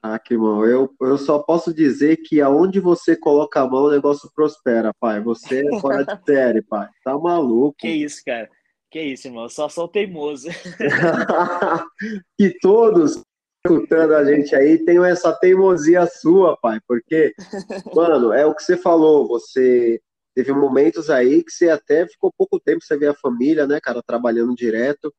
Caraca, 0.00 0.32
irmão, 0.32 0.64
eu, 0.64 0.94
eu 1.00 1.18
só 1.18 1.38
posso 1.38 1.72
dizer 1.72 2.18
que 2.18 2.40
aonde 2.40 2.78
você 2.78 3.16
coloca 3.16 3.60
a 3.60 3.68
mão, 3.68 3.84
o 3.84 3.90
negócio 3.90 4.30
prospera, 4.34 4.92
pai. 5.00 5.20
Você 5.20 5.66
é 5.66 5.80
fora 5.80 6.04
de 6.04 6.18
série, 6.24 6.62
pai. 6.62 6.88
Tá 7.02 7.18
maluco. 7.18 7.76
Que 7.78 7.88
isso, 7.88 8.22
cara. 8.24 8.48
Que 8.90 9.00
isso, 9.00 9.28
irmão. 9.28 9.44
Eu 9.44 9.48
só 9.48 9.68
sou 9.68 9.88
teimoso. 9.88 10.48
que 12.38 12.58
todos 12.60 13.22
escutando 13.64 14.14
a 14.14 14.24
gente 14.24 14.54
aí 14.54 14.78
tenham 14.84 15.04
essa 15.04 15.32
teimosia 15.32 16.06
sua, 16.06 16.56
pai. 16.56 16.80
Porque, 16.86 17.32
mano, 17.94 18.32
é 18.32 18.46
o 18.46 18.54
que 18.54 18.62
você 18.62 18.76
falou. 18.76 19.26
Você 19.28 20.00
teve 20.34 20.52
momentos 20.52 21.10
aí 21.10 21.42
que 21.42 21.50
você 21.50 21.68
até 21.68 22.06
ficou 22.06 22.32
pouco 22.36 22.60
tempo, 22.60 22.84
você 22.84 22.96
vê 22.96 23.08
a 23.08 23.14
família, 23.14 23.66
né, 23.66 23.80
cara, 23.80 24.02
trabalhando 24.06 24.54
direto. 24.54 25.12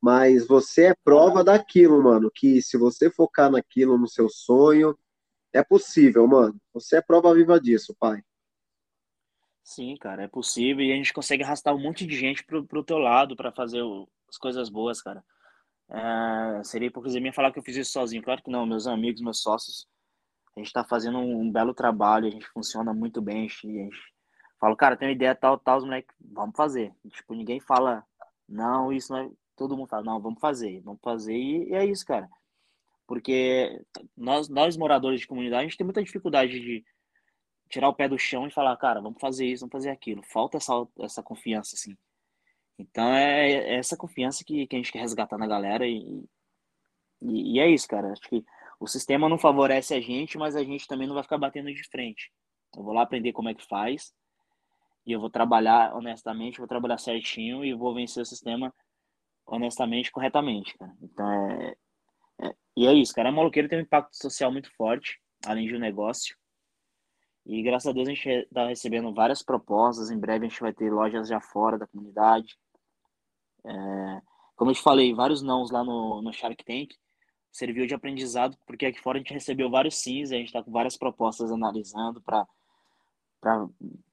Mas 0.00 0.46
você 0.46 0.86
é 0.86 0.94
prova 1.04 1.42
daquilo, 1.42 2.02
mano. 2.02 2.30
Que 2.32 2.62
se 2.62 2.76
você 2.76 3.10
focar 3.10 3.50
naquilo, 3.50 3.98
no 3.98 4.08
seu 4.08 4.28
sonho, 4.28 4.96
é 5.52 5.62
possível, 5.62 6.26
mano. 6.26 6.56
Você 6.72 6.96
é 6.96 7.02
prova 7.02 7.34
viva 7.34 7.60
disso, 7.60 7.94
pai. 7.98 8.22
Sim, 9.62 9.96
cara, 9.96 10.22
é 10.22 10.28
possível 10.28 10.82
e 10.82 10.92
a 10.92 10.96
gente 10.96 11.12
consegue 11.12 11.42
arrastar 11.42 11.74
um 11.74 11.82
monte 11.82 12.06
de 12.06 12.16
gente 12.16 12.42
pro, 12.42 12.66
pro 12.66 12.82
teu 12.82 12.96
lado 12.96 13.36
para 13.36 13.52
fazer 13.52 13.82
o, 13.82 14.08
as 14.28 14.38
coisas 14.38 14.70
boas, 14.70 15.02
cara. 15.02 15.22
É, 15.90 16.64
seria 16.64 16.88
hipocrisia 16.88 17.20
minha 17.20 17.32
falar 17.32 17.52
que 17.52 17.58
eu 17.58 17.62
fiz 17.62 17.76
isso 17.76 17.92
sozinho. 17.92 18.22
Claro 18.22 18.42
que 18.42 18.50
não, 18.50 18.64
meus 18.64 18.86
amigos, 18.86 19.20
meus 19.20 19.42
sócios, 19.42 19.86
a 20.56 20.60
gente 20.60 20.72
tá 20.72 20.84
fazendo 20.84 21.18
um, 21.18 21.42
um 21.42 21.52
belo 21.52 21.74
trabalho, 21.74 22.26
a 22.26 22.30
gente 22.30 22.48
funciona 22.48 22.94
muito 22.94 23.20
bem, 23.20 23.38
a 23.38 23.42
gente, 23.42 23.66
a 23.66 23.84
gente 23.84 24.14
fala, 24.58 24.76
cara, 24.76 24.96
tem 24.96 25.08
uma 25.08 25.14
ideia 25.14 25.34
tal, 25.34 25.58
tal, 25.58 25.78
os 25.78 25.84
moleques, 25.84 26.14
vamos 26.18 26.56
fazer. 26.56 26.92
Tipo, 27.10 27.34
ninguém 27.34 27.60
fala, 27.60 28.04
não, 28.48 28.92
isso 28.92 29.12
não 29.12 29.20
é 29.20 29.30
todo 29.58 29.76
mundo 29.76 29.88
fala, 29.88 30.04
não, 30.04 30.20
vamos 30.20 30.40
fazer, 30.40 30.80
vamos 30.80 31.00
fazer, 31.02 31.34
e, 31.34 31.68
e 31.70 31.74
é 31.74 31.84
isso, 31.84 32.04
cara. 32.06 32.28
Porque 33.06 33.82
nós, 34.16 34.48
nós, 34.48 34.76
moradores 34.76 35.20
de 35.20 35.26
comunidade, 35.26 35.62
a 35.62 35.68
gente 35.68 35.76
tem 35.76 35.84
muita 35.84 36.02
dificuldade 36.02 36.60
de 36.60 36.84
tirar 37.68 37.88
o 37.88 37.94
pé 37.94 38.08
do 38.08 38.18
chão 38.18 38.46
e 38.46 38.50
falar, 38.50 38.76
cara, 38.76 39.00
vamos 39.00 39.20
fazer 39.20 39.46
isso, 39.46 39.60
vamos 39.60 39.72
fazer 39.72 39.90
aquilo. 39.90 40.22
Falta 40.22 40.56
essa, 40.56 40.72
essa 41.00 41.22
confiança, 41.22 41.74
assim. 41.74 41.96
Então 42.78 43.12
é, 43.12 43.50
é 43.50 43.74
essa 43.76 43.96
confiança 43.96 44.44
que, 44.44 44.66
que 44.66 44.76
a 44.76 44.78
gente 44.78 44.92
quer 44.92 45.00
resgatar 45.00 45.36
na 45.36 45.46
galera 45.46 45.86
e, 45.86 46.24
e, 47.20 47.54
e, 47.54 47.60
é 47.60 47.68
isso, 47.68 47.88
cara. 47.88 48.12
Acho 48.12 48.22
que 48.22 48.44
o 48.78 48.86
sistema 48.86 49.28
não 49.28 49.38
favorece 49.38 49.94
a 49.94 50.00
gente, 50.00 50.38
mas 50.38 50.54
a 50.54 50.62
gente 50.62 50.86
também 50.86 51.06
não 51.06 51.14
vai 51.14 51.22
ficar 51.22 51.38
batendo 51.38 51.72
de 51.72 51.88
frente. 51.88 52.30
Eu 52.76 52.84
vou 52.84 52.94
lá 52.94 53.02
aprender 53.02 53.32
como 53.32 53.48
é 53.48 53.54
que 53.54 53.66
faz 53.66 54.14
e 55.04 55.12
eu 55.12 55.20
vou 55.20 55.30
trabalhar 55.30 55.94
honestamente, 55.96 56.58
vou 56.58 56.68
trabalhar 56.68 56.98
certinho 56.98 57.64
e 57.64 57.74
vou 57.74 57.94
vencer 57.94 58.22
o 58.22 58.26
sistema 58.26 58.72
honestamente, 59.48 60.12
corretamente, 60.12 60.76
cara. 60.76 60.94
Então 61.02 61.30
é, 61.30 61.76
é, 62.42 62.54
E 62.76 62.86
é 62.86 62.92
isso, 62.92 63.14
cara. 63.14 63.30
A 63.30 63.50
tem 63.68 63.78
um 63.78 63.82
impacto 63.82 64.14
social 64.14 64.52
muito 64.52 64.70
forte, 64.76 65.20
além 65.44 65.66
de 65.66 65.74
um 65.74 65.80
negócio. 65.80 66.36
E 67.46 67.62
graças 67.62 67.88
a 67.88 67.92
Deus 67.92 68.06
a 68.06 68.12
gente 68.12 68.28
está 68.28 68.68
recebendo 68.68 69.12
várias 69.12 69.42
propostas. 69.42 70.10
Em 70.10 70.18
breve 70.18 70.46
a 70.46 70.48
gente 70.48 70.60
vai 70.60 70.72
ter 70.72 70.92
lojas 70.92 71.28
já 71.28 71.40
fora 71.40 71.78
da 71.78 71.86
comunidade. 71.86 72.58
É, 73.64 74.22
como 74.54 74.70
eu 74.70 74.74
te 74.74 74.82
falei, 74.82 75.14
vários 75.14 75.42
nãos 75.42 75.70
lá 75.70 75.82
no, 75.82 76.20
no 76.20 76.32
Shark 76.32 76.62
Tank 76.64 76.94
serviu 77.50 77.86
de 77.86 77.94
aprendizado, 77.94 78.56
porque 78.66 78.86
aqui 78.86 79.00
fora 79.00 79.18
a 79.18 79.20
gente 79.20 79.32
recebeu 79.32 79.70
vários 79.70 79.96
sims, 79.96 80.30
a 80.30 80.36
gente 80.36 80.48
está 80.48 80.62
com 80.62 80.70
várias 80.70 80.96
propostas 80.96 81.50
analisando 81.50 82.20
para 82.20 82.46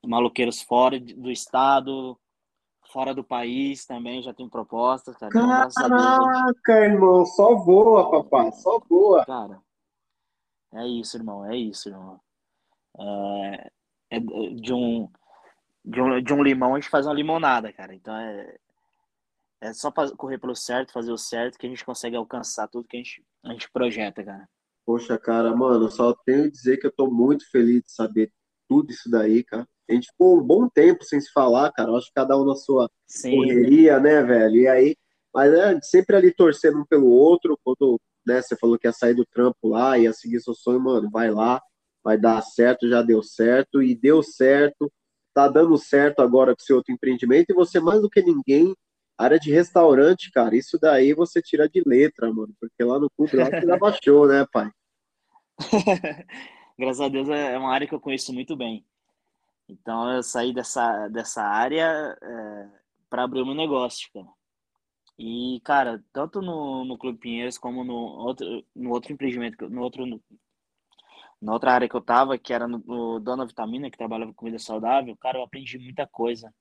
maloqueiros 0.03 0.61
fora 0.61 0.99
do 0.99 1.29
estado, 1.29 2.17
fora 2.96 3.14
do 3.14 3.26
país 3.26 3.86
também 3.86 4.24
já 4.24 4.34
tem 4.34 4.48
propostas, 4.48 5.18
cara. 5.18 5.30
Então, 5.30 5.70
Caraca, 5.70 6.74
irmão, 6.80 7.26
só 7.26 7.54
voa, 7.56 8.10
papai, 8.10 8.50
só 8.54 8.80
voa. 8.80 9.26
Cara, 9.26 9.62
é 10.76 10.88
isso, 10.88 11.18
irmão, 11.18 11.46
é 11.46 11.58
isso, 11.58 11.89
irmão. 11.89 12.22
É, 12.98 13.72
é 14.12 14.20
de, 14.22 14.74
um, 14.74 15.12
de, 15.84 16.02
um, 16.02 16.22
de 16.24 16.34
um 16.34 16.41
limão 16.41 16.74
a 16.74 16.80
gente 16.80 16.89
faz 16.89 17.06
uma 17.06 17.14
limonada, 17.14 17.74
cara. 17.74 17.93
Então 17.93 18.16
é, 18.16 18.58
é 19.60 19.74
só 19.74 19.91
correr 20.16 20.38
pelo 20.38 20.56
certo, 20.56 20.93
fazer 20.93 21.12
o 21.12 21.18
certo, 21.18 21.58
que 21.58 21.68
a 21.68 21.70
gente 21.70 21.84
consegue 21.84 22.16
alcançar 22.16 22.70
tudo 22.70 22.88
que 22.88 22.96
a 22.96 23.00
gente, 23.00 23.22
a 23.43 23.52
gente 23.52 23.70
projeta, 23.72 24.24
cara. 24.24 24.48
Poxa, 24.86 25.18
cara, 25.18 25.54
mano, 25.54 25.91
só 25.91 26.14
tenho 26.14 26.43
que 26.43 26.52
dizer 26.52 26.78
que 26.78 26.88
eu 26.88 26.96
tô 26.96 27.12
muito 27.12 27.50
feliz 27.52 27.84
de 27.84 27.91
saber 27.91 28.32
tudo 28.70 28.91
isso 28.91 29.10
daí, 29.10 29.43
cara. 29.43 29.68
A 29.89 29.93
gente 29.93 30.07
ficou 30.07 30.39
um 30.39 30.43
bom 30.43 30.67
tempo 30.67 31.03
sem 31.03 31.19
se 31.19 31.31
falar, 31.31 31.71
cara. 31.71 31.89
Eu 31.89 31.97
acho 31.97 32.07
que 32.07 32.13
cada 32.13 32.38
um 32.38 32.45
na 32.45 32.55
sua 32.55 32.89
Sim. 33.07 33.38
correria, 33.38 33.99
né, 33.99 34.23
velho? 34.23 34.55
E 34.55 34.67
aí, 34.67 34.95
mas 35.33 35.53
é 35.53 35.79
sempre 35.81 36.15
ali 36.15 36.33
torcendo 36.33 36.79
um 36.79 36.86
pelo 36.86 37.09
outro. 37.09 37.59
Quando 37.63 37.99
né, 38.25 38.41
você 38.41 38.55
falou 38.55 38.77
que 38.79 38.88
ia 38.88 38.93
sair 38.93 39.13
do 39.13 39.25
trampo 39.25 39.69
lá, 39.69 39.97
ia 39.97 40.11
seguir 40.11 40.41
seu 40.41 40.53
sonho, 40.53 40.79
mano, 40.79 41.09
vai 41.11 41.29
lá, 41.29 41.61
vai 42.03 42.17
dar 42.17 42.41
certo, 42.41 42.89
já 42.89 43.01
deu 43.01 43.21
certo, 43.21 43.81
e 43.81 43.95
deu 43.95 44.23
certo, 44.23 44.91
tá 45.33 45.47
dando 45.47 45.77
certo 45.77 46.21
agora 46.21 46.55
com 46.55 46.63
seu 46.63 46.77
outro 46.77 46.93
empreendimento, 46.93 47.49
e 47.49 47.53
você, 47.53 47.79
mais 47.79 48.01
do 48.01 48.09
que 48.09 48.21
ninguém, 48.21 48.75
área 49.17 49.39
de 49.39 49.51
restaurante, 49.51 50.31
cara, 50.31 50.55
isso 50.55 50.77
daí 50.79 51.13
você 51.13 51.41
tira 51.41 51.69
de 51.69 51.81
letra, 51.86 52.33
mano, 52.33 52.53
porque 52.59 52.83
lá 52.83 52.99
no 52.99 53.09
clube 53.11 53.38
lá 53.38 53.49
você 53.79 53.99
show, 54.03 54.27
né, 54.27 54.45
pai? 54.51 54.69
Graças 56.77 57.01
a 57.01 57.07
Deus 57.07 57.29
é 57.29 57.57
uma 57.57 57.73
área 57.73 57.88
que 57.88 57.95
eu 57.95 57.99
conheço 57.99 58.33
muito 58.33 58.55
bem. 58.55 58.86
Então 59.68 60.11
eu 60.11 60.24
saí 60.24 60.53
dessa, 60.53 61.07
dessa 61.09 61.43
área 61.43 62.18
é, 62.22 62.70
para 63.09 63.24
abrir 63.24 63.41
o 63.41 63.45
meu 63.45 63.55
negócio, 63.55 64.09
cara. 64.13 64.28
E, 65.18 65.61
cara, 65.63 66.03
tanto 66.11 66.41
no, 66.41 66.84
no 66.86 66.97
Clube 66.97 67.20
Pinheiros 67.20 67.57
como 67.57 67.84
no 67.84 67.93
outro, 67.95 68.66
no 68.76 68.91
outro 68.91 69.13
empreendimento, 69.13 69.70
no 69.70 69.82
outro, 69.82 70.05
no, 70.05 70.22
na 71.41 71.53
outra 71.53 71.74
área 71.74 71.88
que 71.88 71.95
eu 71.95 72.01
tava, 72.01 72.38
que 72.38 72.53
era 72.53 72.68
no, 72.68 72.80
no 72.80 73.20
Dona 73.20 73.45
Vitamina, 73.45 73.89
que 73.89 73.97
trabalhava 73.97 74.32
com 74.32 74.38
comida 74.38 74.59
saudável, 74.59 75.16
cara, 75.18 75.38
eu 75.39 75.43
aprendi 75.43 75.78
muita 75.78 76.05
coisa. 76.07 76.53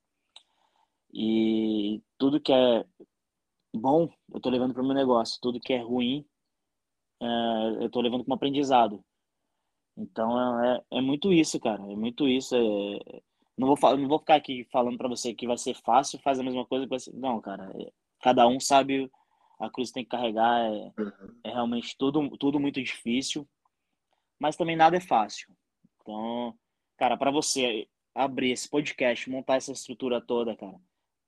E 1.13 2.01
tudo 2.17 2.41
que 2.41 2.51
é 2.53 2.85
bom, 3.73 4.09
eu 4.33 4.39
tô 4.39 4.49
levando 4.49 4.73
para 4.73 4.83
o 4.83 4.85
meu 4.85 4.95
negócio. 4.95 5.39
Tudo 5.41 5.59
que 5.59 5.73
é 5.73 5.81
ruim, 5.81 6.25
é, 7.21 7.83
eu 7.85 7.89
tô 7.89 8.01
levando 8.01 8.23
como 8.23 8.35
aprendizado. 8.35 9.03
Então 9.97 10.63
é, 10.63 10.81
é 10.91 11.01
muito 11.01 11.31
isso, 11.31 11.59
cara. 11.59 11.81
É 11.81 11.95
muito 11.95 12.27
isso. 12.27 12.55
É... 12.55 13.21
Não 13.57 13.73
vou, 13.73 13.97
não 13.97 14.07
vou 14.07 14.19
ficar 14.19 14.35
aqui 14.35 14.67
falando 14.71 14.97
para 14.97 15.07
você 15.07 15.33
que 15.33 15.47
vai 15.47 15.57
ser 15.57 15.75
fácil, 15.75 16.19
faz 16.19 16.39
a 16.39 16.43
mesma 16.43 16.65
coisa 16.65 16.85
que 16.85 16.89
vai 16.89 16.99
ser. 16.99 17.13
Não, 17.13 17.39
cara. 17.39 17.71
É... 17.79 17.91
Cada 18.21 18.47
um 18.47 18.59
sabe 18.59 19.09
a 19.59 19.69
cruz 19.69 19.91
tem 19.91 20.03
que 20.03 20.09
carregar. 20.09 20.65
É, 20.65 20.91
uhum. 20.99 21.39
é 21.43 21.49
realmente 21.49 21.95
tudo, 21.97 22.37
tudo 22.37 22.59
muito 22.59 22.81
difícil. 22.81 23.47
Mas 24.39 24.55
também 24.55 24.75
nada 24.75 24.97
é 24.97 25.01
fácil. 25.01 25.55
Então, 26.01 26.53
cara, 26.97 27.15
para 27.17 27.31
você 27.31 27.87
abrir 28.13 28.51
esse 28.51 28.69
podcast, 28.69 29.29
montar 29.29 29.55
essa 29.55 29.71
estrutura 29.71 30.21
toda, 30.21 30.55
cara, 30.55 30.77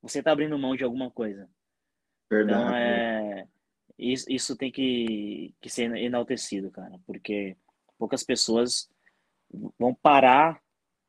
você 0.01 0.22
tá 0.22 0.32
abrindo 0.32 0.57
mão 0.57 0.76
de 0.76 0.84
alguma 0.84 1.09
coisa. 1.09 1.49
Verdade. 2.30 2.61
Então, 2.61 2.76
é, 2.76 3.47
isso, 3.97 4.26
isso 4.30 4.55
tem 4.55 4.72
que, 4.72 5.53
que 5.61 5.70
ser 5.70 5.95
enaltecido, 5.97 6.70
cara, 6.70 6.99
porque 7.05 7.57
poucas 7.97 8.23
pessoas 8.23 8.89
vão 9.79 9.93
parar 9.93 10.61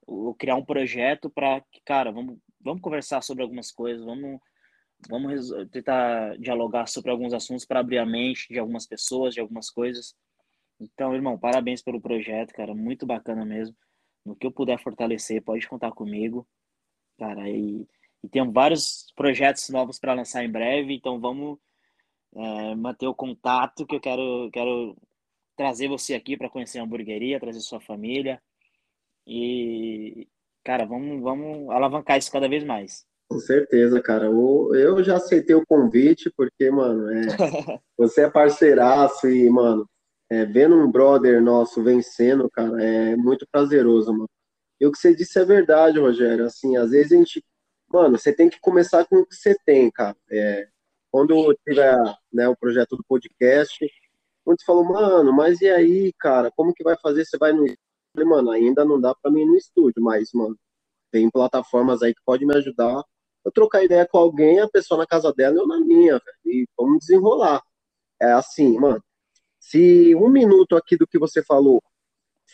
ou 0.06 0.34
criar 0.34 0.56
um 0.56 0.64
projeto 0.64 1.28
para 1.28 1.60
que, 1.72 1.80
cara, 1.84 2.10
vamos, 2.10 2.38
vamos 2.60 2.80
conversar 2.80 3.22
sobre 3.22 3.42
algumas 3.42 3.70
coisas, 3.70 4.04
vamos, 4.04 4.40
vamos 5.08 5.50
tentar 5.70 6.36
dialogar 6.38 6.86
sobre 6.86 7.10
alguns 7.10 7.32
assuntos 7.32 7.64
para 7.64 7.80
abrir 7.80 7.98
a 7.98 8.06
mente 8.06 8.48
de 8.48 8.58
algumas 8.58 8.86
pessoas, 8.86 9.34
de 9.34 9.40
algumas 9.40 9.70
coisas. 9.70 10.14
Então, 10.80 11.14
irmão, 11.14 11.38
parabéns 11.38 11.82
pelo 11.82 12.00
projeto, 12.00 12.52
cara, 12.52 12.74
muito 12.74 13.04
bacana 13.04 13.44
mesmo. 13.44 13.76
No 14.24 14.36
que 14.36 14.46
eu 14.46 14.52
puder 14.52 14.80
fortalecer, 14.82 15.42
pode 15.42 15.68
contar 15.68 15.92
comigo, 15.92 16.46
cara, 17.18 17.48
e 17.50 17.86
e 18.22 18.28
tem 18.28 18.50
vários 18.50 19.12
projetos 19.14 19.68
novos 19.68 19.98
para 19.98 20.14
lançar 20.14 20.44
em 20.44 20.50
breve, 20.50 20.94
então 20.94 21.20
vamos 21.20 21.58
é, 22.34 22.74
manter 22.74 23.06
o 23.06 23.14
contato 23.14 23.86
que 23.86 23.94
eu 23.94 24.00
quero, 24.00 24.50
quero 24.52 24.96
trazer 25.58 25.88
você 25.88 26.14
aqui 26.14 26.36
para 26.36 26.48
conhecer 26.48 26.78
a 26.78 26.84
hamburgueria, 26.84 27.40
trazer 27.40 27.60
sua 27.60 27.80
família 27.80 28.40
e 29.26 30.26
cara, 30.64 30.86
vamos, 30.86 31.20
vamos 31.20 31.68
alavancar 31.70 32.16
isso 32.16 32.32
cada 32.32 32.48
vez 32.48 32.64
mais. 32.64 33.04
Com 33.28 33.38
certeza, 33.40 34.00
cara. 34.00 34.26
Eu 34.26 35.02
já 35.02 35.16
aceitei 35.16 35.54
o 35.54 35.66
convite 35.66 36.32
porque, 36.34 36.70
mano, 36.70 37.10
é, 37.10 37.22
você 37.98 38.22
é 38.22 38.30
parceiraço 38.30 39.28
e, 39.28 39.50
mano, 39.50 39.86
é, 40.30 40.46
vendo 40.46 40.76
um 40.76 40.90
brother 40.90 41.42
nosso 41.42 41.82
vencendo, 41.82 42.48
cara, 42.50 42.82
é 42.82 43.16
muito 43.16 43.46
prazeroso, 43.50 44.12
mano. 44.12 44.30
E 44.80 44.86
o 44.86 44.92
que 44.92 44.98
você 44.98 45.14
disse 45.14 45.38
é 45.38 45.44
verdade, 45.44 45.98
Rogério. 45.98 46.46
Assim, 46.46 46.76
às 46.76 46.90
vezes 46.90 47.12
a 47.12 47.16
gente 47.16 47.42
mano, 47.88 48.18
você 48.18 48.32
tem 48.32 48.48
que 48.48 48.60
começar 48.60 49.04
com 49.06 49.16
o 49.16 49.26
que 49.26 49.34
você 49.34 49.56
tem, 49.64 49.90
cara. 49.90 50.16
É, 50.30 50.68
quando 51.10 51.54
tiver 51.66 51.96
né, 52.32 52.48
o 52.48 52.56
projeto 52.56 52.96
do 52.96 53.04
podcast, 53.04 53.78
muitos 54.48 54.64
falou, 54.64 54.84
mano, 54.84 55.32
mas 55.32 55.60
e 55.60 55.68
aí, 55.68 56.12
cara, 56.18 56.50
como 56.56 56.72
que 56.74 56.82
vai 56.82 56.96
fazer? 57.00 57.24
Você 57.24 57.36
vai 57.38 57.52
no 57.52 57.64
estúdio? 57.64 57.78
Falei, 58.14 58.28
mano, 58.28 58.50
ainda 58.50 58.84
não 58.84 59.00
dá 59.00 59.14
para 59.14 59.30
mim 59.30 59.42
ir 59.42 59.46
no 59.46 59.56
estúdio, 59.56 60.02
mas, 60.02 60.30
mano, 60.32 60.56
tem 61.10 61.30
plataformas 61.30 62.02
aí 62.02 62.14
que 62.14 62.22
pode 62.24 62.46
me 62.46 62.56
ajudar. 62.56 63.02
Eu 63.44 63.52
trocar 63.52 63.84
ideia 63.84 64.06
com 64.10 64.18
alguém, 64.18 64.60
a 64.60 64.68
pessoa 64.68 64.98
na 64.98 65.06
casa 65.06 65.32
dela 65.32 65.56
e 65.56 65.58
eu 65.58 65.66
na 65.66 65.78
minha, 65.80 66.14
velho, 66.14 66.38
e 66.46 66.66
vamos 66.78 67.00
desenrolar. 67.00 67.62
É 68.20 68.32
assim, 68.32 68.78
mano, 68.78 69.02
se 69.60 70.14
um 70.14 70.28
minuto 70.28 70.76
aqui 70.76 70.96
do 70.96 71.06
que 71.06 71.18
você 71.18 71.42
falou 71.44 71.82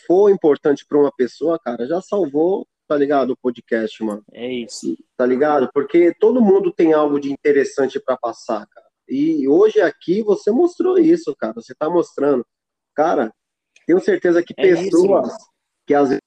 for 0.07 0.31
importante 0.31 0.85
para 0.87 0.99
uma 0.99 1.13
pessoa, 1.13 1.59
cara, 1.59 1.87
já 1.87 2.01
salvou 2.01 2.67
tá 2.87 2.97
ligado? 2.97 3.31
O 3.31 3.37
podcast, 3.37 4.03
mano. 4.05 4.23
É 4.33 4.47
isso. 4.53 4.97
Tá 5.17 5.25
ligado? 5.27 5.71
Porque 5.73 6.15
todo 6.15 6.41
mundo 6.41 6.73
tem 6.73 6.93
algo 6.93 7.19
de 7.19 7.33
interessante 7.33 7.99
para 7.99 8.17
passar, 8.17 8.67
cara. 8.67 8.84
E 9.09 9.47
hoje 9.49 9.81
aqui 9.81 10.23
você 10.23 10.51
mostrou 10.51 10.99
isso, 10.99 11.35
cara. 11.37 11.53
Você 11.55 11.75
tá 11.75 11.89
mostrando. 11.91 12.45
Cara, 12.95 13.33
tenho 13.87 14.01
certeza 14.01 14.43
que 14.43 14.55
é 14.57 14.63
pessoas 14.63 15.29
isso, 15.29 15.51
que 15.87 15.95
às 15.95 16.09
vezes 16.09 16.23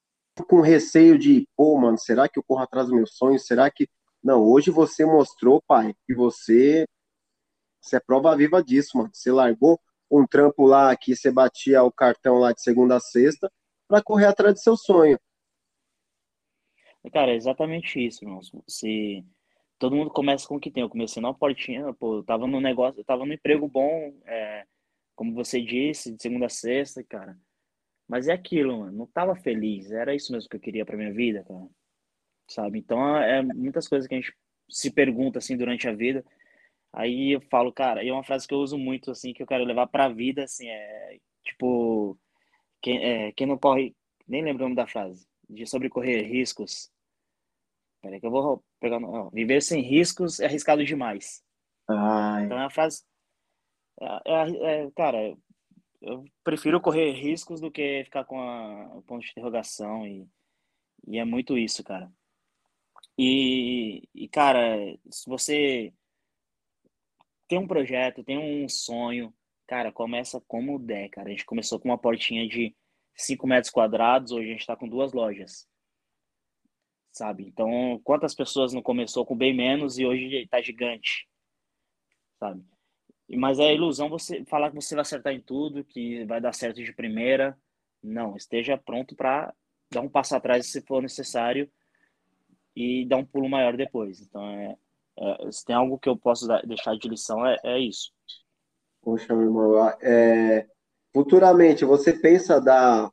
com 0.48 0.60
receio 0.60 1.18
de, 1.18 1.48
pô, 1.56 1.76
mano, 1.76 1.98
será 1.98 2.28
que 2.28 2.38
eu 2.38 2.44
corro 2.44 2.62
atrás 2.62 2.86
dos 2.86 2.96
meus 2.96 3.16
sonhos? 3.16 3.46
Será 3.46 3.70
que. 3.70 3.88
Não, 4.22 4.42
hoje 4.44 4.70
você 4.70 5.04
mostrou, 5.04 5.62
pai, 5.66 5.94
que 6.06 6.14
você. 6.14 6.86
Você 7.80 7.96
é 7.96 8.00
prova 8.00 8.36
viva 8.36 8.62
disso, 8.62 8.96
mano. 8.98 9.10
Você 9.12 9.30
largou 9.30 9.80
um 10.10 10.26
trampo 10.26 10.66
lá 10.66 10.96
que 10.96 11.14
você 11.14 11.30
batia 11.30 11.82
o 11.82 11.92
cartão 11.92 12.38
lá 12.38 12.52
de 12.52 12.62
segunda 12.62 12.96
a 12.96 13.00
sexta 13.00 13.50
para 13.86 14.02
correr 14.02 14.26
atrás 14.26 14.54
do 14.54 14.60
seu 14.60 14.76
sonho. 14.76 15.18
Cara, 17.12 17.30
é 17.30 17.36
exatamente 17.36 18.04
isso, 18.04 18.24
irmão. 18.24 18.40
Se 18.68 19.24
todo 19.78 19.96
mundo 19.96 20.10
começa 20.10 20.46
com 20.48 20.56
o 20.56 20.60
que 20.60 20.70
tem. 20.70 20.82
Eu 20.82 20.88
comecei 20.90 21.22
na 21.22 21.32
portinha, 21.34 21.92
pô, 21.94 22.16
eu 22.16 22.24
tava 22.24 22.46
no 22.46 22.60
negócio, 22.60 23.00
eu 23.00 23.04
tava 23.04 23.24
no 23.24 23.32
emprego 23.32 23.68
bom, 23.68 24.14
é, 24.26 24.66
como 25.14 25.34
você 25.34 25.60
disse, 25.60 26.14
de 26.14 26.22
segunda 26.22 26.46
a 26.46 26.50
sexta, 26.50 27.02
cara. 27.04 27.38
Mas 28.08 28.28
é 28.28 28.32
aquilo, 28.32 28.80
mano. 28.80 28.92
Não 28.92 29.06
tava 29.06 29.36
feliz. 29.36 29.90
Era 29.90 30.14
isso 30.14 30.32
mesmo 30.32 30.48
que 30.48 30.56
eu 30.56 30.60
queria 30.60 30.86
pra 30.86 30.96
minha 30.96 31.12
vida, 31.12 31.44
cara. 31.44 31.68
Sabe? 32.48 32.78
Então, 32.78 33.16
é 33.18 33.42
muitas 33.42 33.88
coisas 33.88 34.08
que 34.08 34.14
a 34.14 34.20
gente 34.20 34.34
se 34.70 34.90
pergunta, 34.90 35.38
assim, 35.38 35.56
durante 35.56 35.88
a 35.88 35.94
vida. 35.94 36.24
Aí 36.92 37.32
eu 37.32 37.40
falo, 37.42 37.72
cara, 37.72 38.02
e 38.02 38.08
é 38.08 38.12
uma 38.12 38.24
frase 38.24 38.48
que 38.48 38.54
eu 38.54 38.58
uso 38.58 38.78
muito, 38.78 39.10
assim, 39.10 39.32
que 39.32 39.42
eu 39.42 39.46
quero 39.46 39.64
levar 39.64 39.86
pra 39.88 40.08
vida, 40.08 40.44
assim, 40.44 40.68
é 40.68 41.18
tipo, 41.44 42.18
quem, 42.82 42.98
é, 43.04 43.32
quem 43.32 43.46
não 43.46 43.58
corre, 43.58 43.94
nem 44.26 44.42
lembro 44.42 44.64
o 44.64 44.66
nome 44.66 44.76
da 44.76 44.86
frase, 44.86 45.26
de 45.48 45.66
sobre 45.66 45.88
correr 45.88 46.22
riscos. 46.22 46.90
Peraí 48.00 48.20
que 48.20 48.26
eu 48.26 48.30
vou 48.30 48.64
pegar. 48.80 49.00
Não, 49.00 49.30
viver 49.30 49.60
sem 49.62 49.82
riscos 49.82 50.40
é 50.40 50.46
arriscado 50.46 50.84
demais. 50.84 51.42
Ai. 51.88 52.44
Então 52.44 52.58
é 52.58 52.64
a 52.64 52.70
frase. 52.70 53.02
É, 54.00 54.32
é, 54.32 54.84
é, 54.84 54.90
cara, 54.92 55.36
eu 56.00 56.24
prefiro 56.44 56.80
correr 56.80 57.12
riscos 57.12 57.60
do 57.60 57.70
que 57.70 58.04
ficar 58.04 58.24
com 58.24 58.40
a, 58.40 58.96
o 58.96 59.02
ponto 59.02 59.24
de 59.24 59.30
interrogação 59.30 60.06
e, 60.06 60.28
e 61.06 61.18
é 61.18 61.24
muito 61.24 61.58
isso, 61.58 61.82
cara. 61.82 62.10
E, 63.18 64.08
e, 64.14 64.28
cara, 64.28 64.76
se 65.10 65.28
você 65.28 65.92
tem 67.48 67.58
um 67.58 67.66
projeto, 67.66 68.22
tem 68.22 68.38
um 68.38 68.68
sonho, 68.68 69.34
cara, 69.66 69.90
começa 69.90 70.40
como 70.46 70.78
der, 70.78 71.08
cara. 71.08 71.28
A 71.28 71.30
gente 71.30 71.44
começou 71.44 71.80
com 71.80 71.88
uma 71.88 71.98
portinha 71.98 72.46
de 72.46 72.76
5 73.16 73.44
metros 73.46 73.72
quadrados, 73.72 74.30
hoje 74.30 74.48
a 74.48 74.52
gente 74.52 74.60
está 74.60 74.76
com 74.76 74.88
duas 74.88 75.12
lojas. 75.12 75.66
Sabe? 77.12 77.46
Então, 77.46 78.00
quantas 78.04 78.34
pessoas 78.34 78.72
não 78.72 78.82
começou 78.82 79.24
com 79.26 79.36
bem 79.36 79.54
menos 79.54 79.98
e 79.98 80.06
hoje 80.06 80.36
está 80.36 80.60
gigante? 80.60 81.28
Sabe? 82.38 82.62
Mas 83.30 83.58
é 83.58 83.74
ilusão 83.74 84.08
você 84.08 84.44
falar 84.44 84.70
que 84.70 84.76
você 84.76 84.94
vai 84.94 85.02
acertar 85.02 85.32
em 85.32 85.40
tudo, 85.40 85.84
que 85.84 86.24
vai 86.24 86.40
dar 86.40 86.54
certo 86.54 86.82
de 86.82 86.92
primeira. 86.92 87.58
Não, 88.02 88.36
esteja 88.36 88.78
pronto 88.78 89.14
para 89.14 89.52
dar 89.92 90.00
um 90.00 90.08
passo 90.08 90.36
atrás 90.36 90.66
se 90.66 90.80
for 90.82 91.02
necessário 91.02 91.70
e 92.74 93.04
dar 93.06 93.16
um 93.16 93.24
pulo 93.24 93.48
maior 93.48 93.76
depois. 93.76 94.20
Então, 94.20 94.48
é, 94.48 94.76
é 95.18 95.52
se 95.52 95.64
tem 95.64 95.74
algo 95.74 95.98
que 95.98 96.08
eu 96.08 96.16
posso 96.16 96.46
dar, 96.46 96.64
deixar 96.64 96.96
de 96.96 97.08
lição, 97.08 97.44
é, 97.44 97.56
é 97.64 97.78
isso. 97.78 98.12
Poxa, 99.02 99.34
meu 99.34 99.44
irmão, 99.44 99.88
é, 100.00 100.66
Futuramente, 101.18 101.84
você 101.84 102.12
pensa 102.12 102.60
dar, 102.60 103.10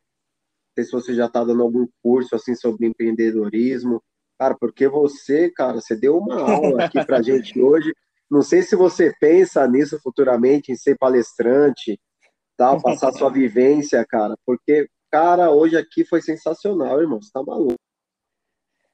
sei 0.76 0.84
se 0.84 0.91
você 0.91 1.13
já 1.15 1.26
está 1.26 1.43
dando 1.43 1.63
algum 1.63 1.88
curso 2.03 2.36
assim 2.36 2.53
sobre 2.53 2.86
empreendedorismo, 2.86 4.03
cara, 4.38 4.55
porque 4.59 4.88
você, 4.88 5.49
cara, 5.49 5.82
você 5.82 5.95
deu 5.95 6.17
uma 6.17 6.39
aula 6.39 6.86
aqui 6.86 7.03
para 7.05 7.21
gente 7.23 7.59
hoje. 7.59 7.93
Não 8.30 8.41
sei 8.41 8.61
se 8.61 8.76
você 8.76 9.13
pensa 9.19 9.67
nisso 9.67 9.99
futuramente, 10.01 10.71
em 10.71 10.76
ser 10.76 10.97
palestrante, 10.97 11.99
tal, 12.57 12.82
passar 12.82 13.11
sua 13.13 13.30
vivência, 13.32 14.05
cara, 14.05 14.36
porque, 14.45 14.89
cara, 15.09 15.51
hoje 15.51 15.78
aqui 15.78 16.03
foi 16.03 16.21
sensacional, 16.21 16.99
irmão, 17.01 17.21
você 17.21 17.32
tá 17.32 17.41
maluco. 17.41 17.80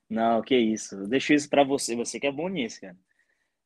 Não, 0.09 0.41
que 0.41 0.57
isso. 0.57 0.95
Eu 0.95 1.07
deixo 1.07 1.33
isso 1.33 1.49
para 1.49 1.63
você, 1.63 1.95
você 1.95 2.19
que 2.19 2.27
é 2.27 2.31
bom 2.31 2.49
nisso, 2.49 2.81
cara. 2.81 2.97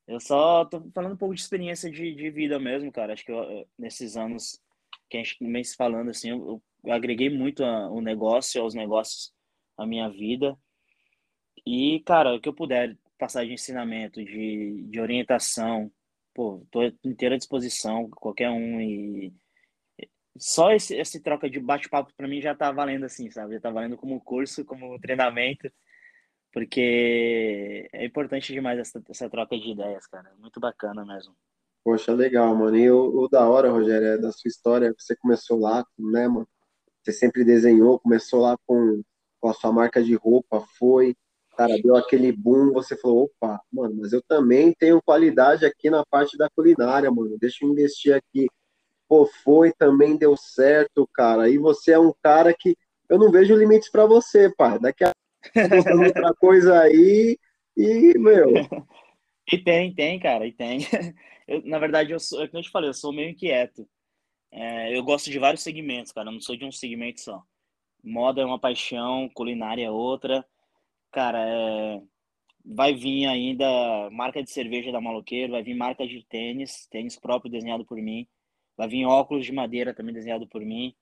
Eu 0.07 0.19
só 0.19 0.63
tô 0.65 0.79
falando 0.93 1.13
um 1.13 1.17
pouco 1.17 1.33
de 1.33 1.41
experiência 1.41 1.89
de, 1.89 2.13
de 2.13 2.29
vida 2.29 2.59
mesmo, 2.59 2.91
cara. 2.91 3.13
Acho 3.13 3.25
que 3.25 3.31
eu, 3.31 3.67
nesses 3.77 4.15
anos 4.15 4.61
que 5.09 5.17
a 5.17 5.23
gente 5.23 5.37
vem 5.41 5.63
se 5.63 5.75
falando, 5.75 6.11
assim, 6.11 6.29
eu, 6.29 6.37
eu 6.37 6.63
agreguei 6.91 7.29
muito 7.29 7.63
a, 7.63 7.89
o 7.89 8.01
negócio, 8.01 8.61
aos 8.61 8.73
negócios, 8.73 9.33
a 9.77 9.85
minha 9.85 10.09
vida. 10.09 10.57
E, 11.65 12.01
cara, 12.05 12.35
o 12.35 12.39
que 12.39 12.49
eu 12.49 12.53
puder 12.53 12.97
passar 13.17 13.45
de 13.45 13.53
ensinamento, 13.53 14.23
de, 14.23 14.83
de 14.89 14.99
orientação, 14.99 15.91
pô, 16.33 16.65
tô 16.69 16.83
inteira 17.03 17.35
à 17.35 17.37
disposição, 17.37 18.09
qualquer 18.09 18.49
um. 18.49 18.81
E 18.81 19.33
só 20.37 20.71
esse, 20.71 20.95
esse 20.95 21.21
troca 21.21 21.49
de 21.49 21.59
bate-papo 21.59 22.11
para 22.15 22.27
mim 22.27 22.41
já 22.41 22.53
tá 22.53 22.71
valendo, 22.71 23.05
assim, 23.05 23.31
sabe? 23.31 23.55
Já 23.55 23.61
tá 23.61 23.71
valendo 23.71 23.97
como 23.97 24.21
curso, 24.21 24.65
como 24.65 24.99
treinamento, 24.99 25.71
porque 26.51 27.89
é 27.93 28.05
importante 28.05 28.53
demais 28.53 28.79
essa, 28.79 29.01
essa 29.09 29.29
troca 29.29 29.57
de 29.57 29.71
ideias, 29.71 30.05
cara. 30.07 30.33
Muito 30.39 30.59
bacana 30.59 31.05
mesmo. 31.05 31.35
Poxa, 31.83 32.13
legal, 32.13 32.55
mano. 32.55 32.75
E 32.75 32.89
o, 32.89 33.23
o, 33.23 33.27
da 33.29 33.47
hora, 33.47 33.69
Rogério, 33.69 34.07
é 34.07 34.17
da 34.17 34.31
sua 34.31 34.49
história, 34.49 34.93
você 34.97 35.15
começou 35.15 35.59
lá, 35.59 35.85
né, 35.97 36.27
mano? 36.27 36.47
Você 37.05 37.11
sempre 37.11 37.43
desenhou, 37.43 37.99
começou 37.99 38.41
lá 38.41 38.57
com, 38.65 39.01
com 39.39 39.49
a 39.49 39.53
sua 39.53 39.71
marca 39.71 40.03
de 40.03 40.15
roupa, 40.15 40.65
foi, 40.79 41.15
cara, 41.55 41.77
deu 41.81 41.95
aquele 41.95 42.31
boom, 42.31 42.71
você 42.73 42.97
falou, 42.97 43.25
opa, 43.25 43.61
mano, 43.71 43.95
mas 43.99 44.11
eu 44.11 44.21
também 44.27 44.73
tenho 44.73 45.01
qualidade 45.03 45.65
aqui 45.65 45.89
na 45.89 46.03
parte 46.09 46.35
da 46.35 46.49
culinária, 46.49 47.11
mano, 47.11 47.37
deixa 47.39 47.63
eu 47.63 47.69
investir 47.69 48.13
aqui. 48.13 48.47
Pô, 49.07 49.27
foi, 49.43 49.71
também 49.71 50.17
deu 50.17 50.35
certo, 50.35 51.07
cara. 51.13 51.47
E 51.47 51.59
você 51.59 51.91
é 51.91 51.99
um 51.99 52.11
cara 52.23 52.51
que 52.57 52.75
eu 53.07 53.19
não 53.19 53.31
vejo 53.31 53.55
limites 53.55 53.91
para 53.91 54.07
você, 54.07 54.51
pai. 54.55 54.79
Daqui 54.79 55.03
a 55.03 55.11
outra 56.01 56.33
coisa 56.41 56.79
aí 56.79 57.37
e, 57.77 58.17
meu. 58.17 58.51
E 59.51 59.57
tem, 59.59 59.93
tem, 59.93 60.19
cara, 60.19 60.47
e 60.47 60.51
tem. 60.51 60.79
Eu, 61.47 61.61
na 61.63 61.77
verdade, 61.77 62.11
eu 62.11 62.19
sou, 62.19 62.41
é 62.41 62.47
como 62.47 62.57
eu 62.57 62.63
te 62.63 62.71
falei, 62.71 62.89
eu 62.89 62.93
sou 62.95 63.13
meio 63.13 63.29
inquieto. 63.29 63.87
É, 64.57 64.95
eu 64.97 65.03
gosto 65.03 65.29
de 65.29 65.37
vários 65.37 65.61
segmentos, 65.61 66.13
cara, 66.13 66.29
eu 66.29 66.31
não 66.31 66.39
sou 66.39 66.55
de 66.55 66.63
um 66.63 66.71
segmento 66.71 67.19
só. 67.19 67.43
Moda 68.01 68.41
é 68.41 68.45
uma 68.45 68.57
paixão, 68.57 69.29
culinária 69.33 69.85
é 69.85 69.91
outra. 69.91 70.45
Cara, 71.11 71.39
é, 71.45 72.01
vai 72.63 72.93
vir 72.93 73.25
ainda 73.27 74.09
marca 74.11 74.41
de 74.41 74.49
cerveja 74.49 74.93
da 74.93 75.01
Maloqueiro, 75.01 75.51
vai 75.51 75.61
vir 75.61 75.75
marca 75.75 76.07
de 76.07 76.23
tênis, 76.23 76.87
tênis 76.87 77.17
próprio 77.19 77.51
desenhado 77.51 77.85
por 77.85 77.97
mim. 77.97 78.25
Vai 78.77 78.87
vir 78.87 79.05
óculos 79.05 79.45
de 79.45 79.51
madeira 79.51 79.93
também 79.93 80.13
desenhado 80.13 80.47
por 80.47 80.61
mim. 80.61 80.95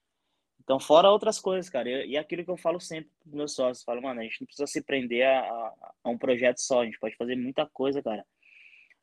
Então, 0.64 0.80
fora 0.80 1.12
outras 1.12 1.40
coisas, 1.40 1.70
cara. 1.70 2.06
E, 2.06 2.18
aquilo 2.18 2.44
que 2.44 2.50
eu 2.50 2.58
falo 2.58 2.80
sempre 2.80 3.12
para 3.24 3.38
meus 3.38 3.54
sócios, 3.54 3.84
falo, 3.84 4.02
mano, 4.02 4.20
a 4.20 4.24
gente 4.24 4.42
não 4.42 4.48
precisa 4.48 4.66
se 4.66 4.82
prender 4.82 5.28
a, 5.28 5.42
a, 5.42 5.94
a, 6.06 6.10
um 6.10 6.18
projeto 6.18 6.58
só, 6.60 6.82
a 6.82 6.86
gente 6.86 7.00
pode 7.00 7.16
fazer 7.18 7.36
muita 7.36 7.68
coisa, 7.68 8.02
cara. 8.02 8.26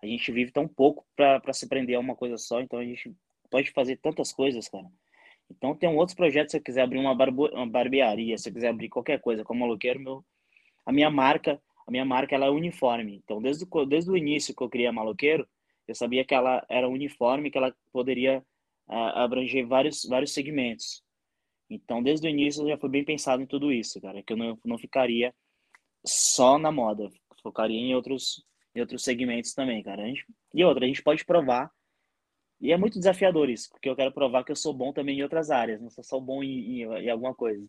A 0.03 0.07
gente 0.07 0.33
vive 0.33 0.51
tão 0.51 0.67
pouco 0.67 1.07
para 1.15 1.53
se 1.53 1.69
prender 1.69 1.97
a 1.97 2.01
uma 2.01 2.17
coisa 2.17 2.37
só, 2.37 2.61
então 2.61 2.79
a 2.79 2.85
gente 2.85 3.15
pode 3.51 3.71
fazer 3.73 3.97
tantas 3.97 4.33
coisas, 4.33 4.69
cara. 4.69 4.87
Então 5.51 5.75
tem 5.75 5.89
outros 5.89 6.15
projetos, 6.15 6.53
se 6.53 6.59
eu 6.59 6.63
quiser 6.63 6.83
abrir 6.83 6.99
uma, 6.99 7.15
barbo, 7.15 7.49
uma 7.49 7.67
barbearia, 7.67 8.39
se 8.39 8.49
eu 8.49 8.53
quiser 8.53 8.69
abrir 8.69 8.89
qualquer 8.89 9.21
coisa, 9.21 9.45
como 9.45 9.61
maloqueiro, 9.61 10.01
meu, 10.01 10.25
a 10.87 10.93
minha 10.93 11.11
marca, 11.11 11.61
a 11.87 11.91
minha 11.91 12.05
marca 12.05 12.35
ela 12.35 12.47
é 12.47 12.51
uniforme. 12.51 13.21
Então 13.25 13.43
desde 13.43 13.67
o, 13.69 13.85
desde 13.85 14.11
o 14.11 14.17
início 14.17 14.55
que 14.55 14.63
eu 14.63 14.69
criei 14.69 14.87
a 14.87 14.93
Maloqueiro, 14.93 15.47
eu 15.89 15.95
sabia 15.95 16.25
que 16.25 16.35
ela 16.35 16.65
era 16.69 16.89
uniforme, 16.89 17.51
que 17.51 17.59
ela 17.59 17.75
poderia 17.93 18.45
abranger 18.89 19.67
vários, 19.67 20.05
vários 20.05 20.33
segmentos. 20.33 21.03
Então, 21.69 22.03
desde 22.03 22.27
o 22.27 22.31
início, 22.31 22.67
já 22.67 22.77
foi 22.77 22.89
bem 22.89 23.05
pensado 23.05 23.43
em 23.43 23.47
tudo 23.47 23.73
isso, 23.73 24.01
cara, 24.01 24.23
que 24.23 24.33
eu 24.33 24.37
não, 24.37 24.59
não 24.65 24.79
ficaria 24.79 25.33
só 26.05 26.59
na 26.59 26.73
moda, 26.73 27.09
focaria 27.43 27.79
em 27.79 27.95
outros, 27.95 28.45
em 28.75 28.81
outros 28.81 29.05
segmentos 29.05 29.55
também, 29.55 29.83
cara. 29.83 30.05
Gente, 30.07 30.27
e 30.53 30.65
outra, 30.65 30.85
a 30.85 30.89
gente 30.89 31.03
pode 31.03 31.25
provar, 31.25 31.71
e 32.61 32.73
é 32.73 32.77
muito 32.77 32.99
desafiador 32.99 33.49
isso, 33.49 33.71
porque 33.71 33.89
eu 33.89 33.97
quero 33.97 34.13
provar 34.13 34.45
que 34.45 34.53
eu 34.53 34.57
sou 34.57 34.75
bom 34.75 34.93
também 34.93 35.19
em 35.19 35.23
outras 35.23 35.51
áreas, 35.51 35.81
não 35.81 35.91
sou 35.91 36.05
só 36.05 36.21
bom 36.21 36.43
em, 36.43 36.83
em, 36.83 36.83
em 36.83 37.11
alguma 37.11 37.35
coisa. 37.35 37.65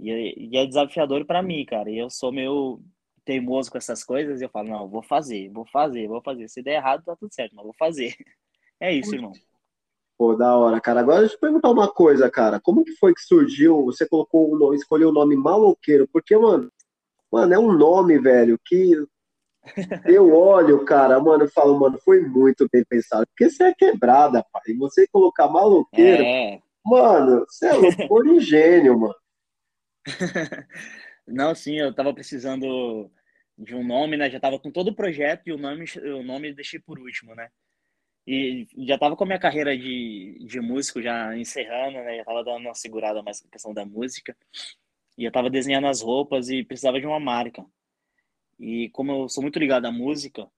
E, 0.00 0.48
e 0.50 0.56
é 0.56 0.66
desafiador 0.66 1.24
para 1.24 1.42
mim, 1.42 1.64
cara, 1.64 1.90
e 1.90 1.98
eu 1.98 2.10
sou 2.10 2.32
meio 2.32 2.80
teimoso 3.24 3.70
com 3.70 3.78
essas 3.78 4.02
coisas, 4.02 4.40
e 4.40 4.44
eu 4.44 4.48
falo, 4.48 4.68
não, 4.68 4.88
vou 4.88 5.02
fazer, 5.02 5.50
vou 5.50 5.66
fazer, 5.66 6.08
vou 6.08 6.22
fazer. 6.22 6.48
Se 6.48 6.62
der 6.62 6.76
errado, 6.76 7.04
tá 7.04 7.14
tudo 7.14 7.32
certo, 7.32 7.54
mas 7.54 7.64
vou 7.64 7.74
fazer. 7.78 8.14
É 8.80 8.94
isso, 8.94 9.12
irmão. 9.12 9.32
Pô, 10.16 10.36
da 10.36 10.56
hora, 10.56 10.80
cara. 10.80 11.00
Agora 11.00 11.22
deixa 11.22 11.34
eu 11.34 11.40
perguntar 11.40 11.68
uma 11.68 11.92
coisa, 11.92 12.30
cara. 12.30 12.60
Como 12.60 12.84
que 12.84 12.92
foi 12.92 13.12
que 13.12 13.20
surgiu? 13.20 13.84
Você 13.86 14.08
colocou 14.08 14.52
o 14.52 14.56
nome, 14.56 14.76
escolheu 14.76 15.08
o 15.08 15.12
nome 15.12 15.34
maloqueiro? 15.34 16.08
Porque, 16.12 16.36
mano, 16.36 16.70
mano, 17.28 17.54
é 17.54 17.58
um 17.58 17.72
nome, 17.72 18.20
velho, 18.20 18.56
que 18.64 18.92
eu 20.04 20.32
olho, 20.32 20.84
cara, 20.84 21.20
mano, 21.20 21.44
eu 21.44 21.50
falo, 21.50 21.78
mano, 21.78 21.98
foi 21.98 22.20
muito 22.22 22.68
bem 22.72 22.84
pensado. 22.84 23.26
Porque 23.28 23.50
você 23.50 23.64
é 23.64 23.74
quebrada, 23.74 24.44
pai. 24.52 24.62
E 24.68 24.74
você 24.74 25.06
colocar 25.08 25.48
maloqueiro, 25.48 26.22
é. 26.22 26.60
mano, 26.84 27.44
você 27.48 27.66
é 27.66 27.72
louco, 27.72 28.22
de 28.24 28.40
gênio, 28.40 28.98
mano. 28.98 29.14
Não, 31.26 31.54
sim, 31.54 31.78
eu 31.78 31.94
tava 31.94 32.14
precisando 32.14 33.10
de 33.56 33.74
um 33.74 33.84
nome, 33.84 34.16
né? 34.16 34.30
Já 34.30 34.40
tava 34.40 34.58
com 34.58 34.70
todo 34.70 34.88
o 34.88 34.94
projeto 34.94 35.48
e 35.48 35.52
o 35.52 35.58
nome, 35.58 35.84
o 36.18 36.22
nome 36.22 36.54
deixei 36.54 36.80
por 36.80 36.98
último, 36.98 37.34
né? 37.34 37.50
E 38.26 38.66
já 38.86 38.98
tava 38.98 39.16
com 39.16 39.24
a 39.24 39.26
minha 39.26 39.38
carreira 39.38 39.76
de, 39.76 40.38
de 40.46 40.60
músico 40.60 41.00
já 41.00 41.36
encerrando, 41.36 41.98
né? 41.98 42.18
Já 42.18 42.24
tava 42.24 42.44
dando 42.44 42.60
uma 42.60 42.74
segurada 42.74 43.22
mais 43.22 43.42
na 43.42 43.50
questão 43.50 43.72
da 43.72 43.84
música. 43.84 44.36
E 45.16 45.24
eu 45.24 45.32
tava 45.32 45.50
desenhando 45.50 45.86
as 45.86 46.02
roupas 46.02 46.48
e 46.48 46.62
precisava 46.62 47.00
de 47.00 47.06
uma 47.06 47.18
marca. 47.18 47.64
E 48.58 48.90
como 48.90 49.12
eu 49.12 49.28
sou 49.28 49.42
muito 49.42 49.58
ligado 49.58 49.86
à 49.86 49.92
música, 49.92 50.50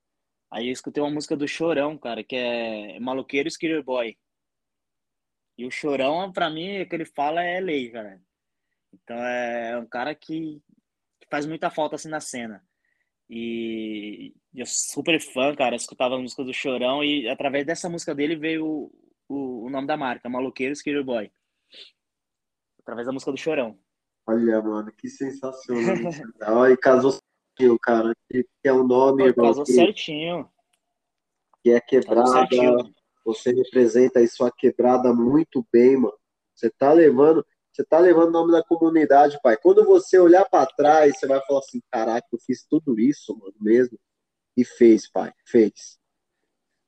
aí 0.50 0.68
eu 0.68 0.72
escutei 0.72 1.02
uma 1.02 1.10
música 1.10 1.36
do 1.36 1.46
Chorão, 1.46 1.98
cara, 1.98 2.24
que 2.24 2.36
é 2.36 2.98
Maloqueiro 2.98 3.48
Skater 3.48 3.82
Boy. 3.82 4.16
E 5.58 5.66
o 5.66 5.70
Chorão, 5.70 6.32
pra 6.32 6.48
mim, 6.48 6.80
o 6.80 6.88
que 6.88 6.94
ele 6.94 7.04
fala 7.04 7.42
é 7.42 7.60
lei, 7.60 7.90
cara. 7.90 8.20
Então 8.92 9.16
é 9.16 9.78
um 9.78 9.86
cara 9.86 10.14
que, 10.14 10.62
que 11.20 11.28
faz 11.30 11.46
muita 11.46 11.70
falta 11.70 11.96
assim 11.96 12.08
na 12.08 12.20
cena. 12.20 12.64
E 13.28 14.34
eu 14.54 14.66
super 14.66 15.20
fã, 15.20 15.54
cara, 15.54 15.76
escutava 15.76 16.16
a 16.16 16.18
música 16.18 16.42
do 16.42 16.52
Chorão 16.52 17.04
e 17.04 17.28
através 17.28 17.64
dessa 17.64 17.88
música 17.88 18.12
dele 18.14 18.34
veio 18.34 18.90
o, 19.28 19.66
o, 19.66 19.70
nome 19.70 19.86
da 19.86 19.96
marca, 19.96 20.28
Maloqueiro 20.28 20.72
Skater 20.72 21.04
Boy. 21.04 21.30
Através 22.80 23.06
da 23.06 23.12
música 23.12 23.30
do 23.30 23.38
Chorão. 23.38 23.78
Olha, 24.26 24.60
mano, 24.60 24.90
que 24.92 25.08
sensacional. 25.08 26.68
e 26.72 26.76
casou 26.76 27.12
certinho, 27.58 27.78
cara. 27.78 28.14
Que, 28.30 28.46
é 28.64 28.72
um 28.72 28.86
nome. 28.86 29.32
Pô, 29.32 29.42
casou 29.42 29.64
que, 29.64 29.72
certinho. 29.72 30.48
Que 31.62 31.70
é 31.70 31.80
quebrada. 31.80 32.48
Você 33.24 33.52
representa 33.52 34.18
aí 34.18 34.28
sua 34.28 34.50
quebrada 34.50 35.12
muito 35.12 35.66
bem, 35.72 35.96
mano. 35.96 36.16
Você 36.54 36.70
tá 36.70 36.92
levando. 36.92 37.44
Você 37.72 37.84
tá 37.84 37.98
levando 37.98 38.28
o 38.28 38.32
nome 38.32 38.52
da 38.52 38.62
comunidade, 38.64 39.38
pai. 39.42 39.56
Quando 39.56 39.84
você 39.84 40.18
olhar 40.18 40.44
para 40.44 40.66
trás, 40.66 41.18
você 41.18 41.26
vai 41.26 41.40
falar 41.46 41.60
assim: 41.60 41.80
caraca, 41.90 42.26
eu 42.32 42.38
fiz 42.38 42.66
tudo 42.68 42.98
isso, 42.98 43.36
mano, 43.38 43.54
mesmo. 43.60 43.98
E 44.56 44.64
fez, 44.64 45.08
pai, 45.10 45.32
fez. 45.46 45.98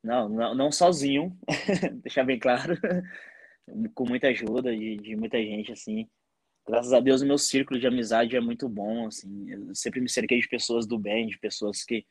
Não, 0.03 0.27
não, 0.27 0.53
não 0.53 0.71
sozinho, 0.71 1.37
deixar 2.03 2.25
bem 2.25 2.37
claro. 2.37 2.77
Com 3.95 4.05
muita 4.05 4.27
ajuda 4.27 4.75
de, 4.75 4.97
de 4.97 5.15
muita 5.15 5.37
gente, 5.37 5.71
assim. 5.71 6.09
Graças 6.65 6.93
a 6.93 6.99
Deus, 6.99 7.21
o 7.21 7.25
meu 7.25 7.37
círculo 7.37 7.79
de 7.79 7.87
amizade 7.87 8.35
é 8.35 8.39
muito 8.39 8.69
bom, 8.69 9.07
assim. 9.07 9.49
Eu 9.49 9.75
sempre 9.75 9.99
me 9.99 10.09
cerquei 10.09 10.39
de 10.39 10.47
pessoas 10.47 10.85
do 10.87 10.97
bem, 10.97 11.27
de 11.27 11.37
pessoas 11.37 11.83
que, 11.83 12.05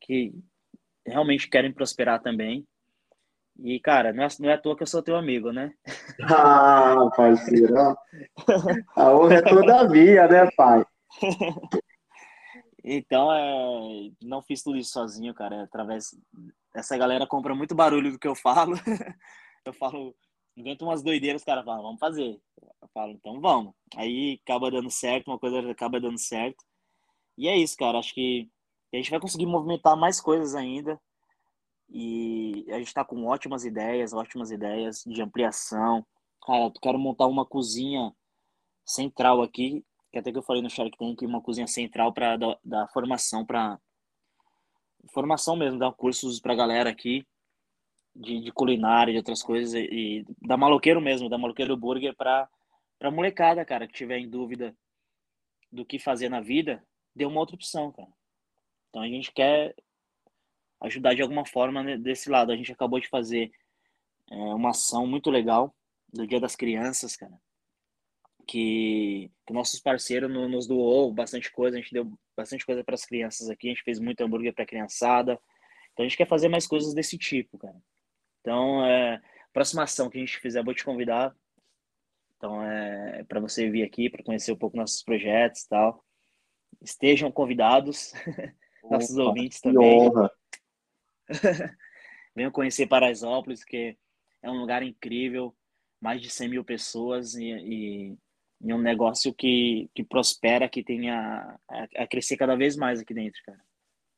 que 0.00 0.34
realmente 1.04 1.48
querem 1.48 1.72
prosperar 1.72 2.20
também. 2.20 2.66
E, 3.58 3.80
cara, 3.80 4.12
não 4.12 4.24
é, 4.24 4.28
não 4.38 4.50
é 4.50 4.52
à 4.52 4.58
toa 4.58 4.76
que 4.76 4.82
eu 4.82 4.86
sou 4.86 5.02
teu 5.02 5.16
amigo, 5.16 5.50
né? 5.50 5.72
Ah, 6.30 7.10
parceiro. 7.16 7.74
A 8.94 9.14
honra 9.14 9.36
é 9.36 9.42
toda 9.42 9.88
minha, 9.88 10.28
né, 10.28 10.50
pai? 10.56 10.84
Então, 12.88 13.32
é, 13.32 14.12
não 14.22 14.40
fiz 14.40 14.62
tudo 14.62 14.78
isso 14.78 14.92
sozinho, 14.92 15.34
cara. 15.34 15.56
É 15.56 15.62
através 15.62 16.16
essa 16.72 16.96
galera 16.96 17.26
compra 17.26 17.52
muito 17.52 17.74
barulho 17.74 18.12
do 18.12 18.18
que 18.18 18.28
eu 18.28 18.36
falo. 18.36 18.76
Eu 19.64 19.72
falo, 19.72 20.14
invento 20.56 20.84
umas 20.84 21.02
doideiras, 21.02 21.42
os 21.42 21.44
caras 21.44 21.64
falam, 21.64 21.82
vamos 21.82 22.00
fazer. 22.00 22.40
Eu 22.80 22.88
falo, 22.94 23.12
então 23.12 23.40
vamos. 23.40 23.74
Aí 23.94 24.40
acaba 24.42 24.70
dando 24.70 24.90
certo, 24.90 25.28
uma 25.28 25.38
coisa 25.38 25.70
acaba 25.70 26.00
dando 26.00 26.18
certo. 26.18 26.64
E 27.36 27.48
é 27.48 27.56
isso, 27.56 27.76
cara. 27.76 27.98
Acho 27.98 28.14
que 28.14 28.48
a 28.92 28.96
gente 28.96 29.10
vai 29.10 29.20
conseguir 29.20 29.46
movimentar 29.46 29.96
mais 29.96 30.20
coisas 30.20 30.54
ainda. 30.54 31.00
E 31.88 32.64
a 32.68 32.78
gente 32.78 32.88
está 32.88 33.04
com 33.04 33.26
ótimas 33.26 33.64
ideias, 33.64 34.12
ótimas 34.12 34.50
ideias 34.50 35.04
de 35.06 35.22
ampliação. 35.22 36.04
Cara, 36.44 36.64
eu 36.64 36.72
quero 36.72 36.98
montar 36.98 37.26
uma 37.26 37.44
cozinha 37.44 38.12
central 38.84 39.42
aqui, 39.42 39.84
que 40.12 40.18
até 40.18 40.32
que 40.32 40.38
eu 40.38 40.42
falei 40.42 40.62
no 40.62 40.70
Shark 40.70 40.96
Tank, 40.96 41.22
uma 41.22 41.42
cozinha 41.42 41.66
central 41.66 42.12
para 42.12 42.36
da, 42.36 42.58
da, 42.64 42.88
formação 42.88 43.44
para 43.44 43.78
formação 45.12 45.56
mesmo, 45.56 45.78
dar 45.78 45.92
cursos 45.92 46.40
para 46.40 46.54
galera 46.54 46.90
aqui 46.90 47.26
de, 48.16 48.40
de, 48.40 48.52
culinária, 48.52 49.12
de 49.12 49.18
outras 49.18 49.42
coisas 49.42 49.74
e, 49.74 49.88
e 49.90 50.26
da 50.46 50.56
maloqueiro 50.56 51.00
mesmo, 51.00 51.28
da 51.28 51.38
maloqueiro 51.38 51.76
burger 51.76 52.14
para 52.16 52.48
para 52.98 53.10
molecada, 53.10 53.64
cara, 53.64 53.86
que 53.86 53.92
tiver 53.92 54.18
em 54.18 54.28
dúvida 54.28 54.74
do 55.70 55.84
que 55.84 55.98
fazer 55.98 56.28
na 56.28 56.40
vida, 56.40 56.82
dê 57.14 57.26
uma 57.26 57.40
outra 57.40 57.54
opção, 57.54 57.92
cara. 57.92 58.08
Então 58.88 59.02
a 59.02 59.08
gente 59.08 59.32
quer 59.32 59.74
ajudar 60.80 61.14
de 61.14 61.22
alguma 61.22 61.44
forma 61.44 61.98
desse 61.98 62.30
lado. 62.30 62.52
A 62.52 62.56
gente 62.56 62.72
acabou 62.72 63.00
de 63.00 63.08
fazer 63.08 63.50
é, 64.30 64.34
uma 64.34 64.70
ação 64.70 65.06
muito 65.06 65.30
legal 65.30 65.74
do 66.12 66.26
Dia 66.26 66.40
das 66.40 66.56
Crianças, 66.56 67.16
cara. 67.16 67.38
Que, 68.46 69.30
que 69.44 69.52
nossos 69.52 69.80
parceiros 69.80 70.30
no, 70.30 70.48
nos 70.48 70.66
doou 70.66 71.12
bastante 71.12 71.50
coisa, 71.50 71.76
a 71.76 71.80
gente 71.80 71.92
deu 71.92 72.10
bastante 72.36 72.64
coisa 72.64 72.84
para 72.84 72.94
as 72.94 73.04
crianças 73.04 73.50
aqui, 73.50 73.66
a 73.66 73.70
gente 73.70 73.82
fez 73.82 73.98
muito 73.98 74.20
hambúrguer 74.20 74.54
para 74.54 74.64
criançada. 74.64 75.38
Então 75.92 76.04
a 76.04 76.08
gente 76.08 76.16
quer 76.16 76.28
fazer 76.28 76.48
mais 76.48 76.66
coisas 76.66 76.94
desse 76.94 77.18
tipo, 77.18 77.58
cara. 77.58 77.76
Então, 78.46 78.86
é, 78.86 79.20
próxima 79.52 79.82
ação 79.82 80.08
que 80.08 80.18
a 80.18 80.20
gente 80.20 80.38
fizer, 80.38 80.62
vou 80.62 80.72
te 80.72 80.84
convidar. 80.84 81.34
Então, 82.36 82.62
é 82.62 83.24
para 83.24 83.40
você 83.40 83.68
vir 83.68 83.82
aqui, 83.82 84.08
para 84.08 84.22
conhecer 84.22 84.52
um 84.52 84.56
pouco 84.56 84.76
nossos 84.76 85.02
projetos 85.02 85.62
e 85.62 85.68
tal. 85.68 86.04
Estejam 86.80 87.32
convidados, 87.32 88.12
nossos 88.88 89.18
Opa, 89.18 89.30
ouvintes 89.30 89.60
também. 89.60 90.00
Honra. 90.00 90.30
Venham 92.36 92.52
conhecer 92.52 92.86
Paraisópolis, 92.86 93.64
que 93.64 93.98
é 94.40 94.48
um 94.48 94.60
lugar 94.60 94.84
incrível, 94.84 95.52
mais 96.00 96.22
de 96.22 96.30
100 96.30 96.48
mil 96.48 96.64
pessoas 96.64 97.34
e, 97.34 97.50
e 97.50 98.16
em 98.60 98.72
um 98.72 98.78
negócio 98.78 99.34
que, 99.34 99.90
que 99.92 100.04
prospera, 100.04 100.68
que 100.68 100.84
tenha 100.84 101.58
a, 101.68 101.88
a 101.96 102.06
crescer 102.06 102.36
cada 102.36 102.54
vez 102.54 102.76
mais 102.76 103.00
aqui 103.00 103.12
dentro, 103.12 103.42
cara. 103.44 103.60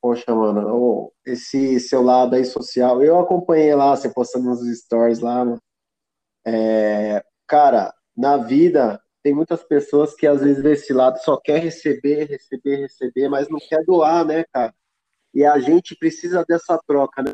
Poxa, 0.01 0.33
mano, 0.33 1.13
esse 1.27 1.81
seu 1.81 2.03
lado 2.03 2.37
aí 2.37 2.45
social, 2.45 3.03
eu 3.03 3.19
acompanhei 3.19 3.75
lá, 3.75 3.97
você 3.97 4.09
postando 4.09 4.47
nos 4.47 4.61
stories 4.81 5.19
lá, 5.19 5.45
mano. 5.45 5.63
É, 6.47 7.23
cara, 7.47 7.93
na 8.17 8.37
vida 8.37 9.03
tem 9.23 9.35
muitas 9.35 9.63
pessoas 9.65 10.15
que 10.15 10.27
às 10.27 10.41
vezes 10.41 10.63
desse 10.63 10.93
lado 10.93 11.19
só 11.19 11.37
quer 11.37 11.59
receber, 11.59 12.25
receber, 12.25 12.77
receber, 12.77 13.29
mas 13.29 13.49
não 13.49 13.59
quer 13.59 13.85
doar, 13.85 14.25
né, 14.25 14.45
cara? 14.53 14.73
E 15.35 15.45
a 15.45 15.59
gente 15.59 15.97
precisa 15.97 16.45
dessa 16.49 16.81
troca, 16.87 17.23
né? 17.23 17.33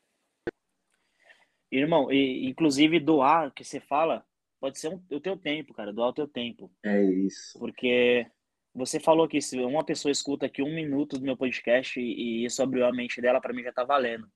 Irmão, 1.71 2.11
e, 2.11 2.49
inclusive 2.49 2.99
doar, 2.99 3.53
que 3.53 3.65
você 3.65 3.79
fala, 3.79 4.25
pode 4.61 4.79
ser 4.79 4.89
um, 4.89 5.03
o 5.11 5.21
teu 5.21 5.37
tempo, 5.37 5.75
cara, 5.75 5.93
doar 5.93 6.09
o 6.09 6.15
teu 6.15 6.27
tempo. 6.27 6.71
É 6.85 7.03
isso. 7.03 7.59
Porque 7.59 8.27
você 8.75 8.99
falou 8.99 9.29
que 9.29 9.41
se 9.41 9.59
uma 9.61 9.85
pessoa 9.85 10.11
escuta 10.11 10.47
aqui 10.47 10.63
um 10.63 10.75
minuto 10.75 11.17
do 11.17 11.25
meu 11.25 11.37
podcast 11.37 12.01
e, 12.01 12.03
e 12.03 12.45
isso 12.45 12.63
abriu 12.63 12.85
a 12.85 12.93
mente 12.93 13.21
dela, 13.21 13.41
para 13.41 13.53
mim 13.53 13.63
já 13.63 13.73
tá 13.73 13.85
valendo. 13.85 14.29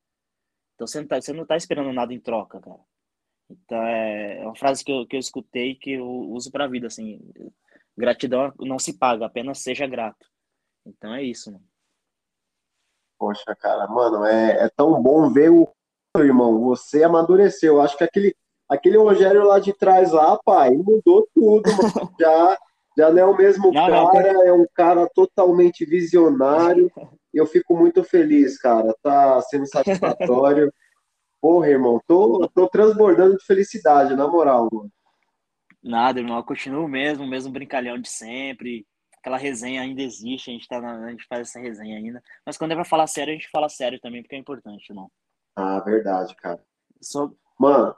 Então 0.75 0.87
você 0.87 1.01
não 1.01 1.09
tá, 1.09 1.21
você 1.21 1.33
não 1.33 1.47
tá 1.47 1.57
esperando 1.57 1.93
nada 1.93 2.15
em 2.15 2.21
troca, 2.21 2.61
cara. 2.61 2.81
Então 3.51 3.83
é, 3.83 4.39
é 4.39 4.45
uma 4.45 4.55
frase 4.55 4.85
que 4.85 4.93
eu, 4.93 5.07
que 5.07 5.17
eu 5.17 5.21
escutei 5.21 5.75
que 5.75 5.93
eu 5.95 6.07
uso 6.07 6.53
pra 6.53 6.69
vida, 6.69 6.87
assim. 6.87 7.21
Gratidão 7.97 8.53
não 8.61 8.79
se 8.79 8.97
paga, 8.97 9.27
apenas 9.27 9.59
seja 9.59 9.87
grato. 9.89 10.25
Então 10.87 11.13
é 11.13 11.23
isso, 11.23 11.51
mano. 11.51 11.65
Poxa, 13.19 13.57
cara, 13.57 13.89
mano, 13.89 14.25
é, 14.25 14.67
é 14.67 14.69
tão 14.69 15.03
bom 15.03 15.33
ver 15.33 15.51
o 15.51 15.69
irmão, 16.17 16.61
você 16.61 17.03
amadureceu. 17.03 17.81
Acho 17.81 17.99
que 17.99 18.05
aquele, 18.05 18.37
aquele 18.69 18.97
Rogério 18.97 19.45
lá 19.45 19.59
de 19.59 19.73
trás 19.73 20.13
lá, 20.13 20.39
pai, 20.45 20.71
mudou 20.71 21.29
tudo, 21.35 21.69
mano. 21.71 22.15
Já 22.21 22.57
já 22.99 23.13
não 23.13 23.19
é 23.21 23.25
o 23.25 23.37
mesmo 23.37 23.73
não, 23.73 23.87
cara, 23.87 24.33
não, 24.33 24.43
é 24.45 24.53
um 24.53 24.67
cara 24.75 25.09
totalmente 25.15 25.85
visionário. 25.85 26.91
Eu 27.33 27.47
fico 27.47 27.77
muito 27.77 28.03
feliz, 28.03 28.59
cara. 28.59 28.93
Tá 29.01 29.41
sendo 29.43 29.69
satisfatório. 29.69 30.73
Porra, 31.41 31.69
irmão, 31.69 32.03
tô, 32.09 32.49
tô 32.53 32.69
transbordando 32.69 33.37
de 33.37 33.45
felicidade, 33.45 34.17
na 34.17 34.27
moral, 34.27 34.69
mano. 34.73 34.91
Nada, 35.81 36.19
irmão, 36.19 36.39
eu 36.39 36.43
continuo 36.43 36.89
mesmo, 36.89 37.25
mesmo 37.25 37.53
brincalhão 37.53 38.01
de 38.01 38.09
sempre. 38.09 38.85
Aquela 39.21 39.37
resenha 39.37 39.83
ainda 39.83 40.03
existe, 40.03 40.51
a 40.51 40.53
gente, 40.53 40.67
tá 40.67 40.81
na, 40.81 41.05
a 41.05 41.11
gente 41.11 41.25
faz 41.29 41.49
essa 41.49 41.61
resenha 41.61 41.99
ainda. 41.99 42.21
Mas 42.45 42.59
quando 42.59 42.73
é 42.73 42.75
pra 42.75 42.85
falar 42.85 43.07
sério, 43.07 43.33
a 43.33 43.37
gente 43.37 43.49
fala 43.49 43.69
sério 43.69 44.01
também, 44.01 44.23
porque 44.23 44.35
é 44.35 44.39
importante, 44.39 44.91
irmão. 44.91 45.09
Ah, 45.55 45.79
verdade, 45.79 46.35
cara. 46.35 46.61
Só... 47.01 47.31
Mano, 47.57 47.95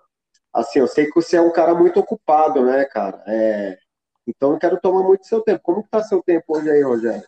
assim, 0.53 0.81
eu 0.81 0.87
sei 0.87 1.07
que 1.07 1.15
você 1.15 1.39
é 1.39 1.41
um 1.41 1.53
cara 1.53 1.75
muito 1.75 1.99
ocupado, 1.99 2.63
né, 2.67 2.85
cara? 2.85 3.25
É, 3.27 3.79
então, 4.27 4.53
não 4.53 4.59
quero 4.59 4.81
tomar 4.81 5.03
muito 5.03 5.27
seu 5.27 5.41
tempo. 5.41 5.61
Como 5.62 5.83
que 5.83 5.91
tá 5.91 6.03
seu 6.03 6.23
tempo 6.23 6.57
hoje 6.57 6.71
aí, 6.71 6.83
Rogério? 6.83 7.27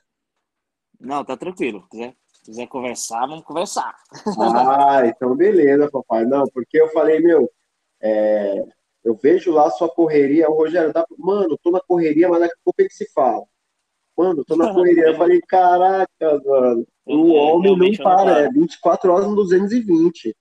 Não, 1.01 1.25
tá 1.25 1.37
tranquilo. 1.37 1.87
Quiser, 1.91 2.15
quiser 2.45 2.67
conversar, 2.69 3.27
vamos 3.27 3.45
conversar. 3.45 3.95
Ah, 4.39 5.05
então 5.07 5.35
beleza, 5.35 5.91
papai. 5.91 6.25
Não, 6.25 6.45
porque 6.53 6.81
eu 6.81 6.89
falei, 6.91 7.21
meu, 7.21 7.51
é, 8.01 8.65
eu 9.05 9.15
vejo 9.15 9.51
lá 9.53 9.71
sua 9.71 9.89
correria, 9.89 10.49
o 10.49 10.55
Rogério, 10.55 10.93
dá, 10.93 11.05
mano, 11.19 11.59
tô 11.63 11.71
na 11.71 11.81
correria, 11.81 12.29
mas 12.29 12.41
daqui 12.41 12.55
a 12.55 12.65
pouco 12.65 12.81
ele 12.81 12.91
se 12.91 13.11
fala. 13.13 13.45
Mano, 14.17 14.45
tô 14.45 14.57
na 14.57 14.73
correria. 14.73 15.07
Eu 15.07 15.17
falei, 15.17 15.41
caraca, 15.41 16.41
mano, 16.45 16.87
o 17.05 17.33
homem 17.33 17.77
não 17.77 18.05
para, 18.05 18.43
é 18.43 18.49
24 18.49 19.13
horas 19.13 19.27
no 19.27 19.35
220. 19.35 20.37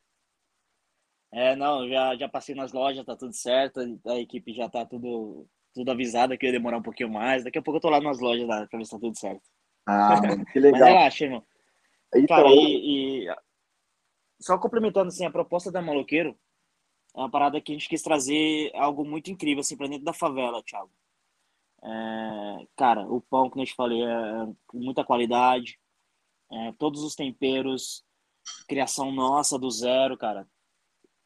É, 1.34 1.56
não, 1.56 1.88
já, 1.88 2.16
já 2.18 2.28
passei 2.28 2.54
nas 2.54 2.74
lojas, 2.74 3.06
tá 3.06 3.16
tudo 3.16 3.34
certo, 3.34 3.80
a 4.06 4.20
equipe 4.20 4.54
já 4.54 4.70
tá 4.70 4.86
tudo 4.86 5.48
tudo 5.74 5.92
avisado 5.92 6.38
que 6.38 6.46
ia 6.46 6.52
demorar 6.52 6.78
um 6.78 6.84
pouquinho 6.84 7.10
mais. 7.10 7.44
Daqui 7.44 7.58
a 7.58 7.62
pouco 7.62 7.78
eu 7.78 7.82
tô 7.82 7.90
lá 7.90 8.00
nas 8.02 8.20
lojas 8.20 8.48
lá, 8.48 8.68
pra 8.68 8.78
ver 8.78 8.86
se 8.86 8.92
tá 8.92 9.00
tudo 9.00 9.18
certo. 9.18 9.42
Ah, 9.86 10.22
mano, 10.22 10.46
que 10.46 10.60
legal. 10.60 10.80
Mas 10.80 10.90
relaxa, 10.90 11.24
irmão. 11.26 11.46
Então... 12.16 12.38
Cara, 12.38 12.50
e, 12.50 13.26
e, 13.26 13.36
só 14.40 14.58
complementando 14.58 15.08
assim, 15.08 15.26
a 15.26 15.32
proposta 15.32 15.72
da 15.72 15.82
Maloqueiro 15.82 16.38
é 17.16 17.20
uma 17.20 17.30
parada 17.30 17.62
que 17.62 17.72
a 17.72 17.76
gente 17.76 17.90
quis 17.90 18.02
trazer 18.02 18.72
algo 18.76 19.06
muito 19.06 19.32
incrível 19.32 19.62
assim 19.62 19.78
para 19.78 19.88
dentro 19.88 20.06
da 20.06 20.14
favela, 20.14 20.64
Thiago. 20.64 20.92
É, 21.84 22.68
cara, 22.76 23.02
o 23.08 23.22
pão 23.22 23.50
que 23.50 23.60
eu 23.60 23.66
te 23.66 23.74
falei 23.74 24.04
é 24.04 24.48
muita 24.74 25.04
qualidade, 25.04 25.80
é, 26.52 26.72
todos 26.74 27.02
os 27.02 27.16
temperos, 27.16 28.04
criação 28.68 29.12
nossa 29.12 29.58
do 29.58 29.70
zero, 29.70 30.18
cara. 30.18 30.48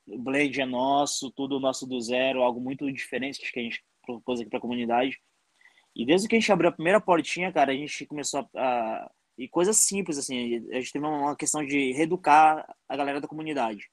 O 0.07 0.19
blend 0.19 0.61
é 0.61 0.65
nosso, 0.65 1.31
tudo 1.31 1.59
nosso 1.59 1.87
do 1.87 1.99
zero, 1.99 2.43
algo 2.43 2.61
muito 2.61 2.91
diferente 2.91 3.39
que 3.39 3.59
a 3.59 3.63
gente 3.63 3.83
propôs 4.05 4.39
aqui 4.39 4.49
para 4.49 4.59
a 4.59 4.61
comunidade. 4.61 5.19
E 5.95 6.05
desde 6.05 6.27
que 6.27 6.35
a 6.35 6.39
gente 6.39 6.51
abriu 6.51 6.69
a 6.69 6.73
primeira 6.73 7.01
portinha, 7.01 7.51
cara, 7.51 7.71
a 7.71 7.75
gente 7.75 8.05
começou 8.05 8.41
a, 8.55 8.61
a 8.61 9.11
e 9.37 9.47
coisas 9.47 9.77
simples 9.77 10.17
assim, 10.17 10.65
a 10.71 10.75
gente 10.75 10.93
teve 10.93 11.05
uma 11.05 11.35
questão 11.35 11.65
de 11.65 11.91
reeducar 11.91 12.65
a 12.87 12.95
galera 12.95 13.19
da 13.19 13.27
comunidade. 13.27 13.89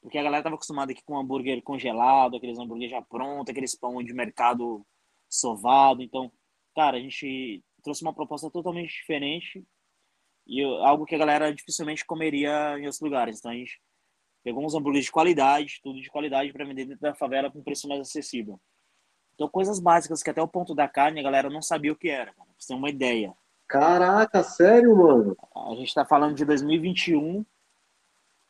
Porque 0.00 0.18
a 0.18 0.22
galera 0.22 0.40
estava 0.40 0.54
acostumada 0.54 0.92
aqui 0.92 1.02
com 1.04 1.18
hambúrguer 1.18 1.60
congelado, 1.62 2.36
aqueles 2.36 2.58
hambúrguer 2.58 2.88
já 2.88 3.02
pronto, 3.02 3.50
aqueles 3.50 3.74
pão 3.74 4.02
de 4.04 4.14
mercado 4.14 4.86
sovado. 5.28 6.00
Então, 6.00 6.30
cara, 6.76 6.96
a 6.96 7.00
gente 7.00 7.64
trouxe 7.82 8.02
uma 8.02 8.14
proposta 8.14 8.48
totalmente 8.50 8.92
diferente 8.92 9.64
e 10.46 10.62
algo 10.62 11.04
que 11.04 11.16
a 11.16 11.18
galera 11.18 11.52
dificilmente 11.52 12.04
comeria 12.04 12.78
em 12.78 12.82
outros 12.82 13.00
lugares. 13.00 13.38
Então, 13.38 13.50
a 13.50 13.54
gente 13.54 13.80
pegou 14.44 14.64
uns 14.64 14.76
hambúrgueres 14.76 15.06
de 15.06 15.12
qualidade, 15.12 15.80
tudo 15.82 16.00
de 16.00 16.08
qualidade 16.08 16.52
para 16.52 16.64
vender 16.64 16.84
dentro 16.84 17.00
da 17.00 17.14
favela 17.16 17.50
com 17.50 17.64
preço 17.64 17.88
mais 17.88 18.00
acessível. 18.00 18.60
Então, 19.36 19.48
coisas 19.48 19.78
básicas 19.78 20.22
que 20.22 20.30
até 20.30 20.40
o 20.40 20.48
ponto 20.48 20.74
da 20.74 20.88
carne 20.88 21.20
a 21.20 21.22
galera 21.22 21.50
não 21.50 21.60
sabia 21.60 21.92
o 21.92 21.96
que 21.96 22.08
era, 22.08 22.32
cara, 22.32 22.46
pra 22.46 22.54
você 22.58 22.68
ter 22.68 22.74
uma 22.74 22.88
ideia. 22.88 23.34
Caraca, 23.68 24.42
sério, 24.42 24.96
mano? 24.96 25.36
A 25.54 25.74
gente 25.74 25.94
tá 25.94 26.06
falando 26.06 26.34
de 26.34 26.44
2021, 26.46 27.44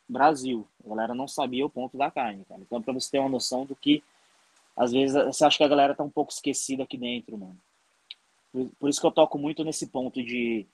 Brasil. 0.07 0.65
A 0.85 0.89
galera 0.89 1.13
não 1.13 1.27
sabia 1.27 1.65
o 1.65 1.69
ponto 1.69 1.97
da 1.97 2.09
carne, 2.09 2.45
cara. 2.45 2.61
Então, 2.61 2.81
pra 2.81 2.93
você 2.93 3.11
ter 3.11 3.19
uma 3.19 3.27
noção 3.27 3.65
do 3.65 3.75
que, 3.75 4.01
às 4.77 4.93
vezes, 4.93 5.13
você 5.25 5.43
acha 5.43 5.57
que 5.57 5.63
a 5.65 5.67
galera 5.67 5.93
tá 5.93 6.05
um 6.05 6.09
pouco 6.09 6.31
esquecida 6.31 6.83
aqui 6.83 6.97
dentro, 6.97 7.37
mano. 7.37 7.57
Por, 8.53 8.69
por 8.79 8.89
isso 8.89 9.01
que 9.01 9.07
eu 9.07 9.11
toco 9.11 9.37
muito 9.37 9.65
nesse 9.65 9.87
ponto 9.87 10.23
de, 10.23 10.65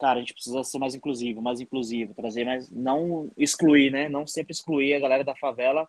cara, 0.00 0.16
a 0.16 0.20
gente 0.20 0.32
precisa 0.32 0.64
ser 0.64 0.78
mais 0.78 0.94
inclusivo, 0.94 1.42
mais 1.42 1.60
inclusivo, 1.60 2.14
trazer 2.14 2.46
mais, 2.46 2.70
não 2.70 3.30
excluir, 3.36 3.90
né? 3.90 4.08
Não 4.08 4.26
sempre 4.26 4.52
excluir 4.52 4.94
a 4.94 5.00
galera 5.00 5.22
da 5.22 5.36
favela 5.36 5.86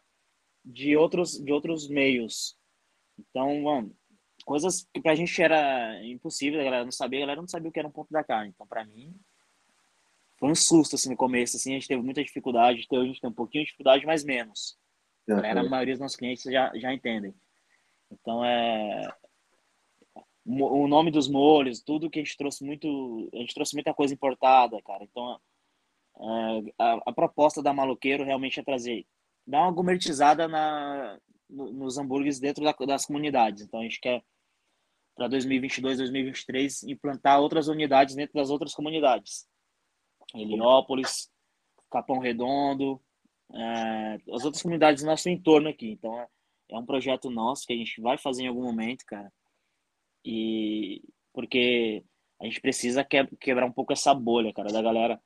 de 0.65 0.97
outros, 0.97 1.39
de 1.39 1.53
outros 1.53 1.87
meios 1.87 2.58
então, 3.29 3.61
mano, 3.61 3.95
coisas 4.45 4.87
que 4.93 5.01
pra 5.01 5.15
gente 5.15 5.41
era 5.41 6.03
impossível, 6.05 6.59
a 6.59 6.63
galera 6.63 6.83
não 6.83 6.91
sabia, 6.91 7.19
a 7.19 7.21
galera 7.21 7.41
não 7.41 7.47
sabia 7.47 7.69
o 7.69 7.71
que 7.71 7.79
era 7.79 7.87
um 7.87 7.91
ponto 7.91 8.11
da 8.11 8.23
carne. 8.23 8.51
Então, 8.53 8.65
pra 8.65 8.85
mim, 8.85 9.15
foi 10.37 10.49
um 10.49 10.55
susto, 10.55 10.95
assim, 10.95 11.09
no 11.09 11.17
começo, 11.17 11.57
assim, 11.57 11.71
a 11.71 11.73
gente 11.75 11.87
teve 11.87 12.01
muita 12.01 12.23
dificuldade, 12.23 12.87
a 12.91 13.03
gente 13.03 13.21
tem 13.21 13.29
um 13.29 13.33
pouquinho 13.33 13.63
de 13.63 13.67
dificuldade, 13.67 14.05
mas 14.05 14.23
menos. 14.23 14.77
A, 15.27 15.35
galera, 15.35 15.61
a 15.61 15.69
maioria 15.69 15.93
dos 15.93 16.01
nossos 16.01 16.17
clientes 16.17 16.43
já, 16.43 16.71
já 16.75 16.93
entendem. 16.93 17.33
Então, 18.11 18.43
é... 18.43 19.07
O 20.45 20.87
nome 20.87 21.11
dos 21.11 21.27
molhos, 21.27 21.83
tudo 21.83 22.09
que 22.09 22.19
a 22.19 22.23
gente 22.23 22.35
trouxe 22.35 22.63
muito... 22.63 23.29
A 23.33 23.37
gente 23.37 23.53
trouxe 23.53 23.75
muita 23.75 23.93
coisa 23.93 24.13
importada, 24.13 24.81
cara. 24.81 25.03
Então, 25.03 25.39
é... 26.17 26.73
a, 26.79 26.99
a 27.05 27.13
proposta 27.13 27.61
da 27.61 27.73
Maloqueiro 27.73 28.23
realmente 28.23 28.59
é 28.59 28.63
trazer... 28.63 29.05
Dar 29.45 29.61
uma 29.61 29.71
gourmetizada 29.71 30.47
na, 30.47 31.19
nos 31.49 31.97
hambúrgueres 31.97 32.39
dentro 32.39 32.63
da, 32.63 32.73
das 32.85 33.05
comunidades. 33.05 33.63
Então 33.63 33.79
a 33.79 33.83
gente 33.83 33.99
quer 33.99 34.23
para 35.15 35.27
2022, 35.27 35.97
2023 35.97 36.83
implantar 36.83 37.41
outras 37.41 37.67
unidades 37.67 38.15
dentro 38.15 38.35
das 38.35 38.49
outras 38.49 38.73
comunidades. 38.73 39.47
Heliópolis, 40.33 41.29
Capão 41.91 42.19
Redondo, 42.19 43.01
é, 43.53 44.19
as 44.31 44.45
outras 44.45 44.61
comunidades 44.61 45.03
do 45.03 45.07
nosso 45.07 45.27
entorno 45.27 45.69
aqui. 45.69 45.91
Então 45.91 46.17
é, 46.19 46.27
é 46.71 46.77
um 46.77 46.85
projeto 46.85 47.29
nosso 47.29 47.65
que 47.65 47.73
a 47.73 47.75
gente 47.75 47.99
vai 47.99 48.17
fazer 48.17 48.43
em 48.43 48.47
algum 48.47 48.63
momento, 48.63 49.03
cara. 49.05 49.31
E 50.23 51.01
porque 51.33 52.03
a 52.41 52.45
gente 52.45 52.61
precisa 52.61 53.03
que, 53.03 53.25
quebrar 53.37 53.65
um 53.65 53.71
pouco 53.71 53.91
essa 53.91 54.13
bolha, 54.13 54.53
cara, 54.53 54.71
da 54.71 54.81
galera. 54.81 55.21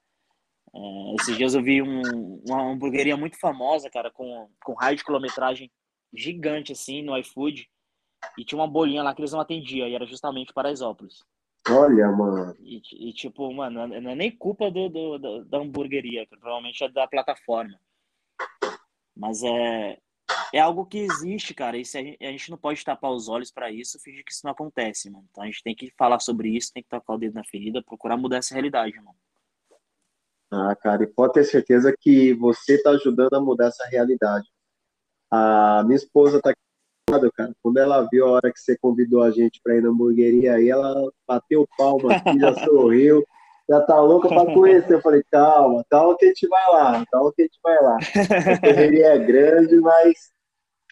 É, 0.75 1.15
esses 1.19 1.37
dias 1.37 1.53
eu 1.53 1.61
vi 1.61 1.81
um, 1.81 2.41
uma 2.47 2.63
hamburgueria 2.63 3.15
muito 3.15 3.39
famosa, 3.39 3.89
cara, 3.89 4.09
com, 4.09 4.49
com 4.63 4.73
raio 4.73 4.97
de 4.97 5.03
quilometragem 5.03 5.71
gigante, 6.13 6.71
assim, 6.71 7.01
no 7.01 7.17
iFood. 7.17 7.69
E 8.37 8.45
tinha 8.45 8.59
uma 8.59 8.67
bolinha 8.67 9.03
lá 9.03 9.13
que 9.13 9.21
eles 9.21 9.33
não 9.33 9.39
atendiam, 9.39 9.87
e 9.87 9.95
era 9.95 10.05
justamente 10.05 10.53
Paraisópolis. 10.53 11.23
Olha, 11.69 12.11
mano. 12.11 12.55
E, 12.59 12.81
e, 13.09 13.13
tipo, 13.13 13.51
mano, 13.53 13.87
não 13.87 14.11
é 14.11 14.15
nem 14.15 14.31
culpa 14.31 14.69
do, 14.69 14.89
do, 14.89 15.17
do, 15.17 15.45
da 15.45 15.59
hamburgueria, 15.59 16.27
provavelmente 16.27 16.83
é 16.83 16.89
da 16.89 17.07
plataforma. 17.07 17.79
Mas 19.15 19.43
é, 19.43 19.97
é 20.53 20.59
algo 20.59 20.85
que 20.85 20.97
existe, 20.97 21.53
cara. 21.53 21.77
E 21.77 21.81
a, 21.81 21.83
gente, 21.83 22.17
a 22.21 22.31
gente 22.31 22.51
não 22.51 22.57
pode 22.57 22.83
tapar 22.83 23.11
os 23.11 23.29
olhos 23.29 23.51
para 23.51 23.71
isso, 23.71 23.99
fingir 23.99 24.25
que 24.25 24.31
isso 24.31 24.41
não 24.43 24.51
acontece, 24.51 25.09
mano. 25.09 25.25
Então 25.31 25.43
a 25.43 25.47
gente 25.47 25.63
tem 25.63 25.75
que 25.75 25.91
falar 25.97 26.19
sobre 26.19 26.49
isso, 26.49 26.71
tem 26.73 26.83
que 26.83 26.89
tocar 26.89 27.13
o 27.13 27.17
dedo 27.17 27.35
na 27.35 27.43
ferida, 27.45 27.83
procurar 27.83 28.17
mudar 28.17 28.37
essa 28.37 28.53
realidade, 28.53 28.95
mano. 28.97 29.17
Ah, 30.51 30.75
cara, 30.75 31.03
e 31.03 31.07
pode 31.07 31.33
ter 31.33 31.43
certeza 31.45 31.95
que 31.99 32.33
você 32.35 32.81
tá 32.81 32.91
ajudando 32.91 33.33
a 33.33 33.41
mudar 33.41 33.67
essa 33.67 33.85
realidade. 33.87 34.47
A 35.35 35.81
minha 35.83 35.95
esposa 35.95 36.37
está 36.37 36.53
cara. 37.35 37.55
Quando 37.61 37.77
ela 37.77 38.07
viu 38.11 38.27
a 38.27 38.31
hora 38.31 38.53
que 38.53 38.59
você 38.59 38.77
convidou 38.77 39.23
a 39.23 39.31
gente 39.31 39.59
para 39.63 39.75
ir 39.75 39.81
na 39.81 39.89
hamburgueria 39.89 40.53
aí, 40.53 40.69
ela 40.69 41.11
bateu 41.27 41.67
palma 41.75 42.15
aqui, 42.15 42.39
já 42.39 42.53
sorriu, 42.65 43.25
já 43.67 43.81
tá 43.81 43.99
louca 43.99 44.29
para 44.29 44.53
conhecer. 44.53 44.93
Eu 44.93 45.01
falei, 45.01 45.23
calma, 45.31 45.83
calma 45.89 46.15
que 46.17 46.25
a 46.25 46.27
gente 46.27 46.47
vai 46.47 46.71
lá, 46.71 47.05
calma 47.11 47.33
que 47.35 47.41
a 47.41 47.45
gente 47.45 47.59
vai 47.63 47.81
lá. 47.81 47.97
A 47.97 48.59
correria 48.59 49.07
é 49.07 49.17
grande, 49.17 49.75
mas, 49.79 50.31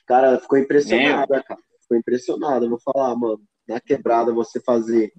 cara, 0.07 0.39
ficou 0.39 0.57
impressionada, 0.57 1.43
cara. 1.43 1.61
Ficou 1.81 1.97
impressionada. 1.97 2.67
vou 2.67 2.79
falar, 2.79 3.15
mano, 3.15 3.41
na 3.67 3.79
quebrada 3.79 4.33
você 4.33 4.59
fazer 4.59 5.11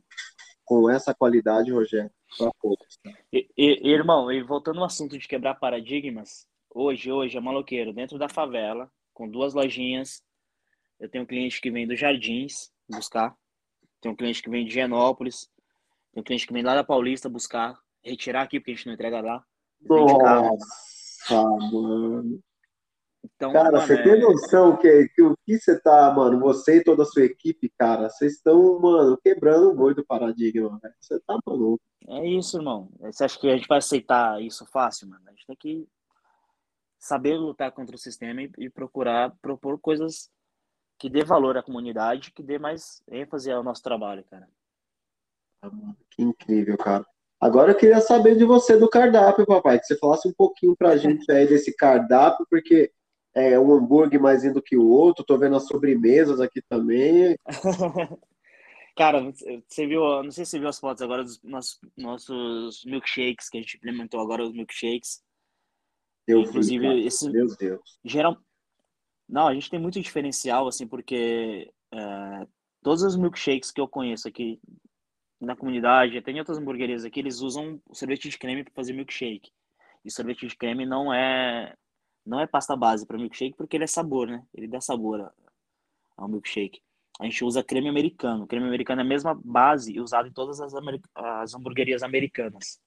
com 0.64 0.90
essa 0.90 1.14
qualidade, 1.14 1.72
Rogério, 1.72 2.10
pra 2.36 2.50
poucos. 2.60 2.98
Tá? 3.02 3.10
E, 3.32 3.48
e, 3.56 3.90
irmão, 3.90 4.32
e 4.32 4.42
voltando 4.42 4.80
ao 4.80 4.86
assunto 4.86 5.18
de 5.18 5.28
quebrar 5.28 5.54
paradigmas, 5.54 6.46
hoje, 6.74 7.12
hoje 7.12 7.36
é 7.36 7.40
maloqueiro, 7.40 7.92
dentro 7.92 8.18
da 8.18 8.28
favela, 8.28 8.90
com 9.12 9.28
duas 9.28 9.54
lojinhas, 9.54 10.22
eu 10.98 11.08
tenho 11.08 11.24
um 11.24 11.26
cliente 11.26 11.60
que 11.60 11.70
vem 11.70 11.86
dos 11.86 11.98
Jardins 11.98 12.72
buscar. 12.88 13.36
Tem 14.00 14.10
um 14.10 14.16
cliente 14.16 14.42
que 14.42 14.50
vem 14.50 14.64
de 14.64 14.72
Genópolis. 14.72 15.50
Tem 16.12 16.20
um 16.20 16.24
cliente 16.24 16.46
que 16.46 16.52
vem 16.52 16.62
lá 16.62 16.74
da 16.74 16.84
Paulista 16.84 17.28
buscar. 17.28 17.78
Retirar 18.04 18.42
aqui, 18.42 18.58
porque 18.58 18.72
a 18.72 18.74
gente 18.74 18.86
não 18.86 18.94
entrega 18.94 19.20
lá. 19.20 19.44
Nossa, 19.80 21.42
mano. 21.72 22.40
Então, 23.24 23.52
cara, 23.52 23.70
mano, 23.70 23.86
você 23.86 23.94
é... 23.94 24.02
tem 24.02 24.20
noção 24.20 24.76
que, 24.76 25.08
que 25.08 25.22
o 25.22 25.36
que 25.44 25.58
você 25.58 25.80
tá, 25.80 26.12
mano, 26.12 26.40
você 26.40 26.78
e 26.78 26.84
toda 26.84 27.04
a 27.04 27.06
sua 27.06 27.24
equipe, 27.24 27.72
cara, 27.78 28.08
vocês 28.08 28.34
estão, 28.34 28.80
mano, 28.80 29.16
quebrando 29.22 29.70
o 29.70 29.74
boi 29.74 29.94
do 29.94 30.04
paradigma, 30.04 30.78
velho. 30.82 30.94
Você 31.00 31.20
tá 31.20 31.38
maluco. 31.46 31.82
É 32.08 32.26
isso, 32.26 32.58
irmão. 32.58 32.88
Você 33.00 33.24
acha 33.24 33.38
que 33.38 33.48
a 33.48 33.56
gente 33.56 33.68
vai 33.68 33.78
aceitar 33.78 34.42
isso 34.42 34.66
fácil, 34.66 35.08
mano? 35.08 35.22
A 35.26 35.30
gente 35.30 35.46
tem 35.46 35.56
que 35.56 35.88
saber 37.03 37.36
lutar 37.36 37.72
contra 37.72 37.96
o 37.96 37.98
sistema 37.98 38.42
e, 38.42 38.50
e 38.59 38.70
procurar 38.70 39.34
propor 39.42 39.76
coisas 39.80 40.30
que 40.96 41.11
dê 41.11 41.24
valor 41.24 41.57
à 41.57 41.62
comunidade, 41.62 42.30
que 42.30 42.44
dê 42.44 42.61
mais 42.61 43.03
ênfase 43.11 43.50
ao 43.50 43.64
nosso 43.64 43.82
trabalho, 43.82 44.24
cara. 44.30 44.48
Ah, 45.61 45.68
que 46.09 46.22
incrível, 46.22 46.78
cara. 46.78 47.05
Agora 47.40 47.72
eu 47.72 47.76
queria 47.76 48.00
saber 48.00 48.36
de 48.36 48.44
você 48.44 48.76
do 48.76 48.88
cardápio, 48.88 49.44
papai, 49.44 49.80
que 49.80 49.86
você 49.86 49.98
falasse 49.98 50.28
um 50.28 50.32
pouquinho 50.32 50.76
pra 50.76 50.96
gente 50.96 51.28
aí 51.32 51.44
desse 51.44 51.74
cardápio, 51.74 52.46
porque 52.48 52.92
é 53.34 53.59
um 53.59 53.74
hambúrguer 53.74 54.20
mais 54.20 54.44
indo 54.44 54.62
que 54.62 54.76
o 54.76 54.86
outro, 54.86 55.24
tô 55.24 55.36
vendo 55.36 55.57
as 55.57 55.66
sobremesas 55.66 56.40
aqui 56.40 56.62
também. 56.62 57.36
Cara, 58.96 59.32
você 59.66 59.86
viu, 59.88 60.22
não 60.22 60.30
sei 60.30 60.44
se 60.44 60.53
você 60.53 60.59
viu 60.61 60.68
as 60.68 60.78
fotos 60.78 61.03
agora 61.03 61.24
dos 61.24 61.42
nossos, 61.42 61.80
nossos 61.96 62.84
milkshakes 62.84 63.48
que 63.48 63.59
a 63.59 63.61
gente 63.61 63.76
implementou 63.76 64.20
agora, 64.20 64.44
os 64.44 64.53
milkshakes. 64.53 65.20
Eu 66.26 66.40
Inclusive, 66.40 66.88
vi, 66.88 67.06
esse. 67.06 67.30
Meu 67.30 67.46
Deus. 67.56 67.98
Geral, 68.04 68.36
não, 69.28 69.48
a 69.48 69.54
gente 69.54 69.70
tem 69.70 69.80
muito 69.80 70.00
diferencial, 70.00 70.68
assim, 70.68 70.86
porque 70.86 71.72
é, 71.92 72.46
todos 72.82 73.02
os 73.02 73.16
milkshakes 73.16 73.70
que 73.70 73.80
eu 73.80 73.88
conheço 73.88 74.28
aqui 74.28 74.60
na 75.40 75.56
comunidade, 75.56 76.20
tem 76.22 76.38
outras 76.38 76.58
hamburguerias 76.58 77.04
aqui, 77.04 77.20
eles 77.20 77.40
usam 77.40 77.80
o 77.88 77.94
sorvete 77.94 78.28
de 78.28 78.38
creme 78.38 78.62
para 78.62 78.72
fazer 78.74 78.92
milkshake. 78.92 79.50
E 80.04 80.08
o 80.08 80.12
sorvete 80.12 80.46
de 80.46 80.56
creme 80.56 80.86
não 80.86 81.12
é 81.12 81.74
não 82.24 82.38
é 82.38 82.46
pasta 82.46 82.76
base 82.76 83.04
para 83.04 83.18
milkshake 83.18 83.56
porque 83.56 83.76
ele 83.76 83.84
é 83.84 83.88
sabor, 83.88 84.28
né? 84.28 84.44
Ele 84.54 84.68
dá 84.68 84.80
sabor 84.80 85.32
ao 86.16 86.28
milkshake. 86.28 86.80
A 87.20 87.24
gente 87.24 87.44
usa 87.44 87.62
creme 87.62 87.88
americano. 87.88 88.44
O 88.44 88.46
creme 88.46 88.66
americano 88.66 89.00
é 89.00 89.04
a 89.04 89.08
mesma 89.08 89.38
base 89.44 89.98
usada 90.00 90.28
em 90.28 90.32
todas 90.32 90.60
as, 90.60 90.72
as 91.14 91.54
hamburguerias 91.54 92.02
americanas. 92.02 92.80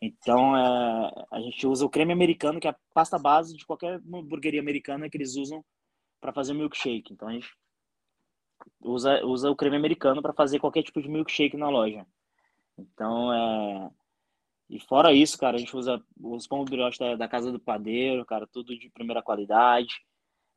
Então, 0.00 0.56
é, 0.56 1.26
a 1.30 1.40
gente 1.40 1.66
usa 1.66 1.84
o 1.84 1.90
creme 1.90 2.12
americano, 2.12 2.60
que 2.60 2.68
é 2.68 2.70
a 2.70 2.76
pasta 2.94 3.18
base 3.18 3.56
de 3.56 3.66
qualquer 3.66 4.00
hamburgueria 4.06 4.60
americana 4.60 5.10
que 5.10 5.16
eles 5.16 5.36
usam 5.36 5.64
para 6.20 6.32
fazer 6.32 6.54
milkshake. 6.54 7.12
Então, 7.12 7.28
a 7.28 7.32
gente 7.32 7.50
usa, 8.80 9.24
usa 9.24 9.50
o 9.50 9.56
creme 9.56 9.76
americano 9.76 10.22
para 10.22 10.32
fazer 10.32 10.60
qualquer 10.60 10.82
tipo 10.82 11.02
de 11.02 11.08
milkshake 11.08 11.56
na 11.56 11.68
loja. 11.68 12.06
Então, 12.76 13.32
é... 13.32 13.90
E 14.70 14.78
fora 14.78 15.14
isso, 15.14 15.38
cara, 15.38 15.56
a 15.56 15.58
gente 15.58 15.74
usa 15.74 16.02
os 16.20 16.46
pão 16.46 16.64
brioche 16.64 16.98
da, 16.98 17.16
da 17.16 17.26
Casa 17.26 17.50
do 17.50 17.58
Padeiro, 17.58 18.24
cara, 18.24 18.46
tudo 18.46 18.78
de 18.78 18.90
primeira 18.90 19.22
qualidade. 19.22 19.94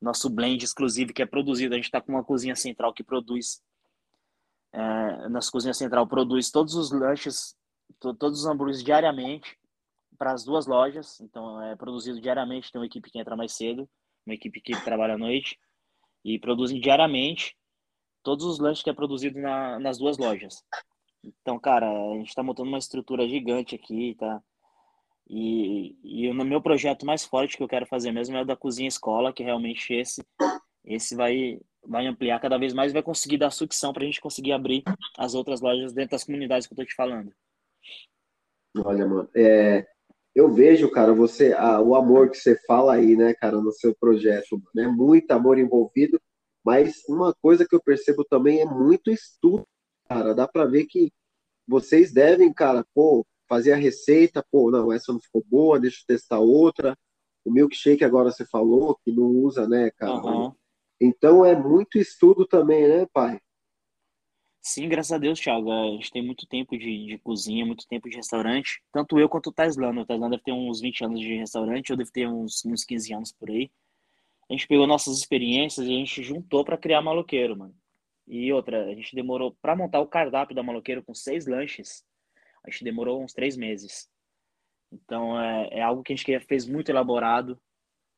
Nosso 0.01 0.29
blend 0.29 0.63
exclusivo 0.63 1.13
que 1.13 1.21
é 1.21 1.25
produzido, 1.25 1.73
a 1.73 1.77
gente 1.77 1.85
está 1.85 2.01
com 2.01 2.11
uma 2.11 2.23
cozinha 2.23 2.55
central 2.55 2.93
que 2.93 3.03
produz 3.03 3.63
é, 4.73 5.27
nossa 5.29 5.51
cozinha 5.51 5.73
central 5.73 6.07
produz 6.07 6.49
todos 6.49 6.75
os 6.75 6.91
lanches 6.91 7.55
todos 7.99 8.41
os 8.41 8.45
hambúrgueres 8.45 8.83
diariamente 8.83 9.57
para 10.17 10.33
as 10.33 10.43
duas 10.43 10.67
lojas. 10.67 11.19
Então 11.21 11.61
é 11.61 11.75
produzido 11.75 12.21
diariamente, 12.21 12.71
tem 12.71 12.79
uma 12.79 12.85
equipe 12.85 13.09
que 13.09 13.19
entra 13.19 13.35
mais 13.35 13.53
cedo, 13.53 13.89
uma 14.25 14.35
equipe 14.35 14.61
que 14.61 14.79
trabalha 14.83 15.15
à 15.15 15.17
noite 15.17 15.59
e 16.23 16.39
produzem 16.39 16.79
diariamente 16.79 17.55
todos 18.23 18.45
os 18.45 18.59
lanches 18.59 18.83
que 18.83 18.89
é 18.89 18.93
produzido 18.93 19.39
na, 19.39 19.79
nas 19.79 19.97
duas 19.97 20.17
lojas. 20.17 20.63
Então, 21.23 21.59
cara, 21.59 21.87
a 21.89 22.17
gente 22.17 22.29
está 22.29 22.43
montando 22.43 22.69
uma 22.69 22.77
estrutura 22.77 23.27
gigante 23.27 23.75
aqui, 23.75 24.15
tá? 24.15 24.41
E, 25.27 25.95
e 26.03 26.33
no 26.33 26.43
meu 26.43 26.61
projeto 26.61 27.05
mais 27.05 27.23
forte 27.25 27.55
que 27.55 27.63
eu 27.63 27.67
quero 27.67 27.85
fazer 27.85 28.11
mesmo 28.11 28.35
é 28.35 28.41
o 28.41 28.45
da 28.45 28.55
cozinha 28.55 28.87
escola, 28.87 29.31
que 29.31 29.43
realmente 29.43 29.93
esse 29.93 30.25
esse 30.83 31.15
vai 31.15 31.59
vai 31.83 32.05
ampliar 32.05 32.39
cada 32.39 32.59
vez 32.59 32.73
mais, 32.73 32.93
vai 32.93 33.01
conseguir 33.01 33.37
dar 33.37 33.49
sucção 33.49 33.91
para 33.91 34.03
a 34.03 34.05
gente 34.05 34.21
conseguir 34.21 34.51
abrir 34.51 34.83
as 35.17 35.33
outras 35.33 35.61
lojas 35.61 35.93
dentro 35.93 36.11
das 36.11 36.23
comunidades 36.23 36.67
que 36.67 36.73
eu 36.73 36.77
tô 36.77 36.85
te 36.85 36.93
falando. 36.93 37.33
Olha, 38.77 39.05
mano, 39.05 39.29
é, 39.35 39.85
eu 40.33 40.49
vejo, 40.49 40.89
cara, 40.89 41.13
você, 41.13 41.53
a, 41.53 41.81
o 41.81 41.95
amor 41.95 42.29
que 42.29 42.37
você 42.37 42.55
fala 42.65 42.93
aí, 42.95 43.15
né, 43.15 43.33
cara, 43.33 43.59
no 43.59 43.71
seu 43.71 43.93
projeto, 43.93 44.61
né, 44.73 44.87
muito 44.87 45.29
amor 45.31 45.57
envolvido, 45.59 46.19
mas 46.63 47.03
uma 47.07 47.33
coisa 47.33 47.67
que 47.67 47.75
eu 47.75 47.81
percebo 47.81 48.23
também 48.23 48.61
é 48.61 48.65
muito 48.65 49.11
estudo, 49.11 49.67
cara, 50.07 50.33
dá 50.33 50.47
para 50.47 50.65
ver 50.65 50.85
que 50.85 51.11
vocês 51.67 52.13
devem, 52.13 52.53
cara, 52.53 52.85
pô, 52.93 53.25
fazer 53.47 53.73
a 53.73 53.77
receita, 53.77 54.45
pô, 54.49 54.71
não, 54.71 54.91
essa 54.91 55.11
não 55.11 55.19
ficou 55.19 55.43
boa, 55.45 55.79
deixa 55.79 56.01
eu 56.01 56.15
testar 56.15 56.39
outra, 56.39 56.97
o 57.43 57.51
milkshake 57.51 58.03
agora 58.03 58.31
você 58.31 58.45
falou 58.45 58.97
que 59.03 59.11
não 59.11 59.25
usa, 59.25 59.67
né, 59.67 59.91
cara, 59.97 60.13
uhum. 60.13 60.53
então 60.99 61.43
é 61.45 61.55
muito 61.59 61.97
estudo 61.97 62.45
também, 62.47 62.87
né, 62.87 63.05
pai? 63.11 63.37
Sim, 64.63 64.87
graças 64.87 65.11
a 65.11 65.17
Deus, 65.17 65.39
Thiago. 65.39 65.71
A 65.71 65.91
gente 65.91 66.11
tem 66.11 66.23
muito 66.23 66.45
tempo 66.45 66.77
de, 66.77 67.05
de 67.07 67.17
cozinha, 67.17 67.65
muito 67.65 67.87
tempo 67.87 68.07
de 68.07 68.15
restaurante. 68.15 68.81
Tanto 68.91 69.19
eu 69.19 69.27
quanto 69.27 69.47
o 69.47 69.51
Taislano. 69.51 70.01
O 70.01 70.05
Taislano 70.05 70.31
deve 70.31 70.43
ter 70.43 70.51
uns 70.51 70.79
20 70.79 71.03
anos 71.03 71.19
de 71.19 71.35
restaurante, 71.35 71.89
eu 71.89 71.97
devo 71.97 72.11
ter 72.11 72.27
uns, 72.27 72.63
uns 72.63 72.83
15 72.85 73.13
anos 73.13 73.31
por 73.31 73.49
aí. 73.49 73.71
A 74.47 74.53
gente 74.53 74.67
pegou 74.67 74.85
nossas 74.85 75.17
experiências 75.17 75.87
e 75.87 75.89
a 75.89 75.97
gente 75.97 76.21
juntou 76.23 76.63
para 76.63 76.77
criar 76.77 77.01
Maloqueiro, 77.01 77.57
mano. 77.57 77.75
E 78.27 78.53
outra, 78.53 78.85
a 78.85 78.93
gente 78.93 79.15
demorou 79.15 79.57
para 79.61 79.75
montar 79.75 79.99
o 79.99 80.07
cardápio 80.07 80.55
da 80.55 80.61
Maloqueiro 80.61 81.03
com 81.03 81.13
seis 81.13 81.47
lanches. 81.47 82.05
A 82.63 82.69
gente 82.69 82.83
demorou 82.83 83.23
uns 83.23 83.33
três 83.33 83.57
meses. 83.57 84.07
Então 84.91 85.39
é, 85.39 85.69
é 85.71 85.81
algo 85.81 86.03
que 86.03 86.13
a 86.13 86.15
gente 86.15 86.39
fez 86.41 86.67
muito 86.67 86.89
elaborado, 86.89 87.59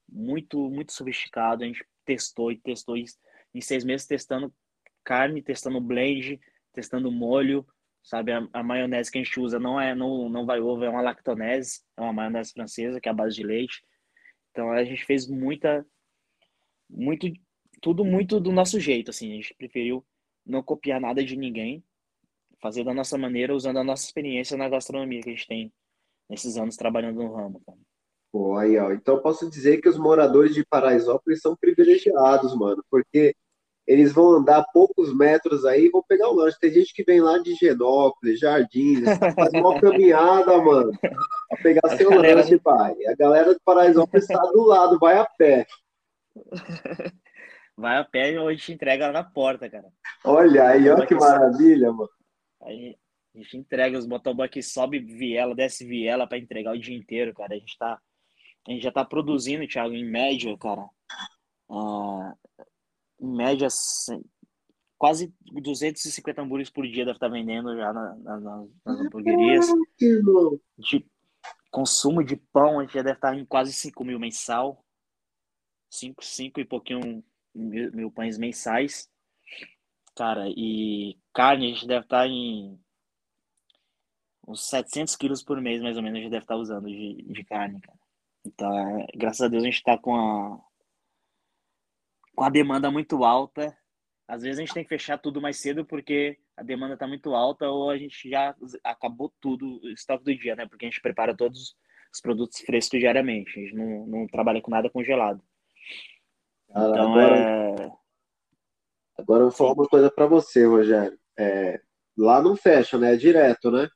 muito 0.09 0.69
muito 0.69 0.91
sofisticado. 0.91 1.63
A 1.63 1.67
gente 1.67 1.85
testou 2.03 2.51
e 2.51 2.57
testou 2.57 2.97
isso 2.97 3.17
em 3.53 3.61
seis 3.61 3.85
meses 3.85 4.05
testando 4.07 4.53
carne, 5.03 5.41
testando 5.41 5.79
blend, 5.81 6.39
testando 6.73 7.11
molho, 7.11 7.65
sabe? 8.03 8.31
A, 8.31 8.47
a, 8.53 8.63
maionese 8.63 9.11
que 9.11 9.17
a 9.17 9.23
gente 9.23 9.39
usa 9.39 9.59
não 9.59 9.79
é 9.79 9.95
não, 9.95 10.29
não 10.29 10.45
vai 10.45 10.59
ovo, 10.59 10.83
é 10.83 10.89
uma 10.89 11.01
lactonese, 11.01 11.81
é 11.97 12.01
uma 12.01 12.13
maionese 12.13 12.53
francesa 12.53 12.99
que 12.99 13.07
é 13.07 13.11
a 13.11 13.15
base 13.15 13.35
de 13.35 13.43
leite. 13.43 13.83
Então 14.51 14.71
a 14.71 14.83
gente 14.83 15.05
fez 15.05 15.27
muita 15.27 15.85
muito 16.89 17.31
tudo 17.81 18.05
muito 18.05 18.39
do 18.39 18.51
nosso 18.51 18.79
jeito, 18.79 19.09
assim, 19.09 19.33
a 19.33 19.35
gente 19.35 19.53
preferiu 19.55 20.05
não 20.45 20.63
copiar 20.63 21.01
nada 21.01 21.23
de 21.23 21.35
ninguém, 21.35 21.83
fazer 22.61 22.83
da 22.83 22.93
nossa 22.93 23.17
maneira, 23.17 23.53
usando 23.53 23.77
a 23.77 23.83
nossa 23.83 24.05
experiência 24.05 24.57
na 24.57 24.69
gastronomia 24.69 25.21
que 25.21 25.29
a 25.29 25.33
gente 25.33 25.47
tem 25.47 25.73
nesses 26.29 26.55
anos 26.57 26.77
trabalhando 26.77 27.21
no 27.21 27.33
ramo, 27.33 27.61
cara. 27.65 27.77
Pô, 28.31 28.57
aí, 28.57 28.77
ó. 28.79 28.91
Então 28.91 29.21
posso 29.21 29.49
dizer 29.49 29.79
que 29.79 29.87
os 29.87 29.97
moradores 29.97 30.55
de 30.55 30.65
Paraisópolis 30.65 31.41
são 31.41 31.55
privilegiados, 31.55 32.55
mano, 32.57 32.83
porque 32.89 33.35
eles 33.85 34.13
vão 34.13 34.31
andar 34.31 34.65
poucos 34.73 35.15
metros 35.15 35.65
aí 35.65 35.85
e 35.85 35.89
vão 35.89 36.03
pegar 36.07 36.29
o 36.29 36.33
lanche. 36.33 36.59
Tem 36.59 36.71
gente 36.71 36.93
que 36.93 37.03
vem 37.03 37.19
lá 37.19 37.37
de 37.37 37.53
Genópolis, 37.55 38.39
Jardins, 38.39 39.01
faz 39.35 39.53
uma 39.53 39.79
caminhada, 39.79 40.57
mano, 40.61 40.91
pra 40.99 41.57
pegar 41.61 41.97
seu 41.97 42.09
galera... 42.09 42.35
lanche, 42.35 42.59
pai. 42.59 42.95
A 43.07 43.15
galera 43.15 43.53
do 43.53 43.59
Paraisópolis 43.63 44.29
está 44.29 44.41
do 44.51 44.63
lado, 44.63 44.97
vai 44.99 45.17
a 45.17 45.25
pé. 45.25 45.65
Vai 47.75 47.97
a 47.97 48.03
pé 48.03 48.33
e 48.33 48.37
a 48.37 48.51
gente 48.51 48.73
entrega 48.73 49.07
lá 49.07 49.13
na 49.13 49.23
porta, 49.23 49.69
cara. 49.69 49.87
Olha 50.23 50.69
aí, 50.69 50.89
olha 50.89 51.05
que 51.05 51.15
maravilha, 51.15 51.91
mano. 51.91 52.09
Aí 52.61 52.95
a 53.35 53.39
gente 53.39 53.57
entrega 53.57 53.97
os 53.97 54.07
motoboy 54.07 54.47
que 54.47 54.61
sobe 54.61 54.99
viela, 54.99 55.55
desce 55.55 55.85
viela 55.85 56.27
para 56.27 56.37
entregar 56.37 56.73
o 56.73 56.79
dia 56.79 56.95
inteiro, 56.95 57.33
cara. 57.33 57.55
A 57.55 57.57
gente 57.57 57.77
tá. 57.77 57.99
A 58.65 58.71
gente 58.71 58.83
já 58.83 58.91
tá 58.91 59.03
produzindo, 59.03 59.67
Thiago, 59.67 59.93
em 59.93 60.05
média, 60.05 60.55
cara. 60.57 60.87
Uh, 61.67 62.31
em 63.23 63.35
média, 63.35 63.69
quase 64.97 65.33
250 65.41 66.41
hambúrgueres 66.41 66.69
por 66.69 66.85
dia 66.85 67.05
deve 67.05 67.15
estar 67.15 67.29
vendendo 67.29 67.75
já 67.75 67.93
na, 67.93 68.15
na, 68.15 68.39
nas 68.85 68.99
hamburguerias. 68.99 69.65
De 70.77 71.05
consumo 71.71 72.21
de 72.21 72.35
pão, 72.35 72.79
a 72.79 72.83
gente 72.83 72.93
já 72.93 73.01
deve 73.01 73.15
estar 73.15 73.37
em 73.37 73.45
quase 73.45 73.71
5 73.71 74.03
mil 74.03 74.19
mensal. 74.19 74.85
5, 75.89 76.23
5 76.23 76.59
e 76.59 76.65
pouquinho 76.65 77.23
mil, 77.55 77.91
mil 77.93 78.11
pães 78.11 78.37
mensais. 78.37 79.09
Cara, 80.15 80.45
e 80.49 81.17
carne 81.33 81.67
a 81.67 81.73
gente 81.73 81.87
deve 81.87 82.05
estar 82.05 82.23
tá 82.23 82.27
em 82.27 82.77
uns 84.45 84.67
700 84.67 85.15
quilos 85.15 85.41
por 85.41 85.61
mês, 85.61 85.81
mais 85.81 85.95
ou 85.95 86.03
menos, 86.03 86.19
a 86.19 86.21
gente 86.21 86.31
deve 86.31 86.43
estar 86.43 86.55
tá 86.55 86.59
usando 86.59 86.87
de, 86.87 87.23
de 87.23 87.43
carne, 87.45 87.79
cara. 87.79 87.99
Então, 88.45 88.77
é, 88.77 89.07
graças 89.15 89.41
a 89.41 89.47
Deus, 89.47 89.63
a 89.63 89.65
gente 89.65 89.77
está 89.77 89.97
com 89.97 90.13
a, 90.13 90.61
com 92.35 92.43
a 92.43 92.49
demanda 92.49 92.91
muito 92.91 93.23
alta. 93.23 93.75
Às 94.27 94.41
vezes 94.41 94.57
a 94.57 94.61
gente 94.61 94.73
tem 94.73 94.83
que 94.83 94.89
fechar 94.89 95.17
tudo 95.17 95.41
mais 95.41 95.59
cedo 95.59 95.85
porque 95.85 96.37
a 96.55 96.63
demanda 96.63 96.93
está 96.93 97.07
muito 97.07 97.33
alta 97.33 97.69
ou 97.69 97.89
a 97.89 97.97
gente 97.97 98.29
já 98.29 98.55
acabou 98.83 99.33
tudo, 99.41 99.79
o 99.83 99.89
estoque 99.89 100.23
do 100.23 100.35
dia, 100.35 100.55
né? 100.55 100.65
Porque 100.67 100.85
a 100.85 100.89
gente 100.89 101.01
prepara 101.01 101.35
todos 101.35 101.75
os 102.13 102.21
produtos 102.21 102.59
frescos 102.59 102.99
diariamente. 102.99 103.59
A 103.59 103.61
gente 103.61 103.75
não, 103.75 104.05
não 104.05 104.27
trabalha 104.27 104.61
com 104.61 104.71
nada 104.71 104.89
congelado. 104.89 105.43
Cara, 106.71 106.89
então 106.89 107.11
agora, 107.11 107.37
é. 107.37 107.91
Agora 109.17 109.41
eu 109.41 109.49
vou 109.49 109.51
falar 109.51 109.73
uma 109.73 109.87
coisa 109.87 110.11
para 110.11 110.25
você, 110.25 110.65
Rogério. 110.65 111.19
É, 111.37 111.81
lá 112.17 112.41
não 112.41 112.55
fecha, 112.55 112.97
né? 112.97 113.13
É 113.13 113.17
direto, 113.17 113.69
né? 113.69 113.87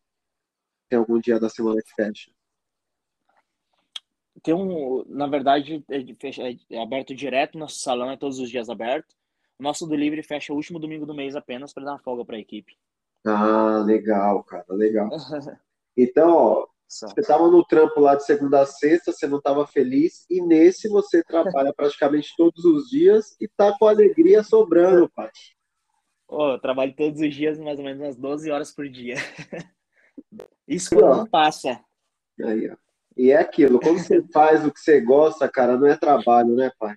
Tem 0.90 1.00
algum 1.00 1.20
dia 1.20 1.40
da 1.40 1.50
semana 1.50 1.82
que 1.82 1.94
fecha? 1.94 2.32
Tem 4.48 4.54
um, 4.54 5.04
na 5.10 5.28
verdade, 5.28 5.84
é, 5.92 6.74
é 6.74 6.82
aberto 6.82 7.14
direto, 7.14 7.58
nosso 7.58 7.80
salão 7.80 8.10
é 8.10 8.16
todos 8.16 8.40
os 8.40 8.50
dias 8.50 8.70
aberto. 8.70 9.14
O 9.60 9.64
nosso 9.64 9.86
delivery 9.86 10.24
fecha 10.24 10.54
o 10.54 10.56
último 10.56 10.80
domingo 10.80 11.06
do 11.06 11.14
mês 11.14 11.36
apenas 11.36 11.74
para 11.74 11.84
dar 11.84 11.92
uma 11.92 12.00
folga 12.00 12.24
para 12.24 12.38
a 12.38 12.40
equipe. 12.40 12.78
Ah, 13.26 13.84
legal, 13.86 14.42
cara, 14.46 14.64
legal. 14.70 15.10
Então, 16.00 16.32
ó, 16.32 16.68
você 16.88 17.20
estava 17.20 17.50
no 17.50 17.66
trampo 17.66 18.00
lá 18.00 18.14
de 18.14 18.24
segunda 18.24 18.62
a 18.62 18.66
sexta, 18.68 19.12
você 19.12 19.28
não 19.28 19.40
estava 19.40 19.66
feliz, 19.66 20.28
e 20.30 20.40
nesse 20.40 20.88
você 20.88 21.24
trabalha 21.24 21.74
praticamente 21.76 22.34
todos 22.38 22.64
os 22.64 22.88
dias 22.88 23.36
e 23.42 23.48
tá 23.48 23.76
com 23.78 23.88
alegria 23.88 24.44
sobrando, 24.44 25.10
pai. 25.10 25.32
Oh, 26.28 26.52
eu 26.52 26.60
trabalho 26.60 26.96
todos 26.96 27.20
os 27.20 27.36
dias, 27.36 27.60
mais 27.60 27.80
ou 27.80 27.84
menos 27.84 28.00
umas 28.00 28.16
12 28.16 28.52
horas 28.52 28.72
por 28.72 28.88
dia. 28.88 29.16
Isso 30.68 30.96
quando 30.96 31.18
não 31.18 31.26
passa. 31.26 31.84
Aí, 32.40 32.70
ó. 32.70 32.87
E 33.18 33.32
é 33.32 33.38
aquilo, 33.38 33.80
quando 33.80 33.98
você 33.98 34.22
faz 34.32 34.64
o 34.64 34.72
que 34.72 34.80
você 34.80 35.02
gosta, 35.02 35.50
cara, 35.50 35.76
não 35.76 35.88
é 35.88 35.98
trabalho, 35.98 36.56
né, 36.56 36.72
pai? 36.78 36.96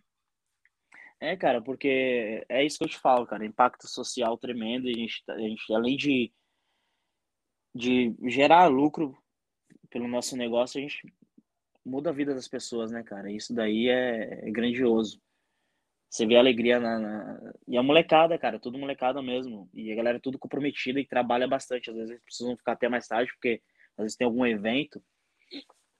É, 1.19 1.35
cara, 1.35 1.63
porque 1.63 2.45
é 2.49 2.65
isso 2.65 2.79
que 2.79 2.85
eu 2.85 2.89
te 2.89 2.99
falo, 2.99 3.27
cara, 3.27 3.45
impacto 3.45 3.89
social 3.89 4.37
tremendo, 4.37 4.87
a 4.87 4.93
gente, 4.93 5.23
a 5.29 5.39
gente 5.39 5.75
além 5.75 5.97
de, 5.97 6.31
de 7.75 8.15
gerar 8.27 8.67
lucro 8.67 9.17
pelo 9.89 10.07
nosso 10.07 10.37
negócio, 10.37 10.79
a 10.79 10.83
gente 10.83 11.03
muda 11.85 12.11
a 12.11 12.13
vida 12.13 12.35
das 12.35 12.49
pessoas, 12.49 12.91
né, 12.91 13.03
cara? 13.03 13.31
Isso 13.31 13.55
daí 13.55 13.89
é, 13.89 14.47
é 14.47 14.51
grandioso. 14.51 15.21
Você 16.09 16.27
vê 16.27 16.37
a 16.37 16.41
alegria 16.41 16.79
na, 16.81 16.99
na, 16.99 17.53
E 17.69 17.79
a 17.79 17.83
molecada, 17.83 18.37
cara, 18.39 18.59
tudo 18.59 18.79
molecada 18.79 19.23
mesmo. 19.23 19.71
E 19.73 19.93
a 19.93 19.95
galera 19.95 20.19
é 20.19 20.21
tudo 20.21 20.39
comprometida 20.39 21.01
e 21.01 21.07
trabalha 21.07 21.47
bastante. 21.47 21.89
Às 21.89 21.97
vezes 21.97 22.21
precisam 22.23 22.57
ficar 22.57 22.73
até 22.73 22.89
mais 22.89 23.07
tarde, 23.07 23.33
porque 23.33 23.63
às 23.97 24.05
vezes 24.05 24.17
tem 24.17 24.27
algum 24.27 24.45
evento 24.45 25.03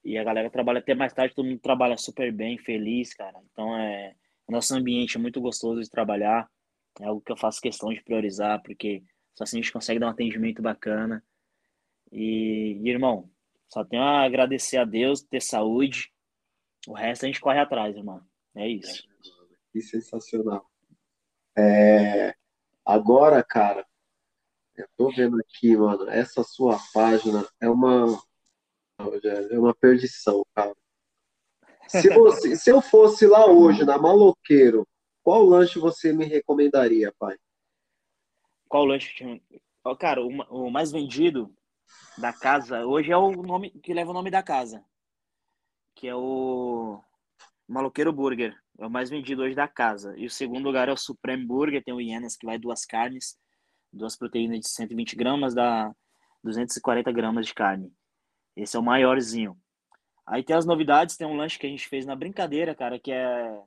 e 0.05 0.17
a 0.17 0.25
galera 0.25 0.51
trabalha 0.51 0.79
até 0.79 0.95
mais 0.95 1.13
tarde, 1.13 1.35
todo 1.35 1.47
mundo 1.47 1.61
trabalha 1.61 1.97
super 1.97 2.33
bem, 2.33 2.59
feliz, 2.59 3.15
cara. 3.15 3.39
Então 3.53 3.77
é. 3.77 4.15
Nosso 4.49 4.75
ambiente 4.75 5.17
é 5.17 5.21
muito 5.21 5.41
gostoso 5.41 5.81
de 5.81 5.89
trabalhar. 5.89 6.51
É 7.01 7.05
algo 7.05 7.21
que 7.21 7.31
eu 7.31 7.37
faço 7.37 7.61
questão 7.61 7.93
de 7.93 8.03
priorizar, 8.03 8.61
porque 8.63 9.01
só 9.33 9.45
assim 9.45 9.59
a 9.59 9.63
gente 9.63 9.73
consegue 9.73 10.01
dar 10.01 10.09
um 10.09 10.11
atendimento 10.11 10.61
bacana. 10.61 11.25
E, 12.11 12.81
e 12.83 12.91
irmão, 12.91 13.31
só 13.69 13.85
tenho 13.85 14.03
a 14.03 14.25
agradecer 14.25 14.79
a 14.79 14.85
Deus, 14.85 15.23
ter 15.23 15.41
saúde. 15.41 16.13
O 16.89 16.95
resto 16.95 17.25
a 17.25 17.29
gente 17.29 17.41
corre 17.41 17.61
atrás, 17.61 17.97
irmão. 17.97 18.21
É 18.57 18.69
isso. 18.69 19.05
Que 19.73 19.81
sensacional. 19.81 20.69
É, 21.57 22.35
agora, 22.85 23.45
cara, 23.45 23.87
eu 24.77 24.89
tô 24.97 25.11
vendo 25.11 25.39
aqui, 25.41 25.77
mano, 25.77 26.09
essa 26.11 26.43
sua 26.43 26.79
página 26.93 27.47
é 27.61 27.69
uma 27.69 28.21
é 29.53 29.59
uma 29.59 29.75
perdição, 29.75 30.45
cara. 30.55 30.75
Se, 31.89 32.09
você, 32.11 32.57
se 32.57 32.71
eu 32.71 32.81
fosse 32.81 33.27
lá 33.27 33.47
hoje, 33.47 33.85
na 33.85 33.99
Maloqueiro, 33.99 34.87
qual 35.23 35.43
lanche 35.43 35.79
você 35.79 36.13
me 36.13 36.25
recomendaria, 36.25 37.13
pai? 37.19 37.37
Qual 38.69 38.85
lanche? 38.85 39.43
Cara, 39.99 40.23
o, 40.23 40.29
o 40.67 40.71
mais 40.71 40.93
vendido 40.93 41.53
da 42.17 42.33
casa 42.33 42.87
hoje 42.87 43.11
é 43.11 43.17
o 43.17 43.31
nome 43.43 43.71
que 43.71 43.93
leva 43.93 44.11
o 44.11 44.15
nome 44.15 44.31
da 44.31 44.43
casa, 44.43 44.85
que 45.95 46.07
é 46.07 46.15
o 46.15 47.03
Maloqueiro 47.67 48.13
Burger. 48.13 48.57
É 48.79 48.87
o 48.87 48.91
mais 48.91 49.11
vendido 49.11 49.43
hoje 49.43 49.55
da 49.55 49.69
casa. 49.69 50.17
E 50.17 50.25
o 50.25 50.31
segundo 50.31 50.65
lugar 50.65 50.89
é 50.89 50.93
o 50.93 50.97
Supreme 50.97 51.45
Burger, 51.45 51.85
tem 51.85 51.93
o 51.93 52.01
Ienas, 52.01 52.35
que 52.35 52.47
vai 52.47 52.59
duas 52.59 52.87
carnes, 52.87 53.39
duas 53.93 54.17
proteínas 54.17 54.61
de 54.61 54.69
120 54.69 55.17
gramas, 55.17 55.55
dá 55.55 55.95
240 56.43 57.13
gramas 57.13 57.47
de 57.47 57.53
carne. 57.53 57.93
Esse 58.57 58.77
é 58.77 58.81
o 58.81 58.83
maiorzinho. 58.83 59.57
Aí 60.27 60.43
tem 60.43 60.55
as 60.55 60.65
novidades, 60.65 61.17
tem 61.17 61.27
um 61.27 61.37
lanche 61.37 61.59
que 61.59 61.67
a 61.67 61.71
gente 61.71 61.89
fez 61.89 62.07
na 62.07 62.15
brincadeira, 62.15 62.75
cara, 62.75 62.99
que 62.99 63.11
é. 63.11 63.59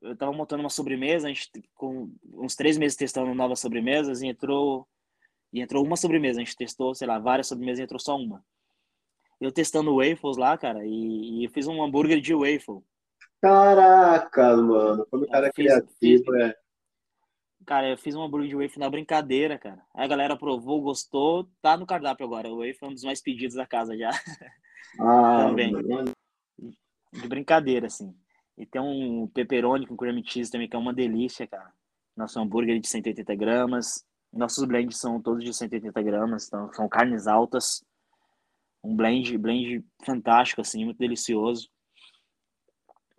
Eu 0.00 0.16
tava 0.16 0.32
montando 0.32 0.62
uma 0.62 0.70
sobremesa, 0.70 1.26
a 1.26 1.32
gente 1.32 1.50
com 1.74 2.12
uns 2.32 2.54
três 2.54 2.78
meses 2.78 2.96
testando 2.96 3.34
novas 3.34 3.58
sobremesas 3.58 4.22
e 4.22 4.28
entrou. 4.28 4.86
E 5.52 5.60
entrou 5.60 5.84
uma 5.84 5.96
sobremesa, 5.96 6.40
a 6.40 6.44
gente 6.44 6.56
testou, 6.56 6.94
sei 6.94 7.08
lá, 7.08 7.18
várias 7.18 7.48
sobremesas 7.48 7.80
e 7.80 7.82
entrou 7.82 7.98
só 7.98 8.16
uma. 8.16 8.44
Eu 9.40 9.50
testando 9.50 9.96
waffles 9.96 10.36
lá, 10.36 10.56
cara, 10.58 10.84
e, 10.86 11.40
e 11.40 11.44
eu 11.44 11.50
fiz 11.50 11.66
um 11.66 11.82
hambúrguer 11.82 12.20
de 12.20 12.34
waffle. 12.34 12.82
Caraca, 13.40 14.56
mano, 14.56 15.06
quando 15.10 15.22
o 15.22 15.28
cara 15.28 15.46
é 15.46 15.52
criativo, 15.52 15.92
fiz, 15.98 16.22
é. 16.40 16.56
Cara, 17.68 17.86
eu 17.86 17.98
fiz 17.98 18.14
um 18.14 18.22
hambúrguer 18.22 18.48
de 18.48 18.56
waffle 18.56 18.80
na 18.80 18.88
brincadeira, 18.88 19.58
cara. 19.58 19.84
Aí 19.92 20.02
a 20.02 20.08
galera 20.08 20.34
provou, 20.38 20.80
gostou, 20.80 21.46
tá 21.60 21.76
no 21.76 21.84
cardápio 21.84 22.24
agora. 22.24 22.48
O 22.48 22.60
waffle 22.60 22.78
é 22.80 22.86
um 22.86 22.94
dos 22.94 23.04
mais 23.04 23.20
pedidos 23.20 23.56
da 23.56 23.66
casa 23.66 23.94
já. 23.94 24.08
Ah, 24.98 25.44
também. 25.52 25.74
De 27.12 27.28
brincadeira, 27.28 27.86
assim. 27.86 28.16
E 28.56 28.64
tem 28.64 28.80
um 28.80 29.28
pepperoni 29.28 29.86
com 29.86 29.98
cream 29.98 30.24
cheese 30.24 30.50
também, 30.50 30.66
que 30.66 30.74
é 30.74 30.78
uma 30.78 30.94
delícia, 30.94 31.46
cara. 31.46 31.70
Nosso 32.16 32.40
hambúrguer 32.40 32.74
é 32.74 32.78
de 32.78 32.88
180 32.88 33.34
gramas. 33.34 34.02
Nossos 34.32 34.64
blends 34.64 34.96
são 34.96 35.20
todos 35.20 35.44
de 35.44 35.52
180 35.52 36.00
gramas, 36.00 36.46
então 36.46 36.72
são 36.72 36.88
carnes 36.88 37.26
altas. 37.26 37.84
Um 38.82 38.96
blend, 38.96 39.36
blend 39.36 39.84
fantástico, 40.06 40.62
assim, 40.62 40.86
muito 40.86 40.96
delicioso. 40.96 41.68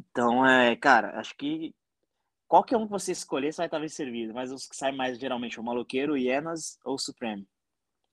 Então, 0.09 0.43
é, 0.43 0.75
cara, 0.75 1.19
acho 1.19 1.37
que 1.37 1.71
qualquer 2.49 2.75
um 2.75 2.85
que 2.85 2.91
você 2.91 3.11
escolher, 3.11 3.53
você 3.53 3.57
vai 3.57 3.67
estar 3.67 3.79
bem 3.79 3.87
servido. 3.87 4.33
Mas 4.33 4.51
os 4.51 4.67
que 4.67 4.75
saem 4.75 4.97
mais 4.97 5.17
geralmente 5.17 5.57
é 5.57 5.61
o 5.61 5.63
Maloqueiro, 5.63 6.17
Hienas 6.17 6.77
ou 6.83 6.97
Supreme. 6.97 7.47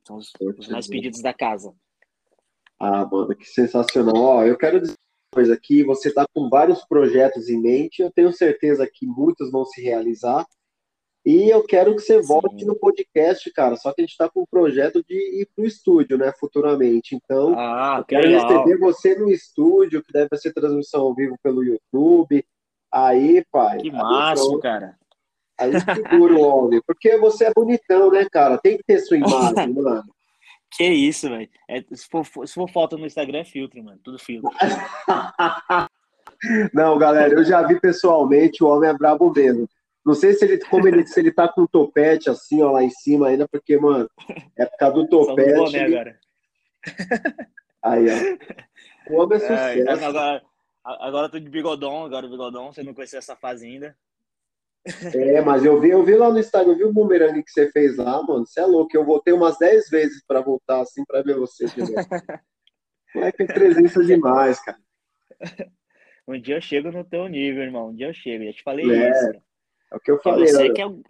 São 0.06 0.18
os, 0.18 0.30
os 0.58 0.68
mais 0.68 0.86
pedidos 0.86 1.20
da 1.20 1.34
casa. 1.34 1.74
Ah, 2.78 3.04
mano, 3.06 3.34
que 3.34 3.46
sensacional. 3.46 4.14
Ó, 4.14 4.44
eu 4.44 4.56
quero 4.56 4.80
dizer 4.80 4.92
uma 4.92 5.42
coisa 5.42 5.54
aqui, 5.54 5.82
você 5.82 6.08
está 6.08 6.26
com 6.32 6.48
vários 6.48 6.84
projetos 6.84 7.48
em 7.48 7.60
mente, 7.60 8.02
eu 8.02 8.12
tenho 8.12 8.32
certeza 8.32 8.88
que 8.92 9.06
muitos 9.06 9.50
vão 9.50 9.64
se 9.64 9.82
realizar. 9.82 10.46
E 11.24 11.50
eu 11.50 11.64
quero 11.64 11.96
que 11.96 12.02
você 12.02 12.22
volte 12.22 12.60
Sim. 12.60 12.66
no 12.66 12.78
podcast, 12.78 13.50
cara. 13.52 13.74
Só 13.74 13.92
que 13.92 14.00
a 14.00 14.04
gente 14.04 14.12
está 14.12 14.28
com 14.28 14.42
um 14.42 14.46
projeto 14.48 15.02
de 15.02 15.40
ir 15.40 15.48
para 15.56 15.64
o 15.64 15.66
estúdio, 15.66 16.16
né, 16.16 16.32
futuramente. 16.38 17.16
Então, 17.16 17.52
ah, 17.58 17.96
eu 17.98 18.04
quero 18.04 18.28
legal. 18.28 18.48
receber 18.48 18.78
você 18.78 19.18
no 19.18 19.28
estúdio, 19.28 20.04
que 20.04 20.12
deve 20.12 20.36
ser 20.36 20.52
transmissão 20.52 21.00
ao 21.00 21.14
vivo 21.16 21.36
pelo 21.42 21.64
YouTube. 21.64 22.46
Aí, 22.92 23.44
pai. 23.50 23.78
Que 23.78 23.90
máximo, 23.90 24.58
cara. 24.60 24.96
Aí 25.58 25.72
segura 25.80 26.34
o 26.34 26.40
homem. 26.40 26.80
Porque 26.86 27.16
você 27.16 27.46
é 27.46 27.52
bonitão, 27.54 28.10
né, 28.10 28.26
cara? 28.30 28.58
Tem 28.58 28.76
que 28.76 28.84
ter 28.84 28.98
sua 29.00 29.16
imagem, 29.16 29.72
mano. 29.74 30.04
Que 30.70 30.84
isso, 30.84 31.28
velho. 31.28 31.48
É, 31.68 31.82
se, 31.92 32.06
for, 32.08 32.26
se 32.46 32.54
for 32.54 32.68
foto 32.68 32.98
no 32.98 33.06
Instagram, 33.06 33.40
é 33.40 33.44
filtro, 33.44 33.82
mano. 33.82 33.98
Tudo 34.02 34.18
filtro. 34.18 34.50
Não, 36.74 36.98
galera, 36.98 37.32
eu 37.32 37.44
já 37.44 37.62
vi 37.62 37.80
pessoalmente, 37.80 38.62
o 38.62 38.68
homem 38.68 38.90
é 38.90 38.94
brabo 38.94 39.32
mesmo. 39.32 39.68
Não 40.04 40.14
sei 40.14 40.34
se 40.34 40.44
ele, 40.44 40.58
como 40.66 40.86
ele, 40.86 41.06
se 41.06 41.18
ele 41.18 41.32
tá 41.32 41.48
com 41.48 41.62
um 41.62 41.66
topete 41.66 42.28
assim, 42.30 42.62
ó, 42.62 42.70
lá 42.70 42.82
em 42.82 42.90
cima 42.90 43.28
ainda, 43.28 43.48
porque, 43.48 43.76
mano, 43.78 44.08
é 44.56 44.66
por 44.66 44.76
causa 44.76 44.94
do 44.94 45.08
topete. 45.08 45.56
Só 45.56 45.76
ele... 45.76 45.96
agora. 45.96 46.18
Aí, 47.82 48.06
ó. 48.08 49.14
O 49.14 49.22
homem 49.22 49.38
é, 49.40 49.42
é 49.42 49.46
sucesso. 49.46 50.04
É, 50.04 50.06
agora, 50.06 50.42
agora 50.86 51.26
eu 51.26 51.30
tô 51.30 51.38
de 51.38 51.50
bigodão, 51.50 52.04
agora 52.04 52.26
o 52.26 52.30
bigodão, 52.30 52.72
você 52.72 52.82
não 52.82 52.94
conheceu 52.94 53.18
essa 53.18 53.34
fase 53.34 53.66
ainda. 53.66 53.96
É, 55.14 55.40
mas 55.40 55.64
eu 55.64 55.80
vi, 55.80 55.90
eu 55.90 56.04
vi 56.04 56.14
lá 56.14 56.30
no 56.30 56.38
Instagram, 56.38 56.72
eu 56.72 56.76
vi 56.76 56.84
o 56.84 56.92
bumerangue 56.92 57.42
que 57.42 57.50
você 57.50 57.70
fez 57.72 57.96
lá, 57.96 58.22
mano. 58.22 58.46
Você 58.46 58.60
é 58.60 58.66
louco, 58.66 58.96
eu 58.96 59.04
voltei 59.04 59.34
umas 59.34 59.58
10 59.58 59.88
vezes 59.90 60.24
para 60.24 60.40
voltar 60.40 60.80
assim 60.80 61.04
para 61.04 61.22
ver 61.22 61.36
você 61.36 61.66
de 61.66 61.80
novo. 61.80 61.92
é 63.16 63.32
que 63.32 63.42
é 63.42 63.46
presença 63.46 64.04
demais, 64.04 64.60
cara. 64.60 64.78
Um 66.28 66.40
dia 66.40 66.56
eu 66.56 66.60
chego 66.60 66.90
no 66.90 67.04
teu 67.04 67.28
nível, 67.28 67.62
irmão. 67.62 67.90
Um 67.90 67.94
dia 67.94 68.08
eu 68.08 68.12
chego, 68.12 68.44
já 68.46 68.52
te 68.52 68.62
falei 68.64 68.90
é, 68.90 69.10
isso. 69.10 69.40
É 69.92 69.96
o 69.96 70.00
que 70.00 70.10
eu 70.10 70.20
falei. 70.20 70.48
Você, 70.48 70.72
que 70.72 70.82
é 70.82 70.86
o, 70.86 71.00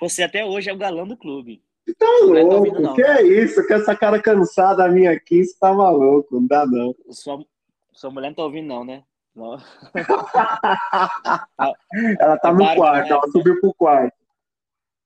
você 0.00 0.22
até 0.24 0.44
hoje 0.44 0.68
é 0.68 0.72
o 0.72 0.76
galã 0.76 1.06
do 1.06 1.16
clube. 1.16 1.62
Você 1.86 1.94
tá 1.94 2.06
louco? 2.22 2.48
Tá 2.48 2.56
ouvindo, 2.56 2.94
que 2.94 3.02
é 3.02 3.22
isso? 3.22 3.64
Que 3.64 3.74
essa 3.74 3.94
cara 3.94 4.20
cansada 4.20 4.88
minha 4.88 5.12
aqui, 5.12 5.44
você 5.44 5.56
tá 5.60 5.72
maluco, 5.72 6.34
não 6.34 6.48
dá 6.48 6.66
não. 6.66 6.92
Sua, 7.10 7.46
sua 7.92 8.10
mulher 8.10 8.30
não 8.30 8.34
tá 8.34 8.42
ouvindo 8.42 8.66
não, 8.66 8.84
né? 8.84 9.04
ela 12.18 12.38
tá 12.38 12.48
é 12.48 12.52
no 12.52 12.58
Bárbara, 12.58 12.76
quarto, 12.76 13.08
né? 13.08 13.10
ela 13.10 13.28
subiu 13.30 13.60
pro 13.60 13.74
quarto. 13.74 14.16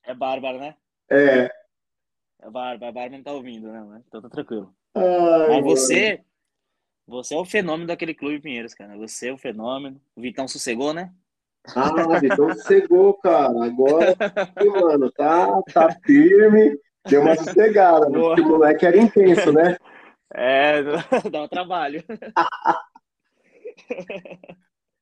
É 0.04 0.14
Bárbara, 0.14 0.58
né? 0.58 0.76
É. 1.10 1.50
É 2.40 2.50
Bárbara, 2.50 2.74
a 2.74 2.92
Bárbara 2.92 3.10
não 3.10 3.24
tá 3.24 3.32
ouvindo, 3.32 3.72
né? 3.72 4.00
Então 4.06 4.22
tá 4.22 4.28
tranquilo. 4.28 4.72
Ai, 4.94 5.48
Mas 5.48 5.64
você, 5.64 6.22
você 7.06 7.34
é 7.34 7.38
o 7.38 7.44
fenômeno 7.44 7.88
daquele 7.88 8.14
clube 8.14 8.40
Pinheiros, 8.40 8.72
cara. 8.72 8.96
Você 8.98 9.28
é 9.28 9.32
o 9.32 9.38
fenômeno. 9.38 10.00
O 10.14 10.20
Vitão 10.20 10.46
sossegou, 10.46 10.94
né? 10.94 11.12
Ah, 11.74 11.92
o 11.92 12.20
Vitão 12.20 12.54
sossegou, 12.54 13.14
cara. 13.14 13.64
Agora, 13.64 14.16
mano, 14.64 15.10
tá, 15.12 15.60
tá 15.72 15.88
firme. 16.04 16.78
Deu 17.08 17.22
uma 17.22 17.36
sossegada. 17.36 18.08
Né? 18.08 18.18
O 18.18 18.48
moleque 18.48 18.86
era 18.86 18.96
intenso, 18.96 19.52
né? 19.52 19.76
É, 20.32 20.80
dá 21.28 21.42
um 21.42 21.48
trabalho. 21.48 22.04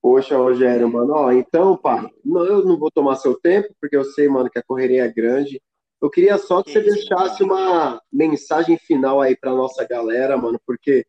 Poxa, 0.00 0.36
Rogério, 0.36 0.88
mano, 0.88 1.12
ó, 1.12 1.32
então, 1.32 1.76
pá, 1.76 2.08
não, 2.24 2.44
eu 2.44 2.64
não 2.64 2.78
vou 2.78 2.90
tomar 2.90 3.16
seu 3.16 3.38
tempo, 3.38 3.74
porque 3.80 3.96
eu 3.96 4.04
sei, 4.04 4.28
mano, 4.28 4.48
que 4.48 4.58
a 4.58 4.62
correria 4.62 5.04
é 5.04 5.12
grande. 5.12 5.60
Eu 6.00 6.08
queria 6.08 6.38
só 6.38 6.62
que, 6.62 6.72
que 6.72 6.80
você 6.80 6.86
isso, 6.86 6.94
deixasse 6.94 7.38
cara. 7.38 7.44
uma 7.44 8.02
mensagem 8.12 8.78
final 8.78 9.20
aí 9.20 9.36
pra 9.36 9.52
nossa 9.52 9.84
galera, 9.84 10.36
mano, 10.36 10.60
porque 10.64 11.04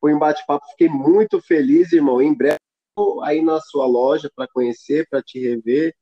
foi 0.00 0.14
um 0.14 0.18
bate-papo, 0.18 0.66
fiquei 0.70 0.88
muito 0.88 1.40
feliz, 1.40 1.92
irmão. 1.92 2.20
Em 2.20 2.34
breve, 2.34 2.58
aí 3.22 3.42
na 3.42 3.58
sua 3.60 3.86
loja 3.86 4.30
para 4.34 4.46
conhecer, 4.46 5.06
para 5.08 5.22
te 5.22 5.40
rever. 5.40 5.94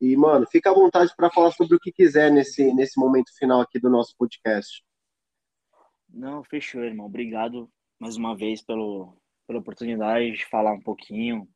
E, 0.00 0.16
mano, 0.16 0.46
fica 0.46 0.70
à 0.70 0.74
vontade 0.74 1.12
para 1.16 1.30
falar 1.30 1.52
sobre 1.52 1.76
o 1.76 1.80
que 1.80 1.92
quiser 1.92 2.30
nesse, 2.30 2.74
nesse 2.74 2.98
momento 2.98 3.34
final 3.38 3.60
aqui 3.60 3.78
do 3.78 3.88
nosso 3.88 4.14
podcast. 4.18 4.84
Não, 6.08 6.44
fechou, 6.44 6.82
irmão. 6.82 7.06
Obrigado 7.06 7.70
mais 7.98 8.16
uma 8.16 8.36
vez 8.36 8.60
pelo, 8.60 9.16
pela 9.52 9.60
oportunidade 9.60 10.32
de 10.32 10.46
falar 10.46 10.72
um 10.72 10.80
pouquinho. 10.80 11.46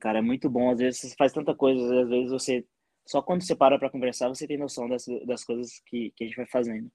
Cara, 0.00 0.18
é 0.18 0.22
muito 0.22 0.50
bom. 0.50 0.70
Às 0.70 0.78
vezes 0.78 1.00
você 1.00 1.14
faz 1.16 1.32
tanta 1.32 1.54
coisa, 1.54 2.02
às 2.02 2.08
vezes 2.08 2.30
você. 2.30 2.66
Só 3.06 3.22
quando 3.22 3.42
você 3.42 3.56
para 3.56 3.78
para 3.78 3.90
conversar, 3.90 4.28
você 4.28 4.46
tem 4.46 4.58
noção 4.58 4.88
das, 4.88 5.06
das 5.26 5.44
coisas 5.44 5.80
que, 5.86 6.12
que 6.16 6.24
a 6.24 6.26
gente 6.26 6.36
vai 6.36 6.46
fazendo. 6.46 6.90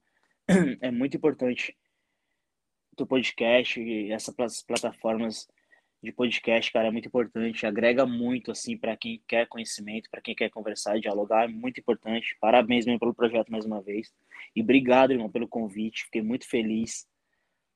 É 0.82 0.90
muito 0.90 1.16
importante 1.16 1.74
o 2.96 3.06
podcast, 3.06 3.80
essas 4.12 4.62
plataformas 4.62 5.48
de 6.00 6.12
podcast, 6.12 6.70
cara, 6.70 6.88
é 6.88 6.90
muito 6.90 7.08
importante, 7.08 7.66
agrega 7.66 8.06
muito 8.06 8.52
assim 8.52 8.76
para 8.76 8.96
quem 8.96 9.22
quer 9.26 9.48
conhecimento, 9.48 10.08
para 10.10 10.20
quem 10.20 10.34
quer 10.34 10.50
conversar, 10.50 11.00
dialogar, 11.00 11.44
é 11.44 11.48
muito 11.48 11.80
importante. 11.80 12.36
Parabéns 12.40 12.84
mesmo 12.84 13.00
pelo 13.00 13.14
projeto 13.14 13.50
mais 13.50 13.64
uma 13.64 13.80
vez. 13.80 14.12
E 14.54 14.60
obrigado, 14.60 15.12
irmão, 15.12 15.30
pelo 15.30 15.48
convite. 15.48 16.04
Fiquei 16.04 16.22
muito 16.22 16.46
feliz. 16.46 17.08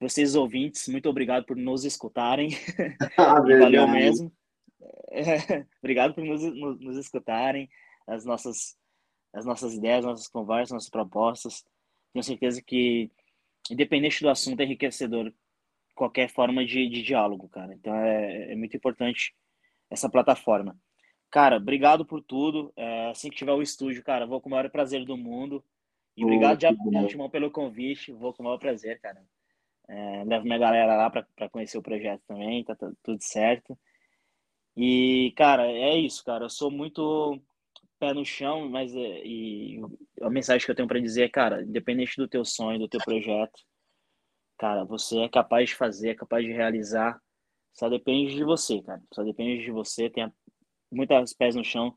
Vocês 0.01 0.37
ouvintes, 0.37 0.87
muito 0.89 1.09
obrigado 1.09 1.45
por 1.45 1.57
nos 1.57 1.85
escutarem. 1.85 2.51
Ah, 3.19 3.41
valeu 3.43 3.89
mesmo. 3.89 4.33
É, 5.11 5.67
obrigado 5.83 6.15
por 6.15 6.25
nos, 6.25 6.43
nos, 6.43 6.81
nos, 6.81 6.97
escutarem, 6.97 7.69
as 8.07 8.25
nossas 8.25 8.77
as 9.33 9.45
nossas 9.45 9.75
ideias, 9.75 10.05
nossas 10.05 10.27
conversas, 10.27 10.73
nossas 10.73 10.89
propostas. 10.89 11.65
Tenho 12.13 12.23
certeza 12.23 12.63
que 12.63 13.11
independente 13.71 14.23
do 14.23 14.31
assunto 14.31 14.61
é 14.61 14.65
enriquecedor 14.65 15.33
qualquer 15.95 16.29
forma 16.31 16.65
de, 16.65 16.89
de 16.89 17.03
diálogo, 17.03 17.49
cara. 17.49 17.75
Então 17.75 17.95
é, 17.95 18.53
é 18.53 18.57
muito 18.57 18.77
importante 18.77 19.35
essa 19.91 20.09
plataforma. 20.09 20.79
Cara, 21.31 21.57
obrigado 21.57 22.07
por 22.07 22.23
tudo. 22.23 22.73
É, 22.75 23.11
assim 23.11 23.29
que 23.29 23.37
tiver 23.37 23.53
o 23.53 23.63
estúdio, 23.63 24.03
cara, 24.03 24.27
vou 24.27 24.41
com 24.41 24.49
o 24.49 24.53
maior 24.53 24.71
prazer 24.71 25.05
do 25.05 25.17
mundo. 25.17 25.63
E 26.17 26.25
obrigado 26.25 26.61
já 26.61 26.73
de 26.73 26.97
antemão 26.97 27.29
pelo 27.29 27.51
convite. 27.51 28.13
Vou 28.13 28.33
com 28.33 28.43
o 28.43 28.47
maior 28.47 28.59
prazer, 28.59 28.99
cara. 29.01 29.23
É, 29.89 30.25
levo 30.25 30.45
minha 30.45 30.59
galera 30.59 30.97
lá 30.97 31.11
para 31.11 31.49
conhecer 31.51 31.79
o 31.79 31.83
projeto 31.83 32.23
também, 32.27 32.63
tá, 32.65 32.75
tá, 32.77 32.91
tudo 33.03 33.23
certo. 33.23 33.79
E, 34.77 35.33
cara, 35.37 35.67
é 35.67 35.97
isso, 35.99 36.25
cara. 36.25 36.45
Eu 36.45 36.51
sou 36.51 36.71
muito 36.71 37.41
pé 37.99 38.15
no 38.15 38.25
chão, 38.25 38.69
mas 38.69 38.95
é, 38.95 39.27
e 39.27 39.81
a 40.23 40.31
mensagem 40.31 40.65
que 40.65 40.71
eu 40.71 40.75
tenho 40.75 40.89
para 40.89 41.01
dizer 41.01 41.25
é, 41.25 41.29
cara, 41.29 41.63
independente 41.63 42.17
do 42.17 42.29
teu 42.29 42.45
sonho, 42.45 42.79
do 42.79 42.89
teu 42.89 43.01
projeto, 43.01 43.61
cara, 44.59 44.85
você 44.85 45.21
é 45.21 45.29
capaz 45.29 45.71
de 45.71 45.77
fazer, 45.77 46.11
é 46.11 46.15
capaz 46.15 46.45
de 46.45 46.53
realizar. 46.53 47.21
Só 47.73 47.89
depende 47.89 48.35
de 48.35 48.45
você, 48.45 48.83
cara. 48.83 49.03
Só 49.15 49.23
depende 49.25 49.65
de 49.65 49.71
você. 49.71 50.11
Tenha 50.11 50.33
muitos 50.91 51.33
pés 51.35 51.55
no 51.55 51.65
chão. 51.65 51.97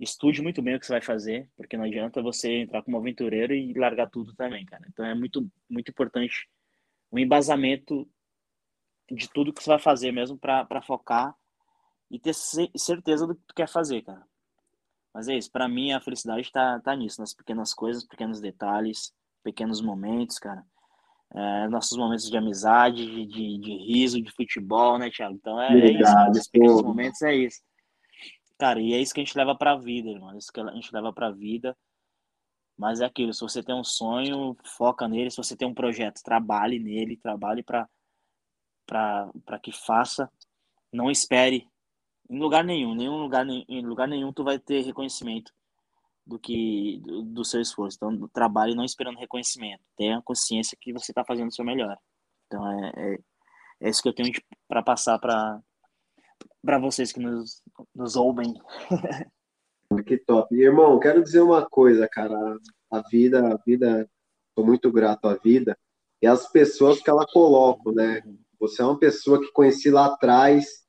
Estude 0.00 0.42
muito 0.42 0.60
bem 0.62 0.74
o 0.76 0.80
que 0.80 0.86
você 0.86 0.92
vai 0.92 1.02
fazer, 1.02 1.48
porque 1.56 1.76
não 1.76 1.84
adianta 1.84 2.22
você 2.22 2.62
entrar 2.62 2.82
como 2.82 2.98
aventureiro 2.98 3.54
e 3.54 3.72
largar 3.74 4.10
tudo 4.10 4.34
também, 4.34 4.64
cara. 4.64 4.84
Então 4.88 5.04
é 5.04 5.14
muito, 5.14 5.48
muito 5.70 5.90
importante 5.90 6.48
o 7.12 7.18
embasamento 7.18 8.08
de 9.08 9.28
tudo 9.28 9.52
que 9.52 9.62
você 9.62 9.70
vai 9.70 9.78
fazer 9.78 10.10
mesmo 10.10 10.36
para 10.36 10.82
focar 10.82 11.36
e 12.10 12.18
ter 12.18 12.34
certeza 12.34 13.26
do 13.26 13.36
que 13.36 13.42
tu 13.46 13.54
quer 13.54 13.68
fazer, 13.68 14.02
cara. 14.02 14.26
Mas 15.14 15.28
é 15.28 15.36
isso, 15.36 15.52
para 15.52 15.68
mim 15.68 15.92
a 15.92 16.00
felicidade 16.00 16.50
tá, 16.50 16.80
tá 16.80 16.96
nisso, 16.96 17.20
nas 17.20 17.32
pequenas 17.32 17.72
coisas, 17.72 18.04
pequenos 18.04 18.40
detalhes, 18.40 19.14
pequenos 19.44 19.80
momentos, 19.80 20.38
cara 20.38 20.64
é, 21.34 21.68
nossos 21.68 21.96
momentos 21.96 22.28
de 22.28 22.36
amizade, 22.36 23.06
de, 23.06 23.26
de, 23.26 23.58
de, 23.58 23.76
riso, 23.86 24.20
de 24.20 24.30
futebol, 24.32 24.98
né, 24.98 25.10
Thiago? 25.10 25.34
Então 25.34 25.60
é, 25.60 25.72
é 25.72 25.92
isso, 25.92 26.02
cara, 26.02 26.30
esses 26.30 26.48
pequenos 26.48 26.82
momentos 26.82 27.22
é 27.22 27.34
isso. 27.34 27.60
Cara, 28.58 28.80
e 28.80 28.92
é 28.92 28.98
isso 29.00 29.14
que 29.14 29.20
a 29.20 29.24
gente 29.24 29.36
leva 29.36 29.56
pra 29.56 29.76
vida, 29.76 30.10
irmão. 30.10 30.32
É 30.32 30.38
isso 30.38 30.52
que 30.52 30.60
a 30.60 30.70
gente 30.72 30.92
leva 30.92 31.12
pra 31.12 31.30
vida. 31.30 31.76
Mas 32.82 33.00
é 33.00 33.04
aquilo, 33.04 33.32
se 33.32 33.40
você 33.40 33.62
tem 33.62 33.72
um 33.72 33.84
sonho, 33.84 34.56
foca 34.64 35.06
nele. 35.06 35.30
Se 35.30 35.36
você 35.36 35.56
tem 35.56 35.68
um 35.68 35.72
projeto, 35.72 36.20
trabalhe 36.20 36.80
nele, 36.80 37.16
trabalhe 37.16 37.62
para 37.62 37.88
para 38.84 39.60
que 39.62 39.70
faça. 39.70 40.28
Não 40.92 41.08
espere 41.08 41.68
em 42.28 42.40
lugar 42.40 42.64
nenhum, 42.64 42.92
nenhum 42.92 43.18
lugar, 43.18 43.46
em 43.48 43.86
lugar 43.86 44.08
nenhum 44.08 44.32
tu 44.32 44.42
vai 44.42 44.58
ter 44.58 44.82
reconhecimento 44.82 45.52
do 46.26 46.40
que 46.40 46.98
do, 47.04 47.22
do, 47.22 47.44
seu 47.44 47.60
esforço. 47.60 47.96
Então, 47.96 48.28
trabalhe 48.32 48.74
não 48.74 48.84
esperando 48.84 49.16
reconhecimento. 49.16 49.84
Tenha 49.96 50.20
consciência 50.20 50.76
que 50.80 50.92
você 50.92 51.12
está 51.12 51.24
fazendo 51.24 51.50
o 51.50 51.54
seu 51.54 51.64
melhor. 51.64 51.96
Então, 52.46 52.68
é, 52.68 52.92
é, 52.96 53.18
é 53.82 53.88
isso 53.90 54.02
que 54.02 54.08
eu 54.08 54.14
tenho 54.14 54.32
para 54.66 54.82
passar 54.82 55.20
para 55.20 55.62
para 56.64 56.78
vocês 56.80 57.12
que 57.12 57.20
nos, 57.20 57.62
nos 57.94 58.16
ouvem. 58.16 58.54
que 59.96 60.16
top. 60.18 60.54
Irmão, 60.54 60.98
quero 61.00 61.22
dizer 61.22 61.40
uma 61.40 61.66
coisa, 61.68 62.08
cara. 62.08 62.58
A 62.90 63.00
vida, 63.10 63.52
a 63.52 63.56
vida, 63.66 64.08
sou 64.54 64.64
muito 64.64 64.92
grato 64.92 65.26
à 65.26 65.34
vida 65.34 65.76
e 66.22 66.26
às 66.26 66.50
pessoas 66.50 67.00
que 67.00 67.10
ela 67.10 67.26
coloca, 67.26 67.90
né? 67.92 68.22
Você 68.60 68.80
é 68.80 68.84
uma 68.84 68.98
pessoa 68.98 69.40
que 69.40 69.50
conheci 69.52 69.90
lá 69.90 70.06
atrás 70.06 70.82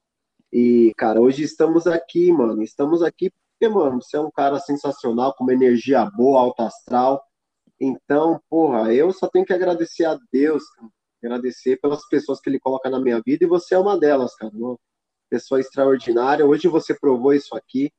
e, 0.52 0.94
cara, 0.95 1.19
hoje 1.19 1.44
estamos 1.44 1.88
aqui, 1.88 2.32
mano. 2.32 2.61
Estamos 2.61 3.02
aqui 3.02 3.32
porque, 3.60 3.73
mano, 3.73 4.02
você 4.02 4.18
é 4.18 4.19
um 4.19 4.30
cara 4.30 4.60
sensacional, 4.60 5.34
com 5.34 5.44
uma 5.44 5.53
energia 5.53 6.06
boa, 6.06 6.40
alto 6.40 6.61
astral. 6.61 7.23
Então, 7.80 8.40
porra, 8.49 8.94
eu 8.94 9.11
só 9.11 9.27
tenho 9.27 9.45
que 9.45 9.53
agradecer 9.53 10.06
a 10.06 10.18
Deus, 10.32 10.64
cara. 10.76 10.90
agradecer 11.23 11.80
pelas 11.82 12.07
pessoas 12.07 12.40
que 12.40 12.49
ele 12.49 12.60
coloca 12.60 12.90
na 12.90 12.99
minha 12.99 13.22
vida, 13.26 13.44
e 13.44 13.48
você 13.48 13.73
é 13.73 13.80
uma 13.80 13.98
delas, 13.98 14.36
cara. 14.36 14.53
Uma 14.53 14.77
pessoa 15.30 15.60
extraordinária. 15.60 16.45
Hoje 16.45 16.68
você 16.68 16.94
provou 16.94 17.34
isso 17.34 17.56
aqui. 17.56 17.91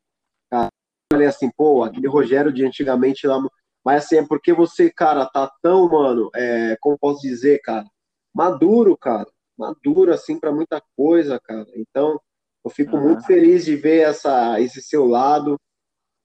Falei 1.12 1.26
assim, 1.26 1.50
pô, 1.56 1.82
aquele 1.82 2.08
Rogério 2.08 2.52
de 2.52 2.64
antigamente 2.64 3.26
lá. 3.26 3.40
Mas 3.84 4.04
assim, 4.04 4.16
é 4.16 4.26
porque 4.26 4.52
você, 4.52 4.90
cara, 4.90 5.26
tá 5.26 5.50
tão, 5.62 5.88
mano, 5.88 6.30
é, 6.34 6.76
como 6.80 6.98
posso 6.98 7.20
dizer, 7.20 7.60
cara, 7.60 7.86
maduro, 8.34 8.96
cara. 8.96 9.26
Maduro, 9.56 10.12
assim, 10.12 10.38
para 10.40 10.50
muita 10.50 10.82
coisa, 10.96 11.38
cara. 11.38 11.66
Então, 11.76 12.20
eu 12.64 12.70
fico 12.70 12.96
uhum. 12.96 13.02
muito 13.02 13.26
feliz 13.26 13.64
de 13.64 13.76
ver 13.76 14.00
essa, 14.08 14.60
esse 14.60 14.80
seu 14.82 15.04
lado, 15.04 15.60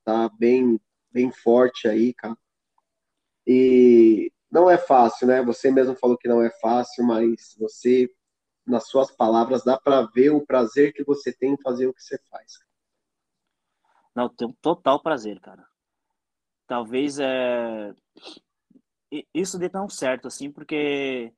tá 0.06 0.30
bem, 0.40 0.80
bem 1.12 1.32
forte 1.32 1.88
aí, 1.88 2.14
cara. 2.14 2.38
E 3.46 4.32
não 4.50 4.70
é 4.70 4.78
fácil, 4.78 5.28
né? 5.28 5.44
Você 5.44 5.70
mesmo 5.70 5.96
falou 5.96 6.18
que 6.18 6.28
não 6.28 6.42
é 6.42 6.50
fácil, 6.62 7.04
mas 7.04 7.56
você, 7.60 8.10
nas 8.66 8.88
suas 8.88 9.12
palavras, 9.12 9.64
dá 9.64 9.78
para 9.78 10.04
ver 10.04 10.32
o 10.32 10.46
prazer 10.46 10.94
que 10.94 11.04
você 11.04 11.34
tem 11.34 11.54
em 11.54 11.62
fazer 11.62 11.88
o 11.88 11.94
que 11.94 12.02
você 12.02 12.18
faz. 12.30 12.69
Não, 14.20 14.26
eu 14.26 14.30
tenho 14.30 14.54
total 14.62 15.02
prazer, 15.02 15.40
cara. 15.40 15.66
Talvez 16.68 17.20
é 17.20 17.96
isso 19.34 19.58
dê 19.58 19.70
tão 19.70 19.88
certo 19.88 20.28
assim, 20.28 20.52
porque 20.52 21.34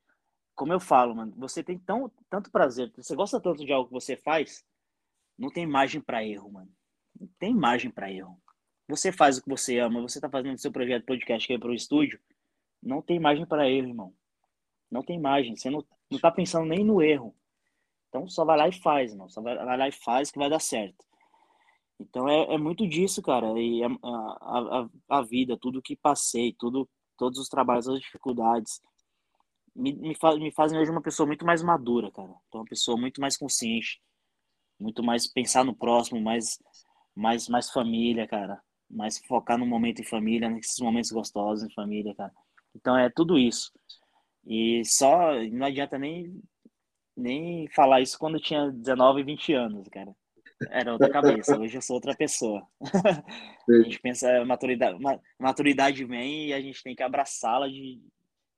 como 0.52 0.72
eu 0.72 0.80
falo, 0.80 1.14
mano, 1.14 1.32
você 1.36 1.62
tem 1.62 1.78
tão, 1.78 2.10
tanto 2.28 2.50
prazer, 2.50 2.92
você 2.96 3.14
gosta 3.14 3.40
tanto 3.40 3.64
de 3.64 3.72
algo 3.72 3.86
que 3.86 3.94
você 3.94 4.16
faz, 4.16 4.64
não 5.38 5.48
tem 5.48 5.64
margem 5.64 6.00
para 6.00 6.24
erro, 6.24 6.50
mano. 6.50 6.72
Não 7.18 7.28
tem 7.38 7.54
margem 7.54 7.88
para 7.88 8.10
erro. 8.10 8.36
Você 8.88 9.12
faz 9.12 9.38
o 9.38 9.42
que 9.44 9.48
você 9.48 9.78
ama, 9.78 10.02
você 10.02 10.20
tá 10.20 10.28
fazendo 10.28 10.58
seu 10.58 10.72
projeto 10.72 11.06
podcast 11.06 11.46
que 11.46 11.54
é 11.54 11.58
pro 11.58 11.72
estúdio, 11.72 12.20
não 12.82 13.00
tem 13.00 13.20
margem 13.20 13.46
para 13.46 13.70
erro, 13.70 13.88
irmão. 13.90 14.14
Não 14.90 15.04
tem 15.04 15.20
margem. 15.20 15.54
Você 15.54 15.70
não, 15.70 15.86
não 16.10 16.18
tá 16.18 16.32
pensando 16.32 16.66
nem 16.66 16.84
no 16.84 17.00
erro. 17.00 17.32
Então 18.08 18.26
só 18.26 18.44
vai 18.44 18.58
lá 18.58 18.68
e 18.68 18.72
faz, 18.72 19.12
irmão. 19.12 19.28
Só 19.28 19.40
vai, 19.40 19.54
vai 19.54 19.78
lá 19.78 19.88
e 19.88 19.92
faz 19.92 20.32
que 20.32 20.38
vai 20.40 20.50
dar 20.50 20.60
certo. 20.60 21.11
Então 22.02 22.28
é, 22.28 22.54
é 22.54 22.58
muito 22.58 22.86
disso, 22.86 23.22
cara. 23.22 23.58
E 23.60 23.82
a, 23.84 23.88
a, 23.88 24.88
a, 25.08 25.22
vida, 25.22 25.56
tudo 25.56 25.82
que 25.82 25.96
passei, 25.96 26.54
tudo, 26.58 26.88
todos 27.16 27.38
os 27.38 27.48
trabalhos, 27.48 27.88
as 27.88 28.00
dificuldades, 28.00 28.80
me, 29.74 29.92
me, 29.94 30.14
faz, 30.14 30.38
me 30.38 30.52
fazem 30.52 30.78
hoje 30.78 30.90
uma 30.90 31.02
pessoa 31.02 31.26
muito 31.26 31.44
mais 31.46 31.62
madura, 31.62 32.10
cara. 32.10 32.32
Então, 32.48 32.60
uma 32.60 32.66
pessoa 32.66 32.96
muito 32.96 33.20
mais 33.20 33.36
consciente 33.36 34.00
muito 34.82 35.02
mais 35.02 35.26
pensar 35.26 35.64
no 35.64 35.74
próximo, 35.74 36.20
mais, 36.20 36.58
mais, 37.14 37.48
mais 37.48 37.70
família, 37.70 38.26
cara. 38.26 38.60
Mais 38.90 39.18
focar 39.26 39.56
no 39.56 39.64
momento 39.64 40.00
em 40.00 40.04
família, 40.04 40.50
nesses 40.50 40.78
momentos 40.80 41.10
gostosos 41.10 41.64
em 41.64 41.72
família, 41.72 42.14
cara. 42.14 42.32
Então 42.74 42.96
é 42.98 43.08
tudo 43.08 43.38
isso. 43.38 43.72
E 44.44 44.84
só 44.84 45.32
não 45.50 45.66
adianta 45.66 45.98
nem, 45.98 46.42
nem 47.16 47.68
falar 47.68 48.00
isso 48.00 48.18
quando 48.18 48.34
eu 48.34 48.42
tinha 48.42 48.70
19, 48.70 49.22
20 49.22 49.52
anos, 49.54 49.88
cara. 49.88 50.14
Era 50.70 50.92
outra 50.92 51.10
cabeça, 51.10 51.58
hoje 51.58 51.76
eu 51.76 51.82
sou 51.82 51.94
outra 51.94 52.14
pessoa. 52.14 52.66
a 53.68 53.82
gente 53.82 54.00
pensa, 54.00 54.44
maturidade, 54.44 54.98
maturidade 55.38 56.04
vem 56.04 56.48
e 56.48 56.52
a 56.52 56.60
gente 56.60 56.82
tem 56.82 56.94
que 56.94 57.02
abraçá-la 57.02 57.68
de, 57.68 58.00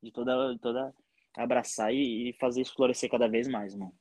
de 0.03 0.13
toda, 0.13 0.57
toda. 0.61 0.95
abraçar 1.37 1.93
e, 1.93 2.31
e 2.31 2.33
fazer 2.35 2.63
isso 2.63 2.75
florescer 2.75 3.11
cada 3.11 3.29
vez 3.29 3.49
mais, 3.49 3.75
mano. 3.75 3.93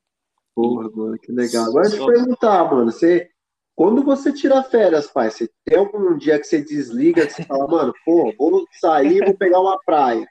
Porra, 0.56 0.90
mano, 0.92 1.18
que 1.18 1.32
legal. 1.32 1.66
Agora 1.66 1.90
deixa 1.90 2.04
eu 2.04 2.08
perguntar, 2.08 2.64
mano, 2.72 2.92
você. 2.92 3.30
Quando 3.76 4.04
você 4.04 4.32
tira 4.32 4.62
férias, 4.62 5.08
pai, 5.08 5.32
você 5.32 5.50
tem 5.66 5.80
algum 5.80 6.16
dia 6.16 6.38
que 6.38 6.46
você 6.46 6.62
desliga, 6.62 7.26
que 7.26 7.34
você 7.34 7.44
fala, 7.44 7.68
mano, 7.68 7.92
pô, 8.06 8.32
vou 8.38 8.68
sair, 8.72 9.26
vou 9.26 9.36
pegar 9.36 9.60
uma 9.60 9.80
praia. 9.84 10.28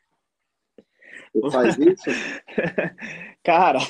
Você 1.35 1.51
faz 1.51 1.77
isso? 1.77 2.11
Cara, 3.43 3.81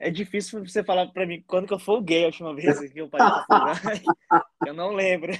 é 0.00 0.10
difícil 0.10 0.64
você 0.66 0.82
falar 0.82 1.06
para 1.08 1.26
mim 1.26 1.44
quando 1.46 1.66
que 1.66 1.74
eu 1.74 1.78
folguei 1.78 2.24
a 2.24 2.26
última 2.26 2.54
vez 2.54 2.90
que 2.90 3.00
eu 3.00 3.08
parei 3.08 3.28
pra 3.46 3.74
Eu 4.66 4.72
não 4.72 4.92
lembro. 4.92 5.32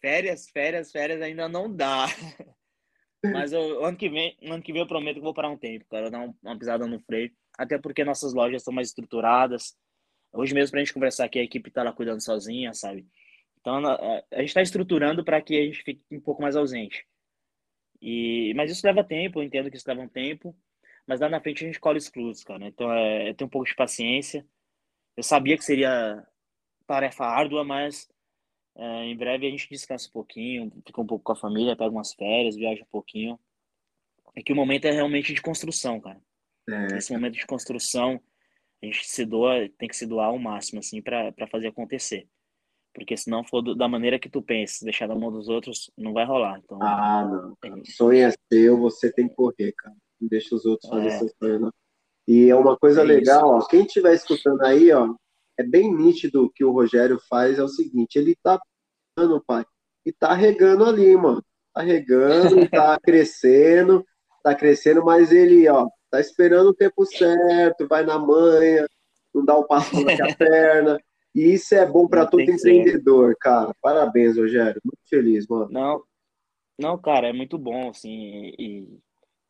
Férias, 0.00 0.48
férias, 0.48 0.90
férias 0.90 1.20
ainda 1.20 1.46
não 1.48 1.72
dá. 1.72 2.06
Mas 3.22 3.52
o 3.52 3.84
ano 3.84 3.96
que 3.96 4.08
vem, 4.08 4.36
ano 4.42 4.62
que 4.62 4.72
vem 4.72 4.80
eu 4.80 4.88
prometo 4.88 5.16
que 5.16 5.20
vou 5.20 5.34
parar 5.34 5.50
um 5.50 5.58
tempo, 5.58 5.84
cara, 5.88 6.10
dar 6.10 6.28
uma 6.42 6.58
pisada 6.58 6.86
no 6.86 6.98
freio. 7.00 7.30
Até 7.56 7.78
porque 7.78 8.02
nossas 8.02 8.32
lojas 8.32 8.62
estão 8.62 8.74
mais 8.74 8.88
estruturadas. 8.88 9.76
Hoje 10.32 10.54
mesmo, 10.54 10.70
para 10.72 10.80
a 10.80 10.84
gente 10.84 10.94
conversar 10.94 11.26
aqui, 11.26 11.38
a 11.38 11.44
equipe 11.44 11.68
está 11.68 11.82
lá 11.82 11.92
cuidando 11.92 12.24
sozinha, 12.24 12.72
sabe? 12.72 13.06
Então, 13.60 13.86
a, 13.86 14.24
a 14.32 14.38
gente 14.38 14.48
está 14.48 14.62
estruturando 14.62 15.22
para 15.22 15.40
que 15.40 15.56
a 15.56 15.64
gente 15.64 15.82
fique 15.82 16.02
um 16.10 16.20
pouco 16.20 16.40
mais 16.40 16.56
ausente. 16.56 17.06
E, 18.00 18.52
mas 18.56 18.70
isso 18.70 18.84
leva 18.86 19.04
tempo, 19.04 19.38
eu 19.38 19.44
entendo 19.44 19.70
que 19.70 19.76
isso 19.76 19.84
leva 19.86 20.00
um 20.00 20.08
tempo 20.08 20.56
mas 21.06 21.20
lá 21.20 21.28
na 21.28 21.40
frente 21.40 21.64
a 21.64 21.66
gente 21.66 21.80
colhe 21.80 21.98
os 21.98 22.08
frutos, 22.08 22.44
cara. 22.44 22.66
Então 22.66 22.92
é, 22.92 23.30
é 23.30 23.34
ter 23.34 23.44
um 23.44 23.48
pouco 23.48 23.66
de 23.66 23.74
paciência. 23.74 24.46
Eu 25.16 25.22
sabia 25.22 25.56
que 25.56 25.64
seria 25.64 26.26
tarefa 26.86 27.24
árdua, 27.24 27.64
mas 27.64 28.08
é, 28.76 29.04
em 29.04 29.16
breve 29.16 29.46
a 29.46 29.50
gente 29.50 29.68
descansa 29.68 30.08
um 30.08 30.12
pouquinho, 30.12 30.72
fica 30.86 31.00
um 31.00 31.06
pouco 31.06 31.24
com 31.24 31.32
a 31.32 31.36
família, 31.36 31.76
pega 31.76 31.90
umas 31.90 32.14
férias, 32.14 32.56
viaja 32.56 32.82
um 32.82 32.90
pouquinho. 32.90 33.38
É 34.34 34.42
que 34.42 34.52
o 34.52 34.56
momento 34.56 34.86
é 34.86 34.90
realmente 34.90 35.34
de 35.34 35.42
construção, 35.42 36.00
cara. 36.00 36.20
É. 36.68 36.96
Esse 36.96 37.12
momento 37.12 37.34
de 37.34 37.46
construção, 37.46 38.20
a 38.82 38.86
gente 38.86 39.06
se 39.06 39.26
doa, 39.26 39.68
tem 39.76 39.88
que 39.88 39.96
se 39.96 40.06
doar 40.06 40.28
ao 40.28 40.38
máximo, 40.38 40.78
assim, 40.78 41.02
para 41.02 41.46
fazer 41.50 41.68
acontecer. 41.68 42.26
Porque 42.94 43.16
se 43.16 43.28
não 43.28 43.44
for 43.44 43.60
do, 43.60 43.74
da 43.74 43.88
maneira 43.88 44.18
que 44.18 44.30
tu 44.30 44.42
pensa, 44.42 44.84
deixar 44.84 45.08
na 45.08 45.14
mão 45.14 45.30
dos 45.30 45.48
outros, 45.48 45.90
não 45.96 46.12
vai 46.12 46.24
rolar. 46.24 46.58
Então, 46.58 46.78
ah, 46.82 47.24
não. 47.24 47.56
É 47.62 47.74
o 47.74 47.84
sonho 47.84 48.26
é 48.26 48.32
seu, 48.50 48.78
você 48.78 49.12
tem 49.12 49.28
que 49.28 49.34
correr, 49.34 49.72
cara 49.72 49.96
deixa 50.28 50.54
os 50.54 50.64
outros 50.64 50.88
fazer 50.88 51.08
é. 51.08 51.18
seus 51.18 51.32
sonhos. 51.38 51.60
Né? 51.62 51.70
E 52.28 52.48
é 52.48 52.56
uma 52.56 52.76
coisa 52.76 53.00
é 53.02 53.04
legal, 53.04 53.48
ó, 53.50 53.66
quem 53.66 53.84
estiver 53.84 54.14
escutando 54.14 54.62
aí, 54.62 54.92
ó, 54.92 55.14
é 55.58 55.62
bem 55.62 55.92
nítido 55.94 56.50
que 56.54 56.64
o 56.64 56.72
Rogério 56.72 57.18
faz 57.28 57.58
é 57.58 57.62
o 57.62 57.68
seguinte, 57.68 58.16
ele 58.16 58.36
tá 58.42 58.60
pai, 59.46 59.64
e 60.06 60.12
tá 60.12 60.32
regando 60.34 60.84
ali, 60.84 61.16
mano. 61.16 61.44
Tá 61.74 61.82
regando, 61.82 62.68
tá 62.70 62.98
crescendo, 63.02 64.04
tá 64.42 64.54
crescendo, 64.54 65.04
mas 65.04 65.32
ele, 65.32 65.68
ó, 65.68 65.88
tá 66.10 66.20
esperando 66.20 66.70
o 66.70 66.74
tempo 66.74 67.04
certo, 67.04 67.88
vai 67.88 68.04
na 68.04 68.18
manha, 68.18 68.86
não 69.34 69.44
dá 69.44 69.56
o 69.56 69.62
um 69.62 69.66
passo 69.66 69.94
na 70.00 70.02
perna. 70.36 70.98
E 71.34 71.54
isso 71.54 71.74
é 71.74 71.86
bom 71.86 72.06
para 72.06 72.26
todo 72.26 72.42
empreendedor, 72.42 73.30
ser. 73.30 73.36
cara. 73.40 73.74
Parabéns, 73.80 74.36
Rogério. 74.36 74.80
Muito 74.84 75.00
feliz, 75.08 75.46
mano. 75.48 75.68
Não, 75.70 76.02
não, 76.78 76.98
cara, 76.98 77.28
é 77.28 77.32
muito 77.32 77.56
bom, 77.58 77.90
assim, 77.90 78.52
e 78.58 78.98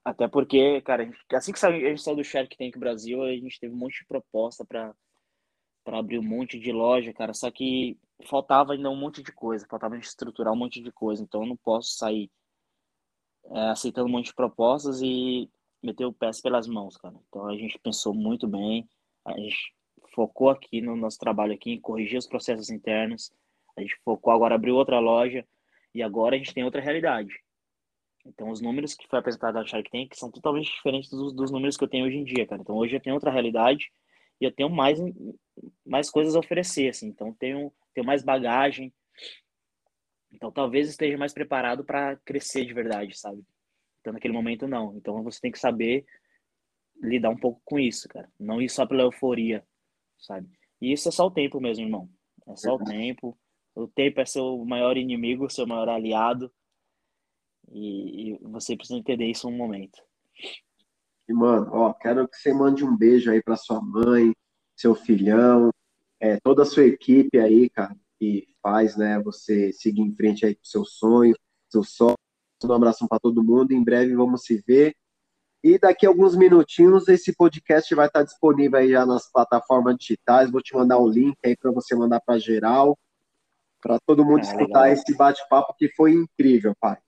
até 0.05 0.27
porque, 0.29 0.81
cara, 0.83 1.11
assim 1.33 1.53
que 1.53 1.65
a 1.65 1.71
gente 1.71 2.03
saiu 2.03 2.17
do 2.17 2.25
Shark 2.25 2.57
Tank 2.57 2.79
Brasil, 2.79 3.23
a 3.23 3.33
gente 3.33 3.61
teve 3.61 3.73
um 3.75 3.79
monte 3.79 4.01
de 4.01 4.07
proposta 4.07 4.65
para 4.65 4.95
para 5.85 5.99
abrir 5.99 6.17
um 6.17 6.23
monte 6.23 6.61
de 6.61 6.71
loja, 6.71 7.13
cara, 7.13 7.35
só 7.35 7.51
que 7.51 7.99
faltava 8.25 8.73
ainda 8.73 8.89
um 8.89 8.95
monte 8.95 9.21
de 9.21 9.33
coisa, 9.33 9.67
faltava 9.69 9.97
estruturar 9.97 10.53
um 10.53 10.57
monte 10.57 10.81
de 10.81 10.93
coisa, 10.93 11.25
então 11.25 11.43
eu 11.43 11.49
não 11.49 11.57
posso 11.57 11.97
sair 11.97 12.31
é, 13.47 13.71
aceitando 13.71 14.07
um 14.07 14.13
monte 14.13 14.27
de 14.27 14.35
propostas 14.35 15.01
e 15.03 15.51
meter 15.83 16.05
o 16.05 16.13
pé 16.13 16.31
pelas 16.41 16.69
mãos, 16.69 16.97
cara. 16.97 17.17
Então 17.29 17.49
a 17.49 17.57
gente 17.57 17.79
pensou 17.81 18.15
muito 18.15 18.47
bem, 18.47 18.89
a 19.25 19.33
gente 19.33 19.75
focou 20.15 20.51
aqui 20.51 20.81
no 20.81 20.95
nosso 20.95 21.19
trabalho 21.19 21.53
aqui 21.53 21.73
em 21.73 21.81
corrigir 21.81 22.19
os 22.19 22.27
processos 22.27 22.71
internos, 22.71 23.33
a 23.77 23.81
gente 23.81 23.97
focou 24.05 24.33
agora 24.33 24.55
abrir 24.55 24.71
outra 24.71 25.01
loja 25.01 25.45
e 25.95 26.03
agora 26.03 26.37
a 26.37 26.39
gente 26.39 26.55
tem 26.55 26.65
outra 26.65 26.81
realidade. 26.81 27.35
Então, 28.25 28.51
os 28.51 28.61
números 28.61 28.95
que 28.95 29.09
foi 29.09 29.19
apresentado 29.19 29.55
na 29.55 29.67
Shark 29.67 29.91
Tank 29.91 30.15
são 30.15 30.31
totalmente 30.31 30.71
diferentes 30.71 31.11
dos, 31.11 31.33
dos 31.33 31.51
números 31.51 31.77
que 31.77 31.85
eu 31.85 31.89
tenho 31.89 32.07
hoje 32.07 32.17
em 32.17 32.25
dia, 32.25 32.47
cara. 32.47 32.63
Então, 32.63 32.77
hoje 32.77 32.97
eu 32.97 33.01
tenho 33.01 33.15
outra 33.15 33.31
realidade 33.31 33.91
e 34.41 34.45
eu 34.45 34.53
tenho 34.53 34.71
mais, 34.71 34.99
mais 35.85 36.11
coisas 36.11 36.37
a 36.37 36.39
oferecer, 36.39 36.89
assim. 36.89 37.09
Então, 37.09 37.35
tenho, 37.35 37.73
tenho 37.93 38.07
mais 38.07 38.23
bagagem. 38.23 38.93
Então, 40.33 40.53
talvez 40.53 40.89
esteja 40.89 41.19
mais 41.19 41.33
preparado 41.33 41.85
para 41.85 42.17
crescer 42.25 42.65
de 42.65 42.73
verdade, 42.73 43.19
sabe? 43.19 43.43
Então, 44.01 44.13
naquele 44.13 44.35
momento, 44.35 44.67
não. 44.67 44.97
Então, 44.97 45.23
você 45.23 45.41
tem 45.41 45.53
que 45.53 45.59
saber 45.59 46.05
lidar 47.03 47.31
um 47.31 47.37
pouco 47.37 47.61
com 47.65 47.79
isso, 47.79 48.09
cara. 48.09 48.31
Não 48.39 48.63
ir 48.63 48.69
só 48.69 48.87
pela 48.87 49.03
euforia, 49.03 49.65
sabe? 50.19 50.49
E 50.81 50.93
isso 50.93 51.09
é 51.09 51.13
só 51.13 51.27
o 51.27 51.31
tempo 51.31 51.61
mesmo, 51.61 51.85
irmão. 51.85 52.09
É 52.47 52.57
só 52.57 52.75
o 52.75 52.85
tempo. 52.85 53.39
O 53.75 53.87
tempo 53.87 54.21
é 54.21 54.25
seu 54.25 54.65
maior 54.65 54.97
inimigo, 54.97 55.51
seu 55.51 55.67
maior 55.67 55.89
aliado. 55.89 56.53
E, 57.73 58.33
e 58.35 58.39
você 58.43 58.77
precisa 58.77 58.99
entender 58.99 59.27
isso 59.27 59.49
um 59.49 59.57
momento. 59.57 59.99
E, 61.29 61.33
mano, 61.33 61.71
ó, 61.73 61.93
quero 61.95 62.29
que 62.29 62.37
você 62.37 62.53
mande 62.53 62.85
um 62.85 62.97
beijo 62.97 63.31
aí 63.31 63.43
para 63.43 63.57
sua 63.57 63.81
mãe, 63.81 64.33
seu 64.77 64.95
filhão, 64.95 65.71
é, 66.21 66.39
toda 66.41 66.63
a 66.63 66.67
sua 66.67 66.85
equipe 66.85 67.39
aí, 67.39 67.71
cara, 67.71 67.97
que 68.19 68.47
faz, 68.63 68.97
né, 68.97 69.19
você 69.21 69.73
seguir 69.73 70.03
em 70.03 70.15
frente 70.15 70.45
aí 70.45 70.55
com 70.55 70.65
seu 70.65 70.85
sonho, 70.85 71.35
seu 71.69 71.83
sonho. 71.83 72.17
Um 72.65 72.73
abração 72.73 73.09
para 73.09 73.19
todo 73.19 73.43
mundo. 73.43 73.73
Em 73.73 73.83
breve 73.83 74.15
vamos 74.15 74.45
se 74.45 74.63
ver. 74.65 74.95
E 75.65 75.79
daqui 75.79 76.07
a 76.07 76.09
alguns 76.09 76.37
minutinhos 76.37 77.09
esse 77.09 77.35
podcast 77.35 77.93
vai 77.95 78.07
estar 78.07 78.23
disponível 78.23 78.79
aí 78.79 78.91
já 78.91 79.05
nas 79.05 79.31
plataformas 79.31 79.97
digitais. 79.97 80.51
Vou 80.51 80.61
te 80.61 80.75
mandar 80.75 80.99
o 80.99 81.09
link 81.09 81.37
aí 81.45 81.57
para 81.57 81.73
você 81.73 81.95
mandar 81.97 82.21
para 82.21 82.39
geral, 82.39 82.97
para 83.81 83.99
todo 84.07 84.25
mundo 84.25 84.39
ah, 84.39 84.43
escutar 84.43 84.83
legal. 84.83 84.87
esse 84.87 85.17
bate-papo 85.17 85.75
que 85.77 85.89
foi 85.89 86.13
incrível, 86.13 86.75
pai. 86.81 86.99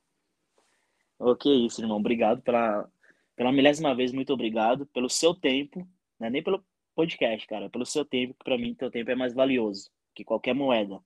Ok, 1.19 1.67
isso, 1.67 1.81
irmão. 1.81 1.99
Obrigado 1.99 2.43
pela, 2.43 2.89
pela 3.37 3.53
milésima 3.53 3.95
vez, 3.95 4.13
muito 4.13 4.33
obrigado 4.33 4.87
pelo 4.87 5.09
seu 5.09 5.35
tempo, 5.35 5.87
não 6.19 6.27
é 6.27 6.31
nem 6.31 6.43
pelo 6.43 6.65
podcast, 6.95 7.47
cara, 7.47 7.69
pelo 7.71 7.87
seu 7.87 8.05
tempo, 8.05 8.35
que 8.35 8.45
para 8.45 8.59
mim 8.59 8.75
teu 8.75 8.91
tempo 8.91 9.11
é 9.11 9.15
mais 9.15 9.35
valioso 9.35 9.91
que 10.15 10.25
qualquer 10.25 10.55
moeda. 10.55 11.01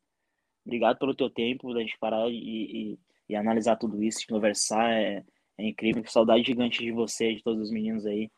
Obrigado 0.64 0.98
pelo 0.98 1.14
teu 1.14 1.30
tempo, 1.30 1.72
da 1.72 1.80
gente 1.80 1.98
parar 1.98 2.28
e, 2.28 2.36
e, 2.36 2.98
e 3.30 3.36
analisar 3.36 3.76
tudo 3.76 4.02
isso, 4.02 4.26
conversar, 4.28 4.92
é, 4.92 5.24
é 5.56 5.66
incrível. 5.66 6.04
Saudade 6.06 6.44
gigante 6.44 6.80
de 6.84 6.92
você, 6.92 7.34
de 7.34 7.42
todos 7.42 7.62
os 7.62 7.70
meninos 7.70 8.04
aí. 8.04 8.30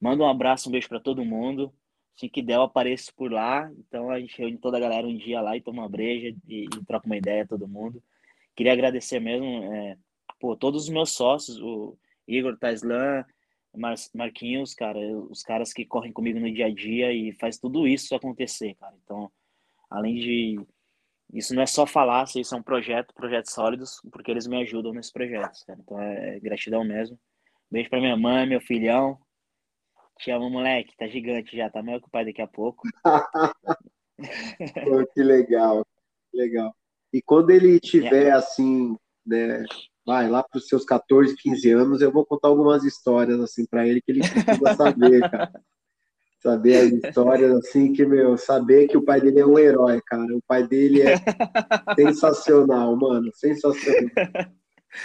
Manda 0.00 0.22
um 0.22 0.28
abraço, 0.28 0.68
um 0.68 0.72
beijo 0.72 0.88
para 0.88 1.00
todo 1.00 1.24
mundo. 1.24 1.72
Se 2.14 2.28
que 2.28 2.42
der, 2.42 2.56
eu 2.56 2.62
apareço 2.62 3.14
por 3.14 3.32
lá. 3.32 3.70
Então 3.78 4.10
a 4.10 4.20
gente 4.20 4.36
reúne 4.36 4.58
toda 4.58 4.76
a 4.76 4.80
galera 4.80 5.06
um 5.06 5.16
dia 5.16 5.40
lá 5.40 5.56
e 5.56 5.62
toma 5.62 5.82
uma 5.82 5.88
breja 5.88 6.36
e, 6.46 6.64
e 6.64 6.84
troca 6.86 7.06
uma 7.06 7.16
ideia, 7.16 7.46
todo 7.46 7.66
mundo. 7.66 8.02
Queria 8.54 8.72
agradecer 8.72 9.18
mesmo 9.18 9.46
é, 9.72 9.96
pô, 10.42 10.56
todos 10.56 10.84
os 10.84 10.88
meus 10.88 11.12
sócios, 11.12 11.60
o 11.60 11.96
Igor 12.26 12.58
Taislan, 12.58 13.24
Mar 13.76 13.94
Marquinhos, 14.12 14.74
cara, 14.74 14.98
os 15.30 15.40
caras 15.44 15.72
que 15.72 15.86
correm 15.86 16.12
comigo 16.12 16.40
no 16.40 16.52
dia 16.52 16.66
a 16.66 16.74
dia 16.74 17.12
e 17.12 17.32
faz 17.34 17.58
tudo 17.58 17.86
isso 17.86 18.12
acontecer, 18.12 18.74
cara. 18.74 18.92
Então, 19.04 19.30
além 19.88 20.16
de 20.16 20.60
isso 21.32 21.54
não 21.54 21.62
é 21.62 21.66
só 21.66 21.86
falar, 21.86 22.24
isso 22.36 22.54
é 22.54 22.58
um 22.58 22.62
projeto, 22.62 23.14
projetos 23.14 23.52
sólidos, 23.52 24.00
porque 24.10 24.32
eles 24.32 24.48
me 24.48 24.60
ajudam 24.62 24.92
nesses 24.92 25.12
projetos, 25.12 25.62
cara. 25.62 25.78
Então 25.80 25.98
é 26.00 26.40
gratidão 26.40 26.84
mesmo. 26.84 27.16
Beijo 27.70 27.88
pra 27.88 28.00
minha 28.00 28.16
mãe, 28.16 28.46
meu 28.46 28.60
filhão. 28.60 29.16
Te 30.18 30.32
amo, 30.32 30.50
moleque. 30.50 30.96
Tá 30.96 31.06
gigante 31.06 31.56
já, 31.56 31.70
tá 31.70 31.82
maior 31.82 32.00
que 32.00 32.08
o 32.08 32.10
pai 32.10 32.24
daqui 32.24 32.42
a 32.42 32.48
pouco. 32.48 32.82
Pô, 34.84 35.06
que 35.14 35.22
legal, 35.22 35.86
legal. 36.34 36.76
E 37.12 37.22
quando 37.22 37.50
ele 37.50 37.78
tiver 37.80 38.26
é. 38.26 38.32
assim, 38.32 38.96
né, 39.24 39.64
vai 40.04 40.28
lá 40.28 40.42
para 40.42 40.58
os 40.58 40.66
seus 40.66 40.84
14, 40.84 41.36
15 41.36 41.70
anos, 41.70 42.00
eu 42.00 42.12
vou 42.12 42.26
contar 42.26 42.48
algumas 42.48 42.84
histórias 42.84 43.40
assim 43.40 43.64
para 43.66 43.86
ele 43.86 44.00
que 44.00 44.12
ele 44.12 44.20
precisa 44.20 44.74
saber, 44.74 45.20
cara. 45.30 45.52
Saber 46.42 46.74
as 46.74 46.92
histórias 46.92 47.52
assim 47.58 47.92
que 47.92 48.04
meu, 48.04 48.36
saber 48.36 48.88
que 48.88 48.96
o 48.96 49.04
pai 49.04 49.20
dele 49.20 49.38
é 49.38 49.46
um 49.46 49.56
herói, 49.56 50.00
cara. 50.04 50.36
O 50.36 50.42
pai 50.42 50.66
dele 50.66 51.00
é 51.02 51.14
sensacional, 51.94 52.96
mano, 52.96 53.30
sensacional. 53.32 54.10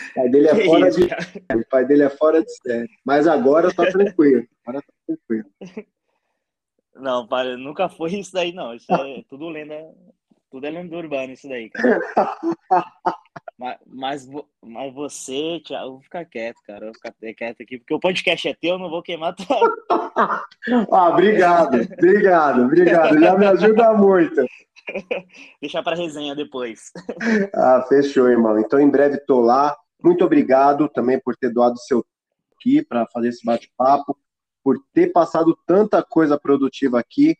O 0.09 0.13
pai 0.15 0.29
dele 0.29 0.47
é 0.47 0.65
fora 0.65 0.89
de 0.89 1.03
o 1.03 1.69
pai 1.69 1.85
dele 1.85 2.03
é 2.03 2.09
fora 2.09 2.43
de 2.43 2.51
série. 2.57 2.89
Mas 3.05 3.27
agora 3.27 3.71
tá 3.71 3.85
tranquilo. 3.85 4.47
Agora 4.65 4.81
tá 4.81 4.93
tranquilo. 5.05 5.45
Não, 6.95 7.27
para, 7.27 7.55
nunca 7.55 7.87
foi 7.87 8.15
isso 8.15 8.33
daí, 8.33 8.51
não. 8.51 8.73
Isso 8.73 8.91
é 8.91 9.23
tudo 9.29 9.47
lenda, 9.47 9.75
tudo 10.49 10.65
é 10.65 10.69
lenda 10.69 10.95
urbana, 10.95 11.33
isso 11.33 11.47
daí, 11.47 11.69
cara. 11.69 11.99
mas, 13.57 13.77
mas, 13.85 14.29
mas 14.63 14.93
você, 14.93 15.61
Thiago, 15.65 15.85
eu 15.85 15.91
vou 15.93 16.01
ficar 16.01 16.25
quieto, 16.25 16.57
cara. 16.65 16.85
Eu 16.85 16.91
vou 16.91 16.95
ficar 16.95 17.13
quieto 17.35 17.61
aqui, 17.61 17.77
porque 17.77 17.93
o 17.93 17.99
podcast 17.99 18.47
é 18.47 18.53
teu, 18.53 18.71
eu 18.71 18.79
não 18.79 18.89
vou 18.89 19.01
queimar 19.01 19.35
tua. 19.35 19.75
ah, 20.91 21.09
obrigado, 21.09 21.75
obrigado, 21.75 22.63
obrigado. 22.63 23.19
Já 23.19 23.37
me 23.37 23.45
ajuda 23.45 23.93
muito. 23.93 24.45
Deixar 25.61 25.83
para 25.83 25.97
resenha 25.97 26.35
depois. 26.35 26.91
ah, 27.53 27.85
fechou, 27.89 28.29
irmão. 28.29 28.59
Então, 28.59 28.79
em 28.79 28.89
breve 28.89 29.17
tô 29.19 29.41
lá. 29.41 29.75
Muito 30.03 30.23
obrigado 30.23 30.87
também 30.87 31.19
por 31.19 31.35
ter 31.35 31.49
doado 31.49 31.77
seu 31.79 32.05
aqui 32.57 32.83
para 32.83 33.05
fazer 33.07 33.29
esse 33.29 33.45
bate-papo, 33.45 34.17
por 34.63 34.77
ter 34.93 35.11
passado 35.11 35.57
tanta 35.65 36.03
coisa 36.03 36.39
produtiva 36.39 36.99
aqui. 36.99 37.35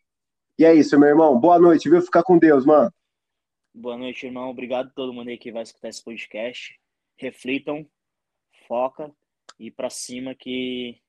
E 0.57 0.65
é 0.65 0.73
isso, 0.73 0.97
meu 0.99 1.09
irmão. 1.09 1.39
Boa 1.39 1.59
noite, 1.59 1.89
viu? 1.89 2.01
Ficar 2.01 2.23
com 2.23 2.38
Deus, 2.38 2.65
mano. 2.65 2.91
Boa 3.80 3.95
noite, 3.95 4.26
irmão. 4.26 4.49
Obrigado 4.49 4.88
a 4.88 4.90
todo 4.90 5.14
mundo 5.14 5.28
aí 5.30 5.38
que 5.38 5.52
vai 5.52 5.62
escutar 5.62 5.90
esse 5.90 6.04
podcast. 6.04 6.76
Reflitam, 7.16 7.88
foca 8.68 9.14
e 9.60 9.70
para 9.70 9.88
cima 9.88 10.34
que 10.34 10.99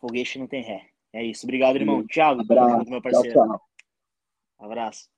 foguete 0.00 0.36
não 0.36 0.48
tem 0.48 0.64
ré. 0.64 0.90
É 1.12 1.24
isso. 1.24 1.46
Obrigado, 1.46 1.76
irmão. 1.76 2.04
Tchau. 2.08 2.40
Abraço, 2.40 2.90
meu 2.90 3.00
parceiro. 3.00 3.32
Tchau, 3.32 3.46
tchau. 3.46 3.60
Abraço. 4.58 5.15